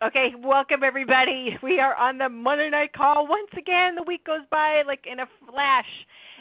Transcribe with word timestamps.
Okay, 0.00 0.32
welcome 0.44 0.84
everybody. 0.84 1.58
We 1.60 1.80
are 1.80 1.96
on 1.96 2.18
the 2.18 2.28
Monday 2.28 2.70
night 2.70 2.92
call 2.92 3.26
once 3.26 3.50
again. 3.58 3.96
The 3.96 4.04
week 4.04 4.24
goes 4.24 4.42
by 4.48 4.82
like 4.86 5.04
in 5.10 5.18
a 5.18 5.26
flash, 5.50 5.88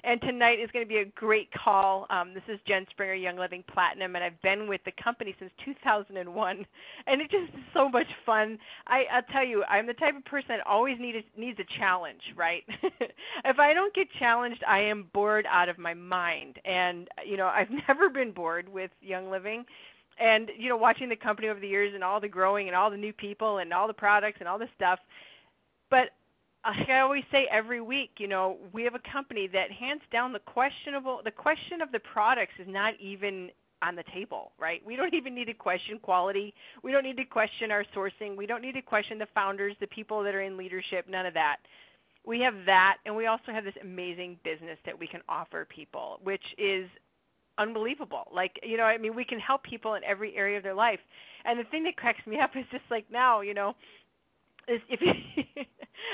and 0.04 0.22
tonight 0.22 0.60
is 0.60 0.70
going 0.72 0.86
to 0.86 0.88
be 0.88 1.00
a 1.00 1.06
great 1.06 1.50
call. 1.52 2.06
Um, 2.12 2.36
this 2.36 2.44
is 2.48 2.60
Jen 2.68 2.86
Springer, 2.92 3.16
Young 3.16 3.36
Living 3.36 3.64
Platinum, 3.74 4.16
and 4.16 4.24
I've 4.24 4.40
been 4.44 4.68
with 4.68 4.82
the 4.86 4.92
company 5.04 5.36
since 5.40 5.50
2001, 5.66 6.66
and 7.08 7.22
it 7.22 7.32
just 7.32 7.52
so 7.74 7.90
much 7.90 8.06
fun. 8.28 8.60
I, 8.86 9.06
I'll 9.12 9.24
tell 9.34 9.44
you, 9.44 9.64
I'm 9.64 9.88
the 9.88 9.94
type 9.94 10.16
of 10.16 10.24
person 10.26 10.50
that 10.50 10.68
always 10.68 11.00
need 11.00 11.16
a, 11.16 11.40
needs 11.40 11.58
a 11.58 11.80
challenge, 11.80 12.22
right? 12.36 12.64
if 13.44 13.58
I 13.58 13.74
don't 13.74 13.94
get 13.96 14.08
challenged, 14.20 14.64
I 14.68 14.82
am 14.82 15.10
bored 15.16 15.48
out 15.50 15.68
of 15.68 15.80
my 15.80 15.96
mind, 15.96 16.60
and 16.64 17.08
you 17.26 17.38
know 17.38 17.48
I've 17.48 17.72
never 17.88 18.10
been 18.10 18.34
bored 18.34 18.70
with 18.70 18.92
Young 19.02 19.32
Living 19.32 19.66
and 20.20 20.50
you 20.58 20.70
know 20.70 20.78
watching 20.78 21.10
the 21.10 21.16
company 21.16 21.48
over 21.48 21.60
the 21.60 21.68
years 21.68 21.94
and 21.94 22.04
all 22.04 22.20
the 22.20 22.28
growing 22.28 22.68
and 22.68 22.76
all 22.76 22.90
the 22.90 22.98
new 22.98 23.14
people 23.14 23.60
and 23.60 23.74
all 23.74 23.88
the 23.88 23.94
products 23.94 24.38
and 24.40 24.48
all 24.48 24.60
the 24.60 24.70
stuff 24.76 25.00
but 25.90 26.10
uh, 26.66 26.72
like 26.78 26.90
I 26.90 27.00
always 27.00 27.24
say 27.32 27.48
every 27.52 27.82
week, 27.82 28.12
you 28.18 28.28
know, 28.28 28.58
we 28.74 28.84
have 28.84 28.96
a 28.96 29.12
company 29.12 29.48
that 29.48 29.72
hands 29.72 30.02
down 30.12 30.34
the 30.34 30.40
questionable 30.40 31.22
the 31.24 31.32
question 31.32 31.82
of 31.82 31.92
the 31.92 32.00
products 32.00 32.54
is 32.60 32.68
not 32.68 32.94
even 33.00 33.50
on 33.82 33.96
the 33.96 34.04
table, 34.14 34.52
right? 34.60 34.82
We 34.86 34.96
don't 34.96 35.14
even 35.14 35.36
need 35.36 35.46
to 35.46 35.54
question 35.54 36.00
quality. 36.00 36.54
We 36.84 36.92
don't 36.92 37.04
need 37.04 37.18
to 37.18 37.26
question 37.26 37.72
our 37.72 37.86
sourcing. 37.96 38.36
We 38.36 38.48
don't 38.48 38.62
need 38.62 38.74
to 38.74 38.82
question 38.82 39.20
the 39.20 39.28
founders, 39.36 39.76
the 39.80 39.88
people 39.88 40.24
that 40.24 40.34
are 40.34 40.42
in 40.42 40.58
leadership, 40.58 41.06
none 41.08 41.28
of 41.28 41.34
that. 41.36 41.58
We 42.26 42.40
have 42.42 42.56
that 42.66 42.98
and 43.06 43.16
we 43.16 43.28
also 43.28 43.52
have 43.52 43.64
this 43.64 43.76
amazing 43.82 44.40
business 44.44 44.78
that 44.86 44.98
we 44.98 45.08
can 45.08 45.22
offer 45.30 45.66
people, 45.66 46.20
which 46.24 46.44
is 46.58 46.90
unbelievable. 47.58 48.28
Like, 48.34 48.60
you 48.64 48.78
know, 48.78 48.84
I 48.84 48.98
mean, 48.98 49.16
we 49.16 49.26
can 49.26 49.40
help 49.40 49.64
people 49.64 49.96
in 49.96 50.04
every 50.04 50.36
area 50.36 50.58
of 50.58 50.64
their 50.64 50.74
life. 50.74 51.00
And 51.46 51.60
the 51.60 51.64
thing 51.66 51.84
that 51.84 51.98
cracks 51.98 52.26
me 52.28 52.40
up 52.44 52.52
is 52.56 52.66
just 52.72 52.84
like 52.90 53.06
now, 53.12 53.42
you 53.42 53.54
know, 53.54 53.76
is 54.68 54.82
if 54.90 55.00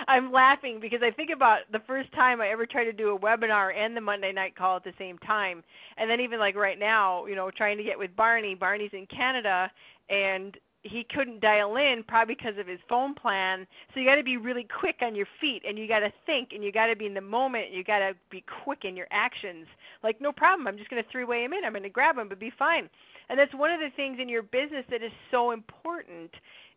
I'm 0.07 0.31
laughing 0.31 0.79
because 0.79 1.01
I 1.03 1.11
think 1.11 1.31
about 1.33 1.61
the 1.71 1.81
first 1.87 2.11
time 2.13 2.39
I 2.39 2.49
ever 2.49 2.65
tried 2.65 2.85
to 2.85 2.93
do 2.93 3.15
a 3.15 3.19
webinar 3.19 3.75
and 3.75 3.97
the 3.97 4.01
Monday 4.01 4.31
night 4.31 4.55
call 4.55 4.77
at 4.77 4.83
the 4.83 4.93
same 4.97 5.17
time. 5.19 5.63
And 5.97 6.09
then 6.09 6.19
even 6.19 6.39
like 6.39 6.55
right 6.55 6.79
now, 6.79 7.25
you 7.25 7.35
know, 7.35 7.49
trying 7.51 7.77
to 7.77 7.83
get 7.83 7.97
with 7.97 8.15
Barney. 8.15 8.55
Barney's 8.55 8.91
in 8.93 9.07
Canada 9.07 9.71
and 10.09 10.55
he 10.83 11.05
couldn't 11.05 11.39
dial 11.39 11.77
in 11.77 12.03
probably 12.03 12.35
because 12.35 12.57
of 12.57 12.67
his 12.67 12.79
phone 12.89 13.13
plan. 13.13 13.65
So 13.93 13.99
you 13.99 14.05
got 14.05 14.15
to 14.15 14.23
be 14.23 14.37
really 14.37 14.65
quick 14.65 14.97
on 15.01 15.15
your 15.15 15.27
feet 15.39 15.63
and 15.67 15.77
you 15.77 15.87
got 15.87 15.99
to 15.99 16.11
think 16.25 16.49
and 16.53 16.63
you 16.63 16.71
got 16.71 16.87
to 16.87 16.95
be 16.95 17.05
in 17.05 17.13
the 17.13 17.21
moment. 17.21 17.67
And 17.67 17.75
you 17.75 17.83
got 17.83 17.99
to 17.99 18.13
be 18.29 18.43
quick 18.63 18.83
in 18.83 18.95
your 18.95 19.07
actions. 19.09 19.65
Like 20.03 20.19
no 20.19 20.31
problem, 20.31 20.67
I'm 20.67 20.77
just 20.77 20.89
going 20.89 21.01
to 21.01 21.09
three-way 21.09 21.43
him 21.43 21.53
in. 21.53 21.63
I'm 21.63 21.71
going 21.71 21.83
to 21.83 21.89
grab 21.89 22.17
him, 22.17 22.27
but 22.27 22.39
be 22.39 22.51
fine. 22.57 22.89
And 23.29 23.39
that's 23.39 23.53
one 23.53 23.71
of 23.71 23.79
the 23.79 23.89
things 23.95 24.19
in 24.19 24.27
your 24.27 24.43
business 24.43 24.85
that 24.89 25.01
is 25.01 25.11
so 25.31 25.51
important 25.51 26.31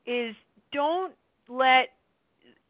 is 0.06 0.34
don't 0.72 1.12
let 1.48 1.88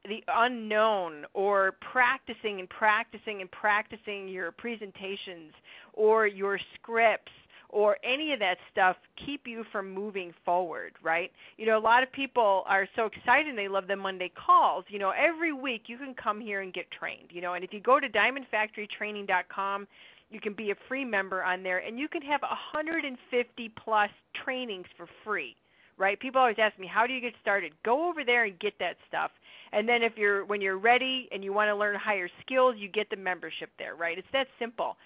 the 0.08 0.22
unknown 0.28 1.26
or 1.34 1.72
practicing 1.80 2.60
and 2.60 2.68
practicing 2.68 3.40
and 3.40 3.50
practicing 3.50 4.28
your 4.28 4.52
presentations 4.52 5.52
or 5.92 6.26
your 6.26 6.58
scripts 6.74 7.32
or 7.76 7.98
any 8.02 8.32
of 8.32 8.38
that 8.38 8.56
stuff 8.72 8.96
keep 9.26 9.46
you 9.46 9.62
from 9.70 9.92
moving 9.92 10.32
forward, 10.46 10.94
right? 11.02 11.30
You 11.58 11.66
know, 11.66 11.76
a 11.76 11.78
lot 11.78 12.02
of 12.02 12.10
people 12.10 12.64
are 12.66 12.88
so 12.96 13.04
excited 13.04 13.48
and 13.48 13.58
they 13.58 13.68
love 13.68 13.86
the 13.86 13.96
Monday 13.96 14.32
calls. 14.34 14.86
You 14.88 14.98
know, 14.98 15.10
every 15.10 15.52
week 15.52 15.82
you 15.86 15.98
can 15.98 16.14
come 16.14 16.40
here 16.40 16.62
and 16.62 16.72
get 16.72 16.90
trained, 16.90 17.28
you 17.28 17.42
know, 17.42 17.52
and 17.52 17.62
if 17.62 17.74
you 17.74 17.80
go 17.80 18.00
to 18.00 18.08
diamondfactorytraining.com, 18.08 19.86
you 20.30 20.40
can 20.40 20.54
be 20.54 20.70
a 20.70 20.74
free 20.88 21.04
member 21.04 21.44
on 21.44 21.62
there 21.62 21.80
and 21.86 21.98
you 21.98 22.08
can 22.08 22.22
have 22.22 22.40
150 22.40 23.72
plus 23.84 24.10
trainings 24.42 24.86
for 24.96 25.06
free 25.22 25.54
right? 25.98 26.20
People 26.20 26.42
always 26.42 26.56
ask 26.58 26.78
me, 26.78 26.86
"How 26.86 27.06
do 27.06 27.14
you 27.14 27.22
get 27.22 27.32
started?" 27.40 27.72
Go 27.82 28.06
over 28.06 28.22
there 28.22 28.44
and 28.44 28.58
get 28.58 28.78
that 28.80 28.98
stuff. 29.08 29.30
And 29.72 29.88
then 29.88 30.02
if 30.02 30.18
you're 30.18 30.44
when 30.44 30.60
you're 30.60 30.76
ready 30.76 31.26
and 31.32 31.42
you 31.42 31.54
want 31.54 31.70
to 31.70 31.74
learn 31.74 31.94
higher 31.94 32.28
skills, 32.42 32.76
you 32.76 32.86
get 32.88 33.08
the 33.08 33.16
membership 33.16 33.70
there, 33.78 33.94
right? 33.94 34.18
It's 34.18 34.30
that 34.32 34.46
simple. 34.58 34.98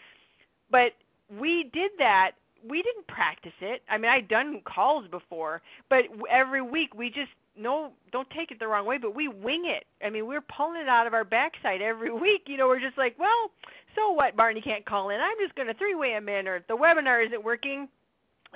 But 0.69 0.94
we 1.38 1.70
did 1.72 1.92
that 1.98 2.32
we 2.69 2.82
didn't 2.82 3.06
practice 3.06 3.53
it. 3.60 3.82
I 3.88 3.98
mean, 3.98 4.10
I'd 4.10 4.28
done 4.28 4.60
calls 4.65 5.06
before, 5.10 5.62
but 5.88 6.04
every 6.31 6.62
week 6.62 6.94
we 6.94 7.09
just 7.09 7.31
no, 7.56 7.93
don't 8.10 8.28
take 8.31 8.50
it 8.50 8.59
the 8.59 8.66
wrong 8.66 8.87
way, 8.87 8.97
but 8.97 9.15
we 9.15 9.28
wing 9.28 9.65
it. 9.66 9.84
I 10.04 10.09
mean, 10.09 10.26
we're 10.26 10.41
pulling 10.41 10.81
it 10.81 10.88
out 10.88 11.06
of 11.06 11.15
our 11.15 11.25
backside 11.25 11.82
every 11.82 12.12
week. 12.20 12.43
You 12.47 12.56
know, 12.56 12.69
we're 12.69 12.81
just 12.81 12.97
like, 12.97 13.19
well, 13.19 13.50
so 13.94 14.12
what? 14.12 14.37
Barney 14.37 14.60
can't 14.60 14.87
call 14.87 15.10
in. 15.10 15.20
I'm 15.20 15.37
just 15.43 15.54
going 15.56 15.69
to 15.69 15.75
three-way 15.75 16.12
him 16.12 16.28
in, 16.28 16.49
or 16.49 16.56
if 16.56 16.66
the 16.69 16.76
webinar 16.76 17.25
isn't 17.26 17.44
working, 17.44 17.88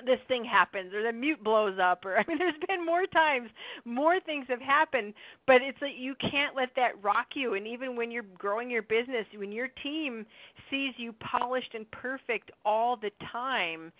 this 0.03 0.19
thing 0.27 0.43
happens 0.43 0.93
or 0.93 1.03
the 1.03 1.11
mute 1.11 1.41
blows 1.43 1.79
up 1.81 2.05
or 2.05 2.17
I 2.19 2.23
mean 2.27 2.37
there's 2.37 2.53
been 2.67 2.85
more 2.85 3.05
times 3.05 3.49
more 3.85 4.19
things 4.19 4.45
have 4.49 4.61
happened 4.61 5.13
but 5.47 5.61
it's 5.61 5.81
like 5.81 5.93
you 5.97 6.15
can't 6.19 6.55
let 6.55 6.69
that 6.75 7.01
rock 7.01 7.27
you 7.33 7.53
and 7.53 7.65
even 7.65 7.95
when 7.95 8.11
you're 8.11 8.25
growing 8.37 8.69
your 8.69 8.81
business 8.81 9.25
when 9.35 9.51
your 9.51 9.69
team 9.83 10.25
sees 10.69 10.93
you 10.97 11.13
polished 11.13 11.73
and 11.73 11.89
perfect 11.91 12.51
all 12.65 12.97
the 12.97 13.11
time 13.31 13.91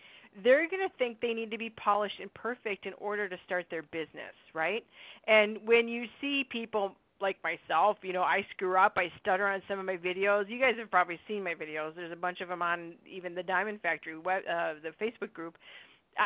they're 0.44 0.70
going 0.70 0.86
to 0.86 0.94
think 0.98 1.22
they 1.22 1.34
need 1.34 1.50
to 1.50 1.58
be 1.58 1.70
polished 1.70 2.20
and 2.20 2.34
perfect 2.34 2.86
in 2.86 2.92
order 2.98 3.30
to 3.30 3.38
start 3.46 3.66
their 3.72 3.84
business 3.84 4.36
right 4.54 4.84
and 5.28 5.58
when 5.66 5.88
you 5.88 6.06
see 6.20 6.46
people 6.52 6.96
like 7.22 7.38
myself, 7.44 7.98
you 8.02 8.14
know, 8.14 8.24
I 8.24 8.46
screw 8.52 8.78
up, 8.78 8.94
I 8.98 9.12
stutter 9.22 9.48
on 9.48 9.62
some 9.68 9.80
of 9.80 9.86
my 9.86 9.98
videos. 9.98 10.50
You 10.50 10.60
guys 10.60 10.74
have 10.78 10.92
probably 10.92 11.20
seen 11.28 11.44
my 11.44 11.54
videos. 11.54 11.96
There's 11.96 12.12
a 12.12 12.16
bunch 12.16 12.42
of 12.42 12.50
them 12.50 12.62
on 12.62 12.94
even 13.10 13.36
the 13.36 13.44
Diamond 13.44 13.80
Factory 13.82 14.18
web, 14.18 14.44
uh, 14.50 14.74
the 14.84 14.92
Facebook 15.04 15.34
group 15.34 15.56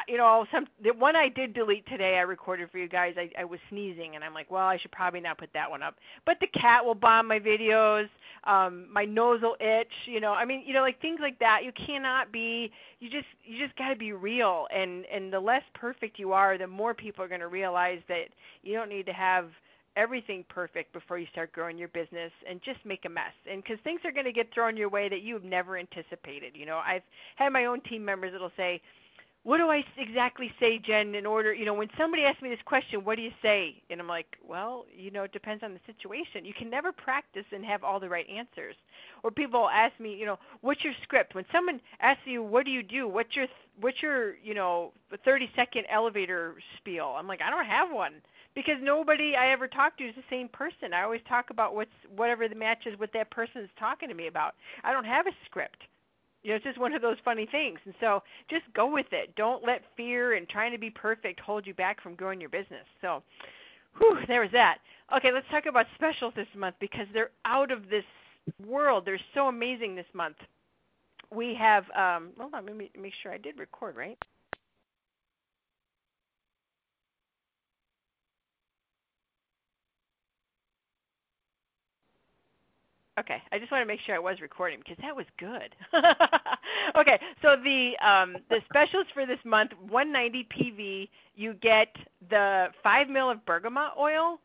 you 0.07 0.17
know, 0.17 0.45
some 0.51 0.65
the 0.83 0.91
one 0.91 1.15
I 1.15 1.29
did 1.29 1.53
delete 1.53 1.85
today, 1.87 2.17
I 2.17 2.21
recorded 2.21 2.69
for 2.71 2.77
you 2.77 2.87
guys. 2.87 3.15
I, 3.17 3.29
I 3.39 3.45
was 3.45 3.59
sneezing, 3.69 4.15
and 4.15 4.23
I'm 4.23 4.33
like, 4.33 4.51
well, 4.51 4.67
I 4.67 4.77
should 4.77 4.91
probably 4.91 5.19
not 5.19 5.37
put 5.37 5.49
that 5.53 5.69
one 5.69 5.81
up. 5.81 5.95
But 6.25 6.37
the 6.39 6.47
cat 6.47 6.83
will 6.85 6.95
bomb 6.95 7.27
my 7.27 7.39
videos. 7.39 8.07
Um, 8.45 8.87
my 8.91 9.05
nose 9.05 9.41
will 9.41 9.57
itch. 9.59 9.91
You 10.05 10.19
know, 10.19 10.33
I 10.33 10.45
mean, 10.45 10.63
you 10.65 10.73
know, 10.73 10.81
like 10.81 11.01
things 11.01 11.19
like 11.21 11.39
that. 11.39 11.61
You 11.63 11.71
cannot 11.85 12.31
be. 12.31 12.71
You 12.99 13.09
just 13.09 13.27
you 13.43 13.63
just 13.63 13.77
got 13.77 13.89
to 13.89 13.95
be 13.95 14.13
real. 14.13 14.67
And 14.73 15.05
and 15.05 15.33
the 15.33 15.39
less 15.39 15.63
perfect 15.73 16.19
you 16.19 16.33
are, 16.33 16.57
the 16.57 16.67
more 16.67 16.93
people 16.93 17.23
are 17.23 17.29
going 17.29 17.41
to 17.41 17.47
realize 17.47 17.99
that 18.07 18.25
you 18.63 18.73
don't 18.73 18.89
need 18.89 19.05
to 19.07 19.13
have 19.13 19.49
everything 19.95 20.45
perfect 20.49 20.93
before 20.93 21.17
you 21.17 21.25
start 21.31 21.51
growing 21.51 21.77
your 21.77 21.87
business 21.89 22.31
and 22.47 22.61
just 22.63 22.79
make 22.85 23.05
a 23.05 23.09
mess 23.09 23.33
and 23.51 23.63
because 23.63 23.77
things 23.83 23.99
are 24.05 24.11
going 24.11 24.25
to 24.25 24.31
get 24.31 24.47
thrown 24.53 24.77
your 24.77 24.87
way 24.87 25.09
that 25.09 25.21
you 25.21 25.33
have 25.33 25.43
never 25.43 25.77
anticipated 25.77 26.53
you 26.55 26.65
know 26.65 26.79
i've 26.85 27.01
had 27.35 27.49
my 27.49 27.65
own 27.65 27.81
team 27.81 28.05
members 28.05 28.31
that'll 28.31 28.51
say 28.55 28.79
what 29.49 29.57
do 29.57 29.71
I 29.71 29.83
exactly 29.97 30.51
say, 30.59 30.77
Jen, 30.77 31.15
in 31.15 31.25
order, 31.25 31.51
you 31.51 31.65
know, 31.65 31.73
when 31.73 31.89
somebody 31.97 32.21
asks 32.21 32.39
me 32.39 32.49
this 32.49 32.59
question, 32.65 33.03
what 33.03 33.15
do 33.15 33.23
you 33.23 33.31
say? 33.41 33.81
And 33.89 33.99
I'm 33.99 34.07
like, 34.07 34.37
well, 34.47 34.85
you 34.95 35.09
know, 35.09 35.23
it 35.23 35.31
depends 35.31 35.63
on 35.63 35.73
the 35.73 35.79
situation. 35.87 36.45
You 36.45 36.53
can 36.53 36.69
never 36.69 36.91
practice 36.91 37.45
and 37.51 37.65
have 37.65 37.83
all 37.83 37.99
the 37.99 38.07
right 38.07 38.29
answers. 38.29 38.75
Or 39.23 39.31
people 39.31 39.67
ask 39.67 39.99
me, 39.99 40.13
you 40.15 40.27
know, 40.27 40.37
what's 40.61 40.83
your 40.83 40.93
script? 41.01 41.33
When 41.33 41.45
someone 41.51 41.81
asks 41.99 42.21
you, 42.25 42.43
what 42.43 42.63
do 42.63 42.69
you 42.69 42.83
do? 42.83 43.07
What's 43.07 43.35
your, 43.35 43.47
what's 43.81 44.03
your, 44.03 44.35
you 44.35 44.53
know, 44.53 44.91
30 45.25 45.49
second 45.55 45.85
elevator 45.89 46.53
spiel? 46.77 47.15
I'm 47.17 47.27
like, 47.27 47.41
I 47.41 47.49
don't 47.49 47.65
have 47.65 47.91
one 47.91 48.21
because 48.53 48.77
nobody 48.83 49.35
I 49.35 49.51
ever 49.51 49.67
talk 49.67 49.97
to 49.97 50.03
is 50.03 50.13
the 50.13 50.21
same 50.29 50.47
person. 50.49 50.93
I 50.93 51.01
always 51.01 51.21
talk 51.27 51.49
about 51.49 51.73
what's 51.73 51.89
whatever 52.15 52.47
the 52.47 52.53
matches 52.53 52.99
what 52.99 53.13
that 53.13 53.31
person 53.31 53.63
is 53.63 53.69
talking 53.79 54.09
to 54.09 54.15
me 54.15 54.27
about. 54.27 54.53
I 54.83 54.91
don't 54.91 55.05
have 55.05 55.25
a 55.25 55.31
script. 55.47 55.88
You 56.43 56.51
know, 56.51 56.55
it's 56.55 56.65
just 56.65 56.79
one 56.79 56.93
of 56.93 57.01
those 57.01 57.17
funny 57.25 57.47
things. 57.51 57.79
And 57.85 57.93
so 57.99 58.23
just 58.49 58.63
go 58.73 58.91
with 58.91 59.07
it. 59.11 59.35
Don't 59.35 59.65
let 59.65 59.81
fear 59.97 60.35
and 60.35 60.47
trying 60.47 60.71
to 60.71 60.77
be 60.77 60.89
perfect 60.89 61.39
hold 61.39 61.67
you 61.67 61.73
back 61.73 62.01
from 62.01 62.15
growing 62.15 62.39
your 62.39 62.49
business. 62.49 62.85
So, 63.01 63.23
whew, 63.97 64.19
there 64.27 64.41
was 64.41 64.51
that. 64.53 64.77
Okay, 65.15 65.31
let's 65.33 65.47
talk 65.51 65.65
about 65.65 65.85
specials 65.95 66.33
this 66.35 66.47
month 66.55 66.75
because 66.79 67.07
they're 67.13 67.31
out 67.45 67.71
of 67.71 67.89
this 67.89 68.05
world. 68.65 69.03
They're 69.05 69.19
so 69.33 69.47
amazing 69.47 69.95
this 69.95 70.05
month. 70.13 70.37
We 71.33 71.55
have, 71.59 71.83
um, 71.91 72.29
hold 72.39 72.53
on, 72.53 72.65
let 72.65 72.75
me 72.75 72.89
make 72.99 73.13
sure 73.21 73.31
I 73.31 73.37
did 73.37 73.59
record, 73.59 73.95
right? 73.95 74.17
Okay, 83.19 83.41
I 83.51 83.59
just 83.59 83.69
want 83.69 83.81
to 83.81 83.85
make 83.85 83.99
sure 84.05 84.15
I 84.15 84.19
was 84.19 84.39
recording 84.39 84.79
because 84.79 84.95
that 85.01 85.13
was 85.13 85.25
good. 85.37 85.75
okay, 86.97 87.19
so 87.41 87.57
the 87.61 87.91
um, 88.05 88.37
the 88.49 88.59
specials 88.69 89.07
for 89.13 89.25
this 89.25 89.39
month, 89.43 89.71
190 89.89 90.47
PV, 90.55 91.09
you 91.35 91.53
get 91.55 91.93
the 92.29 92.67
five 92.81 93.09
mil 93.09 93.29
of 93.29 93.45
bergamot 93.45 93.91
oil. 93.99 94.39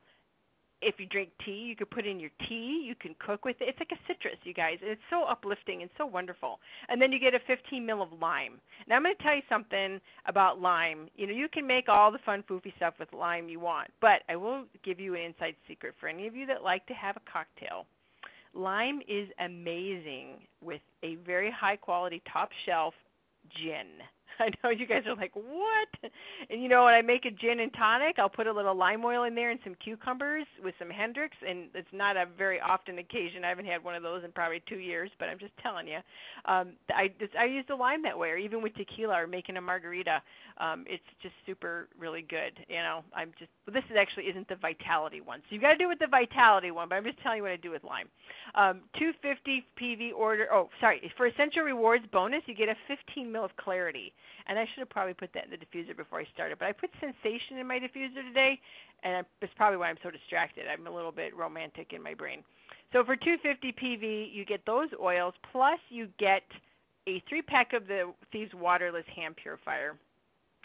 If 0.82 0.96
you 0.98 1.06
drink 1.06 1.30
tea, 1.44 1.52
you 1.52 1.76
could 1.76 1.90
put 1.90 2.04
in 2.04 2.18
your 2.18 2.30
tea. 2.48 2.84
You 2.84 2.94
can 2.96 3.14
cook 3.24 3.44
with 3.44 3.56
it. 3.60 3.68
It's 3.68 3.78
like 3.78 3.92
a 3.92 4.00
citrus, 4.06 4.36
you 4.42 4.52
guys. 4.52 4.78
And 4.82 4.90
it's 4.90 5.00
so 5.08 5.22
uplifting 5.24 5.80
and 5.82 5.90
so 5.96 6.04
wonderful. 6.04 6.58
And 6.88 7.00
then 7.00 7.12
you 7.12 7.20
get 7.20 7.32
a 7.32 7.38
15 7.46 7.86
mil 7.86 8.02
of 8.02 8.08
lime. 8.20 8.60
Now 8.88 8.96
I'm 8.96 9.04
going 9.04 9.14
to 9.16 9.22
tell 9.22 9.36
you 9.36 9.42
something 9.48 10.00
about 10.26 10.60
lime. 10.60 11.08
You 11.16 11.28
know, 11.28 11.32
you 11.32 11.48
can 11.48 11.66
make 11.66 11.88
all 11.88 12.10
the 12.10 12.18
fun, 12.26 12.42
foofy 12.50 12.74
stuff 12.76 12.94
with 12.98 13.12
lime 13.12 13.48
you 13.48 13.60
want, 13.60 13.90
but 14.00 14.22
I 14.28 14.36
will 14.36 14.64
give 14.84 14.98
you 14.98 15.14
an 15.14 15.22
inside 15.22 15.54
secret 15.66 15.94
for 16.00 16.08
any 16.08 16.26
of 16.26 16.34
you 16.34 16.44
that 16.46 16.62
like 16.64 16.84
to 16.88 16.94
have 16.94 17.16
a 17.16 17.30
cocktail 17.32 17.86
Lime 18.54 19.00
is 19.08 19.28
amazing 19.40 20.46
with 20.62 20.80
a 21.02 21.16
very 21.16 21.50
high 21.50 21.76
quality 21.76 22.22
top 22.32 22.50
shelf 22.64 22.94
gin. 23.56 23.86
I 24.40 24.50
know 24.62 24.70
you 24.70 24.86
guys 24.86 25.02
are 25.06 25.14
like, 25.14 25.32
what? 25.34 26.12
And 26.50 26.62
you 26.62 26.68
know, 26.68 26.84
when 26.84 26.94
I 26.94 27.02
make 27.02 27.24
a 27.24 27.30
gin 27.30 27.60
and 27.60 27.72
tonic, 27.74 28.18
I'll 28.18 28.28
put 28.28 28.46
a 28.46 28.52
little 28.52 28.74
lime 28.74 29.04
oil 29.04 29.24
in 29.24 29.34
there 29.34 29.50
and 29.50 29.60
some 29.64 29.74
cucumbers 29.82 30.46
with 30.62 30.74
some 30.78 30.90
Hendrick's, 30.90 31.36
and 31.46 31.68
it's 31.74 31.88
not 31.92 32.16
a 32.16 32.26
very 32.36 32.60
often 32.60 32.98
occasion. 32.98 33.44
I 33.44 33.48
haven't 33.48 33.66
had 33.66 33.82
one 33.82 33.94
of 33.94 34.02
those 34.02 34.24
in 34.24 34.32
probably 34.32 34.62
two 34.68 34.78
years, 34.78 35.10
but 35.18 35.28
I'm 35.28 35.38
just 35.38 35.52
telling 35.62 35.86
you, 35.88 35.98
um, 36.46 36.72
I 36.94 37.10
just 37.20 37.34
I 37.36 37.44
use 37.44 37.64
the 37.68 37.76
lime 37.76 38.02
that 38.02 38.18
way, 38.18 38.30
or 38.30 38.36
even 38.36 38.62
with 38.62 38.74
tequila 38.74 39.14
or 39.14 39.26
making 39.26 39.56
a 39.56 39.60
margarita. 39.60 40.22
Um, 40.58 40.84
it's 40.86 41.02
just 41.22 41.34
super 41.46 41.88
really 41.98 42.22
good. 42.22 42.52
You 42.68 42.76
know, 42.76 43.04
I'm 43.14 43.32
just 43.38 43.50
well, 43.66 43.74
this 43.74 43.84
is 43.90 43.96
actually 43.98 44.24
isn't 44.24 44.48
the 44.48 44.56
Vitality 44.56 45.20
one, 45.20 45.40
so 45.48 45.54
you 45.54 45.60
got 45.60 45.72
to 45.72 45.78
do 45.78 45.84
it 45.84 45.88
with 45.88 45.98
the 45.98 46.06
Vitality 46.06 46.70
one. 46.70 46.88
But 46.88 46.96
I'm 46.96 47.04
just 47.04 47.20
telling 47.22 47.38
you 47.38 47.42
what 47.42 47.52
I 47.52 47.56
do 47.56 47.70
with 47.70 47.84
lime. 47.84 48.08
Um, 48.54 48.82
250 48.98 49.64
PV 49.80 50.12
order. 50.14 50.48
Oh, 50.52 50.68
sorry, 50.80 51.00
for 51.16 51.26
Essential 51.26 51.62
Rewards 51.62 52.04
bonus, 52.12 52.42
you 52.46 52.54
get 52.54 52.68
a 52.68 52.76
15 52.88 53.30
mil 53.30 53.44
of 53.44 53.56
clarity 53.56 54.12
and 54.46 54.58
I 54.58 54.64
should 54.64 54.80
have 54.80 54.90
probably 54.90 55.14
put 55.14 55.30
that 55.34 55.44
in 55.44 55.50
the 55.50 55.56
diffuser 55.56 55.96
before 55.96 56.20
I 56.20 56.26
started. 56.34 56.58
But 56.58 56.68
I 56.68 56.72
put 56.72 56.90
sensation 57.00 57.58
in 57.58 57.66
my 57.66 57.78
diffuser 57.78 58.22
today, 58.26 58.60
and 59.02 59.24
it's 59.40 59.52
probably 59.56 59.78
why 59.78 59.88
I'm 59.88 59.98
so 60.02 60.10
distracted. 60.10 60.64
I'm 60.70 60.86
a 60.86 60.94
little 60.94 61.12
bit 61.12 61.36
romantic 61.36 61.92
in 61.92 62.02
my 62.02 62.14
brain. 62.14 62.44
So 62.92 63.04
for 63.04 63.16
250 63.16 63.72
PV, 63.72 64.34
you 64.34 64.44
get 64.44 64.64
those 64.66 64.88
oils, 65.00 65.34
plus 65.50 65.78
you 65.88 66.08
get 66.18 66.42
a 67.08 67.22
three 67.28 67.42
pack 67.42 67.72
of 67.72 67.86
the 67.86 68.12
Thieves 68.32 68.52
Waterless 68.54 69.04
Hand 69.14 69.36
Purifier. 69.36 69.96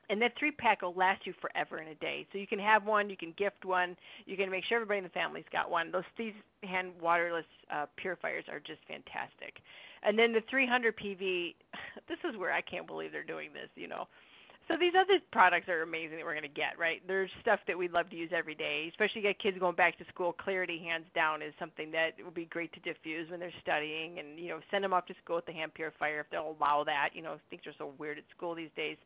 And 0.09 0.19
that 0.23 0.31
three 0.39 0.51
pack 0.51 0.81
will 0.81 0.95
last 0.95 1.21
you 1.25 1.33
forever 1.39 1.79
in 1.79 1.89
a 1.89 1.95
day. 1.95 2.25
So 2.31 2.39
you 2.39 2.47
can 2.47 2.57
have 2.57 2.83
one, 2.83 3.11
you 3.11 3.17
can 3.17 3.33
gift 3.37 3.63
one, 3.63 3.95
you 4.25 4.35
can 4.37 4.49
make 4.49 4.63
sure 4.65 4.77
everybody 4.77 4.97
in 4.97 5.03
the 5.03 5.11
family's 5.11 5.45
got 5.51 5.69
one. 5.69 5.91
Those 5.91 6.03
Thieves 6.17 6.35
Hand 6.63 6.93
Waterless 6.99 7.45
uh, 7.71 7.85
Purifiers 7.95 8.45
are 8.49 8.59
just 8.59 8.79
fantastic. 8.87 9.61
And 10.03 10.17
then 10.17 10.31
the 10.33 10.41
300 10.49 10.95
PV, 10.97 11.55
this 12.07 12.19
is 12.29 12.37
where 12.37 12.51
I 12.51 12.61
can't 12.61 12.87
believe 12.87 13.11
they're 13.11 13.23
doing 13.23 13.49
this, 13.53 13.69
you 13.75 13.87
know. 13.87 14.07
So 14.69 14.77
these 14.79 14.93
other 14.93 15.17
products 15.31 15.67
are 15.67 15.81
amazing 15.81 16.17
that 16.17 16.25
we're 16.25 16.37
going 16.37 16.43
to 16.43 16.47
get, 16.47 16.77
right? 16.77 17.01
There's 17.07 17.31
stuff 17.41 17.59
that 17.67 17.75
we'd 17.75 17.91
love 17.91 18.07
to 18.11 18.15
use 18.15 18.29
every 18.31 18.53
day, 18.53 18.85
especially 18.91 19.21
get 19.21 19.39
kids 19.39 19.57
going 19.57 19.75
back 19.75 19.97
to 19.97 20.05
school. 20.13 20.31
Clarity, 20.31 20.77
hands 20.77 21.05
down, 21.15 21.41
is 21.41 21.53
something 21.57 21.89
that 21.91 22.11
would 22.23 22.35
be 22.35 22.45
great 22.45 22.71
to 22.73 22.79
diffuse 22.81 23.31
when 23.31 23.39
they're 23.39 23.51
studying, 23.63 24.19
and 24.19 24.37
you 24.37 24.49
know, 24.49 24.59
send 24.69 24.83
them 24.83 24.93
off 24.93 25.07
to 25.07 25.15
school 25.23 25.37
with 25.37 25.47
the 25.47 25.53
hand 25.53 25.73
purifier 25.73 26.19
if 26.19 26.27
they'll 26.29 26.55
allow 26.59 26.83
that. 26.83 27.09
You 27.13 27.23
know, 27.23 27.37
things 27.49 27.63
are 27.65 27.73
so 27.79 27.93
weird 27.97 28.19
at 28.19 28.25
school 28.35 28.53
these 28.53 28.69
days. 28.75 28.97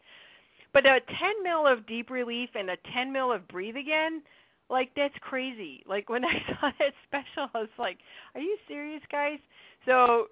But 0.73 0.85
a 0.85 0.99
10 0.99 1.43
mil 1.43 1.65
of 1.65 1.87
deep 1.87 2.09
relief 2.09 2.49
and 2.55 2.69
a 2.69 2.77
10 2.93 3.13
mil 3.13 3.31
of 3.31 3.47
breathe 3.47 3.77
again, 3.77 4.21
like 4.69 4.89
that's 4.97 5.15
crazy. 5.21 5.81
Like 5.87 6.09
when 6.09 6.25
I 6.25 6.43
saw 6.47 6.71
that 6.77 6.93
special, 7.07 7.49
I 7.53 7.59
was 7.59 7.69
like, 7.79 7.99
"Are 8.35 8.41
you 8.41 8.57
serious, 8.67 9.03
guys?" 9.09 9.39
So 9.85 10.27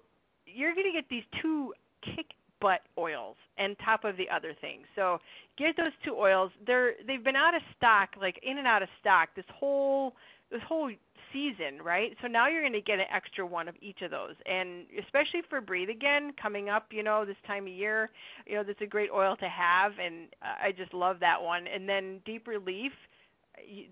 you're 0.46 0.74
going 0.74 0.86
to 0.86 0.92
get 0.92 1.08
these 1.08 1.24
two 1.40 1.72
kick 2.02 2.26
butt 2.60 2.80
oils 2.96 3.36
on 3.58 3.76
top 3.84 4.04
of 4.04 4.16
the 4.16 4.30
other 4.30 4.54
things. 4.60 4.86
So 4.94 5.18
get 5.58 5.76
those 5.76 5.92
two 6.04 6.14
oils. 6.14 6.50
They're 6.66 6.92
they've 7.06 7.22
been 7.22 7.36
out 7.36 7.54
of 7.54 7.62
stock, 7.76 8.10
like 8.20 8.38
in 8.42 8.58
and 8.58 8.66
out 8.66 8.82
of 8.82 8.88
stock 9.00 9.30
this 9.34 9.44
whole 9.52 10.14
this 10.50 10.62
whole 10.68 10.90
season, 11.32 11.80
right? 11.82 12.14
So 12.20 12.28
now 12.28 12.46
you're 12.46 12.60
going 12.60 12.74
to 12.74 12.80
get 12.80 12.98
an 12.98 13.06
extra 13.12 13.44
one 13.44 13.66
of 13.66 13.74
each 13.80 14.02
of 14.02 14.10
those, 14.10 14.34
and 14.46 14.84
especially 15.02 15.40
for 15.48 15.60
breathe 15.60 15.88
again 15.88 16.32
coming 16.40 16.68
up, 16.68 16.86
you 16.90 17.02
know, 17.02 17.24
this 17.24 17.36
time 17.46 17.64
of 17.66 17.72
year, 17.72 18.10
you 18.46 18.54
know, 18.54 18.62
that's 18.62 18.80
a 18.82 18.86
great 18.86 19.08
oil 19.10 19.34
to 19.36 19.48
have, 19.48 19.92
and 20.02 20.28
I 20.42 20.72
just 20.72 20.92
love 20.92 21.16
that 21.20 21.42
one. 21.42 21.66
And 21.66 21.88
then 21.88 22.20
deep 22.26 22.46
relief 22.46 22.92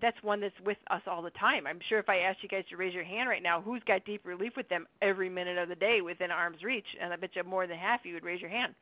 that's 0.01 0.17
one 0.23 0.41
that's 0.41 0.53
with 0.65 0.77
us 0.89 1.01
all 1.07 1.21
the 1.21 1.31
time. 1.31 1.67
I'm 1.67 1.79
sure 1.89 1.99
if 1.99 2.09
I 2.09 2.19
asked 2.19 2.39
you 2.41 2.49
guys 2.49 2.63
to 2.69 2.77
raise 2.77 2.93
your 2.93 3.03
hand 3.03 3.29
right 3.29 3.43
now, 3.43 3.61
who's 3.61 3.81
got 3.85 4.05
deep 4.05 4.25
relief 4.25 4.53
with 4.57 4.67
them 4.69 4.87
every 5.01 5.29
minute 5.29 5.57
of 5.57 5.69
the 5.69 5.75
day 5.75 6.01
within 6.01 6.31
arm's 6.31 6.63
reach, 6.63 6.85
and 7.01 7.13
I 7.13 7.15
bet 7.15 7.31
you 7.35 7.43
more 7.43 7.67
than 7.67 7.77
half 7.77 8.01
you 8.03 8.13
would 8.13 8.23
raise 8.23 8.41
your 8.41 8.49
hand. 8.49 8.73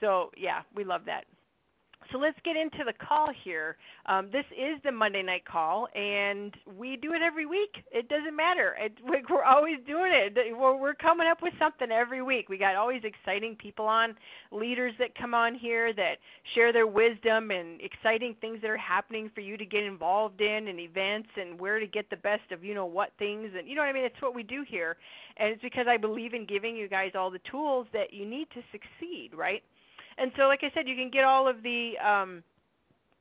So 0.00 0.30
yeah, 0.36 0.62
we 0.74 0.84
love 0.84 1.02
that. 1.06 1.24
So 2.12 2.18
let's 2.18 2.38
get 2.42 2.56
into 2.56 2.84
the 2.86 2.94
call 3.06 3.28
here. 3.44 3.76
Um, 4.06 4.30
this 4.32 4.44
is 4.52 4.80
the 4.82 4.90
Monday 4.90 5.22
night 5.22 5.44
call, 5.44 5.88
and 5.94 6.54
we 6.78 6.96
do 6.96 7.12
it 7.12 7.20
every 7.20 7.44
week. 7.44 7.84
It 7.92 8.08
doesn't 8.08 8.34
matter. 8.34 8.76
It, 8.80 8.92
we're 9.30 9.44
always 9.44 9.76
doing 9.86 10.12
it. 10.14 10.34
We're, 10.56 10.76
we're 10.76 10.94
coming 10.94 11.26
up 11.30 11.42
with 11.42 11.52
something 11.58 11.90
every 11.90 12.22
week. 12.22 12.48
We 12.48 12.56
got 12.56 12.76
always 12.76 13.02
exciting 13.04 13.56
people 13.56 13.84
on, 13.84 14.14
leaders 14.50 14.94
that 14.98 15.14
come 15.16 15.34
on 15.34 15.54
here 15.54 15.92
that 15.92 16.16
share 16.54 16.72
their 16.72 16.86
wisdom 16.86 17.50
and 17.50 17.78
exciting 17.82 18.34
things 18.40 18.60
that 18.62 18.70
are 18.70 18.78
happening 18.78 19.30
for 19.34 19.42
you 19.42 19.58
to 19.58 19.66
get 19.66 19.82
involved 19.82 20.40
in, 20.40 20.68
and 20.68 20.80
events, 20.80 21.28
and 21.36 21.60
where 21.60 21.78
to 21.78 21.86
get 21.86 22.08
the 22.08 22.16
best 22.16 22.50
of 22.52 22.64
you 22.64 22.74
know 22.74 22.86
what 22.86 23.10
things, 23.18 23.50
and 23.56 23.68
you 23.68 23.74
know 23.74 23.82
what 23.82 23.88
I 23.88 23.92
mean. 23.92 24.04
It's 24.04 24.22
what 24.22 24.34
we 24.34 24.42
do 24.42 24.64
here, 24.66 24.96
and 25.36 25.50
it's 25.50 25.62
because 25.62 25.86
I 25.86 25.98
believe 25.98 26.32
in 26.32 26.46
giving 26.46 26.74
you 26.74 26.88
guys 26.88 27.12
all 27.14 27.30
the 27.30 27.40
tools 27.50 27.86
that 27.92 28.14
you 28.14 28.24
need 28.24 28.48
to 28.54 28.62
succeed, 28.72 29.30
right? 29.36 29.62
And 30.18 30.32
so, 30.36 30.44
like 30.48 30.60
I 30.62 30.70
said, 30.74 30.88
you 30.88 30.96
can 30.96 31.10
get 31.10 31.24
all 31.24 31.48
of 31.48 31.62
the 31.62 31.92
um, 31.98 32.42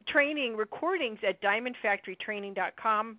training 0.07 0.55
recordings 0.55 1.19
at 1.27 1.41
diamondfactorytraining.com. 1.41 3.17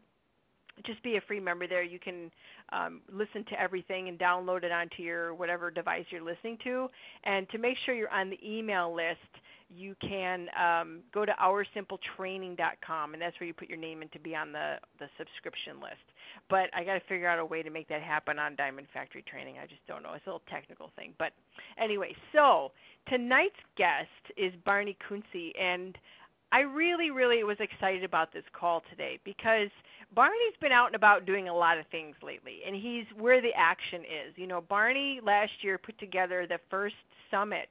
Just 0.85 1.03
be 1.03 1.17
a 1.17 1.21
free 1.21 1.41
member 1.41 1.67
there. 1.67 1.83
You 1.83 1.99
can 1.99 2.31
um, 2.73 3.01
listen 3.13 3.45
to 3.51 3.61
everything 3.61 4.09
and 4.09 4.19
download 4.19 4.63
it 4.63 4.71
onto 4.71 5.03
your 5.03 5.35
whatever 5.35 5.71
device 5.71 6.05
you're 6.11 6.23
listening 6.23 6.59
to. 6.65 6.89
And 7.25 7.49
to 7.51 7.59
make 7.59 7.77
sure 7.85 7.95
you're 7.95 8.11
on 8.11 8.31
the 8.31 8.39
email 8.45 8.95
list, 8.95 9.19
you 9.69 9.95
can 10.01 10.49
um, 10.59 11.01
go 11.13 11.25
to 11.25 11.33
oursimpletraining.com, 11.33 13.13
and 13.13 13.21
that's 13.21 13.39
where 13.39 13.47
you 13.47 13.55
put 13.55 13.69
your 13.69 13.79
name 13.79 14.03
in 14.03 14.09
to 14.11 14.19
be 14.19 14.35
on 14.35 14.53
the, 14.53 14.77
the 14.99 15.07
subscription 15.19 15.81
list. 15.81 16.08
But 16.51 16.71
I 16.75 16.85
got 16.85 16.95
to 16.95 17.01
figure 17.09 17.29
out 17.29 17.39
a 17.39 17.45
way 17.45 17.63
to 17.63 17.71
make 17.71 17.89
that 17.89 18.03
happen 18.03 18.39
on 18.39 18.57
Diamond 18.57 18.87
Factory 18.93 19.23
Training. 19.23 19.57
I 19.63 19.67
just 19.67 19.87
don't 19.87 20.03
know. 20.03 20.13
It's 20.15 20.27
a 20.27 20.31
little 20.31 20.43
technical 20.51 20.91
thing. 20.97 21.15
But 21.19 21.33
anyway, 21.83 22.15
so 22.33 22.73
tonight's 23.09 23.55
guest 23.77 24.09
is 24.37 24.53
Barney 24.65 24.97
Kunze, 25.09 25.53
and 25.61 25.97
I 26.51 26.61
really, 26.61 27.11
really 27.11 27.45
was 27.45 27.59
excited 27.61 28.05
about 28.05 28.33
this 28.33 28.45
call 28.59 28.83
today 28.89 29.19
because 29.25 29.69
Barney's 30.15 30.57
been 30.61 30.73
out 30.73 30.87
and 30.87 30.97
about 30.97 31.27
doing 31.27 31.49
a 31.49 31.55
lot 31.55 31.79
of 31.79 31.87
things 31.91 32.17
lately, 32.23 32.61
and 32.67 32.75
he's 32.75 33.05
where 33.19 33.43
the 33.43 33.51
action 33.57 34.01
is. 34.01 34.33
You 34.37 34.47
know, 34.47 34.63
Barney 34.63 35.21
last 35.23 35.53
year 35.63 35.77
put 35.77 35.99
together 35.99 36.47
the 36.49 36.59
first 36.71 36.95
summit 37.31 37.69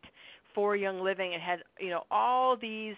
for 0.53 0.75
Young 0.75 1.01
Living 1.01 1.33
and 1.33 1.41
had, 1.41 1.59
you 1.79 1.89
know, 1.89 2.03
all 2.11 2.55
these 2.55 2.95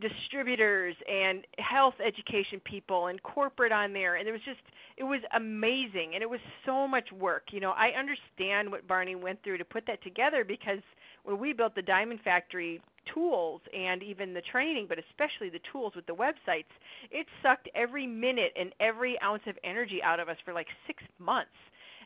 distributors 0.00 0.94
and 1.10 1.46
health 1.58 1.94
education 2.04 2.60
people 2.64 3.06
and 3.08 3.22
corporate 3.22 3.72
on 3.72 3.92
there. 3.92 4.16
And 4.16 4.28
it 4.28 4.32
was 4.32 4.40
just 4.44 4.60
it 4.96 5.04
was 5.04 5.20
amazing. 5.34 6.12
And 6.14 6.22
it 6.22 6.30
was 6.30 6.40
so 6.66 6.88
much 6.88 7.10
work. 7.12 7.44
You 7.52 7.60
know 7.60 7.72
i 7.76 7.90
understand 7.98 8.70
what 8.70 8.86
barney 8.86 9.16
went 9.16 9.42
through 9.42 9.58
to 9.58 9.64
put 9.64 9.86
that 9.86 10.02
together 10.02 10.44
because 10.44 10.80
when 11.24 11.38
we 11.38 11.52
built 11.52 11.74
the 11.74 11.82
diamond 11.82 12.20
factory 12.22 12.80
tools 13.14 13.60
and 13.76 14.02
even 14.02 14.34
the 14.34 14.42
training 14.42 14.86
but 14.88 14.98
especially 14.98 15.48
the 15.48 15.60
tools 15.72 15.94
with 15.96 16.06
the 16.06 16.14
websites 16.14 16.70
it 17.10 17.26
sucked 17.42 17.68
every 17.74 18.06
minute 18.06 18.52
and 18.58 18.72
every 18.80 19.20
ounce 19.22 19.42
of 19.46 19.56
energy 19.64 20.02
out 20.02 20.20
of 20.20 20.28
us 20.28 20.36
for 20.44 20.52
like 20.52 20.66
six 20.86 21.02
months. 21.18 21.50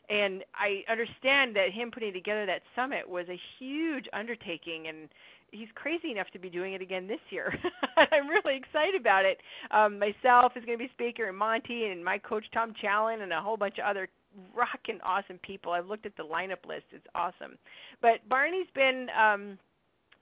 And 0.09 0.43
I 0.53 0.83
understand 0.91 1.55
that 1.55 1.71
him 1.71 1.89
putting 1.91 2.13
together 2.13 2.45
that 2.45 2.61
summit 2.75 3.07
was 3.07 3.25
a 3.29 3.39
huge 3.57 4.05
undertaking, 4.11 4.87
and 4.87 5.07
he's 5.53 5.69
crazy 5.75 6.11
enough 6.11 6.27
to 6.33 6.39
be 6.39 6.49
doing 6.49 6.73
it 6.73 6.81
again 6.81 7.07
this 7.07 7.19
year. 7.29 7.53
I'm 7.97 8.27
really 8.27 8.55
excited 8.57 8.99
about 8.99 9.25
it. 9.25 9.39
Um, 9.71 9.99
myself 9.99 10.53
is 10.55 10.65
going 10.65 10.77
to 10.77 10.83
be 10.83 10.89
speaker, 10.93 11.29
and 11.29 11.37
Monty, 11.37 11.85
and 11.85 12.03
my 12.03 12.17
coach 12.17 12.45
Tom 12.53 12.73
Challen, 12.81 13.21
and 13.21 13.31
a 13.31 13.41
whole 13.41 13.57
bunch 13.57 13.77
of 13.77 13.85
other 13.85 14.09
rocking 14.55 14.99
awesome 15.03 15.39
people. 15.43 15.71
I've 15.71 15.87
looked 15.87 16.05
at 16.05 16.17
the 16.17 16.23
lineup 16.23 16.65
list; 16.67 16.85
it's 16.91 17.07
awesome. 17.15 17.57
But 18.01 18.27
Barney's 18.27 18.67
been 18.75 19.07
um, 19.17 19.57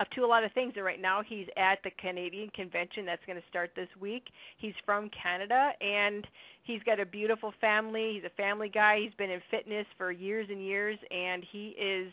up 0.01 0.09
to 0.11 0.21
a 0.21 0.27
lot 0.27 0.43
of 0.43 0.51
things. 0.51 0.73
And 0.75 0.83
right 0.83 1.01
now, 1.01 1.21
he's 1.25 1.47
at 1.55 1.79
the 1.83 1.91
Canadian 1.91 2.49
convention 2.49 3.05
that's 3.05 3.25
going 3.25 3.39
to 3.39 3.47
start 3.49 3.71
this 3.75 3.89
week. 3.99 4.25
He's 4.57 4.73
from 4.85 5.09
Canada, 5.09 5.71
and 5.79 6.27
he's 6.63 6.83
got 6.83 6.99
a 6.99 7.05
beautiful 7.05 7.53
family. 7.61 8.13
He's 8.15 8.25
a 8.25 8.35
family 8.35 8.69
guy. 8.69 8.99
He's 8.99 9.13
been 9.13 9.29
in 9.29 9.41
fitness 9.49 9.85
for 9.97 10.11
years 10.11 10.47
and 10.49 10.63
years, 10.63 10.97
and 11.11 11.45
he 11.51 11.69
is 11.79 12.11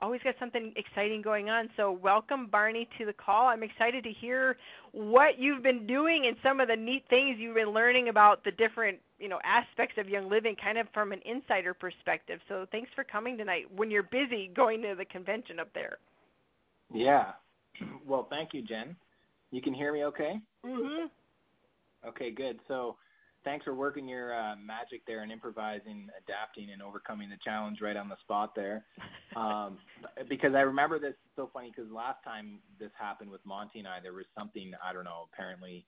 always 0.00 0.20
got 0.22 0.34
something 0.38 0.72
exciting 0.76 1.22
going 1.22 1.50
on. 1.50 1.68
So 1.76 1.92
welcome 1.92 2.46
Barney 2.46 2.88
to 2.98 3.04
the 3.04 3.12
call. 3.12 3.48
I'm 3.48 3.62
excited 3.62 4.04
to 4.04 4.10
hear 4.10 4.56
what 4.92 5.38
you've 5.38 5.62
been 5.62 5.86
doing 5.86 6.26
and 6.26 6.36
some 6.42 6.60
of 6.60 6.68
the 6.68 6.76
neat 6.76 7.04
things 7.10 7.36
you've 7.38 7.54
been 7.54 7.70
learning 7.70 8.08
about 8.08 8.42
the 8.44 8.50
different, 8.52 8.98
you 9.18 9.28
know, 9.28 9.38
aspects 9.44 9.96
of 9.98 10.08
young 10.08 10.28
living 10.28 10.56
kind 10.62 10.78
of 10.78 10.86
from 10.92 11.12
an 11.12 11.20
insider 11.24 11.74
perspective. 11.74 12.40
So 12.48 12.66
thanks 12.72 12.90
for 12.94 13.04
coming 13.04 13.36
tonight 13.36 13.64
when 13.74 13.90
you're 13.90 14.02
busy 14.02 14.50
going 14.54 14.82
to 14.82 14.94
the 14.96 15.04
convention 15.04 15.60
up 15.60 15.68
there. 15.74 15.98
Yeah. 16.92 17.32
Well, 18.06 18.26
thank 18.28 18.52
you, 18.52 18.62
Jen. 18.62 18.96
You 19.52 19.62
can 19.62 19.72
hear 19.72 19.92
me 19.92 20.04
okay? 20.04 20.40
Mhm. 20.64 21.06
Okay, 22.06 22.30
good. 22.30 22.58
So 22.66 22.96
thanks 23.44 23.64
for 23.64 23.74
working 23.74 24.08
your 24.08 24.34
uh, 24.38 24.54
magic 24.56 25.02
there 25.06 25.22
and 25.22 25.32
improvising, 25.32 26.08
adapting, 26.22 26.70
and 26.72 26.82
overcoming 26.82 27.30
the 27.30 27.36
challenge 27.44 27.78
right 27.80 27.96
on 27.96 28.08
the 28.08 28.16
spot 28.22 28.54
there. 28.54 28.84
Um, 29.36 29.78
because 30.28 30.56
I 30.56 30.62
remember 30.62 30.98
this 30.98 31.14
so 31.36 31.50
funny 31.54 31.72
because 31.72 31.88
last 31.92 32.16
time 32.24 32.58
this 32.80 32.90
happened 32.98 33.30
with 33.30 33.40
Monty 33.46 33.78
and 33.78 33.86
I, 33.86 34.00
there 34.02 34.12
was 34.12 34.24
something 34.36 34.72
I 34.84 34.92
don't 34.92 35.04
know 35.04 35.28
apparently 35.32 35.86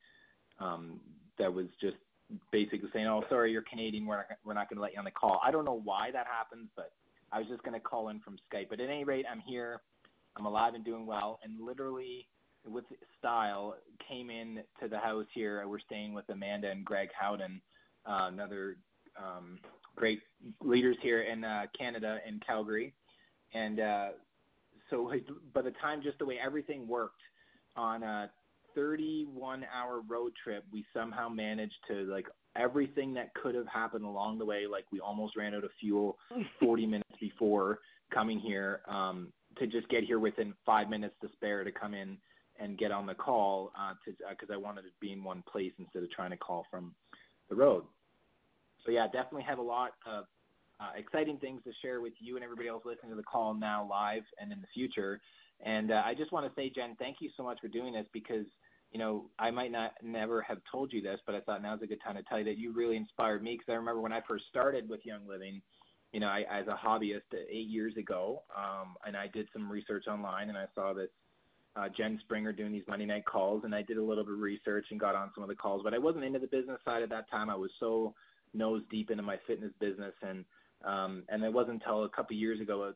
um, 0.61 1.01
that 1.41 1.53
was 1.53 1.67
just 1.81 1.97
basically 2.53 2.89
saying, 2.93 3.09
"Oh, 3.09 3.25
sorry, 3.29 3.51
you're 3.51 3.65
Canadian. 3.69 4.07
We're 4.07 4.19
not 4.19 4.27
we're 4.45 4.55
not 4.55 4.69
going 4.69 4.77
to 4.77 4.83
let 4.83 4.93
you 4.93 5.01
on 5.01 5.05
the 5.05 5.11
call." 5.11 5.41
I 5.45 5.51
don't 5.51 5.65
know 5.65 5.81
why 5.83 6.13
that 6.13 6.29
happens, 6.29 6.69
but 6.77 6.93
I 7.33 7.41
was 7.41 7.49
just 7.49 7.65
going 7.65 7.75
to 7.75 7.81
call 7.81 8.11
in 8.11 8.21
from 8.21 8.37
Skype. 8.47 8.69
But 8.71 8.79
at 8.79 8.89
any 8.89 9.03
rate, 9.03 9.27
I'm 9.29 9.41
here. 9.41 9.81
I'm 10.37 10.47
alive 10.47 10.75
and 10.75 10.85
doing 10.85 11.05
well. 11.05 11.41
And 11.43 11.61
literally 11.61 12.29
with 12.67 12.85
style 13.19 13.75
came 14.09 14.31
in 14.31 14.61
to 14.81 14.89
the 14.89 14.99
house 14.99 15.27
here. 15.35 15.67
We're 15.67 15.81
staying 15.81 16.15
with 16.15 16.25
Amanda 16.29 16.71
and 16.71 16.85
Greg 16.85 17.09
Howden, 17.19 17.61
uh, 18.07 18.29
another 18.29 18.77
um, 19.19 19.59
great 19.97 20.21
leaders 20.61 20.97
here 21.03 21.23
in 21.23 21.45
uh, 21.45 21.63
Canada 21.79 22.19
in 22.27 22.41
Calgary, 22.47 22.95
and 23.55 23.81
uh, 23.81 24.09
so 24.91 25.13
by 25.55 25.63
the 25.63 25.73
time 25.83 26.03
just 26.03 26.19
the 26.19 26.27
way 26.27 26.39
everything 26.45 26.87
worked 26.87 27.21
on 27.77 28.03
a 28.03 28.31
31 28.75 29.65
hour 29.75 30.01
road 30.09 30.33
trip, 30.43 30.65
we 30.73 30.85
somehow 30.95 31.29
managed 31.29 31.77
to 31.89 32.05
like 32.05 32.27
everything 32.57 33.15
that 33.15 33.35
could 33.35 33.55
have 33.55 33.67
happened 33.67 34.05
along 34.05 34.39
the 34.39 34.45
way. 34.45 34.67
Like 34.71 34.85
we 34.93 35.01
almost 35.01 35.37
ran 35.37 35.55
out 35.55 35.65
of 35.65 35.71
fuel 35.81 36.17
40 36.61 36.87
minutes 36.87 37.11
before 37.21 37.81
coming 38.13 38.39
here 38.39 38.81
um, 38.89 39.33
to 39.59 39.67
just 39.67 39.89
get 39.89 40.05
here 40.05 40.19
within 40.19 40.55
five 40.65 40.89
minutes 40.89 41.15
to 41.23 41.29
spare 41.35 41.65
to 41.65 41.73
come 41.73 41.95
in 41.95 42.17
and 42.61 42.79
get 42.79 42.93
on 42.93 43.07
the 43.07 43.15
call 43.15 43.73
uh, 43.79 43.95
because 44.05 44.51
uh, 44.51 44.55
I 44.55 44.57
wanted 44.57 44.83
to 44.83 44.89
be 45.01 45.13
in 45.13 45.25
one 45.25 45.43
place 45.51 45.73
instead 45.79 46.03
of 46.03 46.11
trying 46.11 46.31
to 46.31 46.37
call 46.37 46.67
from 46.71 46.95
the 47.49 47.55
road. 47.55 47.85
So 48.85 48.93
yeah, 48.93 49.07
definitely 49.07 49.45
have 49.45 49.59
a 49.59 49.63
lot 49.63 49.93
of 50.07 50.25
uh, 50.81 50.99
exciting 50.99 51.39
things 51.39 51.63
to 51.65 51.71
share 51.81 52.01
with 52.01 52.15
you 52.19 52.37
and 52.37 52.45
everybody 52.45 52.69
else 52.69 52.83
listening 52.85 53.11
to 53.11 53.17
the 53.17 53.23
call 53.23 53.55
now 53.55 53.87
live 53.89 54.23
and 54.41 54.53
in 54.53 54.61
the 54.61 54.67
future. 54.75 55.21
And 55.65 55.93
uh, 55.93 56.03
I 56.05 56.15
just 56.15 56.33
want 56.33 56.47
to 56.47 56.61
say, 56.61 56.71
Jen, 56.75 56.97
thank 56.99 57.19
you 57.21 57.31
so 57.37 57.43
much 57.43 57.59
for 57.61 57.69
doing 57.69 57.93
this 57.93 58.07
because 58.13 58.47
you 58.91 58.99
know 58.99 59.27
I 59.39 59.51
might 59.51 59.71
not 59.71 59.93
never 60.03 60.43
have 60.43 60.59
told 60.71 60.93
you 60.93 61.01
this, 61.01 61.21
but 61.25 61.35
I 61.35 61.41
thought 61.41 61.63
now's 61.63 61.83
a 61.83 61.87
good 61.87 62.01
time 62.05 62.17
to 62.17 62.23
tell 62.25 62.39
you 62.39 62.45
that 62.47 62.59
you 62.59 62.73
really 62.73 62.97
inspired 62.97 63.43
me 63.43 63.53
because 63.53 63.73
I 63.73 63.77
remember 63.77 64.01
when 64.01 64.13
I 64.13 64.21
first 64.29 64.45
started 64.51 64.89
with 64.89 65.01
Young 65.05 65.27
Living, 65.29 65.63
you 66.13 66.21
know, 66.21 66.27
I, 66.27 66.45
as 66.51 66.67
a 66.67 66.77
hobbyist 66.77 67.21
eight 67.33 67.69
years 67.69 67.97
ago, 67.97 68.43
um, 68.57 68.97
and 69.07 69.17
I 69.17 69.29
did 69.29 69.49
some 69.53 69.71
research 69.71 70.07
online 70.09 70.49
and 70.49 70.59
I 70.59 70.67
saw 70.75 70.93
this 70.93 71.11
uh, 71.77 71.89
Jen 71.97 72.19
Springer 72.25 72.53
doing 72.53 72.73
these 72.73 72.83
Monday 72.87 73.07
night 73.07 73.25
calls, 73.25 73.65
and 73.65 73.75
I 73.75 73.83
did 73.83 73.97
a 73.97 74.03
little 74.03 74.25
bit 74.25 74.35
of 74.35 74.41
research 74.41 74.87
and 74.91 75.01
got 75.01 75.15
on 75.15 75.31
some 75.35 75.43
of 75.43 75.49
the 75.49 75.55
calls, 75.55 75.83
but 75.83 75.95
I 75.95 75.99
wasn't 75.99 76.25
into 76.25 76.39
the 76.39 76.47
business 76.47 76.79
side 76.85 77.03
at 77.03 77.09
that 77.11 77.31
time. 77.31 77.49
I 77.49 77.55
was 77.55 77.71
so 77.81 78.15
nose 78.55 78.83
deep 78.91 79.11
into 79.11 79.23
my 79.23 79.37
fitness 79.47 79.73
business, 79.81 80.15
and 80.23 80.45
um, 80.85 81.23
and 81.29 81.43
it 81.43 81.53
wasn't 81.53 81.81
until 81.83 82.05
a 82.05 82.09
couple 82.09 82.37
years 82.37 82.61
ago, 82.61 82.83
uh, 82.83 82.93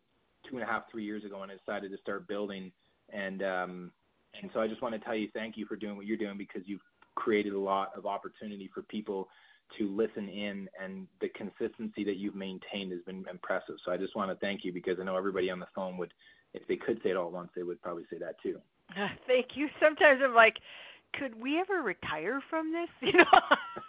two 0.49 0.57
and 0.57 0.63
a 0.63 0.67
half, 0.67 0.91
three 0.91 1.05
years 1.05 1.25
ago, 1.25 1.41
when 1.41 1.51
I 1.51 1.57
decided 1.57 1.91
to 1.93 1.99
start 1.99 2.29
building. 2.29 2.73
And 3.13 3.43
um, 3.43 3.93
and 4.41 4.51
so 4.53 4.61
I 4.61 4.67
just 4.67 4.83
want 4.83 4.95
to 4.95 5.01
tell 5.01 5.15
you 5.15 5.29
thank 5.33 5.57
you 5.57 5.65
for 5.67 5.77
doing 5.77 5.97
what 5.97 6.07
you're 6.07 6.17
doing 6.17 6.37
because 6.37 6.63
you've 6.67 6.81
created 7.15 7.55
a 7.55 7.59
lot 7.59 7.93
of 7.97 8.05
opportunity 8.05 8.69
for 8.75 8.83
people 8.83 9.29
to 9.79 9.89
listen 9.97 10.29
in, 10.29 10.69
and 10.83 11.07
the 11.21 11.29
consistency 11.31 12.05
that 12.05 12.17
you've 12.17 12.37
maintained 12.37 12.93
has 12.93 13.01
been 13.07 13.25
impressive. 13.31 13.77
So 13.85 13.91
I 13.91 13.97
just 13.97 14.15
want 14.15 14.31
to 14.31 14.37
thank 14.37 14.65
you 14.65 14.73
because 14.73 14.99
I 15.01 15.05
know 15.05 15.17
everybody 15.17 15.51
on 15.51 15.59
the 15.59 15.67
phone 15.75 15.97
would 15.97 16.13
if 16.55 16.67
they 16.69 16.77
could 16.77 17.01
say 17.03 17.11
it 17.11 17.17
all 17.17 17.27
at 17.27 17.33
once, 17.33 17.51
they 17.55 17.63
would 17.63 17.81
probably 17.83 18.05
say 18.11 18.19
that 18.19 18.41
too. 18.43 18.61
Ah, 18.97 19.13
thank 19.27 19.57
you. 19.57 19.69
Sometimes 19.81 20.21
I'm 20.23 20.35
like, 20.35 20.57
could 21.19 21.41
we 21.41 21.59
ever 21.59 21.83
retire 21.83 22.41
from 22.49 22.73
this? 22.73 22.89
You 23.01 23.19
know, 23.19 23.25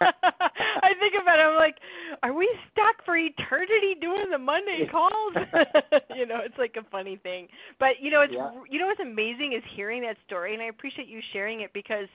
I 0.00 0.94
think 1.00 1.14
about 1.20 1.38
it. 1.38 1.42
I'm 1.42 1.56
like, 1.56 1.76
are 2.22 2.32
we 2.32 2.48
stuck 2.72 3.04
for 3.04 3.16
eternity 3.16 3.96
doing 4.00 4.30
the 4.30 4.38
Monday 4.38 4.88
calls? 4.90 5.34
you 6.16 6.24
know, 6.24 6.38
it's 6.44 6.56
like 6.56 6.76
a 6.78 6.88
funny 6.90 7.16
thing. 7.16 7.48
But 7.78 8.00
you 8.00 8.10
know, 8.10 8.20
it's 8.20 8.32
yeah. 8.32 8.50
you 8.70 8.78
know 8.78 8.86
what's 8.86 9.00
amazing 9.00 9.54
is 9.54 9.62
hearing 9.74 10.02
that 10.02 10.16
story, 10.26 10.54
and 10.54 10.62
I 10.62 10.66
appreciate 10.66 11.08
you 11.08 11.20
sharing 11.32 11.60
it 11.60 11.72
because 11.72 12.06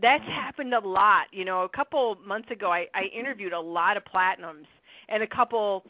that's 0.00 0.24
happened 0.24 0.74
a 0.74 0.80
lot. 0.80 1.26
You 1.32 1.44
know, 1.44 1.62
a 1.62 1.68
couple 1.68 2.16
months 2.26 2.50
ago, 2.50 2.72
I, 2.72 2.86
I 2.94 3.04
interviewed 3.16 3.52
a 3.52 3.60
lot 3.60 3.96
of 3.96 4.02
platinums 4.04 4.66
and 5.08 5.22
a 5.22 5.26
couple 5.26 5.84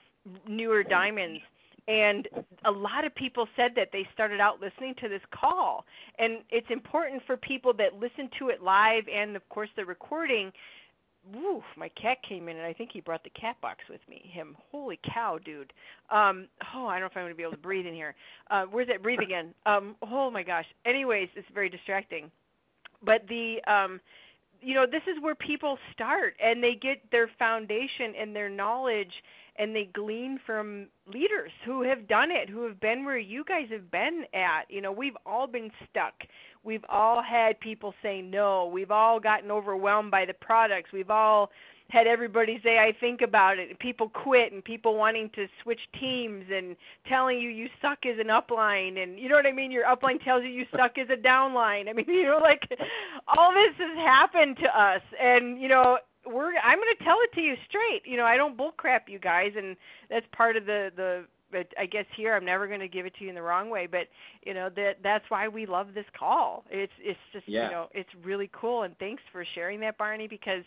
newer 0.46 0.82
diamonds 0.82 1.40
and 1.88 2.28
a 2.64 2.70
lot 2.70 3.04
of 3.04 3.14
people 3.14 3.46
said 3.56 3.72
that 3.76 3.88
they 3.92 4.06
started 4.12 4.40
out 4.40 4.60
listening 4.60 4.94
to 5.00 5.08
this 5.08 5.22
call 5.32 5.84
and 6.18 6.38
it's 6.50 6.66
important 6.70 7.22
for 7.26 7.36
people 7.36 7.72
that 7.72 7.94
listen 7.94 8.28
to 8.38 8.48
it 8.48 8.62
live 8.62 9.04
and 9.12 9.36
of 9.36 9.48
course 9.48 9.68
the 9.76 9.84
recording 9.84 10.52
Woo, 11.34 11.62
my 11.76 11.90
cat 11.90 12.16
came 12.26 12.48
in 12.48 12.56
and 12.56 12.64
I 12.64 12.72
think 12.72 12.90
he 12.92 13.00
brought 13.00 13.22
the 13.24 13.30
cat 13.30 13.56
box 13.60 13.80
with 13.90 14.00
me. 14.08 14.30
Him, 14.32 14.56
holy 14.70 14.98
cow, 15.12 15.38
dude. 15.44 15.72
Um, 16.10 16.48
oh, 16.74 16.86
I 16.86 16.94
don't 16.94 17.00
know 17.00 17.06
if 17.06 17.12
I'm 17.16 17.24
going 17.24 17.32
to 17.32 17.36
be 17.36 17.42
able 17.42 17.52
to 17.52 17.58
breathe 17.58 17.86
in 17.86 17.94
here. 17.94 18.14
Uh, 18.50 18.64
where's 18.70 18.88
that? 18.88 19.02
Breathe 19.02 19.20
again. 19.20 19.52
Um, 19.66 19.96
oh 20.02 20.30
my 20.30 20.42
gosh. 20.42 20.64
Anyways, 20.86 21.28
it's 21.36 21.46
very 21.52 21.68
distracting. 21.68 22.30
But 23.04 23.26
the, 23.28 23.58
um, 23.66 24.00
you 24.62 24.74
know, 24.74 24.86
this 24.86 25.02
is 25.06 25.22
where 25.22 25.34
people 25.34 25.78
start 25.92 26.34
and 26.42 26.62
they 26.62 26.74
get 26.74 26.98
their 27.12 27.30
foundation 27.38 28.14
and 28.18 28.34
their 28.34 28.48
knowledge 28.48 29.12
and 29.60 29.76
they 29.76 29.90
glean 29.92 30.40
from 30.46 30.86
leaders 31.06 31.52
who 31.66 31.82
have 31.82 32.08
done 32.08 32.30
it, 32.30 32.48
who 32.48 32.62
have 32.66 32.80
been 32.80 33.04
where 33.04 33.18
you 33.18 33.44
guys 33.44 33.66
have 33.70 33.90
been 33.90 34.24
at. 34.32 34.62
You 34.70 34.80
know, 34.80 34.90
we've 34.90 35.16
all 35.26 35.46
been 35.46 35.70
stuck. 35.88 36.14
We've 36.64 36.84
all 36.88 37.22
had 37.22 37.60
people 37.60 37.92
say 38.02 38.22
no. 38.22 38.66
We've 38.66 38.90
all 38.90 39.20
gotten 39.20 39.50
overwhelmed 39.50 40.10
by 40.10 40.24
the 40.24 40.32
products. 40.32 40.92
We've 40.92 41.10
all 41.10 41.50
had 41.90 42.06
everybody 42.06 42.60
say 42.62 42.78
I 42.78 42.92
think 43.00 43.20
about 43.20 43.58
it 43.58 43.68
and 43.68 43.78
people 43.78 44.08
quit 44.08 44.52
and 44.52 44.64
people 44.64 44.96
wanting 44.96 45.28
to 45.34 45.46
switch 45.62 45.80
teams 45.98 46.44
and 46.54 46.76
telling 47.06 47.38
you 47.40 47.50
you 47.50 47.68
suck 47.82 48.06
as 48.06 48.16
an 48.20 48.28
upline 48.28 49.02
and 49.02 49.18
you 49.18 49.28
know 49.28 49.34
what 49.34 49.46
I 49.46 49.52
mean 49.52 49.72
your 49.72 49.84
upline 49.84 50.22
tells 50.22 50.44
you 50.44 50.50
you 50.50 50.66
suck 50.76 50.98
as 50.98 51.08
a 51.10 51.16
downline. 51.16 51.88
I 51.88 51.92
mean 51.92 52.04
you 52.08 52.26
know 52.26 52.38
like 52.38 52.62
all 53.36 53.52
this 53.52 53.74
has 53.78 53.96
happened 53.96 54.56
to 54.58 54.80
us 54.80 55.02
and 55.20 55.60
you 55.60 55.68
know 55.68 55.98
we're 56.32 56.56
I'm 56.58 56.78
going 56.78 56.94
to 56.96 57.04
tell 57.04 57.18
it 57.22 57.32
to 57.34 57.40
you 57.40 57.54
straight. 57.68 58.02
You 58.04 58.16
know, 58.16 58.24
I 58.24 58.36
don't 58.36 58.56
bullcrap 58.56 59.08
you 59.08 59.18
guys, 59.18 59.52
and 59.56 59.76
that's 60.08 60.26
part 60.36 60.56
of 60.56 60.66
the 60.66 60.90
the. 60.94 61.24
But 61.52 61.66
I 61.76 61.86
guess 61.86 62.04
here 62.16 62.36
I'm 62.36 62.44
never 62.44 62.68
going 62.68 62.78
to 62.78 62.86
give 62.86 63.06
it 63.06 63.14
to 63.18 63.24
you 63.24 63.28
in 63.28 63.34
the 63.34 63.42
wrong 63.42 63.70
way. 63.70 63.88
But 63.90 64.06
you 64.44 64.54
know 64.54 64.68
that 64.76 64.98
that's 65.02 65.24
why 65.30 65.48
we 65.48 65.66
love 65.66 65.88
this 65.94 66.04
call. 66.16 66.64
It's 66.70 66.92
it's 67.00 67.18
just 67.32 67.48
yeah. 67.48 67.64
you 67.64 67.70
know 67.70 67.86
it's 67.92 68.10
really 68.24 68.50
cool, 68.52 68.82
and 68.84 68.96
thanks 68.98 69.22
for 69.32 69.44
sharing 69.54 69.80
that, 69.80 69.98
Barney, 69.98 70.28
because 70.28 70.62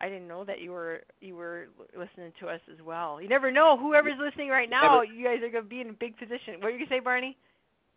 I 0.00 0.08
didn't 0.08 0.26
know 0.26 0.44
that 0.44 0.60
you 0.60 0.72
were 0.72 1.02
you 1.20 1.36
were 1.36 1.68
listening 1.96 2.32
to 2.40 2.48
us 2.48 2.60
as 2.72 2.84
well. 2.84 3.20
You 3.20 3.28
never 3.28 3.52
know. 3.52 3.76
Whoever's 3.78 4.18
listening 4.18 4.48
right 4.48 4.70
now, 4.70 5.02
never. 5.02 5.04
you 5.04 5.24
guys 5.24 5.38
are 5.42 5.50
going 5.50 5.64
to 5.64 5.70
be 5.70 5.80
in 5.80 5.90
a 5.90 5.92
big 5.92 6.16
position. 6.16 6.54
What 6.58 6.66
are 6.66 6.70
you 6.70 6.78
going 6.78 6.88
to 6.88 6.94
say, 6.94 7.00
Barney? 7.00 7.36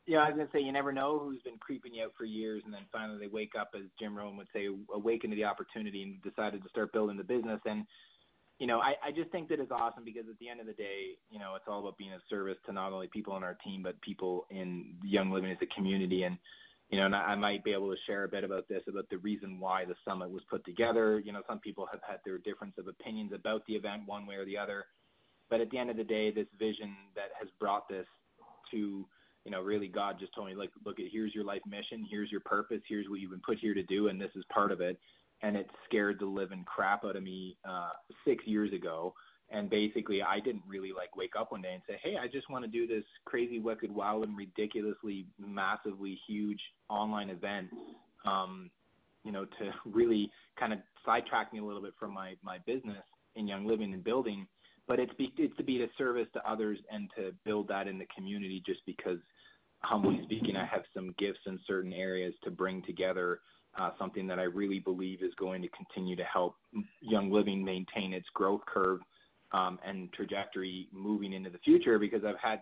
Yeah, 0.07 0.19
I 0.19 0.29
was 0.29 0.37
gonna 0.37 0.49
say 0.53 0.59
you 0.59 0.71
never 0.71 0.91
know 0.91 1.17
who's 1.17 1.41
been 1.41 1.57
creeping 1.57 1.95
you 1.95 2.03
out 2.03 2.13
for 2.17 2.25
years, 2.25 2.61
and 2.65 2.73
then 2.73 2.85
finally 2.91 3.19
they 3.19 3.27
wake 3.27 3.53
up, 3.59 3.71
as 3.75 3.81
Jim 3.99 4.15
Rohn 4.15 4.37
would 4.37 4.47
say, 4.53 4.67
awaken 4.93 5.31
to 5.31 5.35
the 5.35 5.45
opportunity 5.45 6.03
and 6.03 6.21
decided 6.21 6.61
to 6.61 6.69
start 6.69 6.93
building 6.93 7.17
the 7.17 7.23
business. 7.23 7.59
And 7.65 7.85
you 8.59 8.67
know, 8.67 8.79
I, 8.79 8.93
I 9.03 9.11
just 9.11 9.31
think 9.31 9.49
that 9.49 9.59
it's 9.59 9.71
awesome 9.71 10.05
because 10.05 10.29
at 10.29 10.39
the 10.39 10.47
end 10.47 10.61
of 10.61 10.67
the 10.67 10.73
day, 10.73 11.17
you 11.29 11.39
know, 11.39 11.55
it's 11.55 11.65
all 11.67 11.79
about 11.79 11.97
being 11.97 12.13
of 12.13 12.21
service 12.29 12.57
to 12.65 12.71
not 12.71 12.93
only 12.93 13.07
people 13.07 13.33
on 13.33 13.43
our 13.43 13.57
team 13.65 13.83
but 13.83 13.99
people 14.01 14.45
in 14.49 14.95
Young 15.03 15.31
Living 15.31 15.51
as 15.51 15.57
a 15.61 15.75
community. 15.75 16.23
And 16.23 16.37
you 16.89 16.99
know, 16.99 17.07
and 17.07 17.15
I, 17.15 17.33
I 17.33 17.35
might 17.35 17.63
be 17.63 17.73
able 17.73 17.89
to 17.89 17.97
share 18.05 18.25
a 18.25 18.29
bit 18.29 18.43
about 18.43 18.69
this, 18.69 18.83
about 18.87 19.09
the 19.09 19.17
reason 19.17 19.59
why 19.59 19.85
the 19.85 19.95
summit 20.05 20.29
was 20.29 20.43
put 20.49 20.63
together. 20.65 21.19
You 21.19 21.33
know, 21.33 21.41
some 21.47 21.59
people 21.59 21.87
have 21.91 22.01
had 22.07 22.19
their 22.23 22.37
difference 22.37 22.75
of 22.77 22.87
opinions 22.87 23.31
about 23.33 23.65
the 23.65 23.73
event, 23.73 24.03
one 24.05 24.27
way 24.27 24.35
or 24.35 24.45
the 24.45 24.57
other. 24.57 24.85
But 25.49 25.61
at 25.61 25.69
the 25.71 25.79
end 25.79 25.89
of 25.89 25.97
the 25.97 26.03
day, 26.03 26.31
this 26.31 26.47
vision 26.57 26.95
that 27.15 27.29
has 27.39 27.49
brought 27.59 27.89
this 27.89 28.05
to 28.71 29.05
you 29.45 29.51
know, 29.51 29.61
really 29.61 29.87
God 29.87 30.17
just 30.19 30.33
told 30.33 30.47
me, 30.47 30.55
like, 30.55 30.71
look 30.85 30.99
at 30.99 31.05
here's 31.11 31.33
your 31.33 31.45
life 31.45 31.61
mission, 31.67 32.05
here's 32.09 32.31
your 32.31 32.41
purpose, 32.41 32.81
here's 32.89 33.07
what 33.07 33.19
you've 33.19 33.31
been 33.31 33.41
put 33.45 33.59
here 33.59 33.75
to 33.75 33.83
do, 33.83 34.07
and 34.07 34.19
this 34.19 34.31
is 34.35 34.43
part 34.51 34.71
of 34.71 34.81
it. 34.81 34.99
And 35.43 35.55
it 35.55 35.69
scared 35.87 36.17
the 36.19 36.25
living 36.25 36.65
crap 36.65 37.05
out 37.05 37.15
of 37.15 37.21
me 37.21 37.55
uh, 37.67 37.89
six 38.25 38.43
years 38.47 38.73
ago. 38.73 39.13
And 39.51 39.69
basically, 39.69 40.23
I 40.23 40.39
didn't 40.39 40.63
really 40.67 40.91
like 40.95 41.15
wake 41.15 41.33
up 41.39 41.51
one 41.51 41.61
day 41.61 41.73
and 41.73 41.83
say, 41.87 41.99
hey, 42.03 42.15
I 42.19 42.27
just 42.27 42.49
want 42.49 42.65
to 42.65 42.71
do 42.71 42.87
this 42.87 43.03
crazy, 43.25 43.59
wicked, 43.59 43.93
wild, 43.93 44.23
and 44.23 44.35
ridiculously, 44.35 45.27
massively 45.37 46.17
huge 46.27 46.59
online 46.89 47.29
event. 47.29 47.67
Um, 48.25 48.71
you 49.23 49.31
know, 49.31 49.45
to 49.45 49.71
really 49.85 50.31
kind 50.59 50.73
of 50.73 50.79
sidetrack 51.05 51.53
me 51.53 51.59
a 51.59 51.63
little 51.63 51.83
bit 51.83 51.93
from 51.99 52.11
my 52.11 52.33
my 52.41 52.57
business 52.65 53.03
in 53.35 53.47
Young 53.47 53.67
Living 53.67 53.93
and 53.93 54.03
building 54.03 54.47
but 54.87 54.99
it's 54.99 55.13
be, 55.15 55.33
it's 55.37 55.55
to 55.57 55.63
be 55.63 55.81
a 55.83 55.87
service 55.97 56.27
to 56.33 56.49
others 56.49 56.77
and 56.91 57.09
to 57.17 57.31
build 57.43 57.67
that 57.67 57.87
in 57.87 57.97
the 57.97 58.05
community 58.15 58.61
just 58.65 58.81
because 58.85 59.17
humbly 59.85 60.19
speaking, 60.23 60.55
I 60.55 60.65
have 60.65 60.83
some 60.93 61.13
gifts 61.17 61.39
in 61.45 61.59
certain 61.67 61.93
areas 61.93 62.33
to 62.43 62.51
bring 62.51 62.81
together 62.83 63.39
uh, 63.79 63.91
something 63.99 64.25
that 64.27 64.39
I 64.39 64.43
really 64.43 64.79
believe 64.79 65.21
is 65.21 65.33
going 65.37 65.61
to 65.61 65.69
continue 65.69 66.15
to 66.15 66.23
help 66.23 66.55
Young 67.01 67.31
Living 67.31 67.63
maintain 67.63 68.13
its 68.13 68.27
growth 68.33 68.61
curve 68.65 68.99
um, 69.51 69.79
and 69.85 70.11
trajectory 70.13 70.87
moving 70.91 71.33
into 71.33 71.49
the 71.49 71.57
future. 71.59 71.99
Because 71.99 72.23
I've 72.25 72.39
had 72.41 72.61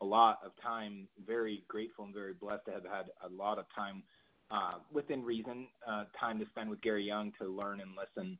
a 0.00 0.04
lot 0.04 0.38
of 0.44 0.52
time, 0.62 1.06
very 1.26 1.64
grateful 1.68 2.04
and 2.06 2.14
very 2.14 2.32
blessed 2.32 2.64
to 2.66 2.72
have 2.72 2.84
had 2.84 3.06
a 3.24 3.28
lot 3.32 3.58
of 3.58 3.66
time 3.74 4.02
uh, 4.50 4.74
within 4.92 5.22
reason, 5.22 5.68
uh, 5.88 6.04
time 6.18 6.38
to 6.38 6.46
spend 6.46 6.70
with 6.70 6.80
Gary 6.82 7.04
Young 7.04 7.32
to 7.40 7.48
learn 7.48 7.80
and 7.80 7.90
listen 7.96 8.38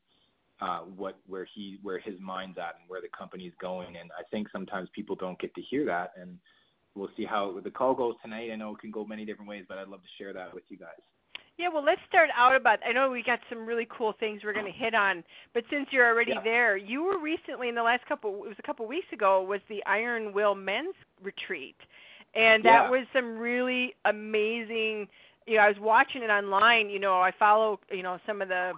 uh, 0.61 0.81
what 0.81 1.19
where 1.27 1.47
he 1.55 1.79
where 1.83 1.99
his 1.99 2.15
mind's 2.21 2.59
at 2.59 2.77
and 2.81 2.89
where 2.89 3.01
the 3.01 3.09
company's 3.17 3.53
going. 3.61 3.97
And 3.97 4.11
I 4.19 4.23
think 4.31 4.49
sometimes 4.53 4.89
people 4.95 5.17
don't 5.17 5.39
get 5.39 5.55
to 5.55 5.63
hear 5.63 5.85
that, 5.87 6.13
and 6.21 6.39
we'll 6.95 7.11
see 7.17 7.25
how 7.25 7.59
the 7.63 7.71
call 7.71 7.95
goes 7.95 8.15
tonight. 8.23 8.51
I 8.53 8.57
know 8.57 8.75
it 8.75 8.81
can 8.81 8.91
go 8.91 9.05
many 9.05 9.25
different 9.25 9.49
ways, 9.49 9.65
but 9.69 9.79
I'd 9.79 9.89
love 9.89 10.03
to 10.03 10.23
share 10.23 10.33
that 10.33 10.55
with 10.55 10.65
you 10.69 10.77
guys. 10.77 11.01
Yeah, 11.57 11.69
well, 11.69 11.85
let's 11.85 12.01
start 12.09 12.31
out 12.37 12.57
about. 12.57 12.81
I 12.85 12.93
know 12.93 13.11
we 13.11 13.23
got 13.23 13.39
some 13.49 13.65
really 13.65 13.87
cool 13.89 14.13
things 14.19 14.41
we're 14.43 14.53
going 14.53 14.67
to 14.67 14.73
hit 14.73 14.93
on, 14.93 15.23
but 15.53 15.63
since 15.71 15.87
you're 15.93 16.07
already 16.07 16.33
yeah. 16.33 16.43
there, 16.43 16.77
you 16.77 17.05
were 17.05 17.19
recently 17.19 17.69
in 17.69 17.77
the 17.77 17.83
last 17.83 18.05
couple. 18.07 18.31
It 18.45 18.49
was 18.49 18.57
a 18.59 18.63
couple 18.63 18.87
weeks 18.89 19.07
ago. 19.13 19.41
Was 19.43 19.61
the 19.69 19.85
Iron 19.87 20.33
Will 20.33 20.57
Men's 20.57 20.97
Retreat, 21.23 21.77
and 22.35 22.65
that 22.65 22.85
yeah. 22.85 22.91
was 22.91 23.07
some 23.13 23.39
really 23.39 23.95
amazing 24.05 25.07
you 25.47 25.57
know, 25.57 25.63
I 25.63 25.69
was 25.69 25.79
watching 25.81 26.23
it 26.23 26.31
online. 26.31 26.89
You 26.91 27.01
know, 27.01 27.21
I 27.21 27.33
follow 27.39 27.81
you 27.91 28.03
know 28.03 28.19
some 28.27 28.43
of 28.43 28.49
the 28.49 28.73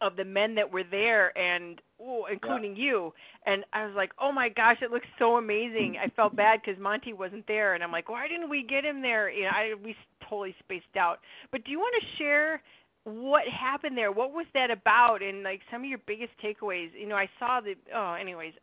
of 0.00 0.16
the 0.16 0.24
men 0.24 0.54
that 0.54 0.70
were 0.70 0.84
there, 0.84 1.36
and 1.38 1.80
ooh, 2.04 2.24
including 2.30 2.76
yeah. 2.76 2.84
you. 2.84 3.12
And 3.46 3.64
I 3.72 3.86
was 3.86 3.94
like, 3.96 4.12
oh 4.20 4.32
my 4.32 4.48
gosh, 4.48 4.78
it 4.82 4.90
looks 4.90 5.06
so 5.18 5.36
amazing. 5.36 5.96
I 6.02 6.08
felt 6.08 6.36
bad 6.44 6.60
because 6.64 6.80
Monty 6.80 7.12
wasn't 7.12 7.46
there, 7.46 7.74
and 7.74 7.82
I'm 7.82 7.92
like, 7.92 8.08
why 8.08 8.28
didn't 8.28 8.50
we 8.50 8.64
get 8.68 8.84
him 8.84 9.02
there? 9.02 9.30
You 9.30 9.44
know, 9.44 9.50
I 9.50 9.74
we 9.82 9.96
totally 10.28 10.54
spaced 10.60 10.96
out. 10.98 11.18
But 11.50 11.64
do 11.64 11.70
you 11.70 11.78
want 11.78 11.94
to 12.00 12.22
share? 12.22 12.60
what 13.04 13.42
happened 13.48 13.96
there? 13.96 14.10
What 14.10 14.32
was 14.32 14.46
that 14.54 14.70
about? 14.70 15.22
And 15.22 15.42
like 15.42 15.60
some 15.70 15.82
of 15.82 15.88
your 15.88 16.00
biggest 16.06 16.32
takeaways. 16.42 16.88
You 16.98 17.06
know, 17.06 17.16
I 17.16 17.28
saw 17.38 17.60
the. 17.60 17.74
Oh, 17.94 18.14
anyways, 18.14 18.54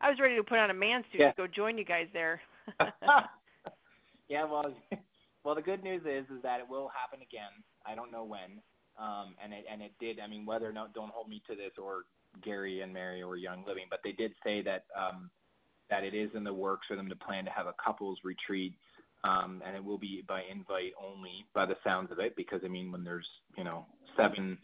I 0.00 0.08
was 0.08 0.18
ready 0.20 0.36
to 0.36 0.44
put 0.44 0.58
on 0.58 0.70
a 0.70 0.74
man 0.74 1.02
suit 1.10 1.20
yeah. 1.20 1.32
to 1.32 1.36
go 1.36 1.46
join 1.46 1.76
you 1.76 1.84
guys 1.84 2.06
there. 2.12 2.40
yeah, 4.28 4.44
well, 4.44 4.72
well, 5.44 5.54
the 5.54 5.62
good 5.62 5.82
news 5.82 6.02
is 6.02 6.24
is 6.34 6.42
that 6.42 6.60
it 6.60 6.68
will 6.68 6.88
happen 6.88 7.20
again. 7.22 7.50
I 7.84 7.94
don't 7.94 8.12
know 8.12 8.24
when, 8.24 8.62
um, 8.98 9.34
and 9.42 9.52
it 9.52 9.64
and 9.70 9.82
it 9.82 9.92
did. 10.00 10.20
I 10.20 10.28
mean, 10.28 10.46
whether 10.46 10.68
or 10.68 10.72
not 10.72 10.94
don't 10.94 11.10
hold 11.10 11.28
me 11.28 11.42
to 11.48 11.56
this 11.56 11.72
or 11.82 12.04
Gary 12.42 12.80
and 12.80 12.92
Mary 12.92 13.22
or 13.22 13.36
Young 13.36 13.64
Living, 13.66 13.84
but 13.90 14.00
they 14.04 14.12
did 14.12 14.32
say 14.44 14.62
that 14.62 14.84
um, 14.96 15.30
that 15.90 16.04
it 16.04 16.14
is 16.14 16.30
in 16.34 16.44
the 16.44 16.52
works 16.52 16.86
for 16.86 16.96
them 16.96 17.08
to 17.08 17.16
plan 17.16 17.44
to 17.44 17.50
have 17.50 17.66
a 17.66 17.74
couples 17.84 18.18
retreat, 18.24 18.74
um, 19.24 19.62
and 19.66 19.76
it 19.76 19.84
will 19.84 19.98
be 19.98 20.22
by 20.26 20.42
invite 20.50 20.92
only, 21.02 21.44
by 21.54 21.66
the 21.66 21.76
sounds 21.82 22.12
of 22.12 22.18
it, 22.18 22.34
because 22.36 22.60
I 22.64 22.68
mean, 22.68 22.92
when 22.92 23.04
there's 23.04 23.26
you 23.56 23.64
know 23.64 23.86
seven 24.16 24.58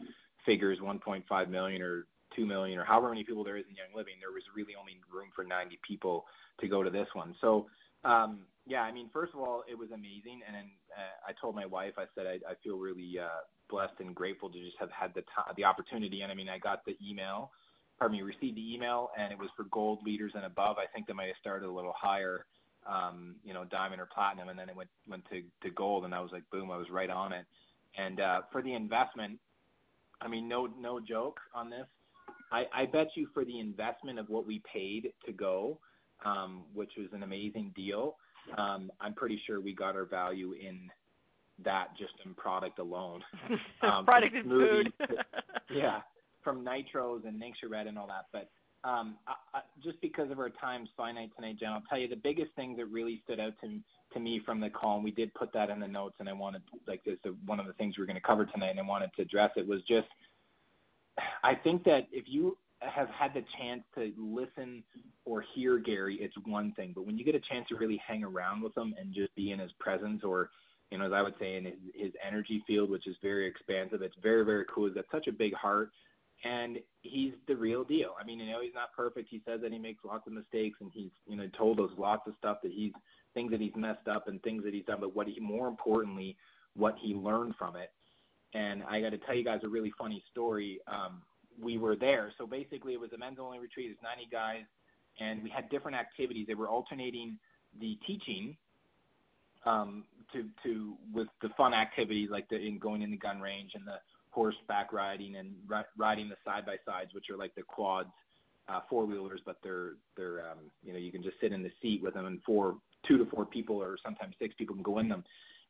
figures, 0.45 0.79
1.5 0.79 1.49
million 1.49 1.81
or 1.81 2.07
two 2.35 2.45
million 2.45 2.79
or 2.79 2.85
however 2.85 3.09
many 3.09 3.23
people 3.23 3.43
there 3.43 3.57
is 3.57 3.65
in 3.69 3.75
Young 3.75 3.95
Living, 3.95 4.15
there 4.19 4.31
was 4.31 4.43
really 4.55 4.73
only 4.79 4.99
room 5.13 5.29
for 5.35 5.43
90 5.43 5.79
people 5.87 6.25
to 6.59 6.67
go 6.67 6.83
to 6.83 6.89
this 6.89 7.07
one. 7.13 7.35
So 7.41 7.67
um, 8.03 8.39
yeah, 8.65 8.81
I 8.81 8.91
mean, 8.91 9.09
first 9.13 9.33
of 9.33 9.39
all, 9.39 9.63
it 9.69 9.77
was 9.77 9.91
amazing, 9.91 10.41
and 10.45 10.55
then 10.55 10.69
uh, 10.91 11.29
I 11.29 11.31
told 11.39 11.55
my 11.55 11.65
wife, 11.65 11.93
I 11.97 12.05
said 12.15 12.27
I, 12.27 12.35
I 12.49 12.55
feel 12.63 12.77
really 12.77 13.15
uh, 13.19 13.43
blessed 13.69 13.99
and 13.99 14.15
grateful 14.15 14.49
to 14.49 14.59
just 14.59 14.77
have 14.79 14.91
had 14.91 15.13
the 15.13 15.21
t- 15.21 15.53
the 15.55 15.63
opportunity. 15.63 16.21
And 16.21 16.31
I 16.31 16.35
mean, 16.35 16.49
I 16.49 16.57
got 16.57 16.85
the 16.85 16.97
email, 17.05 17.51
pardon 17.99 18.17
me, 18.17 18.23
received 18.23 18.57
the 18.57 18.73
email, 18.73 19.11
and 19.17 19.31
it 19.31 19.39
was 19.39 19.49
for 19.55 19.65
gold 19.65 19.99
leaders 20.05 20.33
and 20.35 20.45
above. 20.45 20.77
I 20.77 20.85
think 20.93 21.07
they 21.07 21.13
might 21.13 21.27
have 21.27 21.35
started 21.39 21.67
a 21.67 21.71
little 21.71 21.93
higher, 21.95 22.45
um, 22.87 23.35
you 23.43 23.53
know, 23.53 23.65
diamond 23.65 24.01
or 24.01 24.07
platinum, 24.13 24.49
and 24.49 24.57
then 24.57 24.69
it 24.69 24.75
went 24.75 24.89
went 25.07 25.23
to 25.29 25.41
to 25.63 25.73
gold, 25.73 26.05
and 26.05 26.13
I 26.13 26.21
was 26.21 26.31
like, 26.31 26.43
boom, 26.51 26.71
I 26.71 26.77
was 26.77 26.89
right 26.89 27.09
on 27.09 27.33
it. 27.33 27.45
And 27.97 28.19
uh, 28.19 28.41
for 28.51 28.61
the 28.61 28.73
investment, 28.73 29.39
I 30.21 30.27
mean, 30.27 30.47
no 30.47 30.67
no 30.79 30.99
joke 30.99 31.39
on 31.53 31.69
this. 31.69 31.87
I, 32.51 32.63
I 32.73 32.85
bet 32.85 33.07
you 33.15 33.27
for 33.33 33.43
the 33.43 33.59
investment 33.59 34.19
of 34.19 34.29
what 34.29 34.45
we 34.45 34.61
paid 34.71 35.11
to 35.25 35.33
go, 35.33 35.79
um, 36.25 36.63
which 36.73 36.91
was 36.97 37.07
an 37.11 37.23
amazing 37.23 37.73
deal, 37.75 38.15
um, 38.57 38.91
I'm 39.01 39.13
pretty 39.13 39.41
sure 39.45 39.59
we 39.59 39.73
got 39.73 39.95
our 39.95 40.05
value 40.05 40.53
in 40.53 40.89
that 41.63 41.87
just 41.97 42.13
in 42.25 42.33
product 42.33 42.79
alone. 42.79 43.21
Um, 43.81 44.05
product 44.05 44.35
and 44.35 44.49
food. 44.49 44.93
yeah, 45.69 45.99
from 46.43 46.65
nitros 46.65 47.27
and 47.27 47.39
NingXia 47.39 47.87
and 47.87 47.97
all 47.97 48.07
that. 48.07 48.25
But 48.33 48.49
um, 48.87 49.17
I, 49.27 49.59
I, 49.59 49.61
just 49.83 50.01
because 50.01 50.31
of 50.31 50.39
our 50.39 50.49
time's 50.49 50.89
finite 50.97 51.29
tonight, 51.35 51.57
Jen, 51.59 51.69
I'll 51.69 51.83
tell 51.87 51.99
you 51.99 52.07
the 52.07 52.15
biggest 52.15 52.51
thing 52.55 52.75
that 52.77 52.85
really 52.87 53.21
stood 53.23 53.39
out 53.39 53.53
to 53.61 53.79
to 54.13 54.19
me 54.19 54.41
from 54.45 54.59
the 54.59 54.69
call, 54.69 54.95
and 54.95 55.03
we 55.03 55.11
did 55.11 55.33
put 55.35 55.53
that 55.53 55.69
in 55.69 55.79
the 55.79 55.87
notes, 55.87 56.15
and 56.19 56.27
I 56.27 56.33
wanted 56.33 56.63
like 56.87 57.03
this 57.03 57.17
one 57.45 57.59
of 57.59 57.67
the 57.67 57.73
things 57.73 57.97
we 57.97 58.03
are 58.03 58.07
going 58.07 58.15
to 58.15 58.21
cover 58.21 58.45
tonight, 58.45 58.71
and 58.71 58.79
I 58.79 58.83
wanted 58.83 59.11
to 59.15 59.21
address 59.21 59.51
it 59.55 59.67
was 59.67 59.81
just 59.87 60.07
I 61.43 61.55
think 61.55 61.83
that 61.85 62.07
if 62.11 62.25
you 62.27 62.57
have 62.81 63.09
had 63.09 63.33
the 63.33 63.43
chance 63.59 63.81
to 63.95 64.11
listen 64.17 64.83
or 65.25 65.43
hear 65.55 65.79
Gary, 65.79 66.17
it's 66.21 66.35
one 66.45 66.73
thing. 66.73 66.91
But 66.93 67.05
when 67.05 67.17
you 67.17 67.25
get 67.25 67.35
a 67.35 67.39
chance 67.39 67.67
to 67.69 67.75
really 67.75 67.99
hang 68.05 68.23
around 68.23 68.61
with 68.61 68.77
him 68.77 68.93
and 68.99 69.13
just 69.13 69.33
be 69.35 69.51
in 69.51 69.59
his 69.59 69.71
presence, 69.79 70.23
or 70.23 70.49
you 70.91 70.97
know, 70.97 71.05
as 71.05 71.13
I 71.13 71.21
would 71.21 71.33
say, 71.39 71.55
in 71.55 71.65
his, 71.65 71.73
his 71.93 72.11
energy 72.25 72.63
field, 72.65 72.89
which 72.89 73.07
is 73.07 73.15
very 73.21 73.47
expansive, 73.47 74.01
it's 74.01 74.15
very 74.21 74.45
very 74.45 74.65
cool. 74.73 74.85
He's 74.85 74.95
got 74.95 75.05
such 75.11 75.27
a 75.27 75.31
big 75.31 75.53
heart, 75.53 75.91
and 76.43 76.77
he's 77.01 77.33
the 77.47 77.55
real 77.55 77.83
deal. 77.83 78.11
I 78.19 78.25
mean, 78.25 78.39
you 78.39 78.51
know, 78.51 78.61
he's 78.61 78.73
not 78.73 78.93
perfect. 78.95 79.27
He 79.29 79.41
says 79.45 79.59
that 79.61 79.71
he 79.71 79.79
makes 79.79 80.05
lots 80.05 80.27
of 80.27 80.33
mistakes, 80.33 80.77
and 80.81 80.91
he's 80.93 81.11
you 81.27 81.35
know 81.35 81.47
told 81.57 81.79
us 81.79 81.89
lots 81.97 82.27
of 82.27 82.33
stuff 82.39 82.59
that 82.63 82.71
he's 82.71 82.93
things 83.33 83.51
that 83.51 83.61
he's 83.61 83.75
messed 83.75 84.07
up 84.07 84.27
and 84.27 84.41
things 84.43 84.63
that 84.63 84.73
he's 84.73 84.85
done. 84.85 84.99
But 84.99 85.15
what 85.15 85.27
he 85.27 85.39
more 85.39 85.67
importantly, 85.67 86.37
what 86.75 86.95
he 87.01 87.13
learned 87.13 87.55
from 87.57 87.75
it. 87.75 87.91
And 88.53 88.81
I 88.83 89.01
got 89.01 89.09
to 89.09 89.17
tell 89.17 89.35
you 89.35 89.43
guys 89.43 89.59
a 89.63 89.67
really 89.67 89.91
funny 89.97 90.23
story. 90.31 90.79
Um, 90.87 91.21
we 91.61 91.77
were 91.77 91.95
there. 91.95 92.31
So 92.37 92.47
basically, 92.47 92.93
it 92.93 92.99
was 92.99 93.11
a 93.13 93.17
men's 93.17 93.39
only 93.41 93.59
retreat. 93.59 93.91
It's 93.91 94.01
90 94.01 94.29
guys, 94.31 94.63
and 95.19 95.43
we 95.43 95.49
had 95.49 95.69
different 95.69 95.97
activities. 95.97 96.47
They 96.47 96.53
were 96.53 96.69
alternating 96.69 97.37
the 97.81 97.97
teaching 98.07 98.55
um, 99.65 100.05
to 100.33 100.45
to 100.63 100.95
with 101.13 101.27
the 101.41 101.49
fun 101.57 101.73
activities 101.73 102.29
like 102.31 102.47
the 102.49 102.57
in 102.57 102.79
going 102.79 103.01
in 103.01 103.11
the 103.11 103.17
gun 103.17 103.39
range 103.39 103.71
and 103.75 103.85
the 103.85 103.97
horseback 104.31 104.93
riding 104.93 105.35
and 105.35 105.53
ri- 105.67 105.81
riding 105.97 106.29
the 106.29 106.35
side 106.45 106.65
by 106.65 106.75
sides, 106.85 107.13
which 107.13 107.29
are 107.29 107.37
like 107.37 107.55
the 107.55 107.63
quads, 107.63 108.09
uh, 108.69 108.79
four 108.89 109.05
wheelers, 109.05 109.41
but 109.45 109.57
they're 109.63 109.93
they're 110.15 110.41
um, 110.49 110.59
you 110.83 110.93
know 110.93 110.99
you 110.99 111.11
can 111.11 111.23
just 111.23 111.37
sit 111.41 111.51
in 111.51 111.63
the 111.63 111.71
seat 111.81 112.01
with 112.03 112.13
them, 112.13 112.25
and 112.25 112.41
four 112.45 112.77
two 113.07 113.17
to 113.17 113.25
four 113.25 113.45
people 113.45 113.77
or 113.77 113.97
sometimes 114.03 114.35
six 114.39 114.53
people 114.57 114.75
can 114.75 114.83
go 114.83 114.99
in 114.99 115.07
them. 115.07 115.23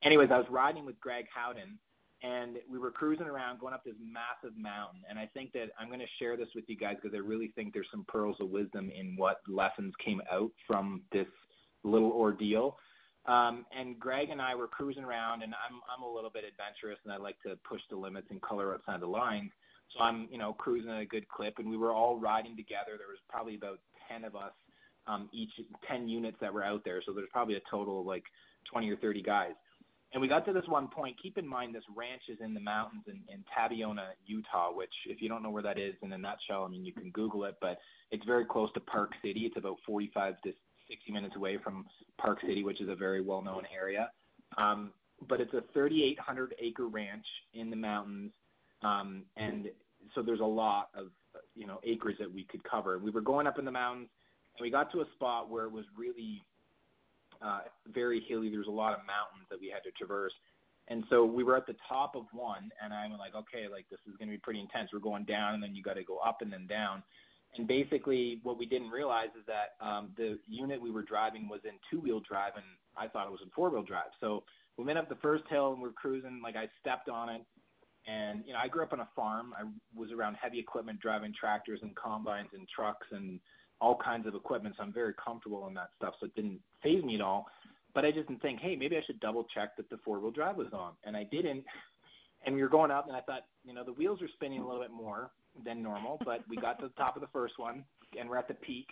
Anyways, 0.03 0.29
I 0.31 0.37
was 0.37 0.47
riding 0.49 0.85
with 0.85 0.99
Greg 0.99 1.25
Howden 1.33 1.79
and 2.23 2.57
we 2.69 2.79
were 2.79 2.91
cruising 2.91 3.27
around 3.27 3.59
going 3.59 3.73
up 3.73 3.83
this 3.83 3.93
massive 4.01 4.57
mountain 4.57 5.01
and 5.09 5.19
i 5.19 5.29
think 5.33 5.51
that 5.53 5.67
i'm 5.79 5.87
going 5.87 5.99
to 5.99 6.05
share 6.19 6.35
this 6.35 6.47
with 6.55 6.65
you 6.67 6.75
guys 6.75 6.95
because 7.01 7.15
i 7.15 7.19
really 7.19 7.51
think 7.55 7.73
there's 7.73 7.87
some 7.91 8.05
pearls 8.07 8.35
of 8.39 8.49
wisdom 8.49 8.91
in 8.97 9.15
what 9.17 9.41
lessons 9.47 9.93
came 10.03 10.21
out 10.31 10.51
from 10.65 11.01
this 11.11 11.27
little 11.83 12.11
ordeal 12.11 12.77
um, 13.27 13.65
and 13.77 13.99
greg 13.99 14.29
and 14.29 14.41
i 14.41 14.55
were 14.55 14.67
cruising 14.67 15.03
around 15.03 15.43
and 15.43 15.53
i'm 15.53 15.79
i'm 15.91 16.03
a 16.03 16.13
little 16.13 16.29
bit 16.29 16.43
adventurous 16.43 16.99
and 17.03 17.13
i 17.13 17.17
like 17.17 17.41
to 17.41 17.57
push 17.67 17.81
the 17.89 17.95
limits 17.95 18.27
and 18.29 18.41
color 18.41 18.73
outside 18.73 19.01
the 19.01 19.07
lines 19.07 19.51
so 19.95 20.03
i'm 20.03 20.27
you 20.31 20.37
know 20.37 20.53
cruising 20.53 20.91
at 20.91 21.01
a 21.01 21.05
good 21.05 21.27
clip 21.29 21.55
and 21.59 21.69
we 21.69 21.77
were 21.77 21.91
all 21.91 22.19
riding 22.19 22.55
together 22.55 22.97
there 22.97 23.07
was 23.07 23.19
probably 23.29 23.55
about 23.55 23.79
10 24.09 24.23
of 24.23 24.35
us 24.35 24.53
um, 25.07 25.29
each 25.31 25.51
10 25.89 26.09
units 26.09 26.37
that 26.41 26.53
were 26.53 26.63
out 26.63 26.83
there 26.83 27.01
so 27.05 27.13
there's 27.13 27.29
probably 27.31 27.55
a 27.55 27.61
total 27.71 28.01
of 28.01 28.05
like 28.05 28.23
20 28.71 28.89
or 28.89 28.97
30 28.97 29.21
guys 29.21 29.53
and 30.13 30.21
we 30.21 30.27
got 30.27 30.45
to 30.45 30.53
this 30.53 30.63
one 30.67 30.87
point. 30.87 31.17
Keep 31.21 31.37
in 31.37 31.47
mind, 31.47 31.75
this 31.75 31.83
ranch 31.95 32.21
is 32.29 32.37
in 32.43 32.53
the 32.53 32.61
mountains 32.61 33.03
in, 33.07 33.19
in 33.33 33.43
Tabiona, 33.51 34.11
Utah, 34.25 34.71
which, 34.73 34.93
if 35.05 35.21
you 35.21 35.27
don't 35.27 35.43
know 35.43 35.49
where 35.49 35.63
that 35.63 35.77
is 35.77 35.95
in 36.01 36.13
a 36.13 36.17
nutshell, 36.17 36.63
I 36.63 36.69
mean, 36.69 36.85
you 36.85 36.93
can 36.93 37.11
Google 37.11 37.43
it, 37.43 37.55
but 37.59 37.79
it's 38.11 38.23
very 38.25 38.45
close 38.45 38.71
to 38.73 38.79
Park 38.79 39.11
City. 39.21 39.41
It's 39.41 39.57
about 39.57 39.77
45 39.85 40.41
to 40.43 40.53
60 40.89 41.11
minutes 41.11 41.35
away 41.35 41.57
from 41.63 41.85
Park 42.17 42.39
City, 42.41 42.63
which 42.63 42.81
is 42.81 42.89
a 42.89 42.95
very 42.95 43.21
well 43.21 43.41
known 43.41 43.63
area. 43.75 44.11
Um, 44.57 44.91
but 45.27 45.41
it's 45.41 45.53
a 45.53 45.63
3,800 45.73 46.55
acre 46.59 46.87
ranch 46.87 47.25
in 47.53 47.69
the 47.69 47.75
mountains. 47.75 48.31
Um, 48.83 49.23
and 49.35 49.67
so 50.13 50.21
there's 50.21 50.39
a 50.39 50.45
lot 50.45 50.89
of, 50.95 51.07
you 51.55 51.65
know, 51.65 51.79
acres 51.83 52.15
that 52.19 52.31
we 52.31 52.43
could 52.43 52.63
cover. 52.63 52.99
We 52.99 53.11
were 53.11 53.21
going 53.21 53.47
up 53.47 53.57
in 53.57 53.65
the 53.65 53.71
mountains 53.71 54.09
and 54.57 54.63
we 54.63 54.69
got 54.69 54.91
to 54.91 55.01
a 55.01 55.05
spot 55.15 55.49
where 55.49 55.65
it 55.65 55.71
was 55.71 55.85
really 55.97 56.43
uh, 57.41 57.61
very 57.93 58.23
hilly. 58.27 58.49
There's 58.49 58.67
a 58.67 58.71
lot 58.71 58.93
of 58.93 58.99
mountains 58.99 59.47
that 59.49 59.59
we 59.59 59.69
had 59.69 59.83
to 59.83 59.91
traverse. 59.91 60.33
And 60.89 61.03
so 61.09 61.25
we 61.25 61.43
were 61.43 61.57
at 61.57 61.67
the 61.67 61.75
top 61.87 62.15
of 62.15 62.23
one, 62.31 62.71
and 62.81 62.93
I'm 62.93 63.11
like, 63.17 63.35
okay, 63.35 63.67
like 63.69 63.85
this 63.91 63.99
is 64.07 64.15
going 64.17 64.29
to 64.29 64.33
be 64.33 64.39
pretty 64.39 64.61
intense. 64.61 64.89
We're 64.93 64.99
going 64.99 65.25
down, 65.25 65.53
and 65.53 65.61
then 65.61 65.75
you 65.75 65.83
got 65.83 65.95
to 65.95 66.03
go 66.03 66.17
up 66.19 66.37
and 66.41 66.51
then 66.51 66.65
down. 66.65 67.03
And 67.55 67.67
basically, 67.67 68.39
what 68.43 68.57
we 68.57 68.65
didn't 68.65 68.89
realize 68.89 69.29
is 69.39 69.45
that 69.47 69.83
um, 69.85 70.09
the 70.17 70.37
unit 70.47 70.81
we 70.81 70.91
were 70.91 71.01
driving 71.01 71.47
was 71.47 71.61
in 71.63 71.71
two-wheel 71.89 72.21
drive, 72.27 72.53
and 72.55 72.65
I 72.97 73.07
thought 73.07 73.27
it 73.27 73.31
was 73.31 73.41
in 73.43 73.49
four-wheel 73.55 73.83
drive. 73.83 74.11
So 74.19 74.43
we 74.77 74.83
went 74.83 74.99
up 74.99 75.09
the 75.09 75.15
first 75.15 75.43
hill, 75.49 75.73
and 75.73 75.81
we're 75.81 75.91
cruising. 75.91 76.39
Like 76.43 76.55
I 76.55 76.69
stepped 76.79 77.09
on 77.09 77.29
it, 77.29 77.41
and 78.05 78.43
you 78.45 78.53
know, 78.53 78.59
I 78.63 78.67
grew 78.67 78.83
up 78.83 78.93
on 78.93 78.99
a 78.99 79.07
farm. 79.15 79.53
I 79.59 79.63
was 79.97 80.11
around 80.11 80.35
heavy 80.35 80.59
equipment, 80.59 80.99
driving 80.99 81.33
tractors 81.39 81.79
and 81.81 81.95
combines 81.95 82.49
and 82.53 82.67
trucks 82.67 83.07
and 83.11 83.39
all 83.79 83.95
kinds 83.95 84.27
of 84.27 84.35
equipment, 84.35 84.75
so 84.77 84.83
I'm 84.83 84.93
very 84.93 85.13
comfortable 85.23 85.67
in 85.67 85.73
that 85.75 85.89
stuff. 85.97 86.15
So 86.19 86.25
it 86.25 86.35
didn't 86.35 86.59
phase 86.81 87.03
me 87.03 87.15
at 87.15 87.21
all. 87.21 87.45
But 87.93 88.05
I 88.05 88.11
just 88.11 88.27
didn't 88.27 88.41
think, 88.41 88.59
hey, 88.59 88.75
maybe 88.75 88.97
I 88.97 89.01
should 89.05 89.19
double 89.19 89.45
check 89.53 89.75
that 89.77 89.89
the 89.89 89.97
four 90.03 90.19
wheel 90.19 90.31
drive 90.31 90.57
was 90.57 90.73
on, 90.73 90.93
and 91.03 91.17
I 91.17 91.23
didn't. 91.23 91.63
And 92.45 92.55
we 92.55 92.61
were 92.61 92.69
going 92.69 92.91
up, 92.91 93.07
and 93.07 93.15
I 93.15 93.21
thought, 93.21 93.45
you 93.65 93.73
know, 93.73 93.83
the 93.83 93.93
wheels 93.93 94.21
are 94.21 94.27
spinning 94.33 94.59
a 94.59 94.65
little 94.65 94.81
bit 94.81 94.91
more 94.91 95.31
than 95.63 95.83
normal, 95.83 96.19
but 96.25 96.41
we 96.47 96.57
got 96.57 96.79
to 96.79 96.87
the 96.87 96.93
top 96.93 97.15
of 97.15 97.21
the 97.21 97.29
first 97.33 97.55
one, 97.57 97.83
and 98.19 98.29
we're 98.29 98.37
at 98.37 98.47
the 98.47 98.53
peak. 98.55 98.87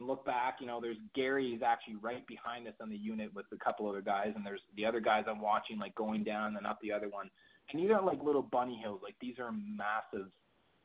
Look 0.00 0.26
back, 0.26 0.56
you 0.60 0.66
know, 0.66 0.80
there's 0.80 0.96
Gary 1.14 1.50
is 1.50 1.62
actually 1.62 1.96
right 1.96 2.26
behind 2.26 2.66
us 2.66 2.74
on 2.80 2.90
the 2.90 2.96
unit 2.96 3.32
with 3.34 3.46
a 3.52 3.64
couple 3.64 3.88
other 3.88 4.02
guys, 4.02 4.32
and 4.34 4.44
there's 4.44 4.60
the 4.76 4.84
other 4.84 5.00
guys 5.00 5.24
I'm 5.28 5.40
watching 5.40 5.78
like 5.78 5.94
going 5.94 6.24
down 6.24 6.56
and 6.56 6.66
up 6.66 6.78
the 6.82 6.92
other 6.92 7.08
one. 7.08 7.30
And 7.70 7.80
these 7.80 7.90
aren't 7.90 8.04
like 8.04 8.22
little 8.22 8.42
bunny 8.42 8.78
hills, 8.82 9.00
like 9.02 9.14
these 9.20 9.38
are 9.38 9.52
massive 9.52 10.28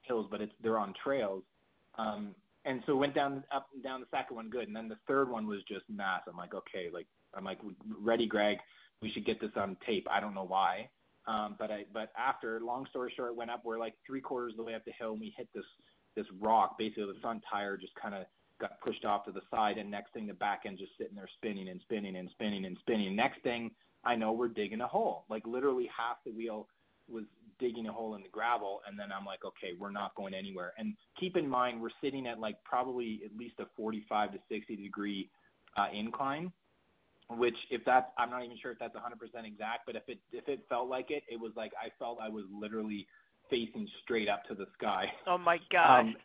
hills, 0.03 0.27
but 0.29 0.41
it's 0.41 0.53
they're 0.61 0.77
on 0.77 0.93
trails. 1.03 1.43
Um, 1.97 2.35
and 2.65 2.83
so 2.85 2.95
went 2.95 3.15
down 3.15 3.43
up 3.53 3.67
and 3.73 3.83
down 3.83 3.99
the 4.01 4.07
second 4.11 4.35
one 4.35 4.49
good, 4.49 4.67
and 4.67 4.75
then 4.75 4.87
the 4.87 4.97
third 5.07 5.29
one 5.29 5.47
was 5.47 5.59
just 5.67 5.85
mass. 5.89 6.21
I'm 6.27 6.37
like, 6.37 6.53
okay, 6.53 6.89
like 6.93 7.07
I'm 7.33 7.43
like, 7.43 7.59
ready, 7.99 8.27
Greg, 8.27 8.57
we 9.01 9.11
should 9.11 9.25
get 9.25 9.41
this 9.41 9.51
on 9.55 9.77
tape. 9.85 10.07
I 10.09 10.19
don't 10.19 10.35
know 10.35 10.45
why, 10.45 10.89
um, 11.29 11.55
but 11.59 11.69
I 11.69 11.85
but 11.93 12.11
after, 12.17 12.59
long 12.59 12.85
story 12.89 13.13
short, 13.15 13.35
went 13.35 13.51
up. 13.51 13.61
We're 13.63 13.79
like 13.79 13.93
three 14.05 14.21
quarters 14.21 14.53
of 14.53 14.57
the 14.57 14.63
way 14.63 14.73
up 14.73 14.83
the 14.85 14.91
hill, 14.97 15.11
and 15.11 15.21
we 15.21 15.33
hit 15.37 15.47
this 15.53 15.65
this 16.15 16.25
rock. 16.41 16.77
Basically, 16.77 17.05
the 17.05 17.19
front 17.21 17.43
tire 17.49 17.77
just 17.77 17.93
kind 18.01 18.15
of 18.15 18.23
got 18.59 18.81
pushed 18.81 19.05
off 19.05 19.25
to 19.25 19.31
the 19.31 19.41
side, 19.51 19.77
and 19.77 19.91
next 19.91 20.11
thing, 20.13 20.25
the 20.25 20.33
back 20.33 20.63
end 20.65 20.79
just 20.79 20.91
sitting 20.97 21.15
there 21.15 21.29
spinning 21.37 21.69
and 21.69 21.79
spinning 21.81 22.15
and 22.15 22.29
spinning 22.31 22.65
and 22.65 22.77
spinning. 22.81 23.15
Next 23.15 23.41
thing, 23.43 23.71
I 24.03 24.15
know 24.15 24.31
we're 24.31 24.47
digging 24.47 24.81
a 24.81 24.87
hole. 24.87 25.25
Like 25.29 25.45
literally 25.45 25.89
half 25.95 26.17
the 26.25 26.31
wheel 26.31 26.67
was 27.07 27.25
digging 27.59 27.87
a 27.87 27.91
hole 27.91 28.15
in 28.15 28.21
the 28.21 28.29
gravel 28.29 28.81
and 28.87 28.97
then 28.97 29.07
I'm 29.11 29.25
like, 29.25 29.43
okay, 29.43 29.73
we're 29.77 29.91
not 29.91 30.15
going 30.15 30.33
anywhere. 30.33 30.73
And 30.77 30.95
keep 31.19 31.35
in 31.35 31.47
mind 31.47 31.81
we're 31.81 31.89
sitting 32.01 32.25
at 32.27 32.39
like 32.39 32.55
probably 32.63 33.21
at 33.25 33.35
least 33.37 33.55
a 33.59 33.65
45 33.75 34.31
to 34.33 34.39
60 34.49 34.75
degree 34.77 35.29
uh, 35.77 35.87
incline, 35.93 36.51
which 37.29 37.55
if 37.69 37.81
that's 37.85 38.07
I'm 38.17 38.29
not 38.29 38.43
even 38.43 38.57
sure 38.61 38.71
if 38.71 38.79
that's 38.79 38.95
100% 38.95 39.45
exact, 39.45 39.85
but 39.85 39.95
if 39.95 40.03
it 40.07 40.19
if 40.31 40.47
it 40.47 40.61
felt 40.67 40.89
like 40.89 41.11
it, 41.11 41.23
it 41.29 41.39
was 41.39 41.51
like 41.55 41.71
I 41.77 41.89
felt 41.99 42.19
I 42.21 42.29
was 42.29 42.45
literally 42.51 43.07
facing 43.49 43.87
straight 44.03 44.29
up 44.29 44.43
to 44.45 44.55
the 44.55 44.65
sky. 44.77 45.05
Oh 45.27 45.37
my 45.37 45.57
god. 45.71 46.05
Um, 46.09 46.15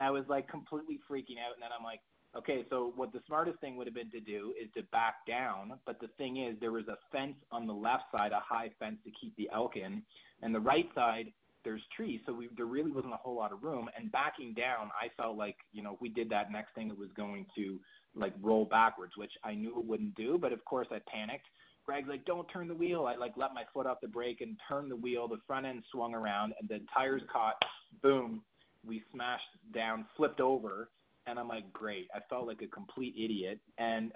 I 0.00 0.10
was 0.10 0.24
like 0.28 0.48
completely 0.48 0.98
freaking 1.08 1.38
out 1.38 1.54
and 1.54 1.62
then 1.62 1.70
I'm 1.78 1.84
like, 1.84 2.00
okay, 2.36 2.64
so 2.70 2.92
what 2.96 3.12
the 3.12 3.20
smartest 3.26 3.60
thing 3.60 3.76
would 3.76 3.86
have 3.86 3.94
been 3.94 4.10
to 4.10 4.20
do 4.20 4.52
is 4.60 4.68
to 4.74 4.82
back 4.90 5.26
down, 5.28 5.78
but 5.86 6.00
the 6.00 6.08
thing 6.18 6.42
is 6.42 6.56
there 6.58 6.72
was 6.72 6.88
a 6.88 6.96
fence 7.12 7.36
on 7.52 7.68
the 7.68 7.72
left 7.72 8.04
side, 8.10 8.32
a 8.32 8.40
high 8.40 8.70
fence 8.80 8.96
to 9.04 9.12
keep 9.20 9.36
the 9.36 9.48
elk 9.54 9.76
in, 9.76 10.02
and 10.42 10.52
the 10.52 10.60
right 10.60 10.88
side 10.94 11.26
there's 11.64 11.82
trees, 11.96 12.20
so 12.26 12.32
we, 12.32 12.48
there 12.56 12.66
really 12.66 12.90
wasn't 12.90 13.12
a 13.12 13.16
whole 13.16 13.36
lot 13.36 13.52
of 13.52 13.62
room. 13.62 13.88
And 13.96 14.10
backing 14.10 14.54
down, 14.54 14.90
I 15.00 15.08
felt 15.16 15.36
like 15.36 15.56
you 15.72 15.82
know 15.82 15.94
if 15.94 16.00
we 16.00 16.08
did 16.08 16.28
that 16.30 16.50
next 16.50 16.74
thing, 16.74 16.90
it 16.90 16.98
was 16.98 17.10
going 17.16 17.46
to 17.56 17.78
like 18.14 18.34
roll 18.40 18.64
backwards, 18.64 19.12
which 19.16 19.32
I 19.44 19.54
knew 19.54 19.78
it 19.78 19.84
wouldn't 19.84 20.14
do. 20.14 20.38
But 20.38 20.52
of 20.52 20.64
course, 20.64 20.88
I 20.90 20.98
panicked. 21.06 21.46
Greg's 21.84 22.08
like, 22.08 22.24
"Don't 22.24 22.48
turn 22.48 22.68
the 22.68 22.74
wheel." 22.74 23.06
I 23.06 23.16
like 23.16 23.36
let 23.36 23.54
my 23.54 23.64
foot 23.72 23.86
off 23.86 24.00
the 24.00 24.08
brake 24.08 24.40
and 24.40 24.58
turned 24.68 24.90
the 24.90 24.96
wheel. 24.96 25.28
The 25.28 25.40
front 25.46 25.66
end 25.66 25.82
swung 25.90 26.14
around, 26.14 26.54
and 26.60 26.68
the 26.68 26.80
tires 26.94 27.22
caught. 27.32 27.64
Boom! 28.02 28.42
We 28.86 29.02
smashed 29.12 29.44
down, 29.72 30.06
flipped 30.16 30.40
over, 30.40 30.90
and 31.26 31.38
I'm 31.38 31.48
like, 31.48 31.72
"Great!" 31.72 32.08
I 32.14 32.20
felt 32.28 32.46
like 32.46 32.62
a 32.62 32.68
complete 32.68 33.14
idiot, 33.16 33.60
and 33.78 34.12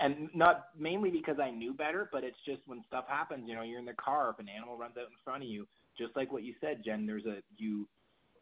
and 0.00 0.30
not 0.34 0.68
mainly 0.78 1.10
because 1.10 1.38
I 1.38 1.50
knew 1.50 1.74
better, 1.74 2.08
but 2.10 2.24
it's 2.24 2.38
just 2.46 2.62
when 2.66 2.82
stuff 2.86 3.04
happens, 3.06 3.44
you 3.46 3.54
know, 3.54 3.62
you're 3.62 3.78
in 3.78 3.84
the 3.84 3.92
car, 3.92 4.30
if 4.30 4.38
an 4.38 4.48
animal 4.48 4.78
runs 4.78 4.96
out 4.96 5.04
in 5.04 5.16
front 5.22 5.42
of 5.42 5.48
you, 5.48 5.68
just 5.98 6.16
like 6.16 6.32
what 6.32 6.42
you 6.42 6.54
said, 6.60 6.82
Jen, 6.82 7.06
there's 7.06 7.26
a 7.26 7.42
you 7.58 7.86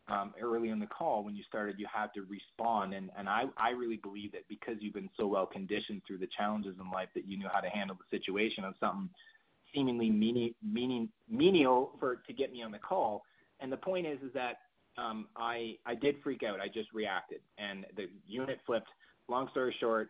um, 0.09 0.35
early 0.41 0.71
in 0.71 0.79
the 0.79 0.87
call 0.87 1.25
when 1.25 1.37
you 1.37 1.43
started, 1.47 1.77
you 1.79 1.87
had 1.93 2.09
to 2.15 2.23
respond, 2.23 2.95
and 2.95 3.11
and 3.17 3.29
I 3.29 3.45
I 3.57 3.71
really 3.71 3.97
believe 3.97 4.33
that 4.33 4.49
because 4.49 4.77
you've 4.81 4.95
been 4.95 5.11
so 5.17 5.27
well 5.27 5.47
conditioned 5.47 6.03
through 6.07 6.19
the 6.19 6.29
challenges 6.37 6.77
in 6.81 6.91
life 6.91 7.09
that 7.15 7.27
you 7.27 7.37
knew 7.39 7.49
how 7.53 7.61
to 7.61 7.69
handle 7.69 7.97
the 7.97 8.17
situation 8.17 8.65
of 8.65 8.75
something 8.81 9.09
seemingly 9.75 10.11
meaning 10.11 10.55
meaning 10.63 11.09
menial 11.29 11.93
for 12.01 12.17
to 12.27 12.33
get 12.33 12.53
me 12.53 12.63
on 12.63 12.73
the 12.73 12.79
call. 12.79 13.23
And 13.61 13.71
the 13.71 13.77
point 13.77 14.07
is 14.07 14.19
is 14.23 14.33
that 14.35 14.61
um, 14.97 15.27
I 15.37 15.77
I 15.87 15.95
did 15.95 16.17
freak 16.23 16.43
out. 16.43 16.61
I 16.61 16.69
just 16.69 16.93
reacted, 16.93 17.41
and 17.59 17.87
the 17.97 18.07
unit 18.27 18.59
flipped. 18.67 18.89
Long 19.29 19.49
story 19.51 19.77
short, 19.79 20.09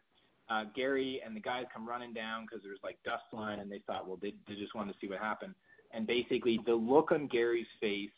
uh, 0.50 0.64
Gary 0.74 1.20
and 1.24 1.36
the 1.36 1.40
guys 1.40 1.64
come 1.74 1.86
running 1.86 2.12
down 2.12 2.46
because 2.46 2.62
there's 2.62 2.78
like 2.82 2.96
dust 3.04 3.22
flying, 3.30 3.60
and 3.60 3.70
they 3.70 3.82
thought, 3.86 4.06
well, 4.06 4.18
they, 4.20 4.34
they 4.46 4.54
just 4.54 4.74
wanted 4.74 4.92
to 4.92 4.98
see 5.00 5.08
what 5.08 5.18
happened. 5.18 5.54
And 5.92 6.06
basically, 6.06 6.60
the 6.66 6.74
look 6.74 7.12
on 7.12 7.26
Gary's 7.28 7.66
face, 7.80 8.10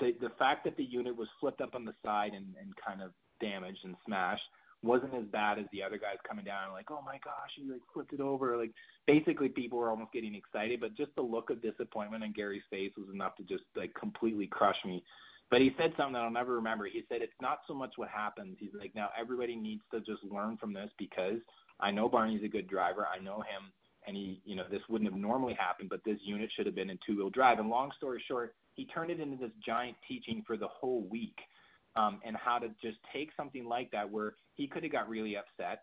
the 0.00 0.12
the 0.20 0.30
fact 0.38 0.64
that 0.64 0.76
the 0.76 0.84
unit 0.84 1.16
was 1.16 1.28
flipped 1.40 1.60
up 1.60 1.74
on 1.74 1.84
the 1.84 1.94
side 2.04 2.32
and, 2.34 2.46
and 2.60 2.72
kind 2.84 3.02
of 3.02 3.12
damaged 3.40 3.80
and 3.84 3.96
smashed 4.04 4.42
wasn't 4.82 5.14
as 5.14 5.24
bad 5.32 5.58
as 5.58 5.64
the 5.72 5.82
other 5.82 5.98
guys 5.98 6.16
coming 6.26 6.44
down 6.44 6.72
like, 6.72 6.90
oh 6.90 7.02
my 7.04 7.18
gosh, 7.24 7.50
you 7.56 7.72
like 7.72 7.82
flipped 7.92 8.12
it 8.12 8.20
over. 8.20 8.56
Like 8.56 8.70
basically, 9.06 9.48
people 9.48 9.78
were 9.78 9.90
almost 9.90 10.12
getting 10.12 10.34
excited, 10.34 10.80
but 10.80 10.96
just 10.96 11.10
the 11.16 11.22
look 11.22 11.50
of 11.50 11.62
disappointment 11.62 12.22
on 12.22 12.32
Gary's 12.32 12.62
face 12.70 12.92
was 12.96 13.08
enough 13.12 13.34
to 13.36 13.42
just 13.42 13.64
like 13.76 13.92
completely 13.98 14.46
crush 14.46 14.76
me. 14.84 15.02
But 15.50 15.62
he 15.62 15.70
said 15.78 15.92
something 15.96 16.12
that 16.12 16.22
I'll 16.22 16.30
never 16.30 16.54
remember. 16.54 16.86
He 16.86 17.02
said 17.08 17.22
it's 17.22 17.32
not 17.40 17.60
so 17.66 17.74
much 17.74 17.92
what 17.96 18.08
happens. 18.08 18.56
He's 18.60 18.74
like, 18.78 18.94
now 18.94 19.08
everybody 19.18 19.56
needs 19.56 19.82
to 19.92 20.00
just 20.00 20.22
learn 20.30 20.58
from 20.58 20.74
this 20.74 20.90
because 20.98 21.38
I 21.80 21.90
know 21.90 22.08
Barney's 22.08 22.44
a 22.44 22.48
good 22.48 22.68
driver. 22.68 23.06
I 23.06 23.22
know 23.22 23.36
him, 23.36 23.72
and 24.06 24.14
he, 24.14 24.42
you 24.44 24.56
know, 24.56 24.64
this 24.70 24.82
wouldn't 24.88 25.10
have 25.10 25.18
normally 25.18 25.56
happened, 25.58 25.88
but 25.88 26.04
this 26.04 26.18
unit 26.22 26.50
should 26.54 26.66
have 26.66 26.74
been 26.74 26.90
in 26.90 26.98
two-wheel 27.06 27.30
drive. 27.30 27.58
And 27.58 27.70
long 27.70 27.90
story 27.96 28.22
short, 28.28 28.54
he 28.78 28.84
turned 28.86 29.10
it 29.10 29.18
into 29.18 29.36
this 29.36 29.50
giant 29.66 29.96
teaching 30.06 30.44
for 30.46 30.56
the 30.56 30.68
whole 30.68 31.02
week, 31.10 31.36
um, 31.96 32.20
and 32.24 32.36
how 32.36 32.58
to 32.60 32.68
just 32.80 32.98
take 33.12 33.30
something 33.36 33.64
like 33.64 33.90
that 33.90 34.08
where 34.08 34.34
he 34.54 34.68
could 34.68 34.84
have 34.84 34.92
got 34.92 35.08
really 35.08 35.36
upset, 35.36 35.82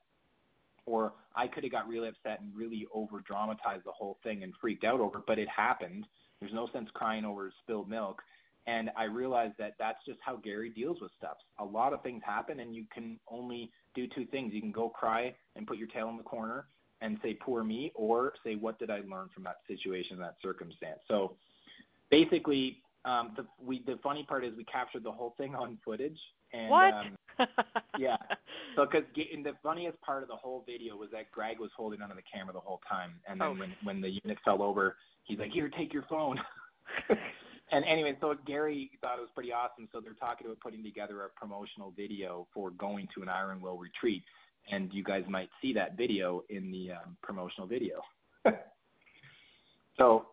or 0.86 1.12
I 1.36 1.48
could 1.48 1.64
have 1.64 1.74
got 1.74 1.90
really 1.90 2.08
upset 2.08 2.40
and 2.40 2.56
really 2.56 2.88
over 2.94 3.20
dramatized 3.28 3.86
the 3.86 3.92
whole 3.92 4.18
thing 4.24 4.44
and 4.44 4.54
freaked 4.62 4.86
out 4.86 5.02
over 5.02 5.18
it, 5.18 5.26
but 5.28 5.38
it 5.38 5.50
happened. 5.50 6.08
There's 6.40 6.54
no 6.54 6.70
sense 6.72 6.90
crying 6.94 7.26
over 7.26 7.52
spilled 7.64 7.90
milk. 7.90 8.22
And 8.66 8.90
I 8.98 9.04
realized 9.04 9.56
that 9.60 9.74
that's 9.78 10.00
just 10.08 10.20
how 10.26 10.38
Gary 10.38 10.70
deals 10.70 10.98
with 11.02 11.12
stuff. 11.18 11.36
A 11.60 11.66
lot 11.66 11.92
of 11.92 12.02
things 12.02 12.24
happen, 12.26 12.62
and 12.62 12.74
you 12.74 12.86
can 12.94 13.20
only 13.28 13.72
do 13.94 14.08
two 14.16 14.26
things. 14.28 14.54
You 14.54 14.62
can 14.62 14.72
go 14.72 14.88
cry 14.88 15.36
and 15.58 15.68
put 15.68 15.78
your 15.78 15.90
tail 15.90 16.08
in 16.10 16.18
the 16.18 16.24
corner 16.24 16.66
and 17.02 17.18
say, 17.22 17.34
poor 17.34 17.64
me, 17.64 17.92
or 17.94 18.34
say, 18.44 18.56
what 18.56 18.80
did 18.80 18.90
I 18.90 19.02
learn 19.08 19.30
from 19.34 19.44
that 19.44 19.58
situation, 19.68 20.18
that 20.20 20.36
circumstance? 20.42 21.00
So 21.10 21.36
basically, 22.10 22.78
um, 23.06 23.34
the, 23.38 23.46
we, 23.64 23.84
the 23.86 24.00
funny 24.02 24.26
part 24.28 24.44
is 24.44 24.54
we 24.58 24.64
captured 24.66 25.04
the 25.04 25.12
whole 25.12 25.36
thing 25.38 25.56
on 25.56 25.78
footage. 25.86 26.18
And, 26.54 26.70
what? 26.70 26.94
Um, 26.94 27.18
yeah. 28.00 28.18
So, 28.76 28.86
because 28.86 29.08
the 29.16 29.52
funniest 29.62 30.02
part 30.02 30.24
of 30.24 30.30
the 30.30 30.36
whole 30.36 30.64
video 30.66 30.96
was 30.96 31.10
that 31.12 31.32
Greg 31.32 31.60
was 31.60 31.70
holding 31.78 32.02
onto 32.02 32.16
the 32.16 32.24
camera 32.34 32.54
the 32.54 32.60
whole 32.60 32.82
time, 32.90 33.12
and 33.28 33.40
then 33.40 33.48
oh. 33.48 33.54
when 33.54 33.74
when 33.84 34.02
the 34.02 34.10
unit 34.24 34.38
fell 34.44 34.64
over, 34.64 34.96
he's 35.26 35.40
like, 35.40 35.52
"Here, 35.52 35.70
take 35.70 35.94
your 35.94 36.06
phone." 36.10 36.40
and 37.72 37.86
anyway, 37.86 38.18
so 38.22 38.34
Gary 38.46 38.92
thought 39.02 39.18
it 39.18 39.22
was 39.22 39.30
pretty 39.36 39.52
awesome. 39.52 39.88
So 39.92 40.00
they're 40.02 40.14
talking 40.14 40.48
about 40.48 40.60
putting 40.62 40.84
together 40.84 41.24
a 41.24 41.30
promotional 41.30 41.94
video 41.96 42.48
for 42.54 42.72
going 42.72 43.08
to 43.16 43.22
an 43.22 43.30
Iron 43.30 43.62
Will 43.62 43.78
retreat, 43.78 44.24
and 44.72 44.92
you 44.94 45.04
guys 45.04 45.24
might 45.30 45.50
see 45.62 45.74
that 45.74 45.98
video 45.98 46.44
in 46.50 46.72
the 46.72 46.92
um, 46.92 47.18
promotional 47.22 47.68
video. 47.68 48.02
so, 49.98 50.28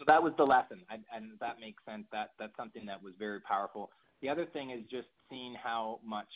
so 0.00 0.04
that 0.08 0.20
was 0.20 0.32
the 0.36 0.44
lesson, 0.44 0.80
and, 0.90 1.04
and 1.14 1.38
that 1.40 1.60
makes 1.60 1.84
sense. 1.84 2.04
That 2.10 2.32
that's 2.40 2.56
something 2.56 2.84
that 2.86 3.00
was 3.00 3.12
very 3.18 3.40
powerful. 3.40 3.90
The 4.22 4.28
other 4.28 4.46
thing 4.46 4.70
is 4.70 4.80
just 4.90 5.06
seeing 5.28 5.54
how 5.62 6.00
much 6.04 6.32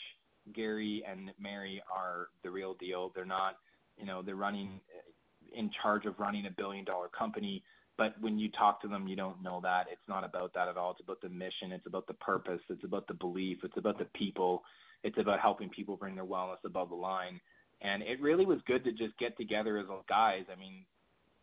Gary 0.55 1.03
and 1.11 1.31
Mary 1.41 1.83
are 1.93 2.29
the 2.45 2.51
real 2.51 2.75
deal. 2.75 3.11
They're 3.15 3.25
not, 3.25 3.57
you 3.99 4.07
know, 4.07 4.23
they're 4.23 4.37
running 4.37 4.81
eh, 4.95 5.59
in 5.59 5.71
charge 5.83 6.05
of 6.05 6.19
running 6.21 6.47
a 6.47 6.51
billion 6.51 6.85
dollar 6.85 7.09
company 7.09 7.65
but 7.97 8.21
when 8.21 8.39
you 8.39 8.51
talk 8.51 8.83
to 8.83 8.89
them, 8.89 9.07
you 9.07 9.15
don't 9.15 9.43
know 9.43 9.61
that. 9.63 9.87
It's 9.91 10.09
not 10.09 10.25
about 10.25 10.53
that 10.55 10.69
at 10.69 10.77
all. 10.77 10.93
It's 10.93 11.01
about 11.01 11.21
the 11.21 11.29
mission. 11.29 11.71
It's 11.71 11.87
about 11.87 12.07
the 12.07 12.15
purpose. 12.15 12.61
It's 12.69 12.85
about 12.85 13.07
the 13.07 13.15
belief. 13.15 13.59
It's 13.63 13.77
about 13.77 13.99
the 13.99 14.07
people. 14.17 14.63
It's 15.05 15.19
about 15.19 15.41
helping 15.41 15.69
people 15.69 15.97
bring 15.97 16.15
their 16.15 16.25
wellness 16.25 16.65
above 16.65 16.89
the 16.89 16.97
line. 16.97 17.41
And 17.83 18.03
it 18.03 18.21
really 18.21 18.47
was 18.47 18.59
good 18.67 18.83
to 18.85 18.93
just 18.93 19.17
get 19.19 19.37
together 19.37 19.79
as 19.79 19.87
guys. 20.09 20.45
I 20.51 20.59
mean, 20.59 20.85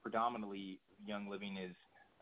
predominantly 0.01 0.79
Young 1.05 1.29
Living 1.29 1.57
is, 1.57 1.75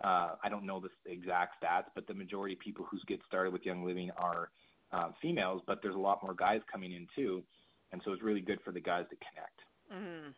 uh, 0.04 0.36
I 0.44 0.50
don't 0.50 0.66
know 0.66 0.82
the 0.82 1.12
exact 1.12 1.64
stats, 1.64 1.86
but 1.96 2.08
the 2.08 2.14
majority 2.14 2.54
of 2.54 2.60
people 2.60 2.86
who 2.90 2.98
get 3.08 3.20
started 3.28 3.52
with 3.52 3.66
Young 3.66 3.84
Living 3.84 4.12
are 4.18 4.50
uh, 4.92 5.10
females, 5.22 5.62
but 5.68 5.80
there's 5.82 5.96
a 5.96 6.00
lot 6.00 6.24
more 6.24 6.34
guys 6.34 6.62
coming 6.72 6.94
in 6.94 7.08
too. 7.16 7.44
And 7.92 8.02
so 8.06 8.12
it's 8.12 8.22
really 8.22 8.42
good 8.42 8.60
for 8.64 8.72
the 8.72 8.80
guys 8.80 9.06
to 9.10 9.16
connect. 9.16 9.60
Mm-hmm. 9.94 10.30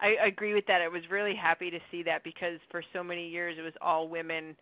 I 0.00 0.26
agree 0.26 0.52
with 0.52 0.66
that. 0.66 0.82
I 0.82 0.88
was 0.88 1.02
really 1.10 1.34
happy 1.34 1.70
to 1.70 1.78
see 1.90 2.02
that 2.04 2.24
because 2.24 2.58
for 2.70 2.82
so 2.92 3.04
many 3.04 3.28
years 3.28 3.56
it 3.58 3.62
was 3.62 3.72
all 3.80 4.08
women 4.08 4.56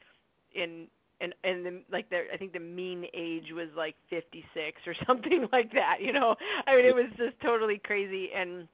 in 0.54 0.86
and 1.20 1.34
and 1.44 1.64
the, 1.64 1.82
like 1.90 2.10
the 2.10 2.22
I 2.32 2.36
think 2.36 2.52
the 2.52 2.60
mean 2.60 3.04
age 3.14 3.52
was 3.52 3.68
like 3.76 3.94
56 4.10 4.44
or 4.86 4.94
something 5.06 5.48
like 5.52 5.72
that. 5.72 5.96
You 6.00 6.12
know, 6.12 6.34
I 6.66 6.76
mean 6.76 6.84
it 6.84 6.94
was 6.94 7.10
just 7.16 7.40
totally 7.42 7.80
crazy. 7.82 8.28
And 8.36 8.68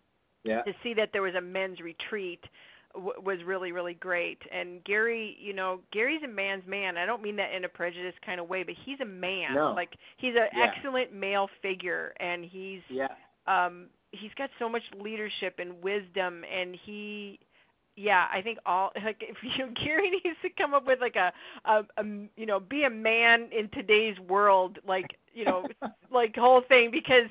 yeah. 0.45 0.63
to 0.63 0.73
see 0.83 0.95
that 0.95 1.11
there 1.13 1.23
was 1.23 1.35
a 1.35 1.41
men's 1.41 1.81
retreat 1.81 2.41
w- 2.97 3.21
was 3.23 3.43
really 3.45 3.73
really 3.73 3.95
great. 3.95 4.39
And 4.53 4.83
Gary, 4.85 5.37
you 5.41 5.53
know, 5.53 5.81
Gary's 5.93 6.23
a 6.25 6.29
man's 6.29 6.67
man. 6.67 6.97
I 6.97 7.07
don't 7.07 7.23
mean 7.23 7.37
that 7.37 7.53
in 7.53 7.65
a 7.65 7.69
prejudiced 7.69 8.21
kind 8.23 8.41
of 8.41 8.49
way, 8.49 8.63
but 8.63 8.75
he's 8.85 9.01
a 9.01 9.05
man. 9.05 9.55
No. 9.55 9.73
Like 9.73 9.97
he's 10.17 10.35
an 10.35 10.49
yeah. 10.57 10.65
excellent 10.65 11.13
male 11.13 11.49
figure, 11.63 12.13
and 12.19 12.45
he's 12.45 12.83
yeah. 12.89 13.09
um 13.47 13.87
he's 14.13 14.33
got 14.37 14.51
so 14.59 14.69
much 14.69 14.83
leadership 14.99 15.57
and 15.59 15.83
wisdom 15.83 16.45
and 16.53 16.75
he 16.75 17.39
yeah 17.97 18.27
i 18.33 18.41
think 18.41 18.59
all 18.67 18.93
like 19.05 19.23
if 19.23 19.37
you 19.43 19.67
gary 19.69 20.11
needs 20.25 20.37
to 20.43 20.51
come 20.51 20.75
up 20.75 20.87
with 20.87 21.01
like 21.01 21.17
a, 21.17 21.33
a, 21.65 21.85
a 21.97 22.05
you 22.37 22.47
know 22.47 22.61
be 22.61 22.85
a 22.85 22.91
man 22.91 23.49
in 23.53 23.69
today's 23.71 24.19
world 24.21 24.79
like 24.87 25.19
you 25.35 25.45
know 25.45 25.67
like 26.11 26.35
whole 26.37 26.61
thing 26.61 26.91
because 26.91 27.29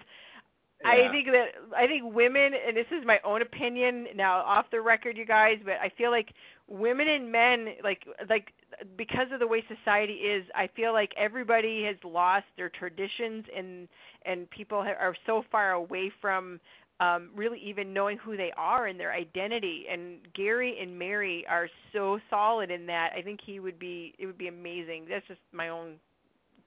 yeah. 0.83 0.89
I 0.91 1.11
think 1.11 1.27
that 1.27 1.77
I 1.77 1.87
think 1.87 2.13
women, 2.13 2.51
and 2.67 2.75
this 2.75 2.87
is 2.91 3.05
my 3.05 3.19
own 3.23 3.41
opinion 3.41 4.07
now, 4.15 4.39
off 4.39 4.65
the 4.71 4.81
record, 4.81 5.17
you 5.17 5.25
guys, 5.25 5.57
but 5.63 5.75
I 5.81 5.91
feel 5.97 6.11
like 6.11 6.29
women 6.67 7.07
and 7.07 7.31
men, 7.31 7.75
like 7.83 8.03
like 8.29 8.53
because 8.97 9.27
of 9.31 9.39
the 9.39 9.47
way 9.47 9.63
society 9.67 10.13
is, 10.13 10.45
I 10.53 10.69
feel 10.75 10.93
like 10.93 11.11
everybody 11.17 11.83
has 11.85 11.95
lost 12.03 12.45
their 12.57 12.69
traditions 12.69 13.45
and 13.55 13.87
and 14.25 14.49
people 14.49 14.77
are 14.77 15.15
so 15.25 15.43
far 15.51 15.71
away 15.71 16.11
from 16.21 16.59
um, 16.99 17.29
really 17.35 17.59
even 17.59 17.93
knowing 17.93 18.17
who 18.17 18.37
they 18.37 18.51
are 18.57 18.87
and 18.87 18.99
their 18.99 19.11
identity. 19.11 19.85
And 19.91 20.19
Gary 20.33 20.77
and 20.81 20.97
Mary 20.97 21.45
are 21.49 21.67
so 21.93 22.19
solid 22.29 22.71
in 22.71 22.85
that. 22.87 23.11
I 23.17 23.21
think 23.21 23.39
he 23.45 23.59
would 23.59 23.79
be. 23.79 24.13
It 24.17 24.25
would 24.25 24.37
be 24.37 24.47
amazing. 24.47 25.05
That's 25.09 25.27
just 25.27 25.41
my 25.51 25.69
own 25.69 25.95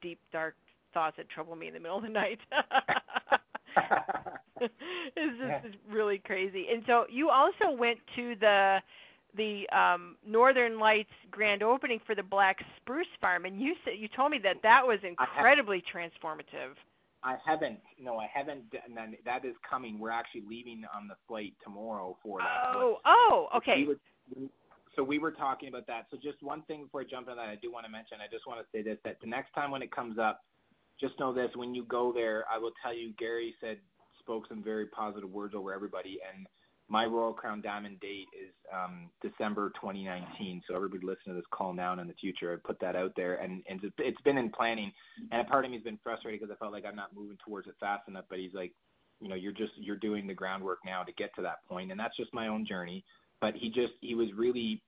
deep 0.02 0.18
dark 0.32 0.54
thoughts 0.94 1.16
that 1.16 1.28
trouble 1.28 1.56
me 1.56 1.68
in 1.68 1.74
the 1.74 1.80
middle 1.80 1.98
of 1.98 2.02
the 2.02 2.08
night. 2.08 2.38
it's 4.60 5.38
just 5.38 5.40
yeah. 5.40 5.60
really 5.90 6.18
crazy. 6.18 6.66
And 6.72 6.82
so 6.86 7.04
you 7.10 7.30
also 7.30 7.76
went 7.76 7.98
to 8.16 8.34
the 8.40 8.78
the 9.36 9.68
um, 9.76 10.16
Northern 10.26 10.78
Lights 10.78 11.12
grand 11.30 11.62
opening 11.62 12.00
for 12.06 12.14
the 12.14 12.22
Black 12.22 12.56
Spruce 12.76 13.06
Farm, 13.20 13.44
and 13.44 13.60
you 13.60 13.74
said 13.84 13.94
you 13.98 14.08
told 14.16 14.30
me 14.30 14.38
that 14.42 14.56
that 14.62 14.82
was 14.84 14.98
incredibly 15.02 15.82
transformative. 15.94 16.74
I 17.22 17.36
haven't. 17.44 17.80
No, 18.00 18.18
I 18.18 18.28
haven't. 18.32 18.64
And 18.86 18.96
then 18.96 19.16
that 19.24 19.44
is 19.44 19.54
coming. 19.68 19.98
We're 19.98 20.10
actually 20.10 20.44
leaving 20.48 20.84
on 20.94 21.08
the 21.08 21.14
flight 21.26 21.52
tomorrow 21.64 22.16
for 22.22 22.38
that. 22.38 22.74
Oh, 22.74 22.98
oh, 23.04 23.48
okay. 23.56 23.74
We 23.78 23.88
were, 23.88 24.48
so 24.94 25.02
we 25.02 25.18
were 25.18 25.32
talking 25.32 25.68
about 25.68 25.86
that. 25.88 26.06
So 26.10 26.16
just 26.16 26.42
one 26.42 26.62
thing 26.62 26.84
before 26.84 27.00
I 27.00 27.04
jump 27.10 27.28
on 27.28 27.36
that, 27.36 27.48
I 27.48 27.56
do 27.60 27.72
want 27.72 27.86
to 27.86 27.92
mention. 27.92 28.18
I 28.20 28.30
just 28.32 28.46
want 28.46 28.60
to 28.60 28.66
say 28.72 28.82
this: 28.82 28.98
that 29.04 29.20
the 29.20 29.26
next 29.26 29.52
time 29.52 29.70
when 29.70 29.82
it 29.82 29.90
comes 29.90 30.18
up, 30.18 30.42
just 31.00 31.18
know 31.18 31.32
this: 31.32 31.50
when 31.54 31.74
you 31.74 31.84
go 31.84 32.12
there, 32.12 32.44
I 32.52 32.58
will 32.58 32.72
tell 32.82 32.94
you. 32.94 33.12
Gary 33.18 33.54
said 33.60 33.78
spoke 34.20 34.46
some 34.48 34.62
very 34.62 34.86
positive 34.86 35.30
words 35.30 35.54
over 35.54 35.72
everybody, 35.72 36.18
and 36.34 36.46
my 36.88 37.04
Royal 37.04 37.34
Crown 37.34 37.60
Diamond 37.60 38.00
date 38.00 38.28
is 38.32 38.52
um, 38.72 39.10
December 39.20 39.70
2019. 39.80 40.62
So 40.66 40.74
everybody 40.74 41.04
listen 41.04 41.28
to 41.28 41.34
this 41.34 41.44
call 41.50 41.74
now 41.74 41.92
and 41.92 42.00
in 42.00 42.08
the 42.08 42.14
future. 42.14 42.52
I 42.52 42.66
put 42.66 42.80
that 42.80 42.96
out 42.96 43.12
there, 43.14 43.36
and, 43.36 43.62
and 43.68 43.80
it's 43.98 44.20
been 44.22 44.38
in 44.38 44.50
planning. 44.50 44.90
And 45.30 45.42
a 45.42 45.44
part 45.44 45.64
of 45.64 45.70
me 45.70 45.76
has 45.76 45.84
been 45.84 45.98
frustrated 46.02 46.40
because 46.40 46.54
I 46.54 46.58
felt 46.58 46.72
like 46.72 46.84
I'm 46.86 46.96
not 46.96 47.14
moving 47.14 47.36
towards 47.44 47.68
it 47.68 47.74
fast 47.78 48.08
enough. 48.08 48.24
But 48.30 48.38
he's 48.38 48.54
like, 48.54 48.72
you 49.20 49.28
know, 49.28 49.34
you're 49.34 49.52
just 49.52 49.72
you're 49.76 49.96
doing 49.96 50.26
the 50.26 50.34
groundwork 50.34 50.78
now 50.84 51.02
to 51.02 51.12
get 51.12 51.34
to 51.36 51.42
that 51.42 51.58
point, 51.68 51.90
and 51.90 52.00
that's 52.00 52.16
just 52.16 52.32
my 52.32 52.48
own 52.48 52.66
journey. 52.66 53.04
But 53.40 53.54
he 53.54 53.68
just 53.68 53.92
he 54.00 54.14
was 54.14 54.28
really, 54.34 54.80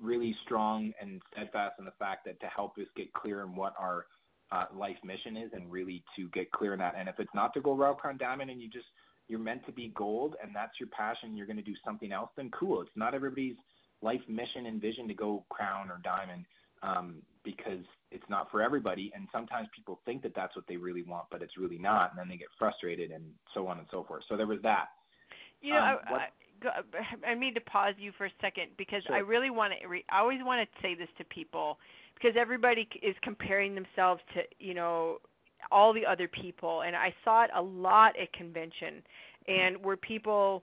really 0.00 0.34
strong 0.46 0.92
and 1.00 1.20
steadfast 1.32 1.74
in 1.78 1.84
the 1.84 1.92
fact 1.98 2.24
that 2.24 2.40
to 2.40 2.46
help 2.46 2.78
us 2.78 2.86
get 2.96 3.12
clear 3.12 3.42
on 3.42 3.54
what 3.54 3.74
our 3.78 4.06
uh, 4.50 4.64
life 4.74 4.96
mission 5.04 5.36
is, 5.36 5.50
and 5.52 5.70
really 5.70 6.02
to 6.16 6.28
get 6.28 6.50
clear 6.52 6.72
on 6.72 6.78
that. 6.78 6.94
And 6.98 7.08
if 7.08 7.16
it's 7.18 7.34
not 7.34 7.52
to 7.54 7.60
go 7.60 7.74
Royal 7.74 7.94
Crown 7.94 8.16
Diamond, 8.16 8.50
and 8.50 8.60
you 8.60 8.68
just 8.68 8.86
you're 9.28 9.38
meant 9.38 9.64
to 9.66 9.72
be 9.72 9.92
gold 9.94 10.36
and 10.42 10.54
that's 10.54 10.72
your 10.80 10.88
passion, 10.88 11.36
you're 11.36 11.46
going 11.46 11.58
to 11.58 11.62
do 11.62 11.74
something 11.84 12.12
else, 12.12 12.30
then 12.36 12.50
cool. 12.58 12.80
It's 12.80 12.90
not 12.96 13.14
everybody's 13.14 13.56
life 14.00 14.20
mission 14.28 14.66
and 14.66 14.80
vision 14.80 15.06
to 15.08 15.14
go 15.14 15.44
crown 15.50 15.90
or 15.90 16.00
diamond 16.02 16.44
um, 16.82 17.16
because 17.44 17.84
it's 18.10 18.24
not 18.30 18.50
for 18.50 18.62
everybody. 18.62 19.12
And 19.14 19.28
sometimes 19.30 19.68
people 19.76 20.00
think 20.06 20.22
that 20.22 20.34
that's 20.34 20.56
what 20.56 20.64
they 20.66 20.76
really 20.76 21.02
want, 21.02 21.26
but 21.30 21.42
it's 21.42 21.58
really 21.58 21.78
not. 21.78 22.10
And 22.10 22.18
then 22.18 22.28
they 22.28 22.36
get 22.36 22.48
frustrated 22.58 23.10
and 23.10 23.24
so 23.52 23.66
on 23.66 23.78
and 23.78 23.86
so 23.90 24.02
forth. 24.04 24.22
So 24.28 24.36
there 24.36 24.46
was 24.46 24.60
that. 24.62 24.86
You 25.60 25.74
know, 25.74 25.98
um, 26.08 26.14
I, 26.14 27.26
I, 27.26 27.30
I 27.32 27.34
need 27.34 27.54
to 27.54 27.60
pause 27.60 27.94
you 27.98 28.12
for 28.16 28.26
a 28.26 28.30
second 28.40 28.68
because 28.78 29.02
sure. 29.06 29.16
I 29.16 29.18
really 29.18 29.50
want 29.50 29.74
to. 29.80 29.88
Re- 29.88 30.04
I 30.10 30.20
always 30.20 30.38
want 30.42 30.66
to 30.66 30.82
say 30.82 30.94
this 30.94 31.08
to 31.18 31.24
people 31.24 31.78
because 32.20 32.36
everybody 32.38 32.88
is 33.02 33.14
comparing 33.22 33.74
themselves 33.74 34.20
to 34.34 34.42
you 34.58 34.74
know 34.74 35.18
all 35.70 35.92
the 35.92 36.06
other 36.06 36.28
people 36.28 36.82
and 36.82 36.96
I 36.96 37.14
saw 37.24 37.44
it 37.44 37.50
a 37.54 37.62
lot 37.62 38.14
at 38.20 38.32
convention 38.32 39.02
and 39.46 39.82
where 39.84 39.96
people 39.96 40.62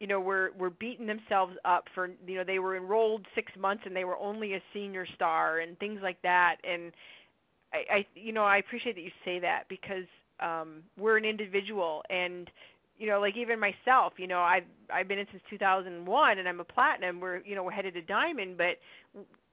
you 0.00 0.06
know 0.06 0.20
were 0.20 0.52
were 0.58 0.70
beating 0.70 1.06
themselves 1.06 1.54
up 1.64 1.84
for 1.94 2.10
you 2.26 2.36
know 2.36 2.44
they 2.44 2.58
were 2.58 2.76
enrolled 2.76 3.26
6 3.34 3.52
months 3.58 3.84
and 3.86 3.94
they 3.94 4.04
were 4.04 4.18
only 4.18 4.54
a 4.54 4.62
senior 4.72 5.06
star 5.14 5.60
and 5.60 5.78
things 5.78 6.00
like 6.02 6.20
that 6.22 6.56
and 6.68 6.92
I 7.72 7.96
I 7.98 8.06
you 8.14 8.32
know 8.32 8.44
I 8.44 8.58
appreciate 8.58 8.96
that 8.96 9.02
you 9.02 9.12
say 9.24 9.38
that 9.40 9.64
because 9.68 10.06
um 10.40 10.82
we're 10.98 11.16
an 11.16 11.24
individual 11.24 12.02
and 12.10 12.50
you 12.98 13.06
know 13.06 13.20
like 13.20 13.36
even 13.36 13.60
myself 13.60 14.14
you 14.16 14.26
know 14.26 14.40
I've 14.40 14.64
I've 14.92 15.08
been 15.08 15.18
in 15.18 15.26
since 15.30 15.42
2001 15.50 16.38
and 16.38 16.48
I'm 16.48 16.60
a 16.60 16.64
platinum 16.64 17.20
we're 17.20 17.40
you 17.44 17.54
know 17.54 17.62
we're 17.62 17.70
headed 17.70 17.94
to 17.94 18.02
diamond 18.02 18.58
but 18.58 18.78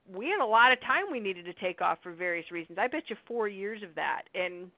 we 0.08 0.26
had 0.26 0.40
a 0.40 0.46
lot 0.46 0.72
of 0.72 0.80
time 0.80 1.04
we 1.10 1.20
needed 1.20 1.44
to 1.44 1.52
take 1.54 1.80
off 1.80 1.98
for 2.02 2.12
various 2.12 2.50
reasons. 2.50 2.78
I 2.80 2.88
bet 2.88 3.04
you 3.08 3.16
four 3.26 3.48
years 3.48 3.82
of 3.82 3.94
that, 3.94 4.22
and 4.34 4.70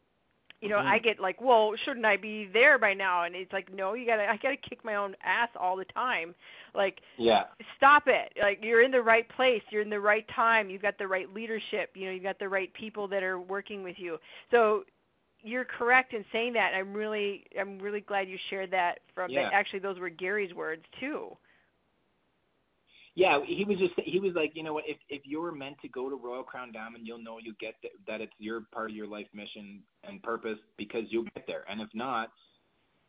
you 0.60 0.68
know, 0.68 0.76
mm-hmm. 0.76 0.88
I 0.88 0.98
get 1.00 1.18
like, 1.18 1.40
well, 1.40 1.72
shouldn't 1.84 2.06
I 2.06 2.16
be 2.16 2.48
there 2.52 2.78
by 2.78 2.94
now? 2.94 3.24
And 3.24 3.34
it's 3.34 3.52
like, 3.52 3.74
no, 3.74 3.94
you 3.94 4.06
gotta, 4.06 4.22
I 4.30 4.36
gotta 4.36 4.56
kick 4.56 4.84
my 4.84 4.94
own 4.94 5.16
ass 5.24 5.48
all 5.58 5.76
the 5.76 5.84
time. 5.86 6.36
Like, 6.72 7.00
yeah, 7.18 7.44
stop 7.76 8.04
it. 8.06 8.32
Like, 8.40 8.60
you're 8.62 8.82
in 8.82 8.92
the 8.92 9.02
right 9.02 9.28
place, 9.28 9.62
you're 9.70 9.82
in 9.82 9.90
the 9.90 10.00
right 10.00 10.24
time, 10.34 10.70
you've 10.70 10.82
got 10.82 10.98
the 10.98 11.08
right 11.08 11.32
leadership, 11.34 11.90
you 11.94 12.06
know, 12.06 12.12
you've 12.12 12.22
got 12.22 12.38
the 12.38 12.48
right 12.48 12.72
people 12.74 13.08
that 13.08 13.24
are 13.24 13.40
working 13.40 13.82
with 13.82 13.96
you. 13.98 14.18
So, 14.50 14.84
you're 15.44 15.64
correct 15.64 16.14
in 16.14 16.24
saying 16.32 16.52
that. 16.52 16.70
I'm 16.72 16.94
really, 16.94 17.44
I'm 17.60 17.80
really 17.80 18.00
glad 18.00 18.28
you 18.28 18.38
shared 18.48 18.70
that. 18.70 19.00
From 19.12 19.32
yeah. 19.32 19.42
that. 19.42 19.52
actually, 19.52 19.80
those 19.80 19.98
were 19.98 20.08
Gary's 20.08 20.54
words 20.54 20.84
too 21.00 21.36
yeah, 23.14 23.38
he 23.46 23.64
was 23.64 23.76
just 23.78 23.92
he 24.06 24.20
was 24.20 24.32
like, 24.34 24.52
you 24.54 24.62
know 24.62 24.72
what, 24.72 24.84
if 24.86 24.96
if 25.10 25.22
you're 25.24 25.52
meant 25.52 25.76
to 25.82 25.88
go 25.88 26.08
to 26.08 26.16
Royal 26.16 26.42
Crown 26.42 26.72
Diamond, 26.72 27.06
you'll 27.06 27.22
know 27.22 27.36
you 27.38 27.54
get 27.60 27.74
th- 27.82 27.92
that 28.06 28.22
it's 28.22 28.32
your 28.38 28.62
part 28.72 28.90
of 28.90 28.96
your 28.96 29.06
life 29.06 29.26
mission 29.34 29.82
and 30.04 30.22
purpose 30.22 30.56
because 30.78 31.02
you'll 31.10 31.28
get 31.34 31.46
there. 31.46 31.64
And 31.70 31.82
if 31.82 31.88
not, 31.92 32.30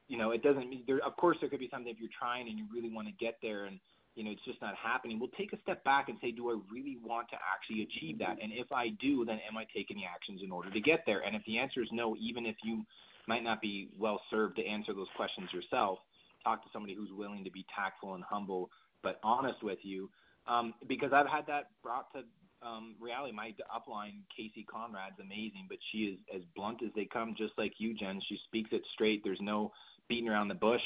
you 0.09 0.17
know, 0.17 0.31
it 0.31 0.43
doesn't 0.43 0.69
mean 0.69 0.83
there. 0.87 0.99
Of 1.05 1.15
course, 1.15 1.37
there 1.39 1.49
could 1.49 1.61
be 1.61 1.69
something 1.71 1.89
if 1.89 1.99
you're 2.01 2.11
trying 2.19 2.49
and 2.49 2.59
you 2.59 2.65
really 2.73 2.93
want 2.93 3.07
to 3.07 3.13
get 3.13 3.37
there, 3.41 3.63
and 3.63 3.79
you 4.15 4.25
know 4.25 4.31
it's 4.31 4.43
just 4.43 4.61
not 4.61 4.75
happening. 4.75 5.19
We'll 5.19 5.31
take 5.37 5.53
a 5.53 5.61
step 5.61 5.81
back 5.85 6.09
and 6.09 6.17
say, 6.21 6.31
do 6.31 6.49
I 6.49 6.59
really 6.69 6.97
want 7.01 7.29
to 7.29 7.37
actually 7.39 7.87
achieve 7.87 8.19
that? 8.19 8.43
And 8.43 8.51
if 8.51 8.73
I 8.73 8.89
do, 8.99 9.23
then 9.23 9.39
am 9.47 9.55
I 9.55 9.63
taking 9.73 9.95
the 9.95 10.03
actions 10.03 10.41
in 10.43 10.51
order 10.51 10.69
to 10.69 10.81
get 10.81 11.03
there? 11.05 11.21
And 11.23 11.33
if 11.33 11.43
the 11.47 11.59
answer 11.59 11.81
is 11.81 11.87
no, 11.93 12.17
even 12.19 12.45
if 12.45 12.57
you 12.61 12.83
might 13.25 13.43
not 13.43 13.61
be 13.61 13.87
well 13.97 14.19
served 14.29 14.57
to 14.57 14.65
answer 14.67 14.93
those 14.93 15.07
questions 15.15 15.47
yourself, 15.53 15.99
talk 16.43 16.61
to 16.63 16.69
somebody 16.73 16.93
who's 16.93 17.11
willing 17.15 17.45
to 17.45 17.51
be 17.51 17.65
tactful 17.73 18.15
and 18.15 18.23
humble 18.27 18.69
but 19.03 19.19
honest 19.23 19.61
with 19.61 19.79
you, 19.83 20.09
um, 20.47 20.73
because 20.87 21.11
I've 21.13 21.27
had 21.27 21.45
that 21.47 21.69
brought 21.83 22.11
to 22.13 22.23
um, 22.65 22.95
reality. 22.99 23.33
My 23.33 23.53
upline, 23.69 24.23
Casey 24.35 24.65
Conrad's 24.69 25.19
amazing, 25.19 25.67
but 25.69 25.77
she 25.91 26.15
is 26.15 26.19
as 26.33 26.41
blunt 26.55 26.81
as 26.83 26.91
they 26.95 27.05
come, 27.05 27.35
just 27.37 27.53
like 27.57 27.73
you, 27.77 27.93
Jen. 27.93 28.21
She 28.27 28.39
speaks 28.45 28.69
it 28.71 28.81
straight. 28.93 29.21
There's 29.23 29.41
no 29.41 29.71
beating 30.07 30.29
around 30.29 30.47
the 30.47 30.55
bush. 30.55 30.81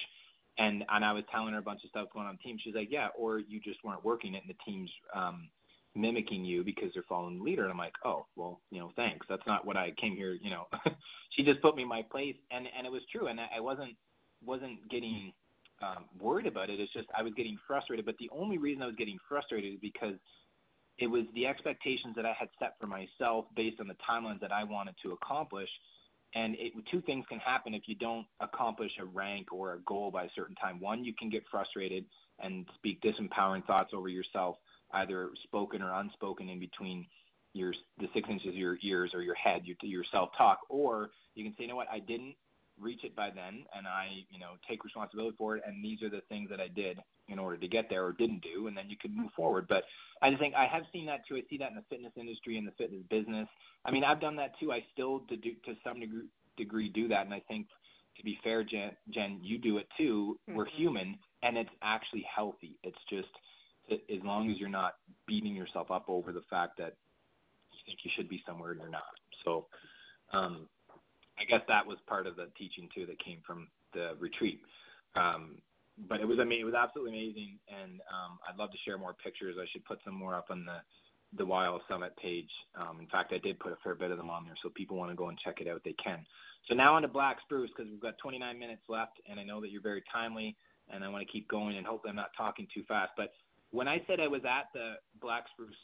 And 0.58 0.84
and 0.90 1.06
I 1.06 1.14
was 1.14 1.24
telling 1.32 1.54
her 1.54 1.60
a 1.60 1.64
bunch 1.64 1.84
of 1.84 1.92
stuff 1.92 2.08
going 2.14 2.26
on 2.26 2.38
the 2.38 2.44
team. 2.44 2.58
She's 2.64 2.74
like, 2.74 2.88
yeah, 2.90 3.10
or 3.18 3.40
you 3.40 3.60
just 3.60 3.84
weren't 3.84 4.04
working 4.04 4.34
it, 4.34 4.44
and 4.46 4.50
the 4.50 4.58
team's 4.66 4.90
um, 5.14 5.50
mimicking 5.96 6.44
you 6.44 6.64
because 6.64 6.90
they're 6.94 7.06
following 7.08 7.38
the 7.38 7.44
leader. 7.44 7.64
And 7.64 7.72
I'm 7.72 7.78
like, 7.78 7.94
oh, 8.04 8.26
well, 8.36 8.60
you 8.72 8.80
know, 8.80 8.92
thanks. 8.96 9.26
That's 9.30 9.46
not 9.46 9.66
what 9.68 9.78
I 9.78 9.94
came 10.02 10.16
here. 10.16 10.34
You 10.34 10.50
know, 10.50 10.66
she 11.36 11.44
just 11.44 11.62
put 11.62 11.76
me 11.76 11.84
in 11.84 11.88
my 11.88 12.02
place, 12.02 12.36
and 12.50 12.66
and 12.76 12.88
it 12.88 12.92
was 12.92 13.04
true. 13.12 13.28
And 13.28 13.40
I, 13.40 13.58
I 13.58 13.60
wasn't 13.60 13.96
wasn't 14.44 14.90
getting 14.90 15.32
um, 15.82 16.06
worried 16.20 16.48
about 16.48 16.70
it. 16.70 16.80
It's 16.80 16.94
just 16.94 17.08
I 17.18 17.24
was 17.24 17.34
getting 17.36 17.58
frustrated. 17.68 18.06
But 18.06 18.18
the 18.18 18.30
only 18.32 18.58
reason 18.58 18.84
I 18.84 18.88
was 18.88 18.96
getting 18.96 19.18
frustrated 19.28 19.74
is 19.74 19.80
because 19.82 20.16
it 20.98 21.08
was 21.08 21.24
the 21.36 21.46
expectations 21.46 22.16
that 22.16 22.26
I 22.26 22.34
had 22.38 22.50
set 22.60 22.74
for 22.80 22.88
myself 22.88 23.46
based 23.56 23.80
on 23.80 23.88
the 23.88 23.96
timelines 24.10 24.40
that 24.42 24.52
I 24.52 24.64
wanted 24.64 24.96
to 25.04 25.12
accomplish. 25.12 25.70
And 26.36 26.56
it, 26.56 26.74
two 26.92 27.02
things 27.02 27.26
can 27.30 27.40
happen 27.40 27.74
if 27.74 27.84
you 27.88 27.96
don't 27.96 28.26
accomplish 28.40 28.92
a 29.00 29.06
rank 29.06 29.54
or 29.54 29.74
a 29.74 29.80
goal 29.80 30.12
by 30.12 30.26
a 30.26 30.30
certain 30.36 30.56
time. 30.56 30.80
One, 30.80 31.04
you 31.04 31.14
can 31.18 31.30
get 31.30 31.44
frustrated 31.50 32.06
and 32.40 32.66
speak 32.76 33.02
disempowering 33.02 33.66
thoughts 33.66 33.92
over 33.94 34.10
yourself, 34.10 34.58
either 34.94 35.30
spoken 35.44 35.82
or 35.82 35.94
unspoken, 35.94 36.50
in 36.50 36.60
between 36.60 37.06
your 37.54 37.74
the 37.98 38.08
six 38.14 38.28
inches 38.30 38.50
of 38.50 38.56
your 38.56 38.78
ears 38.84 39.12
or 39.14 39.22
your 39.22 39.36
head, 39.36 39.62
your, 39.66 39.78
your 39.82 40.04
self 40.12 40.30
talk. 40.38 40.60
Or 40.70 41.12
you 41.36 41.44
can 41.44 41.54
say, 41.54 41.64
you 41.64 41.70
know 41.70 41.76
what, 41.76 41.88
I 41.92 42.00
didn't 42.00 42.36
reach 42.80 43.04
it 43.04 43.16
by 43.16 43.30
then 43.30 43.66
and 43.76 43.88
I, 43.88 44.08
you 44.30 44.40
know, 44.40 44.54
take 44.70 44.84
responsibility 44.84 45.36
for 45.38 45.58
it 45.58 45.64
and 45.66 45.84
these 45.84 46.02
are 46.02 46.10
the 46.10 46.22
things 46.30 46.50
that 46.50 46.60
I 46.60 46.68
did 46.68 47.00
in 47.28 47.40
order 47.40 47.58
to 47.58 47.68
get 47.68 47.86
there 47.90 48.06
or 48.06 48.14
didn't 48.14 48.42
do 48.42 48.68
and 48.68 48.78
then 48.78 48.90
you 48.90 48.98
can 48.98 49.16
move 49.16 49.32
forward. 49.36 49.68
But 49.68 49.84
I 50.22 50.30
just 50.30 50.42
think 50.42 50.56
I 50.56 50.66
have 50.66 50.84
seen 50.92 51.06
that 51.08 51.22
too. 51.28 51.36
I 51.36 51.42
see 51.50 51.58
that 51.58 51.70
in 51.70 51.76
the 51.76 51.84
fitness 51.90 52.14
industry 52.16 52.58
and 52.58 52.68
the 52.68 52.72
fitness 52.78 53.04
business. 53.10 53.48
I 53.86 53.92
mean, 53.92 54.04
I've 54.04 54.22
done 54.22 54.36
that 54.38 54.52
too. 54.60 54.72
I 54.72 54.84
still 54.94 55.22
to 55.30 55.38
do 55.38 55.52
to 55.66 55.74
some 55.84 56.00
degree, 56.00 56.28
degree 56.58 56.90
do 56.90 57.08
that 57.10 57.26
and 57.26 57.34
I 57.34 57.42
think 57.48 57.68
to 58.18 58.24
be 58.24 58.38
fair, 58.44 58.64
Jen, 58.64 58.92
Jen 59.14 59.40
you 59.42 59.58
do 59.58 59.78
it 59.78 59.88
too. 59.98 60.38
Mm-hmm. 60.48 60.58
We're 60.58 60.70
human 60.78 61.18
and 61.44 61.58
it's 61.58 61.70
actually 61.84 62.26
healthy. 62.34 62.78
It's 62.84 62.98
just 63.10 63.30
as 63.92 64.24
long 64.24 64.52
as 64.52 64.58
you're 64.58 64.70
not 64.70 64.96
beating 65.28 65.56
yourself 65.56 65.92
up 65.92 66.06
over 66.08 66.32
the 66.32 66.44
fact 66.50 66.78
that 66.78 66.96
you 67.72 67.80
think 67.86 68.00
you 68.04 68.12
should 68.16 68.30
be 68.30 68.44
somewhere 68.46 68.72
and 68.72 68.82
you're 68.82 68.90
not. 68.90 69.04
So 69.46 69.68
um, 70.34 70.68
I 71.40 71.46
guess 71.46 71.62
that 71.68 71.86
was 71.86 71.98
part 72.08 72.28
of 72.28 72.36
the 72.36 72.48
teaching 72.58 72.90
too 72.94 73.06
that 73.06 73.24
came 73.24 73.40
from 73.46 73.68
the 73.94 74.14
retreat. 74.20 74.62
Um, 75.16 75.62
but 76.08 76.20
it 76.20 76.28
was 76.28 76.38
mean 76.38 76.62
it 76.62 76.66
was 76.66 76.76
absolutely 76.78 77.18
amazing, 77.18 77.58
and 77.70 78.02
um, 78.14 78.38
I'd 78.48 78.58
love 78.58 78.72
to 78.72 78.78
share 78.86 78.98
more 78.98 79.14
pictures. 79.14 79.56
I 79.60 79.66
should 79.72 79.86
put 79.86 80.00
some 80.06 80.14
more 80.14 80.36
up 80.36 80.48
on 80.50 80.66
the 80.66 80.78
the 81.38 81.46
Wild 81.46 81.82
Summit 81.90 82.16
page. 82.18 82.50
Um, 82.80 83.00
in 83.00 83.08
fact, 83.08 83.34
I 83.34 83.38
did 83.40 83.60
put 83.60 83.74
a 83.74 83.78
fair 83.84 83.96
bit 83.96 84.12
of 84.12 84.18
them 84.18 84.30
on 84.30 84.46
there, 84.46 84.56
so 84.64 84.70
people 84.70 84.96
want 84.96 85.12
to 85.12 85.16
go 85.16 85.30
and 85.30 85.38
check 85.44 85.60
it 85.60 85.68
out, 85.68 85.82
they 85.84 85.96
can. 86.02 86.26
So 86.70 86.76
now 86.76 86.96
on 86.96 87.02
to 87.02 87.08
Black 87.08 87.38
Spruce 87.44 87.70
because 87.76 87.92
we've 87.92 88.02
got 88.02 88.18
29 88.20 88.58
minutes 88.58 88.84
left, 88.88 89.20
and 89.30 89.40
I 89.40 89.44
know 89.44 89.60
that 89.62 89.70
you're 89.70 89.82
very 89.82 90.04
timely, 90.12 90.56
and 90.90 91.04
I 91.04 91.10
want 91.10 91.26
to 91.26 91.32
keep 91.32 91.48
going, 91.50 91.78
and 91.78 91.86
hopefully 91.86 92.12
I'm 92.12 92.16
not 92.16 92.32
talking 92.38 92.68
too 92.74 92.84
fast. 92.88 93.12
But 93.18 93.34
when 93.72 93.88
I 93.88 94.02
said 94.08 94.20
I 94.20 94.28
was 94.28 94.42
at 94.46 94.72
the 94.74 94.96
Black 95.20 95.46
Spruce 95.52 95.76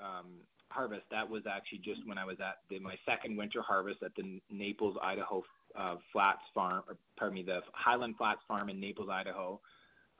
um, 0.00 0.40
harvest, 0.70 1.02
that 1.10 1.28
was 1.28 1.42
actually 1.50 1.78
just 1.78 2.06
when 2.06 2.18
I 2.18 2.24
was 2.24 2.36
at 2.40 2.58
the, 2.70 2.78
my 2.78 2.94
second 3.06 3.36
winter 3.36 3.62
harvest 3.62 4.02
at 4.02 4.14
the 4.16 4.40
Naples, 4.50 4.96
Idaho 5.02 5.42
uh, 5.78 5.96
Flats 6.12 6.42
Farm, 6.54 6.82
or 6.88 6.96
pardon 7.18 7.34
me, 7.34 7.42
the 7.42 7.60
Highland 7.72 8.16
Flats 8.18 8.40
Farm 8.48 8.68
in 8.68 8.80
Naples, 8.80 9.08
Idaho. 9.10 9.60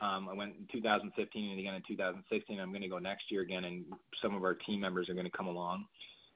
Um, 0.00 0.28
I 0.30 0.34
went 0.34 0.54
in 0.58 0.66
2015 0.70 1.50
and 1.50 1.58
again 1.58 1.74
in 1.74 1.82
2016. 1.88 2.60
I'm 2.60 2.70
going 2.70 2.82
to 2.82 2.88
go 2.88 2.98
next 2.98 3.30
year 3.30 3.42
again, 3.42 3.64
and 3.64 3.84
some 4.22 4.34
of 4.34 4.42
our 4.44 4.54
team 4.54 4.80
members 4.80 5.08
are 5.08 5.14
going 5.14 5.26
to 5.30 5.36
come 5.36 5.46
along. 5.46 5.86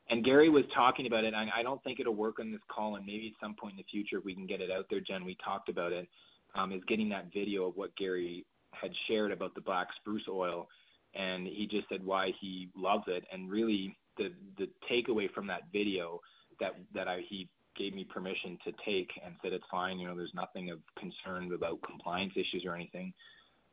And 0.09 0.25
Gary 0.25 0.49
was 0.49 0.65
talking 0.75 1.07
about 1.07 1.25
it. 1.25 1.35
I, 1.35 1.61
I 1.61 1.63
don't 1.63 1.83
think 1.85 2.01
it'll 2.01 2.15
work 2.15 2.41
on 2.41 2.51
this 2.51 2.61
call, 2.75 2.97
and 2.97 3.07
maybe 3.07 3.35
at 3.35 3.45
some 3.45 3.55
point 3.55 3.75
in 3.75 3.79
the 3.79 3.85
future 3.91 4.19
if 4.19 4.25
we 4.25 4.35
can 4.35 4.47
get 4.47 4.61
it 4.61 4.71
out 4.71 4.87
there, 4.91 5.01
Jen. 5.01 5.25
We 5.25 5.37
talked 5.45 5.69
about 5.69 5.93
it. 5.93 6.09
Um, 6.57 6.73
is 6.73 6.83
getting 6.89 7.09
that 7.11 7.27
video 7.33 7.69
of 7.69 7.77
what 7.77 7.95
Gary 7.97 8.45
had 8.73 8.91
shared 9.07 9.31
about 9.31 9.55
the 9.55 9.61
black 9.61 9.87
spruce 10.01 10.27
oil 10.29 10.67
and 11.15 11.47
he 11.47 11.67
just 11.71 11.89
said 11.89 12.05
why 12.05 12.31
he 12.41 12.69
loves 12.77 13.05
it. 13.07 13.25
And 13.33 13.51
really, 13.51 13.97
the 14.21 14.33
the 14.59 14.69
takeaway 14.91 15.33
from 15.33 15.47
that 15.47 15.63
video 15.73 16.21
that 16.61 16.73
that 16.95 17.09
I 17.09 17.21
he 17.29 17.49
gave 17.77 17.95
me 17.95 18.05
permission 18.05 18.59
to 18.65 18.73
take 18.85 19.11
and 19.25 19.35
said 19.43 19.53
it's 19.53 19.65
fine. 19.71 19.99
You 19.99 20.09
know, 20.09 20.17
there's 20.17 20.35
nothing 20.35 20.71
of 20.71 20.79
concern 20.99 21.53
about 21.53 21.81
compliance 21.83 22.33
issues 22.35 22.65
or 22.67 22.75
anything. 22.75 23.13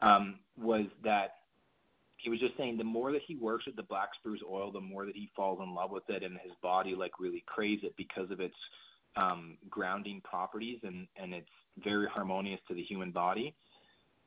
Um, 0.01 0.39
was 0.57 0.85
that 1.03 1.31
he 2.17 2.29
was 2.29 2.39
just 2.39 2.55
saying 2.57 2.77
the 2.77 2.83
more 2.83 3.11
that 3.11 3.21
he 3.27 3.35
works 3.35 3.65
with 3.65 3.75
the 3.75 3.83
black 3.83 4.09
spruce 4.19 4.41
oil, 4.49 4.71
the 4.71 4.81
more 4.81 5.05
that 5.05 5.15
he 5.15 5.29
falls 5.35 5.59
in 5.61 5.73
love 5.73 5.91
with 5.91 6.09
it, 6.09 6.23
and 6.23 6.33
his 6.43 6.53
body 6.61 6.95
like 6.95 7.19
really 7.19 7.43
craves 7.47 7.83
it 7.83 7.93
because 7.97 8.31
of 8.31 8.39
its 8.39 8.55
um, 9.15 9.57
grounding 9.69 10.21
properties 10.23 10.79
and 10.83 11.07
and 11.21 11.33
it's 11.33 11.47
very 11.83 12.07
harmonious 12.07 12.59
to 12.67 12.73
the 12.73 12.83
human 12.83 13.11
body. 13.11 13.55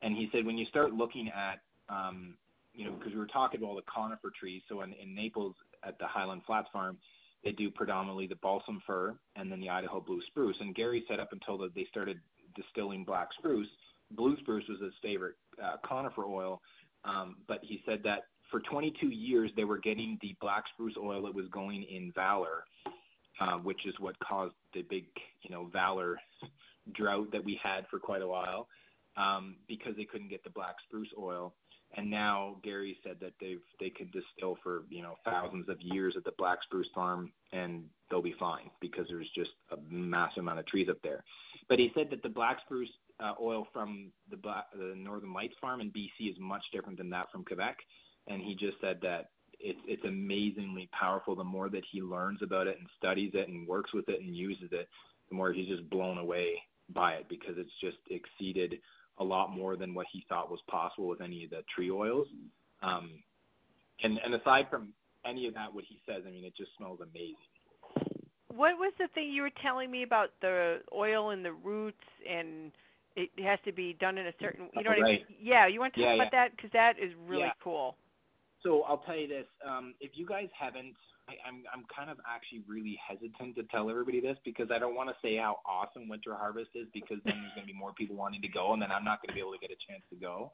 And 0.02 0.16
he 0.16 0.28
said 0.32 0.44
when 0.44 0.58
you 0.58 0.66
start 0.66 0.92
looking 0.92 1.28
at 1.28 1.60
um, 1.88 2.34
you 2.74 2.84
know 2.84 2.92
because 2.92 3.12
we 3.12 3.18
were 3.18 3.26
talking 3.26 3.60
about 3.60 3.68
all 3.68 3.76
the 3.76 3.82
conifer 3.92 4.32
trees, 4.38 4.62
so 4.68 4.82
in, 4.82 4.92
in 4.94 5.14
Naples 5.14 5.54
at 5.84 5.98
the 5.98 6.06
Highland 6.06 6.42
Flats 6.46 6.68
farm, 6.72 6.98
they 7.44 7.52
do 7.52 7.70
predominantly 7.70 8.26
the 8.26 8.36
balsam 8.36 8.82
fir 8.86 9.14
and 9.36 9.50
then 9.50 9.60
the 9.60 9.70
Idaho 9.70 10.00
blue 10.00 10.20
spruce. 10.26 10.56
And 10.60 10.74
Gary 10.74 11.04
said 11.08 11.20
up 11.20 11.32
until 11.32 11.58
the, 11.58 11.70
they 11.74 11.86
started 11.90 12.20
distilling 12.54 13.04
black 13.04 13.28
spruce, 13.38 13.68
blue 14.10 14.36
spruce 14.40 14.64
was 14.68 14.80
his 14.80 14.92
favorite 15.02 15.36
uh, 15.62 15.76
conifer 15.86 16.24
oil. 16.24 16.60
Um, 17.04 17.36
but 17.48 17.60
he 17.62 17.82
said 17.86 18.00
that 18.04 18.24
for 18.50 18.60
22 18.60 19.06
years 19.06 19.50
they 19.56 19.64
were 19.64 19.78
getting 19.78 20.18
the 20.20 20.36
black 20.40 20.64
spruce 20.74 20.96
oil 21.00 21.22
that 21.22 21.34
was 21.34 21.46
going 21.52 21.84
in 21.84 22.12
Valor, 22.14 22.64
uh, 23.40 23.58
which 23.58 23.86
is 23.86 23.94
what 24.00 24.18
caused 24.18 24.54
the 24.74 24.82
big, 24.82 25.04
you 25.42 25.54
know, 25.54 25.70
Valor 25.72 26.18
drought 26.94 27.30
that 27.32 27.44
we 27.44 27.58
had 27.62 27.86
for 27.90 27.98
quite 27.98 28.22
a 28.22 28.26
while, 28.26 28.68
um, 29.16 29.56
because 29.68 29.94
they 29.96 30.04
couldn't 30.04 30.28
get 30.28 30.42
the 30.44 30.50
black 30.50 30.74
spruce 30.86 31.08
oil. 31.18 31.54
And 31.96 32.08
now 32.08 32.56
Gary 32.62 32.96
said 33.02 33.16
that 33.20 33.32
they've 33.40 33.62
they 33.80 33.90
could 33.90 34.12
distill 34.12 34.58
for 34.62 34.82
you 34.88 35.02
know 35.02 35.16
thousands 35.24 35.68
of 35.68 35.76
years 35.80 36.14
at 36.16 36.24
the 36.24 36.32
Black 36.38 36.58
Spruce 36.64 36.86
Farm 36.94 37.32
and 37.52 37.84
they'll 38.10 38.22
be 38.22 38.34
fine 38.38 38.70
because 38.80 39.06
there's 39.08 39.30
just 39.34 39.50
a 39.72 39.76
massive 39.92 40.38
amount 40.38 40.58
of 40.60 40.66
trees 40.66 40.88
up 40.88 40.98
there. 41.02 41.24
But 41.68 41.78
he 41.78 41.90
said 41.94 42.08
that 42.10 42.22
the 42.22 42.28
Black 42.28 42.58
Spruce 42.64 42.90
uh, 43.20 43.34
oil 43.40 43.66
from 43.72 44.10
the, 44.30 44.36
the 44.36 44.94
Northern 44.96 45.32
Lights 45.32 45.54
Farm 45.60 45.80
in 45.80 45.90
BC 45.90 46.30
is 46.30 46.36
much 46.38 46.62
different 46.72 46.98
than 46.98 47.10
that 47.10 47.26
from 47.30 47.44
Quebec, 47.44 47.76
and 48.28 48.40
he 48.40 48.54
just 48.54 48.80
said 48.80 48.98
that 49.02 49.30
it's 49.58 49.80
it's 49.86 50.04
amazingly 50.04 50.88
powerful. 50.98 51.34
The 51.34 51.44
more 51.44 51.68
that 51.68 51.84
he 51.90 52.00
learns 52.00 52.40
about 52.42 52.66
it 52.66 52.78
and 52.78 52.88
studies 52.96 53.32
it 53.34 53.48
and 53.48 53.66
works 53.66 53.92
with 53.92 54.08
it 54.08 54.20
and 54.20 54.34
uses 54.34 54.70
it, 54.72 54.88
the 55.28 55.36
more 55.36 55.52
he's 55.52 55.68
just 55.68 55.88
blown 55.90 56.18
away 56.18 56.54
by 56.94 57.12
it 57.12 57.26
because 57.28 57.54
it's 57.56 57.70
just 57.80 57.98
exceeded 58.10 58.80
a 59.20 59.24
lot 59.24 59.54
more 59.54 59.76
than 59.76 59.94
what 59.94 60.06
he 60.12 60.24
thought 60.28 60.50
was 60.50 60.60
possible 60.68 61.08
with 61.08 61.20
any 61.20 61.44
of 61.44 61.50
the 61.50 61.62
tree 61.74 61.90
oils. 61.90 62.26
Um, 62.82 63.10
and, 64.02 64.18
and 64.24 64.34
aside 64.34 64.66
from 64.70 64.92
any 65.26 65.46
of 65.46 65.54
that, 65.54 65.72
what 65.72 65.84
he 65.88 66.00
says, 66.06 66.22
I 66.26 66.30
mean, 66.30 66.44
it 66.44 66.56
just 66.56 66.70
smells 66.76 67.00
amazing. 67.00 67.36
What 68.48 68.72
was 68.78 68.92
the 68.98 69.08
thing 69.14 69.30
you 69.30 69.42
were 69.42 69.52
telling 69.62 69.90
me 69.90 70.02
about 70.02 70.30
the 70.40 70.78
oil 70.92 71.30
and 71.30 71.44
the 71.44 71.52
roots 71.52 71.96
and 72.28 72.72
it 73.16 73.30
has 73.44 73.58
to 73.64 73.72
be 73.72 73.96
done 74.00 74.18
in 74.18 74.26
a 74.26 74.32
certain, 74.40 74.68
you 74.74 74.82
know 74.82 74.90
what 74.90 75.00
right. 75.00 75.04
I 75.04 75.12
mean? 75.12 75.24
Yeah, 75.40 75.66
you 75.66 75.80
want 75.80 75.94
to 75.94 76.00
talk 76.00 76.08
yeah, 76.08 76.14
about 76.14 76.32
yeah. 76.32 76.44
that 76.44 76.56
because 76.56 76.70
that 76.72 76.92
is 76.98 77.12
really 77.26 77.42
yeah. 77.42 77.62
cool. 77.62 77.96
So 78.62 78.82
I'll 78.82 78.98
tell 78.98 79.16
you 79.16 79.26
this: 79.26 79.46
um, 79.66 79.94
if 80.00 80.12
you 80.14 80.26
guys 80.26 80.48
haven't 80.58 80.94
I, 81.30 81.38
I'm 81.46 81.62
I'm 81.70 81.84
kind 81.86 82.10
of 82.10 82.18
actually 82.26 82.66
really 82.66 82.98
hesitant 82.98 83.54
to 83.54 83.62
tell 83.70 83.90
everybody 83.90 84.20
this 84.20 84.36
because 84.44 84.68
I 84.74 84.78
don't 84.78 84.98
want 84.98 85.08
to 85.10 85.16
say 85.22 85.36
how 85.36 85.62
awesome 85.62 86.08
Winter 86.08 86.34
Harvest 86.34 86.74
is 86.74 86.88
because 86.92 87.22
then 87.24 87.38
there's 87.38 87.54
going 87.54 87.66
to 87.66 87.72
be 87.72 87.78
more 87.78 87.94
people 87.94 88.16
wanting 88.16 88.42
to 88.42 88.48
go 88.50 88.72
and 88.74 88.82
then 88.82 88.90
I'm 88.90 89.04
not 89.04 89.22
going 89.22 89.30
to 89.30 89.38
be 89.38 89.40
able 89.40 89.54
to 89.54 89.62
get 89.62 89.70
a 89.70 89.78
chance 89.86 90.02
to 90.10 90.16
go. 90.18 90.50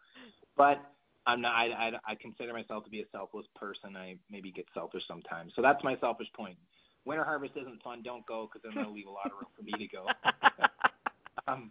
But 0.56 0.84
I'm 1.26 1.40
not. 1.40 1.56
I, 1.56 1.64
I 1.72 2.12
I 2.12 2.14
consider 2.20 2.52
myself 2.52 2.84
to 2.84 2.90
be 2.90 3.00
a 3.00 3.08
selfless 3.10 3.46
person. 3.56 3.96
I 3.96 4.20
maybe 4.30 4.52
get 4.52 4.66
selfish 4.74 5.02
sometimes. 5.08 5.52
So 5.56 5.62
that's 5.62 5.82
my 5.82 5.96
selfish 5.98 6.28
point. 6.36 6.56
Winter 7.04 7.24
Harvest 7.24 7.56
isn't 7.56 7.82
fun. 7.82 8.02
Don't 8.04 8.26
go 8.26 8.48
because 8.50 8.60
then 8.62 8.76
that'll 8.76 8.92
leave 8.92 9.06
a 9.06 9.10
lot 9.10 9.26
of 9.26 9.32
room 9.40 9.50
for 9.56 9.62
me 9.62 9.72
to 9.78 9.88
go. 9.88 10.04
um, 11.48 11.70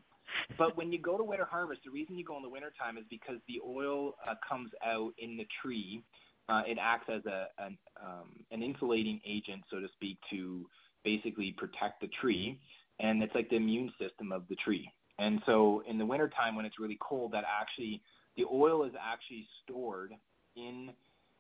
but 0.58 0.78
when 0.78 0.92
you 0.92 1.00
go 1.00 1.18
to 1.18 1.24
Winter 1.24 1.48
Harvest, 1.50 1.82
the 1.86 1.92
reason 1.92 2.18
you 2.18 2.24
go 2.24 2.38
in 2.38 2.44
the 2.44 2.50
winter 2.50 2.72
time 2.80 2.98
is 2.98 3.04
because 3.10 3.38
the 3.48 3.60
oil 3.68 4.16
uh, 4.26 4.36
comes 4.48 4.72
out 4.86 5.12
in 5.20 5.38
the 5.38 5.46
tree 5.62 6.04
uh, 6.50 6.62
it 6.68 6.78
acts 6.82 7.08
as 7.10 7.26
a 7.26 7.48
an, 7.58 7.78
um, 8.04 8.30
an 8.52 8.62
insulating 8.62 9.20
agent, 9.26 9.64
so 9.72 9.80
to 9.80 9.88
speak, 9.94 10.18
to 10.32 10.66
basically 11.04 11.56
protect 11.58 12.02
the 12.02 12.10
tree, 12.22 12.60
and 13.00 13.22
it's 13.24 13.34
like 13.36 13.50
the 13.50 13.56
immune 13.56 13.92
system 14.00 14.32
of 14.32 14.44
the 14.50 14.56
tree. 14.64 14.90
And 15.18 15.40
so 15.46 15.82
in 15.88 15.98
the 15.98 16.06
wintertime 16.06 16.56
when 16.56 16.66
it's 16.66 16.80
really 16.80 16.98
cold, 17.02 17.32
that 17.32 17.44
actually 17.48 18.02
the 18.38 18.44
oil 18.52 18.84
is 18.84 18.92
actually 19.00 19.48
stored 19.64 20.12
in 20.56 20.90